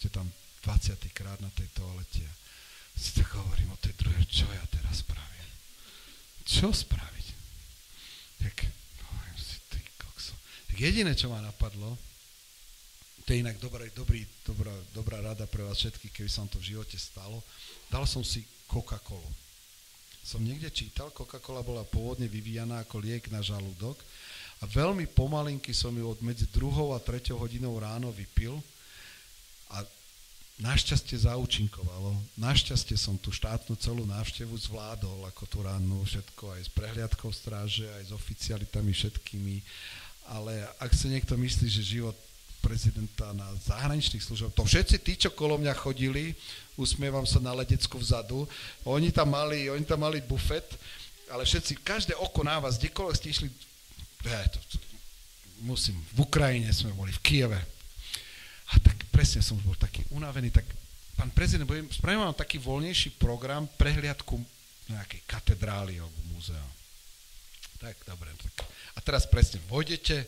ste 0.00 0.10
tam 0.10 0.26
20. 0.66 0.98
krát 1.14 1.38
na 1.38 1.52
tej 1.54 1.70
toalete 1.76 2.24
si 2.94 3.10
tak 3.18 3.26
hovorím 3.34 3.74
o 3.74 3.82
tej 3.82 3.94
druhej, 3.98 4.24
čo 4.30 4.46
ja 4.46 4.62
teraz 4.70 5.02
spravím? 5.02 5.50
Čo 6.46 6.70
spraviť? 6.70 7.26
Tak 8.38 8.56
hovorím 9.02 9.38
si, 9.38 9.58
ty 9.66 9.82
kokso. 9.98 10.34
Tak 10.70 10.76
jediné, 10.78 11.12
čo 11.18 11.26
ma 11.26 11.42
napadlo, 11.42 11.98
to 13.24 13.32
je 13.32 13.40
inak 13.40 13.56
dobrý, 13.58 13.88
dobrý, 13.96 14.22
dobrá, 14.44 14.74
dobrá 14.92 15.18
rada 15.24 15.48
pre 15.48 15.64
vás 15.64 15.80
všetkých, 15.80 16.12
keby 16.12 16.28
sa 16.28 16.44
vám 16.44 16.52
to 16.54 16.60
v 16.60 16.68
živote 16.76 16.96
stalo. 17.00 17.40
Dal 17.88 18.04
som 18.06 18.22
si 18.22 18.44
Coca-Colu. 18.68 19.43
Som 20.24 20.40
niekde 20.40 20.72
čítal, 20.72 21.12
Coca-Cola 21.12 21.60
bola 21.60 21.84
pôvodne 21.84 22.24
vyvíjaná 22.24 22.80
ako 22.80 23.04
liek 23.04 23.28
na 23.28 23.44
žalúdok 23.44 24.00
a 24.58 24.64
veľmi 24.64 25.04
pomalinky 25.12 25.76
som 25.76 25.92
ju 25.92 26.08
od 26.08 26.24
medzi 26.24 26.48
druhou 26.48 26.96
a 26.96 26.98
treťou 27.04 27.36
hodinou 27.36 27.76
ráno 27.76 28.08
vypil 28.08 28.56
a 29.68 29.84
našťastie 30.64 31.28
zaúčinkovalo. 31.28 32.16
Našťastie 32.40 32.96
som 32.96 33.20
tú 33.20 33.28
štátnu 33.28 33.76
celú 33.76 34.08
návštevu 34.08 34.56
zvládol, 34.56 35.28
ako 35.28 35.44
tú 35.44 35.58
ránu, 35.60 36.00
všetko, 36.08 36.56
aj 36.56 36.62
s 36.64 36.70
prehliadkou 36.72 37.28
stráže, 37.28 37.84
aj 38.00 38.08
s 38.08 38.12
oficialitami 38.16 38.96
všetkými. 38.96 39.56
Ale 40.32 40.56
ak 40.80 40.96
si 40.96 41.12
niekto 41.12 41.36
myslí, 41.36 41.68
že 41.68 42.00
život 42.00 42.16
prezidenta 42.64 43.28
na 43.36 43.44
zahraničných 43.68 44.24
službách. 44.24 44.56
To 44.56 44.64
všetci 44.64 44.96
tí, 45.04 45.12
čo 45.20 45.36
kolo 45.36 45.60
mňa 45.60 45.76
chodili, 45.76 46.32
usmievam 46.80 47.28
sa 47.28 47.36
na 47.44 47.52
ledecku 47.52 48.00
vzadu, 48.00 48.48
oni 48.88 49.12
tam 49.12 49.36
mali, 49.36 49.68
oni 49.68 49.84
tam 49.84 50.00
mali 50.00 50.24
bufet, 50.24 50.64
ale 51.28 51.44
všetci, 51.44 51.84
každé 51.84 52.16
oko 52.16 52.40
na 52.40 52.56
vás, 52.56 52.80
kdekoľvek 52.80 53.16
ste 53.20 53.28
išli, 53.28 53.48
ja, 54.24 54.40
to, 54.48 54.58
to, 54.72 54.76
musím, 55.68 56.00
v 56.16 56.24
Ukrajine 56.24 56.72
sme 56.72 56.96
boli, 56.96 57.12
v 57.12 57.20
Kieve. 57.20 57.60
A 58.72 58.80
tak 58.80 58.96
presne 59.12 59.44
som 59.44 59.60
bol 59.60 59.76
taký 59.76 60.00
unavený, 60.16 60.48
tak 60.48 60.64
pán 61.20 61.28
prezident, 61.30 61.68
spravím 61.92 62.24
vám 62.24 62.34
taký 62.34 62.56
voľnejší 62.58 63.20
program, 63.20 63.68
prehliadku 63.76 64.40
nejakej 64.88 65.20
katedrály 65.28 66.00
alebo 66.00 66.18
múzea. 66.32 66.64
Tak, 67.80 67.96
dobre. 68.08 68.32
Tak. 68.40 68.64
A 68.96 68.98
teraz 69.04 69.28
presne, 69.28 69.60
vojdete, 69.68 70.24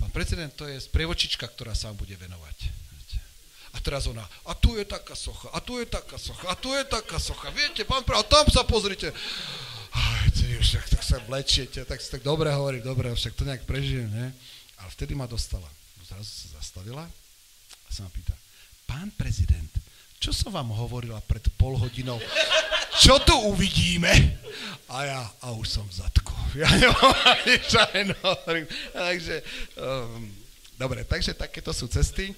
Pán 0.00 0.10
prezident, 0.10 0.50
to 0.54 0.66
je 0.66 0.78
sprievočička, 0.80 1.46
ktorá 1.46 1.74
sa 1.74 1.90
vám 1.90 2.02
bude 2.02 2.14
venovať. 2.18 2.84
A 3.74 3.82
teraz 3.82 4.06
ona, 4.06 4.22
a 4.46 4.54
tu 4.54 4.78
je 4.78 4.86
taká 4.86 5.18
socha, 5.18 5.50
a 5.50 5.58
tu 5.58 5.82
je 5.82 5.86
taká 5.90 6.14
socha, 6.14 6.46
a 6.46 6.54
tu 6.54 6.70
je 6.70 6.84
taká 6.86 7.18
socha. 7.18 7.50
Viete, 7.50 7.82
pán 7.82 8.06
a 8.06 8.22
tam 8.22 8.46
sa 8.46 8.62
pozrite. 8.62 9.10
Aj, 9.90 10.30
však 10.62 10.94
tak 10.94 11.02
sa 11.02 11.18
vlečiete, 11.26 11.82
tak 11.82 11.98
si 11.98 12.10
tak 12.10 12.22
dobre 12.22 12.50
hovorí, 12.54 12.78
dobre, 12.78 13.10
však 13.10 13.34
to 13.34 13.42
nejak 13.42 13.66
prežijem, 13.66 14.06
ne? 14.10 14.30
Ale 14.78 14.88
vtedy 14.94 15.18
ma 15.18 15.26
dostala. 15.26 15.66
Zrazu 16.06 16.30
sa 16.30 16.62
zastavila 16.62 17.02
a 17.02 17.88
sa 17.90 18.06
ma 18.06 18.10
pýta, 18.14 18.34
pán 18.86 19.10
prezident, 19.18 19.70
čo 20.24 20.32
som 20.32 20.56
vám 20.56 20.72
hovorila 20.72 21.20
pred 21.28 21.44
pol 21.60 21.76
hodinou? 21.76 22.16
Čo 22.96 23.20
tu 23.20 23.36
uvidíme? 23.52 24.08
A 24.88 25.04
ja, 25.04 25.20
a 25.44 25.52
už 25.52 25.68
som 25.68 25.84
v 25.84 26.00
zadku. 26.00 26.32
Ja 26.54 26.70
nemám 27.90 28.38
ani. 28.46 28.62
Takže, 28.94 29.42
um, 29.74 30.22
dobre, 30.78 31.02
takže 31.02 31.34
takéto 31.34 31.74
sú 31.74 31.90
cesty, 31.90 32.30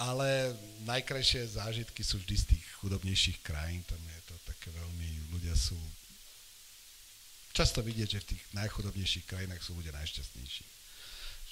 ale 0.00 0.56
najkrajšie 0.88 1.60
zážitky 1.60 2.00
sú 2.00 2.16
vždy 2.24 2.34
z 2.34 2.44
tých 2.56 2.64
chudobnejších 2.80 3.44
krajín, 3.44 3.84
tam 3.84 4.00
je 4.00 4.20
to 4.24 4.34
také 4.48 4.72
veľmi, 4.72 5.36
ľudia 5.36 5.52
sú 5.52 5.76
často 7.52 7.84
vidieť, 7.84 8.08
že 8.08 8.22
v 8.24 8.28
tých 8.34 8.42
najchudobnejších 8.56 9.28
krajinách 9.28 9.62
sú 9.62 9.76
ľudia 9.76 9.92
najšťastnejší. 9.94 10.64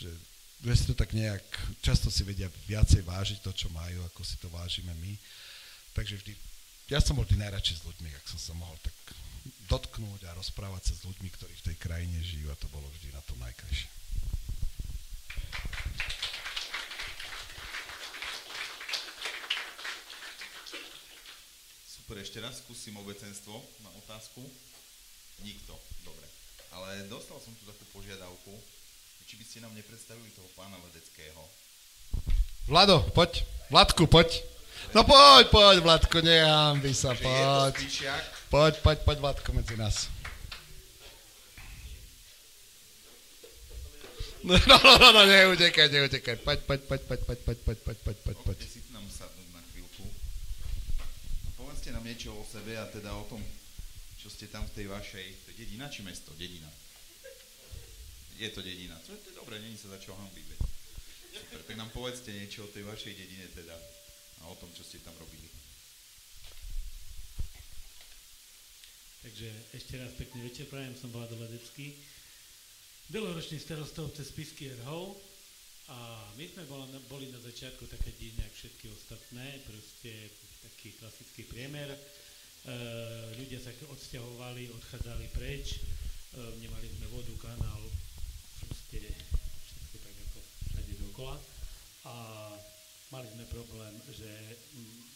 Že, 0.03 0.11
že 0.63 0.79
si 0.79 0.85
to 0.87 0.95
tak 0.95 1.11
nejak, 1.11 1.43
často 1.83 2.07
si 2.07 2.23
vedia 2.23 2.47
viacej 2.71 3.03
vážiť 3.03 3.39
to, 3.43 3.51
čo 3.51 3.67
majú, 3.75 3.99
ako 4.07 4.23
si 4.23 4.39
to 4.39 4.47
vážime 4.47 4.95
my. 5.03 5.13
Takže 5.91 6.23
vždy, 6.23 6.33
ja 6.87 7.03
som 7.03 7.19
bol 7.19 7.27
vždy 7.27 7.43
najradšej 7.43 7.83
s 7.83 7.87
ľuďmi, 7.87 8.09
ak 8.15 8.27
som 8.31 8.39
sa 8.39 8.53
mohol 8.55 8.79
tak 8.79 8.95
dotknúť 9.67 10.23
a 10.31 10.39
rozprávať 10.39 10.95
sa 10.95 10.95
s 10.95 11.03
ľuďmi, 11.03 11.29
ktorí 11.35 11.51
v 11.51 11.67
tej 11.67 11.77
krajine 11.83 12.15
žijú 12.23 12.47
a 12.47 12.61
to 12.63 12.71
bolo 12.71 12.87
vždy 12.95 13.11
na 13.11 13.23
tom 13.27 13.43
najkrajšie. 13.43 13.91
Super, 21.91 22.23
ešte 22.23 22.39
raz 22.39 22.63
skúsim 22.63 22.95
obecenstvo 23.03 23.59
na 23.83 23.91
otázku. 23.99 24.47
Nikto, 25.43 25.75
dobre. 26.07 26.27
Ale 26.71 27.11
dostal 27.11 27.43
som 27.43 27.51
tu 27.59 27.67
takú 27.67 27.83
požiadavku, 27.91 28.55
či 29.33 29.41
by 29.41 29.49
ste 29.49 29.65
nám 29.65 29.73
nepredstavili 29.73 30.29
toho 30.37 30.45
pána 30.53 30.77
Ledeckého. 30.85 31.41
Vlado, 32.69 33.01
poď. 33.17 33.49
Vladku, 33.73 34.05
poď. 34.05 34.45
No 34.93 35.09
poď, 35.09 35.49
poď, 35.49 35.81
Vladko, 35.81 36.21
nehambi 36.21 36.93
sa, 36.93 37.17
poď. 37.17 37.81
Poď, 38.53 38.85
poď, 38.85 38.99
poď, 39.09 39.19
Vladko, 39.25 39.57
medzi 39.57 39.73
nás. 39.81 40.13
No, 44.45 44.53
no, 44.69 44.77
no, 44.85 45.09
no, 45.17 45.23
neutekaj, 45.25 45.89
neutekaj. 45.89 46.37
Poď, 46.45 46.69
poď, 46.69 46.81
poď, 46.85 47.01
poď, 47.01 47.21
poď, 47.25 47.39
poď, 47.41 47.59
poď, 47.65 47.79
poď, 47.81 47.97
poď, 48.05 48.17
poď, 48.21 48.37
poď. 48.45 48.59
si 48.69 48.85
nám 48.93 49.09
povedzte 51.57 51.89
nám 51.89 52.05
niečo 52.05 52.37
o 52.37 52.45
sebe 52.45 52.77
a 52.77 52.85
teda 52.85 53.17
o 53.17 53.25
tom, 53.33 53.41
čo 54.21 54.29
ste 54.29 54.53
tam 54.53 54.69
v 54.69 54.77
tej 54.77 54.87
vašej, 54.93 55.27
to 55.49 55.57
je 55.57 55.65
dedina 55.65 55.89
či 55.89 56.05
mesto? 56.05 56.37
Dedina. 56.37 56.69
Je 58.43 58.51
to 58.51 58.59
dedina. 58.59 58.99
To 59.07 59.15
to 59.15 59.31
je 59.31 59.39
dobré, 59.39 59.63
není 59.63 59.79
sa 59.79 59.95
za 59.95 60.03
čo 60.03 60.19
hambiť. 60.19 60.47
Super, 61.31 61.63
tak 61.63 61.79
nám 61.79 61.95
povedzte 61.95 62.35
niečo 62.35 62.67
o 62.67 62.73
tej 62.75 62.83
vašej 62.83 63.15
dedine 63.15 63.47
teda 63.55 63.79
a 64.43 64.51
o 64.51 64.59
tom, 64.59 64.67
čo 64.75 64.83
ste 64.83 64.99
tam 64.99 65.15
robili. 65.15 65.47
Takže 69.23 69.47
ešte 69.79 69.95
raz 70.03 70.11
pekný 70.19 70.51
večer, 70.51 70.67
prajem, 70.67 70.99
som 70.99 71.15
Vlado 71.15 71.39
Ledecký, 71.39 71.95
dlhoročný 73.15 73.63
starostov 73.63 74.11
cez 74.19 74.35
Pisky 74.35 74.75
Erhov 74.75 75.15
a 75.87 76.27
my 76.35 76.43
sme 76.43 76.67
boli 77.07 77.31
na, 77.31 77.39
začiatku 77.39 77.87
také 77.87 78.11
divné, 78.19 78.43
ako 78.43 78.59
všetky 78.59 78.87
ostatné, 78.91 79.63
proste 79.63 80.35
taký 80.67 80.99
klasický 80.99 81.47
priemer. 81.47 81.95
E, 81.95 81.99
ľudia 83.39 83.63
sa 83.63 83.71
odsťahovali, 83.71 84.75
odchádzali 84.75 85.27
preč, 85.31 85.79
e, 85.79 86.59
nemali 86.59 86.91
sme 86.91 87.07
vodu, 87.15 87.31
kanál, 87.39 87.83
proste 88.93 89.09
všetko 89.09 89.97
tak 90.05 90.17
ako 90.29 90.39
všade 90.69 90.95
dokola. 91.01 91.37
A 92.05 92.15
mali 93.09 93.27
sme 93.33 93.45
problém, 93.49 93.95
že 94.13 94.29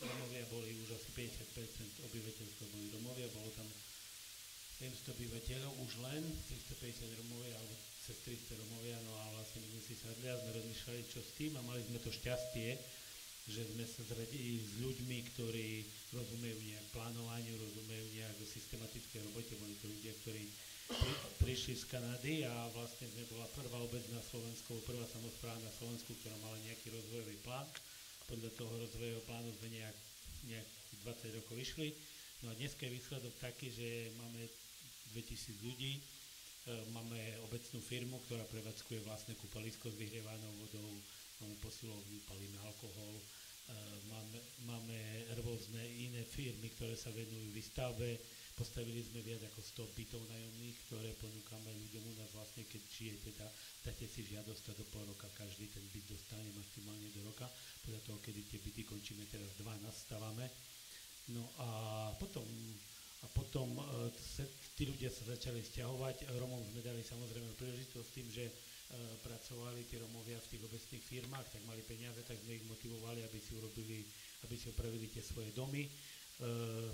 domovia 0.00 0.44
boli 0.48 0.72
už 0.80 0.96
asi 0.96 1.08
50% 1.12 2.08
obyvateľstva 2.08 2.64
boli 2.72 2.88
domovia, 2.88 3.28
bolo 3.36 3.52
tam 3.52 3.68
700 4.80 5.16
obyvateľov 5.16 5.72
už 5.88 5.92
len, 6.04 6.24
350 6.52 7.20
Romovia 7.24 7.56
alebo 7.56 7.74
cez 8.04 8.16
300 8.28 8.60
Romovia, 8.60 8.96
no 9.08 9.12
a 9.16 9.24
vlastne 9.32 9.64
my 9.64 9.68
sme 9.72 9.82
si 9.88 9.94
sadli 9.96 10.28
a 10.28 10.36
sme 10.36 10.52
rozmýšľali, 10.52 11.02
čo 11.08 11.20
s 11.24 11.32
tým 11.40 11.56
a 11.56 11.64
mali 11.64 11.80
sme 11.80 11.96
to 11.96 12.12
šťastie, 12.12 12.76
že 13.48 13.62
sme 13.72 13.84
sa 13.88 14.04
zradili 14.04 14.60
s 14.60 14.76
ľuďmi, 14.84 15.16
ktorí 15.32 15.68
rozumejú 16.12 16.60
nejak 16.60 16.86
plánovaniu, 16.92 17.56
rozumejú 17.56 18.04
nejak 18.20 18.36
systematické 18.44 19.16
robote, 19.24 19.56
boli 19.56 19.80
to 19.80 19.88
ľudia, 19.88 20.12
ktorí 20.20 20.44
pri, 21.42 21.54
prišli 21.66 21.82
z 21.82 21.90
Kanady 21.98 22.34
a 22.46 22.54
vlastne 22.78 23.10
sme 23.10 23.26
bola 23.26 23.42
prvá 23.50 23.82
obec 23.82 24.06
na 24.14 24.22
Slovensku, 24.22 24.78
prvá 24.86 25.02
samozpráva 25.10 25.58
na 25.58 25.74
Slovensku, 25.74 26.14
ktorá 26.22 26.38
mala 26.38 26.54
nejaký 26.62 26.94
rozvojový 26.94 27.34
plán. 27.42 27.66
Podľa 28.30 28.54
toho 28.54 28.70
rozvojového 28.86 29.26
plánu 29.26 29.50
sme 29.50 29.74
nejak, 29.74 29.96
nejak 30.46 30.68
20 31.02 31.38
rokov 31.42 31.58
išli. 31.58 31.90
No 32.46 32.54
a 32.54 32.58
dneska 32.62 32.86
je 32.86 32.94
výsledok 32.94 33.34
taký, 33.42 33.74
že 33.74 34.14
máme 34.14 34.46
2000 35.10 35.66
ľudí. 35.66 35.98
E, 35.98 36.02
máme 36.94 37.18
obecnú 37.50 37.82
firmu, 37.82 38.22
ktorá 38.30 38.46
prevádzkuje 38.46 39.02
vlastné 39.02 39.34
kúpalisko 39.34 39.90
s 39.90 39.98
vyhrievanou 39.98 40.54
vodou, 40.62 40.86
máme 41.42 41.58
posilovňu, 41.66 42.30
palíme 42.30 42.62
alkohol, 42.62 43.18
e, 43.18 43.24
máme, 44.06 44.38
máme 44.70 44.98
rôzne 45.42 45.82
iné 45.82 46.22
firmy, 46.30 46.70
ktoré 46.78 46.94
sa 46.94 47.10
venujú 47.10 47.50
výstavbe, 47.50 48.22
postavili 48.56 49.04
sme 49.04 49.20
viac 49.20 49.44
ako 49.52 49.60
100 49.84 49.96
bytov 50.00 50.22
najomných, 50.26 50.76
ktoré 50.88 51.12
ponúkame 51.20 51.70
ľuďom 51.76 52.04
u 52.08 52.14
nás 52.16 52.30
vlastne, 52.32 52.64
keď 52.64 52.82
žijete, 52.88 53.30
dá, 53.36 53.46
dáte 53.84 54.08
si 54.08 54.24
žiadosť 54.24 54.72
do 54.80 54.84
pol 54.88 55.04
roka 55.04 55.28
každý 55.36 55.68
ten 55.68 55.84
byt 55.92 56.08
dostane 56.08 56.48
maximálne 56.56 57.12
do 57.12 57.20
roka, 57.28 57.44
podľa 57.84 58.00
toho, 58.08 58.18
kedy 58.24 58.40
tie 58.48 58.58
byty 58.64 58.82
končíme, 58.88 59.28
teraz 59.28 59.52
dva 59.60 59.76
nastavame. 59.84 60.48
No 61.36 61.44
a 61.60 61.68
potom 62.16 62.48
a 63.24 63.26
potom 63.34 63.66
e, 63.74 63.82
tí 64.78 64.86
ľudia 64.86 65.08
sa 65.10 65.34
začali 65.34 65.58
stiahovať. 65.58 66.30
Romom 66.38 66.62
sme 66.68 66.84
dali 66.84 67.02
samozrejme 67.02 67.58
príležitosť 67.58 68.08
tým, 68.14 68.28
že 68.30 68.44
e, 68.46 68.52
pracovali 69.24 69.82
tí 69.88 69.98
Romovia 69.98 70.38
v 70.38 70.50
tých 70.54 70.62
obecných 70.62 71.04
firmách, 71.04 71.46
tak 71.50 71.62
mali 71.66 71.82
peniaze, 71.82 72.22
tak 72.22 72.38
sme 72.38 72.60
ich 72.60 72.66
motivovali, 72.70 73.26
aby 73.26 73.38
si 73.42 73.56
urobili, 73.58 74.04
aby 74.46 74.54
si 74.54 74.70
upravili 74.70 75.10
tie 75.10 75.24
svoje 75.24 75.50
domy. 75.56 75.88
E, 76.36 76.48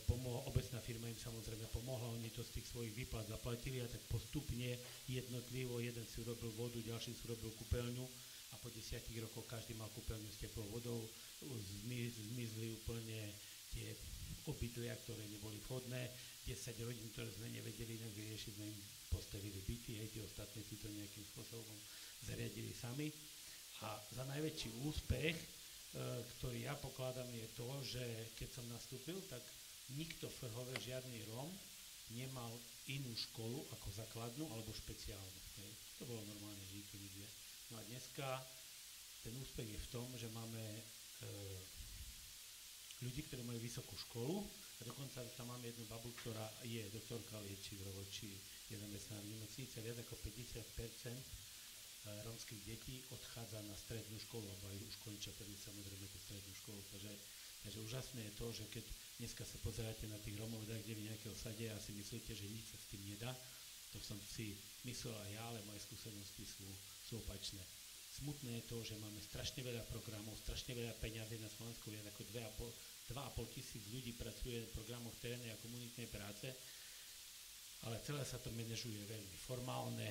pomohla, 0.06 0.46
obecná 0.46 0.78
firma 0.78 1.10
im 1.10 1.18
samozrejme 1.18 1.66
pomohla, 1.74 2.14
oni 2.14 2.30
to 2.30 2.46
z 2.46 2.62
tých 2.62 2.70
svojich 2.70 2.94
výplat 2.94 3.26
zaplatili 3.26 3.82
a 3.82 3.90
tak 3.90 3.98
postupne 4.06 4.78
jednotlivo, 5.10 5.82
jeden 5.82 6.06
si 6.06 6.22
urobil 6.22 6.54
vodu, 6.54 6.78
ďalší 6.78 7.10
si 7.10 7.26
urobil 7.26 7.50
kúpeľňu 7.58 8.06
a 8.52 8.54
po 8.62 8.70
desiatich 8.70 9.18
rokoch 9.18 9.42
každý 9.50 9.74
mal 9.74 9.90
kúpeľňu 9.98 10.30
s 10.30 10.38
teplou 10.46 10.62
vodou, 10.70 11.02
zmizli 11.42 12.70
úplne 12.70 13.34
tie 13.74 13.90
obydlia, 14.46 14.94
ktoré 15.02 15.26
neboli 15.26 15.58
vhodné, 15.66 16.06
10 16.46 16.86
rodín, 16.86 17.10
ktoré 17.10 17.30
sme 17.34 17.50
nevedeli 17.50 17.98
inak 17.98 18.14
vyriešiť, 18.14 18.52
sme 18.54 18.66
im 18.70 18.78
postavili 19.10 19.58
byty, 19.66 20.02
aj 20.02 20.08
tie 20.14 20.22
ostatné 20.22 20.60
si 20.62 20.78
to 20.78 20.86
nejakým 20.86 21.26
spôsobom 21.34 21.78
zariadili 22.26 22.70
sami. 22.74 23.10
A 23.82 23.98
za 24.14 24.22
najväčší 24.30 24.86
úspech, 24.86 25.34
ktorý 25.92 26.64
ja 26.64 26.74
pokladám, 26.80 27.28
je 27.28 27.48
to, 27.52 27.68
že 27.84 28.04
keď 28.40 28.48
som 28.48 28.66
nastúpil, 28.72 29.20
tak 29.28 29.44
nikto 29.92 30.24
v 30.28 30.38
Frhove, 30.40 30.72
žiadny 30.80 31.20
Rom, 31.28 31.52
nemal 32.16 32.52
inú 32.88 33.12
školu 33.12 33.60
ako 33.76 33.88
základnú 33.92 34.44
alebo 34.48 34.72
špeciálnu. 34.72 35.40
Hej. 35.60 35.70
To 36.00 36.08
bolo 36.08 36.24
normálne, 36.24 36.64
nikto 36.72 36.96
nikde. 36.96 37.28
No 37.70 37.78
a 37.78 37.82
dneska 37.88 38.26
ten 39.22 39.36
úspech 39.38 39.68
je 39.68 39.80
v 39.80 39.90
tom, 39.92 40.08
že 40.18 40.32
máme 40.32 40.60
e, 40.60 40.82
ľudí, 43.06 43.22
ktorí 43.28 43.46
majú 43.46 43.60
vysokú 43.62 43.94
školu 44.08 44.42
a 44.82 44.82
dokonca 44.82 45.22
tam 45.38 45.46
máme 45.52 45.70
jednu 45.70 45.86
babu, 45.86 46.10
ktorá 46.22 46.42
je 46.66 46.82
doktorka 46.90 47.38
liečiv 47.46 47.78
či 48.10 48.34
je 48.66 48.76
zamestnaná 48.80 49.20
v 49.22 49.32
nemocnici 49.36 49.78
viac 49.84 49.98
ako 50.00 50.16
50 50.26 50.58
eh, 50.58 51.18
rómskych 52.26 52.62
detí 52.66 53.06
odchádza 53.14 53.62
na 53.62 53.76
strednú 53.78 54.18
školu, 54.18 54.42
alebo 54.42 54.66
aj 54.74 54.78
už 54.90 54.96
končia 55.06 55.30
tedy 55.38 55.54
samozrejme 55.54 56.02
tú 56.10 56.18
strednú 56.26 56.52
školu. 56.58 56.80
Takže, 56.90 57.12
takže 57.62 57.78
úžasné 57.86 58.20
je 58.26 58.34
to, 58.34 58.46
že 58.50 58.64
keď 58.74 58.84
dneska 59.22 59.42
sa 59.46 59.56
pozeráte 59.62 60.10
na 60.10 60.18
tých 60.18 60.34
Rómov, 60.34 60.66
kde 60.66 60.98
v 60.98 61.06
nejakého 61.06 61.36
sade 61.38 61.70
a 61.70 61.78
si 61.78 61.94
myslíte, 61.94 62.34
že 62.34 62.50
nič 62.50 62.74
sa 62.74 62.78
s 62.78 62.90
tým 62.90 63.02
nedá, 63.06 63.30
to 63.94 64.00
som 64.02 64.18
si 64.24 64.56
myslel 64.88 65.14
aj 65.14 65.30
ja, 65.30 65.42
ale 65.46 65.62
moje 65.68 65.84
skúsenosti 65.84 66.42
sú, 66.42 66.66
sú 67.06 67.20
opačné. 67.22 67.60
Smutné 68.12 68.60
je 68.60 68.68
to, 68.68 68.76
že 68.84 69.00
máme 69.00 69.20
strašne 69.24 69.64
veľa 69.64 69.84
programov, 69.88 70.36
strašne 70.42 70.76
veľa 70.76 70.96
peňazí 71.00 71.40
na 71.40 71.48
Slovensku, 71.48 71.88
viac 71.88 72.08
ako 72.12 72.24
2,5 72.28 73.56
tisíc 73.56 73.84
ľudí 73.88 74.12
pracuje 74.16 74.68
v 74.68 74.74
programoch 74.74 75.16
terénnej 75.20 75.52
a 75.52 75.62
komunitnej 75.62 76.08
práce, 76.12 76.50
ale 77.88 78.00
celé 78.04 78.20
sa 78.24 78.36
to 78.40 78.52
manažuje 78.52 79.00
veľmi 79.06 79.36
formálne, 79.48 80.08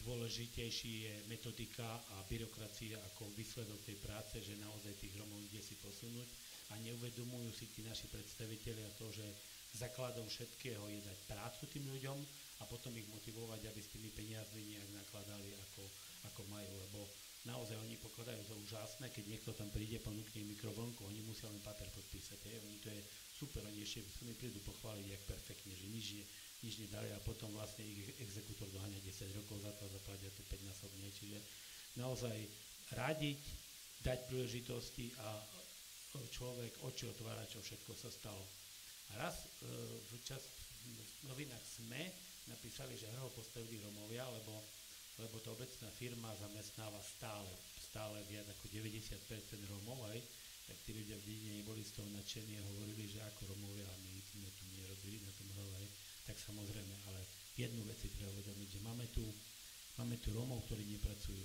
dôležitejší 0.00 0.92
je 1.04 1.14
metodika 1.28 2.00
a 2.16 2.24
byrokracia 2.24 2.96
ako 3.12 3.28
výsledok 3.36 3.80
tej 3.84 4.00
práce, 4.00 4.40
že 4.40 4.56
naozaj 4.56 4.96
tých 4.96 5.14
Romov 5.20 5.40
ide 5.44 5.60
si 5.60 5.76
posunúť. 5.76 6.28
A 6.72 6.80
neuvedomujú 6.80 7.52
si 7.52 7.68
tí 7.76 7.84
naši 7.84 8.08
predstavitelia 8.08 8.88
to, 8.96 9.12
že 9.12 9.24
základom 9.76 10.24
všetkého 10.28 10.84
je 10.88 11.00
dať 11.04 11.18
prácu 11.28 11.62
tým 11.68 11.84
ľuďom 11.84 12.18
a 12.60 12.68
potom 12.68 12.92
ich 12.96 13.08
motivovať, 13.08 13.60
aby 13.68 13.80
s 13.80 13.92
tými 13.92 14.08
peniazmi 14.12 14.72
nejak 14.72 14.90
nakladali 14.96 15.52
ako, 15.68 15.84
ako 16.32 16.40
majú, 16.48 16.72
lebo 16.88 17.00
naozaj 17.48 17.74
oni 17.80 17.96
pokladajú 17.98 18.40
za 18.46 18.54
úžasné, 18.54 19.06
keď 19.10 19.24
niekto 19.26 19.50
tam 19.56 19.68
príde, 19.74 19.98
ponúkne 19.98 20.46
mikrovlnku, 20.46 21.02
oni 21.08 21.20
musia 21.26 21.50
len 21.50 21.58
papier 21.64 21.90
podpísať, 21.90 22.38
je, 22.38 22.58
oni 22.62 22.78
to 22.84 22.88
je 22.92 23.00
super, 23.34 23.64
oni 23.66 23.82
ešte 23.82 24.06
sa 24.06 24.22
mi 24.28 24.36
prídu 24.36 24.62
pochváliť, 24.62 25.06
jak 25.08 25.22
perfektne, 25.26 25.74
že 25.74 25.86
nič, 25.90 26.06
ne, 26.20 26.24
nič 26.62 26.74
nedali 26.88 27.10
a 27.10 27.18
potom 27.26 27.50
vlastne 27.52 27.82
ich 27.82 28.14
exekútor 28.22 28.70
doháňa 28.70 29.02
10 29.02 29.38
rokov 29.38 29.58
za 29.62 29.70
to 29.76 29.82
a 29.86 29.94
zaplatia 29.98 30.30
to 30.32 30.42
5 30.46 30.70
násobne, 30.70 31.08
čiže 31.10 31.38
naozaj 31.98 32.38
radiť, 32.94 33.40
dať 34.02 34.18
príležitosti 34.30 35.14
a 35.22 35.28
človek 36.30 36.72
oči 36.86 37.10
otvára, 37.10 37.42
čo 37.50 37.62
všetko 37.62 37.92
sa 37.94 38.10
stalo. 38.10 38.44
A 39.14 39.28
raz 39.28 39.36
e, 39.42 39.46
v, 40.10 40.12
čas, 40.24 40.42
novinách 41.28 41.62
SME 41.62 42.04
napísali, 42.50 42.98
že 42.98 43.10
hro 43.14 43.30
postavili 43.32 43.80
Romovia, 43.80 44.26
lebo 44.26 44.60
lebo 45.20 45.36
tá 45.44 45.52
obecná 45.52 45.92
firma 45.92 46.32
zamestnáva 46.40 46.96
stále, 47.04 47.52
stále 47.76 48.16
viac 48.32 48.48
ako 48.48 48.64
90% 48.72 49.12
Rómov, 49.68 50.08
aj, 50.08 50.18
tak 50.64 50.76
tí 50.88 50.96
ľudia 50.96 51.20
v 51.20 51.26
dedine 51.28 51.52
neboli 51.60 51.84
z 51.84 52.00
toho 52.00 52.08
nadšení 52.16 52.56
a 52.56 52.68
hovorili, 52.72 53.04
že 53.04 53.20
ako 53.20 53.52
Rómovia 53.52 53.84
a 53.84 53.96
my 54.00 54.12
sme 54.24 54.48
tu 54.56 54.64
nerobili 54.72 55.20
na 55.20 55.32
tom 55.36 55.48
hrove, 55.52 55.84
tak 56.32 56.48
samozrejme, 56.48 56.94
ale 57.12 57.20
jednu 57.60 57.84
vec 57.84 58.00
si 58.00 58.08
treba 58.16 58.32
uvedomiť, 58.32 58.68
že 58.72 58.80
máme 58.80 59.04
tu, 59.12 59.20
máme 60.00 60.16
tu 60.24 60.32
Rómov, 60.32 60.64
ktorí 60.64 60.80
nepracujú. 60.96 61.44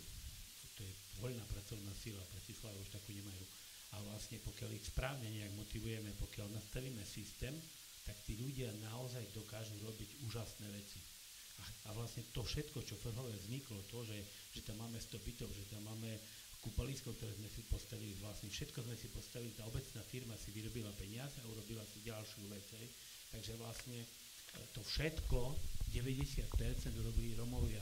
To 0.80 0.82
je 0.88 0.94
voľná 1.20 1.44
pracovná 1.52 1.92
sila, 1.92 2.24
Bratislava 2.32 2.80
už 2.80 2.96
takú 2.96 3.12
nemajú. 3.12 3.44
A 3.92 4.00
vlastne 4.08 4.40
pokiaľ 4.48 4.72
ich 4.80 4.88
správne 4.88 5.28
nejak 5.28 5.52
motivujeme, 5.60 6.16
pokiaľ 6.16 6.56
nastavíme 6.56 7.04
systém, 7.04 7.52
tak 8.08 8.16
tí 8.24 8.40
ľudia 8.40 8.72
naozaj 8.88 9.28
dokážu 9.36 9.76
robiť 9.84 10.24
úžasné 10.32 10.72
veci 10.72 11.04
a, 11.58 11.64
a 11.90 11.98
vlastne 11.98 12.24
to 12.32 12.46
všetko, 12.46 12.86
čo 12.86 12.96
v 12.96 13.10
Frhove 13.10 13.34
vzniklo, 13.34 13.82
to, 13.90 14.06
že, 14.06 14.20
že 14.54 14.62
tam 14.64 14.80
máme 14.86 15.02
100 15.02 15.20
bytov, 15.20 15.50
že 15.52 15.68
tam 15.68 15.84
máme 15.90 16.16
kúpalisko, 16.62 17.14
ktoré 17.18 17.34
sme 17.38 17.50
si 17.50 17.62
postavili 17.68 18.14
vlastne, 18.22 18.50
všetko 18.50 18.80
sme 18.88 18.96
si 18.98 19.08
postavili, 19.12 19.52
tá 19.52 19.66
obecná 19.66 20.02
firma 20.08 20.36
si 20.38 20.54
vyrobila 20.54 20.92
peniaze 20.96 21.38
a 21.42 21.50
urobila 21.50 21.84
si 21.90 22.06
ďalšiu 22.06 22.44
vec. 22.50 22.66
Takže 23.34 23.60
vlastne 23.60 23.98
to 24.76 24.82
všetko, 24.84 25.40
90% 25.94 27.02
urobili 27.02 27.34
Romovia. 27.40 27.82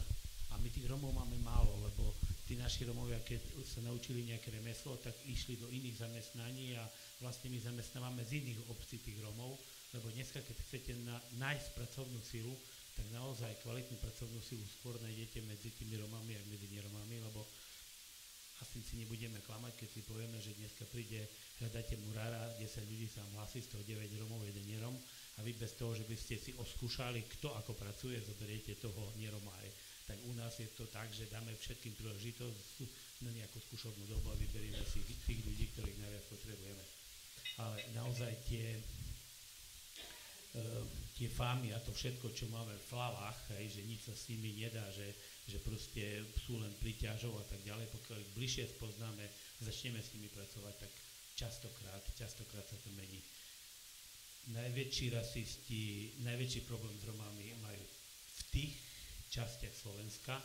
A 0.54 0.62
my 0.62 0.70
tých 0.72 0.88
Romov 0.88 1.12
máme 1.12 1.36
málo, 1.44 1.74
lebo 1.84 2.16
tí 2.48 2.56
naši 2.56 2.86
Romovia, 2.88 3.20
keď 3.26 3.42
sa 3.66 3.82
naučili 3.84 4.24
nejaké 4.24 4.54
remeslo, 4.54 4.96
tak 5.02 5.18
išli 5.26 5.58
do 5.60 5.68
iných 5.68 6.00
zamestnaní 6.06 6.78
a 6.78 6.86
vlastne 7.20 7.50
my 7.52 7.60
zamestnávame 7.60 8.24
z 8.24 8.40
iných 8.40 8.60
obcí 8.70 9.02
tých 9.02 9.20
Romov, 9.20 9.58
lebo 9.92 10.08
dneska, 10.14 10.40
keď 10.40 10.56
chcete 10.70 10.92
na, 11.04 11.18
nájsť 11.42 11.68
pracovnú 11.76 12.20
silu, 12.22 12.54
tak 12.96 13.08
naozaj 13.12 13.52
kvalitnú 13.66 14.00
pracovnú 14.00 14.40
silu 14.40 14.64
skôr 14.80 14.96
nájdete 15.04 15.44
medzi 15.44 15.74
tými 15.76 16.00
Romami 16.00 16.40
a 16.40 16.48
medzi 16.48 16.72
neromami, 16.72 17.20
lebo 17.20 17.44
asi 18.64 18.80
si 18.80 18.96
nebudeme 19.04 19.44
klamať, 19.44 19.76
keď 19.76 19.90
si 19.92 20.02
povieme, 20.08 20.40
že 20.40 20.56
dneska 20.56 20.88
príde, 20.88 21.28
hľadáte 21.60 22.00
murára, 22.08 22.56
10 22.56 22.88
ľudí 22.88 23.12
sa 23.12 23.20
hlasí, 23.36 23.60
z 23.60 23.76
toho 23.76 23.84
9 23.84 24.08
Romov, 24.24 24.48
jeden 24.48 24.64
nerom 24.64 24.96
a 25.36 25.44
vy 25.44 25.52
bez 25.60 25.76
toho, 25.76 25.92
že 25.92 26.08
by 26.08 26.16
ste 26.16 26.40
si 26.40 26.52
oskúšali, 26.56 27.28
kto 27.38 27.52
ako 27.60 27.76
pracuje, 27.76 28.16
zoberiete 28.24 28.80
toho 28.80 29.12
neroma 29.20 29.52
aj. 29.60 29.70
Tak 30.06 30.18
u 30.32 30.34
nás 30.38 30.54
je 30.56 30.70
to 30.78 30.88
tak, 30.88 31.12
že 31.12 31.28
dáme 31.28 31.52
všetkým 31.52 31.98
príležitosť 31.98 32.76
na 33.28 33.32
nejakú 33.36 33.60
skúšobnú 33.68 34.06
dobu 34.08 34.32
a 34.32 34.40
vyberieme 34.40 34.86
si 34.88 35.04
tých 35.04 35.42
ľudí, 35.44 35.66
ktorých 35.76 36.00
najviac 36.00 36.26
potrebujeme. 36.32 36.84
Ale 37.60 37.76
naozaj 37.98 38.32
tie, 38.48 38.80
uh, 40.56 40.84
tie 41.20 41.28
fámy 41.28 41.74
a 41.76 41.84
to 41.84 41.92
všetko, 41.92 42.32
čo 42.32 42.48
máme 42.54 42.72
v 42.72 42.88
hlavách, 42.96 43.60
hej, 43.60 43.76
že 43.76 43.82
nič 43.88 44.08
sa 44.08 44.16
s 44.16 44.32
nimi 44.32 44.56
nedá, 44.56 44.86
že, 44.94 45.10
že 45.52 45.60
proste 45.60 46.24
sú 46.48 46.64
len 46.64 46.72
príťažov 46.80 47.36
a 47.36 47.46
tak 47.50 47.60
ďalej, 47.66 47.92
pokiaľ 47.92 48.18
ich 48.24 48.36
bližšie 48.40 48.66
spoznáme, 48.78 49.26
začneme 49.60 50.00
s 50.00 50.14
nimi 50.16 50.32
pracovať, 50.32 50.76
tak 50.80 50.92
častokrát, 51.36 52.04
častokrát 52.16 52.64
sa 52.64 52.80
to 52.80 52.88
mení 52.96 53.20
najväčší 54.54 55.10
rasisti, 55.10 56.14
najväčší 56.22 56.62
problém 56.70 56.94
s 57.02 57.04
Romami 57.10 57.58
majú 57.66 57.82
v 57.82 58.42
tých 58.54 58.74
častiach 59.34 59.74
Slovenska, 59.74 60.38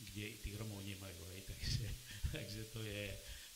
kde 0.00 0.38
tých 0.38 0.54
Romov 0.54 0.80
nemajú, 0.86 1.18
hej, 1.34 1.42
takže, 1.50 1.86
takže 2.30 2.62
to, 2.70 2.80
je, 2.86 3.04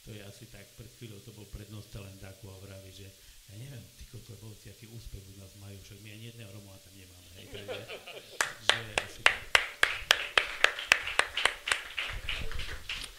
to 0.02 0.10
je 0.10 0.20
asi 0.26 0.44
tak, 0.50 0.66
pred 0.74 0.90
chvíľou 0.98 1.22
to 1.22 1.30
bol 1.38 1.46
prednosta 1.54 2.02
len 2.02 2.18
Daku 2.18 2.50
a 2.50 2.58
vraví, 2.58 2.90
že 2.90 3.06
ja 3.52 3.54
neviem, 3.60 3.84
tí 4.00 4.04
kotlebovci, 4.10 4.72
aký 4.72 4.90
úspech 4.90 5.22
u 5.30 5.34
nás 5.38 5.52
majú, 5.62 5.76
však 5.84 6.00
my 6.02 6.08
ani 6.10 6.24
jedného 6.34 6.50
Romova 6.50 6.80
tam 6.82 6.94
nemáme, 6.98 7.28
hej, 7.38 7.46
takže, 7.54 7.80
že 8.66 8.78
asi 8.98 9.20
tak. 9.22 9.42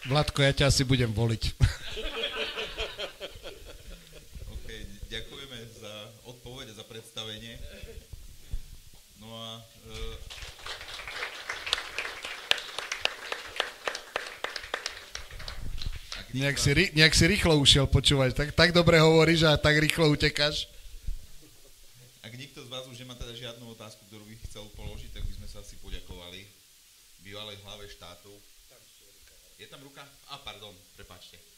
Vladko, 0.06 0.38
ja 0.38 0.52
ťa 0.54 0.70
asi 0.70 0.82
budem 0.86 1.10
voliť. 1.10 1.42
predstavenie. 6.96 7.60
No 9.20 9.28
a... 9.28 9.60
E, 9.84 10.16
nejak, 16.32 16.56
si, 16.56 16.72
nejak 16.96 17.12
si 17.12 17.24
rýchlo 17.28 17.60
ušiel 17.60 17.84
počúvať. 17.84 18.32
Tak, 18.32 18.48
tak 18.56 18.70
dobre 18.72 18.96
hovoríš 18.96 19.44
a 19.44 19.60
tak 19.60 19.76
rýchlo 19.76 20.08
utekáš. 20.08 20.72
Ak 22.24 22.32
nikto 22.32 22.64
z 22.64 22.72
vás 22.72 22.88
už 22.88 22.96
nemá 22.96 23.12
teda 23.12 23.36
žiadnu 23.36 23.76
otázku, 23.76 24.00
ktorú 24.08 24.24
by 24.24 24.34
chcel 24.48 24.64
položiť, 24.72 25.12
tak 25.12 25.24
by 25.28 25.32
sme 25.36 25.48
sa 25.52 25.60
asi 25.60 25.76
poďakovali 25.84 26.48
bývalej 27.20 27.60
hlave 27.60 27.92
štátu. 27.92 28.32
Je 29.60 29.68
tam 29.68 29.84
ruka? 29.84 30.00
A, 30.32 30.40
pardon, 30.40 30.72
prepačte. 30.96 31.55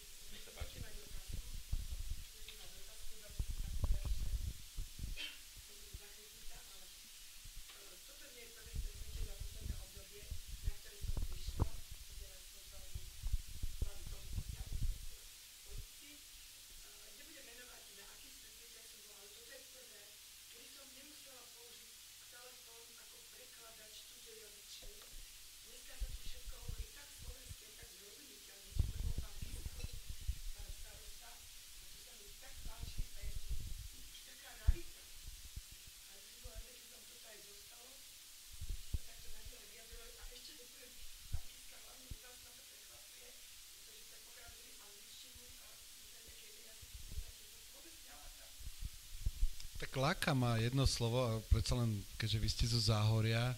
Tak 49.99 50.07
láka 50.07 50.31
ma 50.31 50.55
jedno 50.63 50.87
slovo, 50.87 51.27
a 51.27 51.43
predsa 51.51 51.75
len, 51.75 51.91
keďže 52.23 52.39
vy 52.39 52.47
ste 52.47 52.71
zo 52.71 52.79
Záhoria, 52.79 53.51
e, 53.51 53.57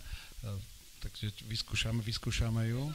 takže 1.05 1.37
vyskúšame, 1.45 2.01
vyskúšame 2.01 2.65
ju. 2.65 2.89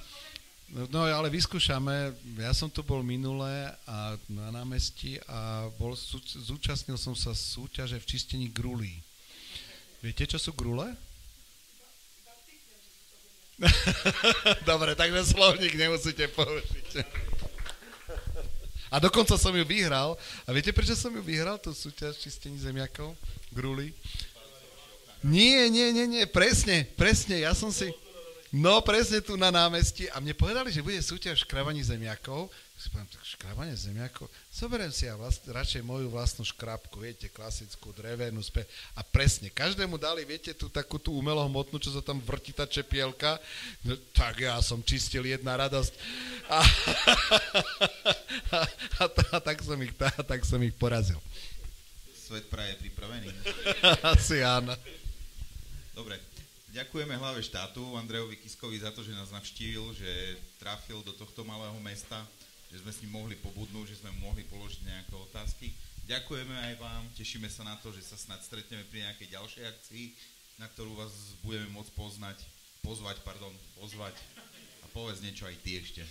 No, 0.90 1.06
ale 1.06 1.30
vyskúšame, 1.30 2.10
ja 2.42 2.50
som 2.58 2.74
tu 2.74 2.82
bol 2.82 3.06
minule 3.06 3.70
a 3.86 4.18
na 4.26 4.50
námestí 4.50 5.22
a 5.30 5.70
bol, 5.78 5.94
zúčastnil 6.42 6.98
som 6.98 7.14
sa 7.14 7.38
súťaže 7.38 8.02
v 8.02 8.10
čistení 8.10 8.50
grulí. 8.50 8.98
Viete, 10.02 10.26
čo 10.26 10.42
sú 10.42 10.50
grule? 10.50 10.90
Dobre, 14.74 14.98
takže 14.98 15.38
slovník 15.38 15.78
nemusíte 15.78 16.34
použiť. 16.34 16.98
A 18.94 19.02
dokonca 19.02 19.38
som 19.38 19.56
ju 19.56 19.66
vyhral. 19.66 20.14
A 20.46 20.50
viete, 20.54 20.70
prečo 20.70 20.94
som 20.94 21.10
ju 21.10 21.22
vyhral, 21.26 21.58
tú 21.58 21.74
súťaž 21.74 22.22
čistení 22.22 22.62
zemiakov? 22.62 23.18
Gruli? 23.50 23.92
Nie, 25.26 25.74
nie, 25.74 25.90
nie, 25.90 26.06
nie, 26.06 26.24
presne, 26.30 26.86
presne, 26.94 27.42
ja 27.42 27.58
som 27.58 27.74
si... 27.74 27.90
No, 28.54 28.78
presne 28.86 29.26
tu 29.26 29.34
na 29.34 29.50
námestí 29.50 30.06
a 30.14 30.22
mne 30.22 30.38
povedali, 30.38 30.70
že 30.70 30.86
bude 30.86 31.02
súťaž 31.02 31.42
v 31.42 31.46
škravaní 31.50 31.82
zemiakov. 31.82 32.54
Si 32.76 32.92
poviem, 32.92 33.08
tak 33.08 33.24
škrabanie 33.24 33.74
zemiakov? 33.74 34.30
Zoberiem 34.52 34.92
si 34.92 35.08
ja 35.08 35.16
vlast, 35.18 35.48
radšej 35.48 35.82
moju 35.82 36.12
vlastnú 36.12 36.44
škrabku, 36.44 37.02
viete, 37.02 37.32
klasickú, 37.32 37.96
drevenú 37.96 38.44
spe. 38.44 38.68
A 38.94 39.02
presne, 39.02 39.50
každému 39.50 39.96
dali, 39.98 40.28
viete, 40.28 40.52
tú 40.54 40.70
takú 40.70 41.00
tú 41.02 41.16
umelohmotnú, 41.16 41.80
čo 41.80 41.90
sa 41.96 42.04
tam 42.04 42.20
vrti 42.22 42.52
tá 42.52 42.68
čepielka. 42.68 43.40
No, 43.82 43.98
tak 44.12 44.44
ja 44.44 44.60
som 44.62 44.84
čistil 44.84 45.24
jedna 45.24 45.56
radosť. 45.56 45.94
A, 46.52 46.60
a, 48.56 48.60
a, 49.02 49.04
a 49.08 49.38
tak, 49.40 49.64
som 49.64 49.80
ich, 49.80 49.96
tá, 49.96 50.12
tak 50.22 50.44
som 50.44 50.60
ich 50.60 50.76
porazil. 50.76 51.18
Svet 52.14 52.52
praje 52.52 52.76
pripravený. 52.84 53.32
Asi 54.14 54.44
áno. 54.44 54.76
Dobre, 55.96 56.20
ďakujeme 56.76 57.16
hlave 57.16 57.40
štátu 57.40 57.96
Andrejovi 57.96 58.36
Kiskovi 58.36 58.84
za 58.84 58.92
to, 58.92 59.00
že 59.00 59.16
nás 59.16 59.32
navštívil, 59.32 59.96
že 59.96 60.36
trafil 60.60 61.00
do 61.08 61.16
tohto 61.16 61.48
malého 61.48 61.80
mesta 61.80 62.20
že 62.76 62.84
sme 62.84 62.92
s 62.92 63.02
ním 63.08 63.16
mohli 63.16 63.40
pobudnúť, 63.40 63.94
že 63.94 64.00
sme 64.04 64.12
mohli 64.20 64.44
položiť 64.52 64.84
nejaké 64.84 65.16
otázky. 65.16 65.72
Ďakujeme 66.12 66.52
aj 66.52 66.74
vám, 66.76 67.04
tešíme 67.16 67.48
sa 67.48 67.64
na 67.64 67.80
to, 67.80 67.96
že 67.96 68.04
sa 68.04 68.20
snad 68.20 68.44
stretneme 68.44 68.84
pri 68.92 69.08
nejakej 69.08 69.32
ďalšej 69.32 69.64
akcii, 69.64 70.06
na 70.60 70.68
ktorú 70.68 70.92
vás 71.00 71.40
budeme 71.40 71.72
môcť 71.72 71.92
poznať, 71.96 72.38
pozvať, 72.84 73.24
pardon, 73.24 73.56
pozvať 73.80 74.20
a 74.84 74.92
povedz 74.92 75.24
niečo 75.24 75.48
aj 75.48 75.56
ty 75.64 75.80
ešte. 75.80 76.04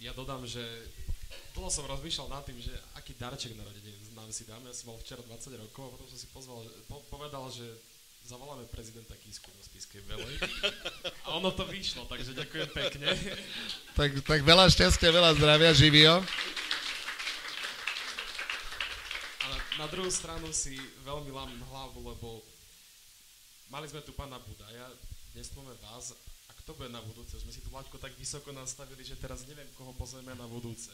Ja 0.00 0.16
dodám, 0.16 0.48
že 0.48 0.64
dlho 1.52 1.68
som 1.68 1.84
rozmýšľal 1.84 2.32
nad 2.32 2.48
tým, 2.48 2.58
že 2.64 2.72
aký 2.96 3.12
darček 3.20 3.54
narodenie 3.60 3.92
nám 4.16 4.32
si 4.32 4.48
dáme. 4.48 4.72
Ja 4.72 4.76
som 4.76 4.90
mal 4.90 4.98
včera 5.04 5.20
20 5.20 5.62
rokov 5.68 5.84
a 5.84 5.92
potom 5.94 6.06
som 6.08 6.18
si 6.18 6.28
pozval, 6.32 6.64
po, 6.88 7.04
povedal, 7.12 7.44
že 7.52 7.64
zavoláme 8.24 8.64
prezidenta 8.72 9.12
Kisku 9.20 9.52
do 9.52 9.60
Spiskej 9.60 10.00
Belej. 10.08 10.40
A 11.28 11.36
ono 11.36 11.52
to 11.52 11.68
vyšlo, 11.68 12.08
takže 12.08 12.32
ďakujem 12.32 12.68
pekne. 12.72 13.12
Tak, 13.92 14.10
tak 14.24 14.40
veľa 14.40 14.72
šťastia, 14.72 15.12
veľa 15.12 15.36
zdravia, 15.36 15.76
živio. 15.76 16.24
Ale 19.44 19.56
na 19.76 19.86
druhú 19.92 20.08
stranu 20.08 20.48
si 20.56 20.80
veľmi 21.04 21.28
lámim 21.28 21.60
hlavu, 21.68 22.00
lebo 22.00 22.40
mali 23.68 23.84
sme 23.92 24.00
tu 24.00 24.16
pána 24.16 24.40
Budaja, 24.40 24.88
dnes 25.36 25.52
máme 25.52 25.76
vás, 25.84 26.16
a 26.48 26.52
kto 26.64 26.72
bude 26.80 26.88
na 26.88 27.04
budúce? 27.04 27.36
Sme 27.36 27.52
si 27.52 27.60
tu 27.60 27.68
Vlaďko 27.68 28.00
tak 28.00 28.16
vysoko 28.16 28.56
nastavili, 28.56 29.04
že 29.04 29.20
teraz 29.20 29.44
neviem, 29.44 29.68
koho 29.76 29.92
pozrieme 30.00 30.32
na 30.32 30.48
budúce. 30.48 30.88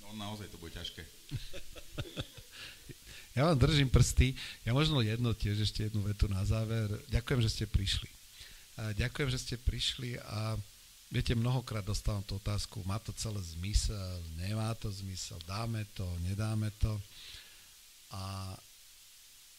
No 0.00 0.16
naozaj 0.16 0.48
to 0.48 0.56
bude 0.56 0.72
ťažké. 0.72 1.04
Ja 3.32 3.48
vám 3.48 3.56
držím 3.56 3.88
prsty. 3.88 4.36
Ja 4.62 4.76
možno 4.76 5.00
jedno 5.00 5.32
tiež, 5.32 5.64
ešte 5.64 5.88
jednu 5.88 6.04
vetu 6.04 6.28
na 6.28 6.44
záver. 6.44 6.88
Ďakujem, 7.08 7.40
že 7.40 7.50
ste 7.52 7.64
prišli. 7.64 8.08
Ďakujem, 8.76 9.28
že 9.28 9.38
ste 9.40 9.54
prišli 9.60 10.16
a 10.20 10.56
viete, 11.12 11.36
mnohokrát 11.36 11.84
dostávam 11.84 12.24
tú 12.24 12.40
otázku, 12.40 12.80
má 12.88 12.96
to 12.96 13.12
celé 13.12 13.36
zmysel, 13.56 14.20
nemá 14.40 14.72
to 14.80 14.88
zmysel, 14.88 15.36
dáme 15.44 15.84
to, 15.92 16.08
nedáme 16.24 16.72
to. 16.80 16.92
A 18.12 18.52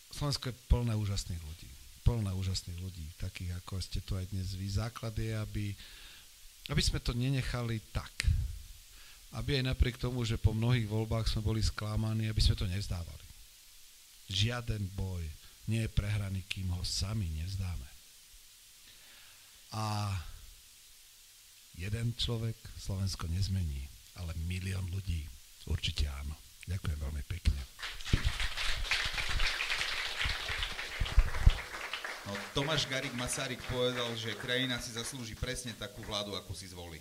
Slovensko 0.10 0.50
je 0.50 0.62
plné 0.66 0.94
úžasných 0.98 1.41
ľudí. 1.41 1.70
Plné 2.02 2.34
úžasných 2.34 2.80
ľudí, 2.82 3.06
takých 3.22 3.58
ako 3.64 3.80
ste 3.82 4.02
tu 4.02 4.18
aj 4.18 4.28
dnes 4.34 4.50
vy. 4.58 4.66
Základ 4.66 5.14
je, 5.14 5.34
aby 5.34 5.74
aby 6.72 6.80
sme 6.80 7.04
to 7.04 7.12
nenechali 7.12 7.84
tak. 7.91 8.12
Aby 9.36 9.60
aj 9.60 9.74
napriek 9.74 9.98
tomu, 10.00 10.24
že 10.24 10.40
po 10.40 10.56
mnohých 10.56 10.88
voľbách 10.88 11.28
sme 11.28 11.44
boli 11.44 11.60
sklamaní, 11.60 12.30
aby 12.30 12.40
sme 12.40 12.56
to 12.56 12.70
nezdávali. 12.70 13.23
Žiaden 14.34 14.90
boj 14.98 15.22
nie 15.70 15.86
je 15.86 15.94
prehraný, 15.94 16.42
kým 16.50 16.74
ho 16.74 16.82
sami 16.82 17.30
nevzdáme. 17.38 17.90
A 19.78 20.10
jeden 21.78 22.18
človek 22.18 22.58
Slovensko 22.78 23.30
nezmení, 23.30 23.86
ale 24.18 24.34
milión 24.50 24.90
ľudí 24.90 25.22
určite 25.70 26.10
áno. 26.10 26.34
Ďakujem 26.66 26.98
veľmi 26.98 27.24
pekne. 27.30 27.62
No, 32.24 32.32
Tomáš 32.56 32.88
Garik 32.88 33.12
Masaryk 33.20 33.60
povedal, 33.68 34.08
že 34.16 34.34
krajina 34.40 34.80
si 34.80 34.96
zaslúži 34.96 35.36
presne 35.36 35.76
takú 35.76 36.00
vládu, 36.08 36.34
ako 36.40 36.56
si 36.56 36.72
zvolí. 36.72 36.98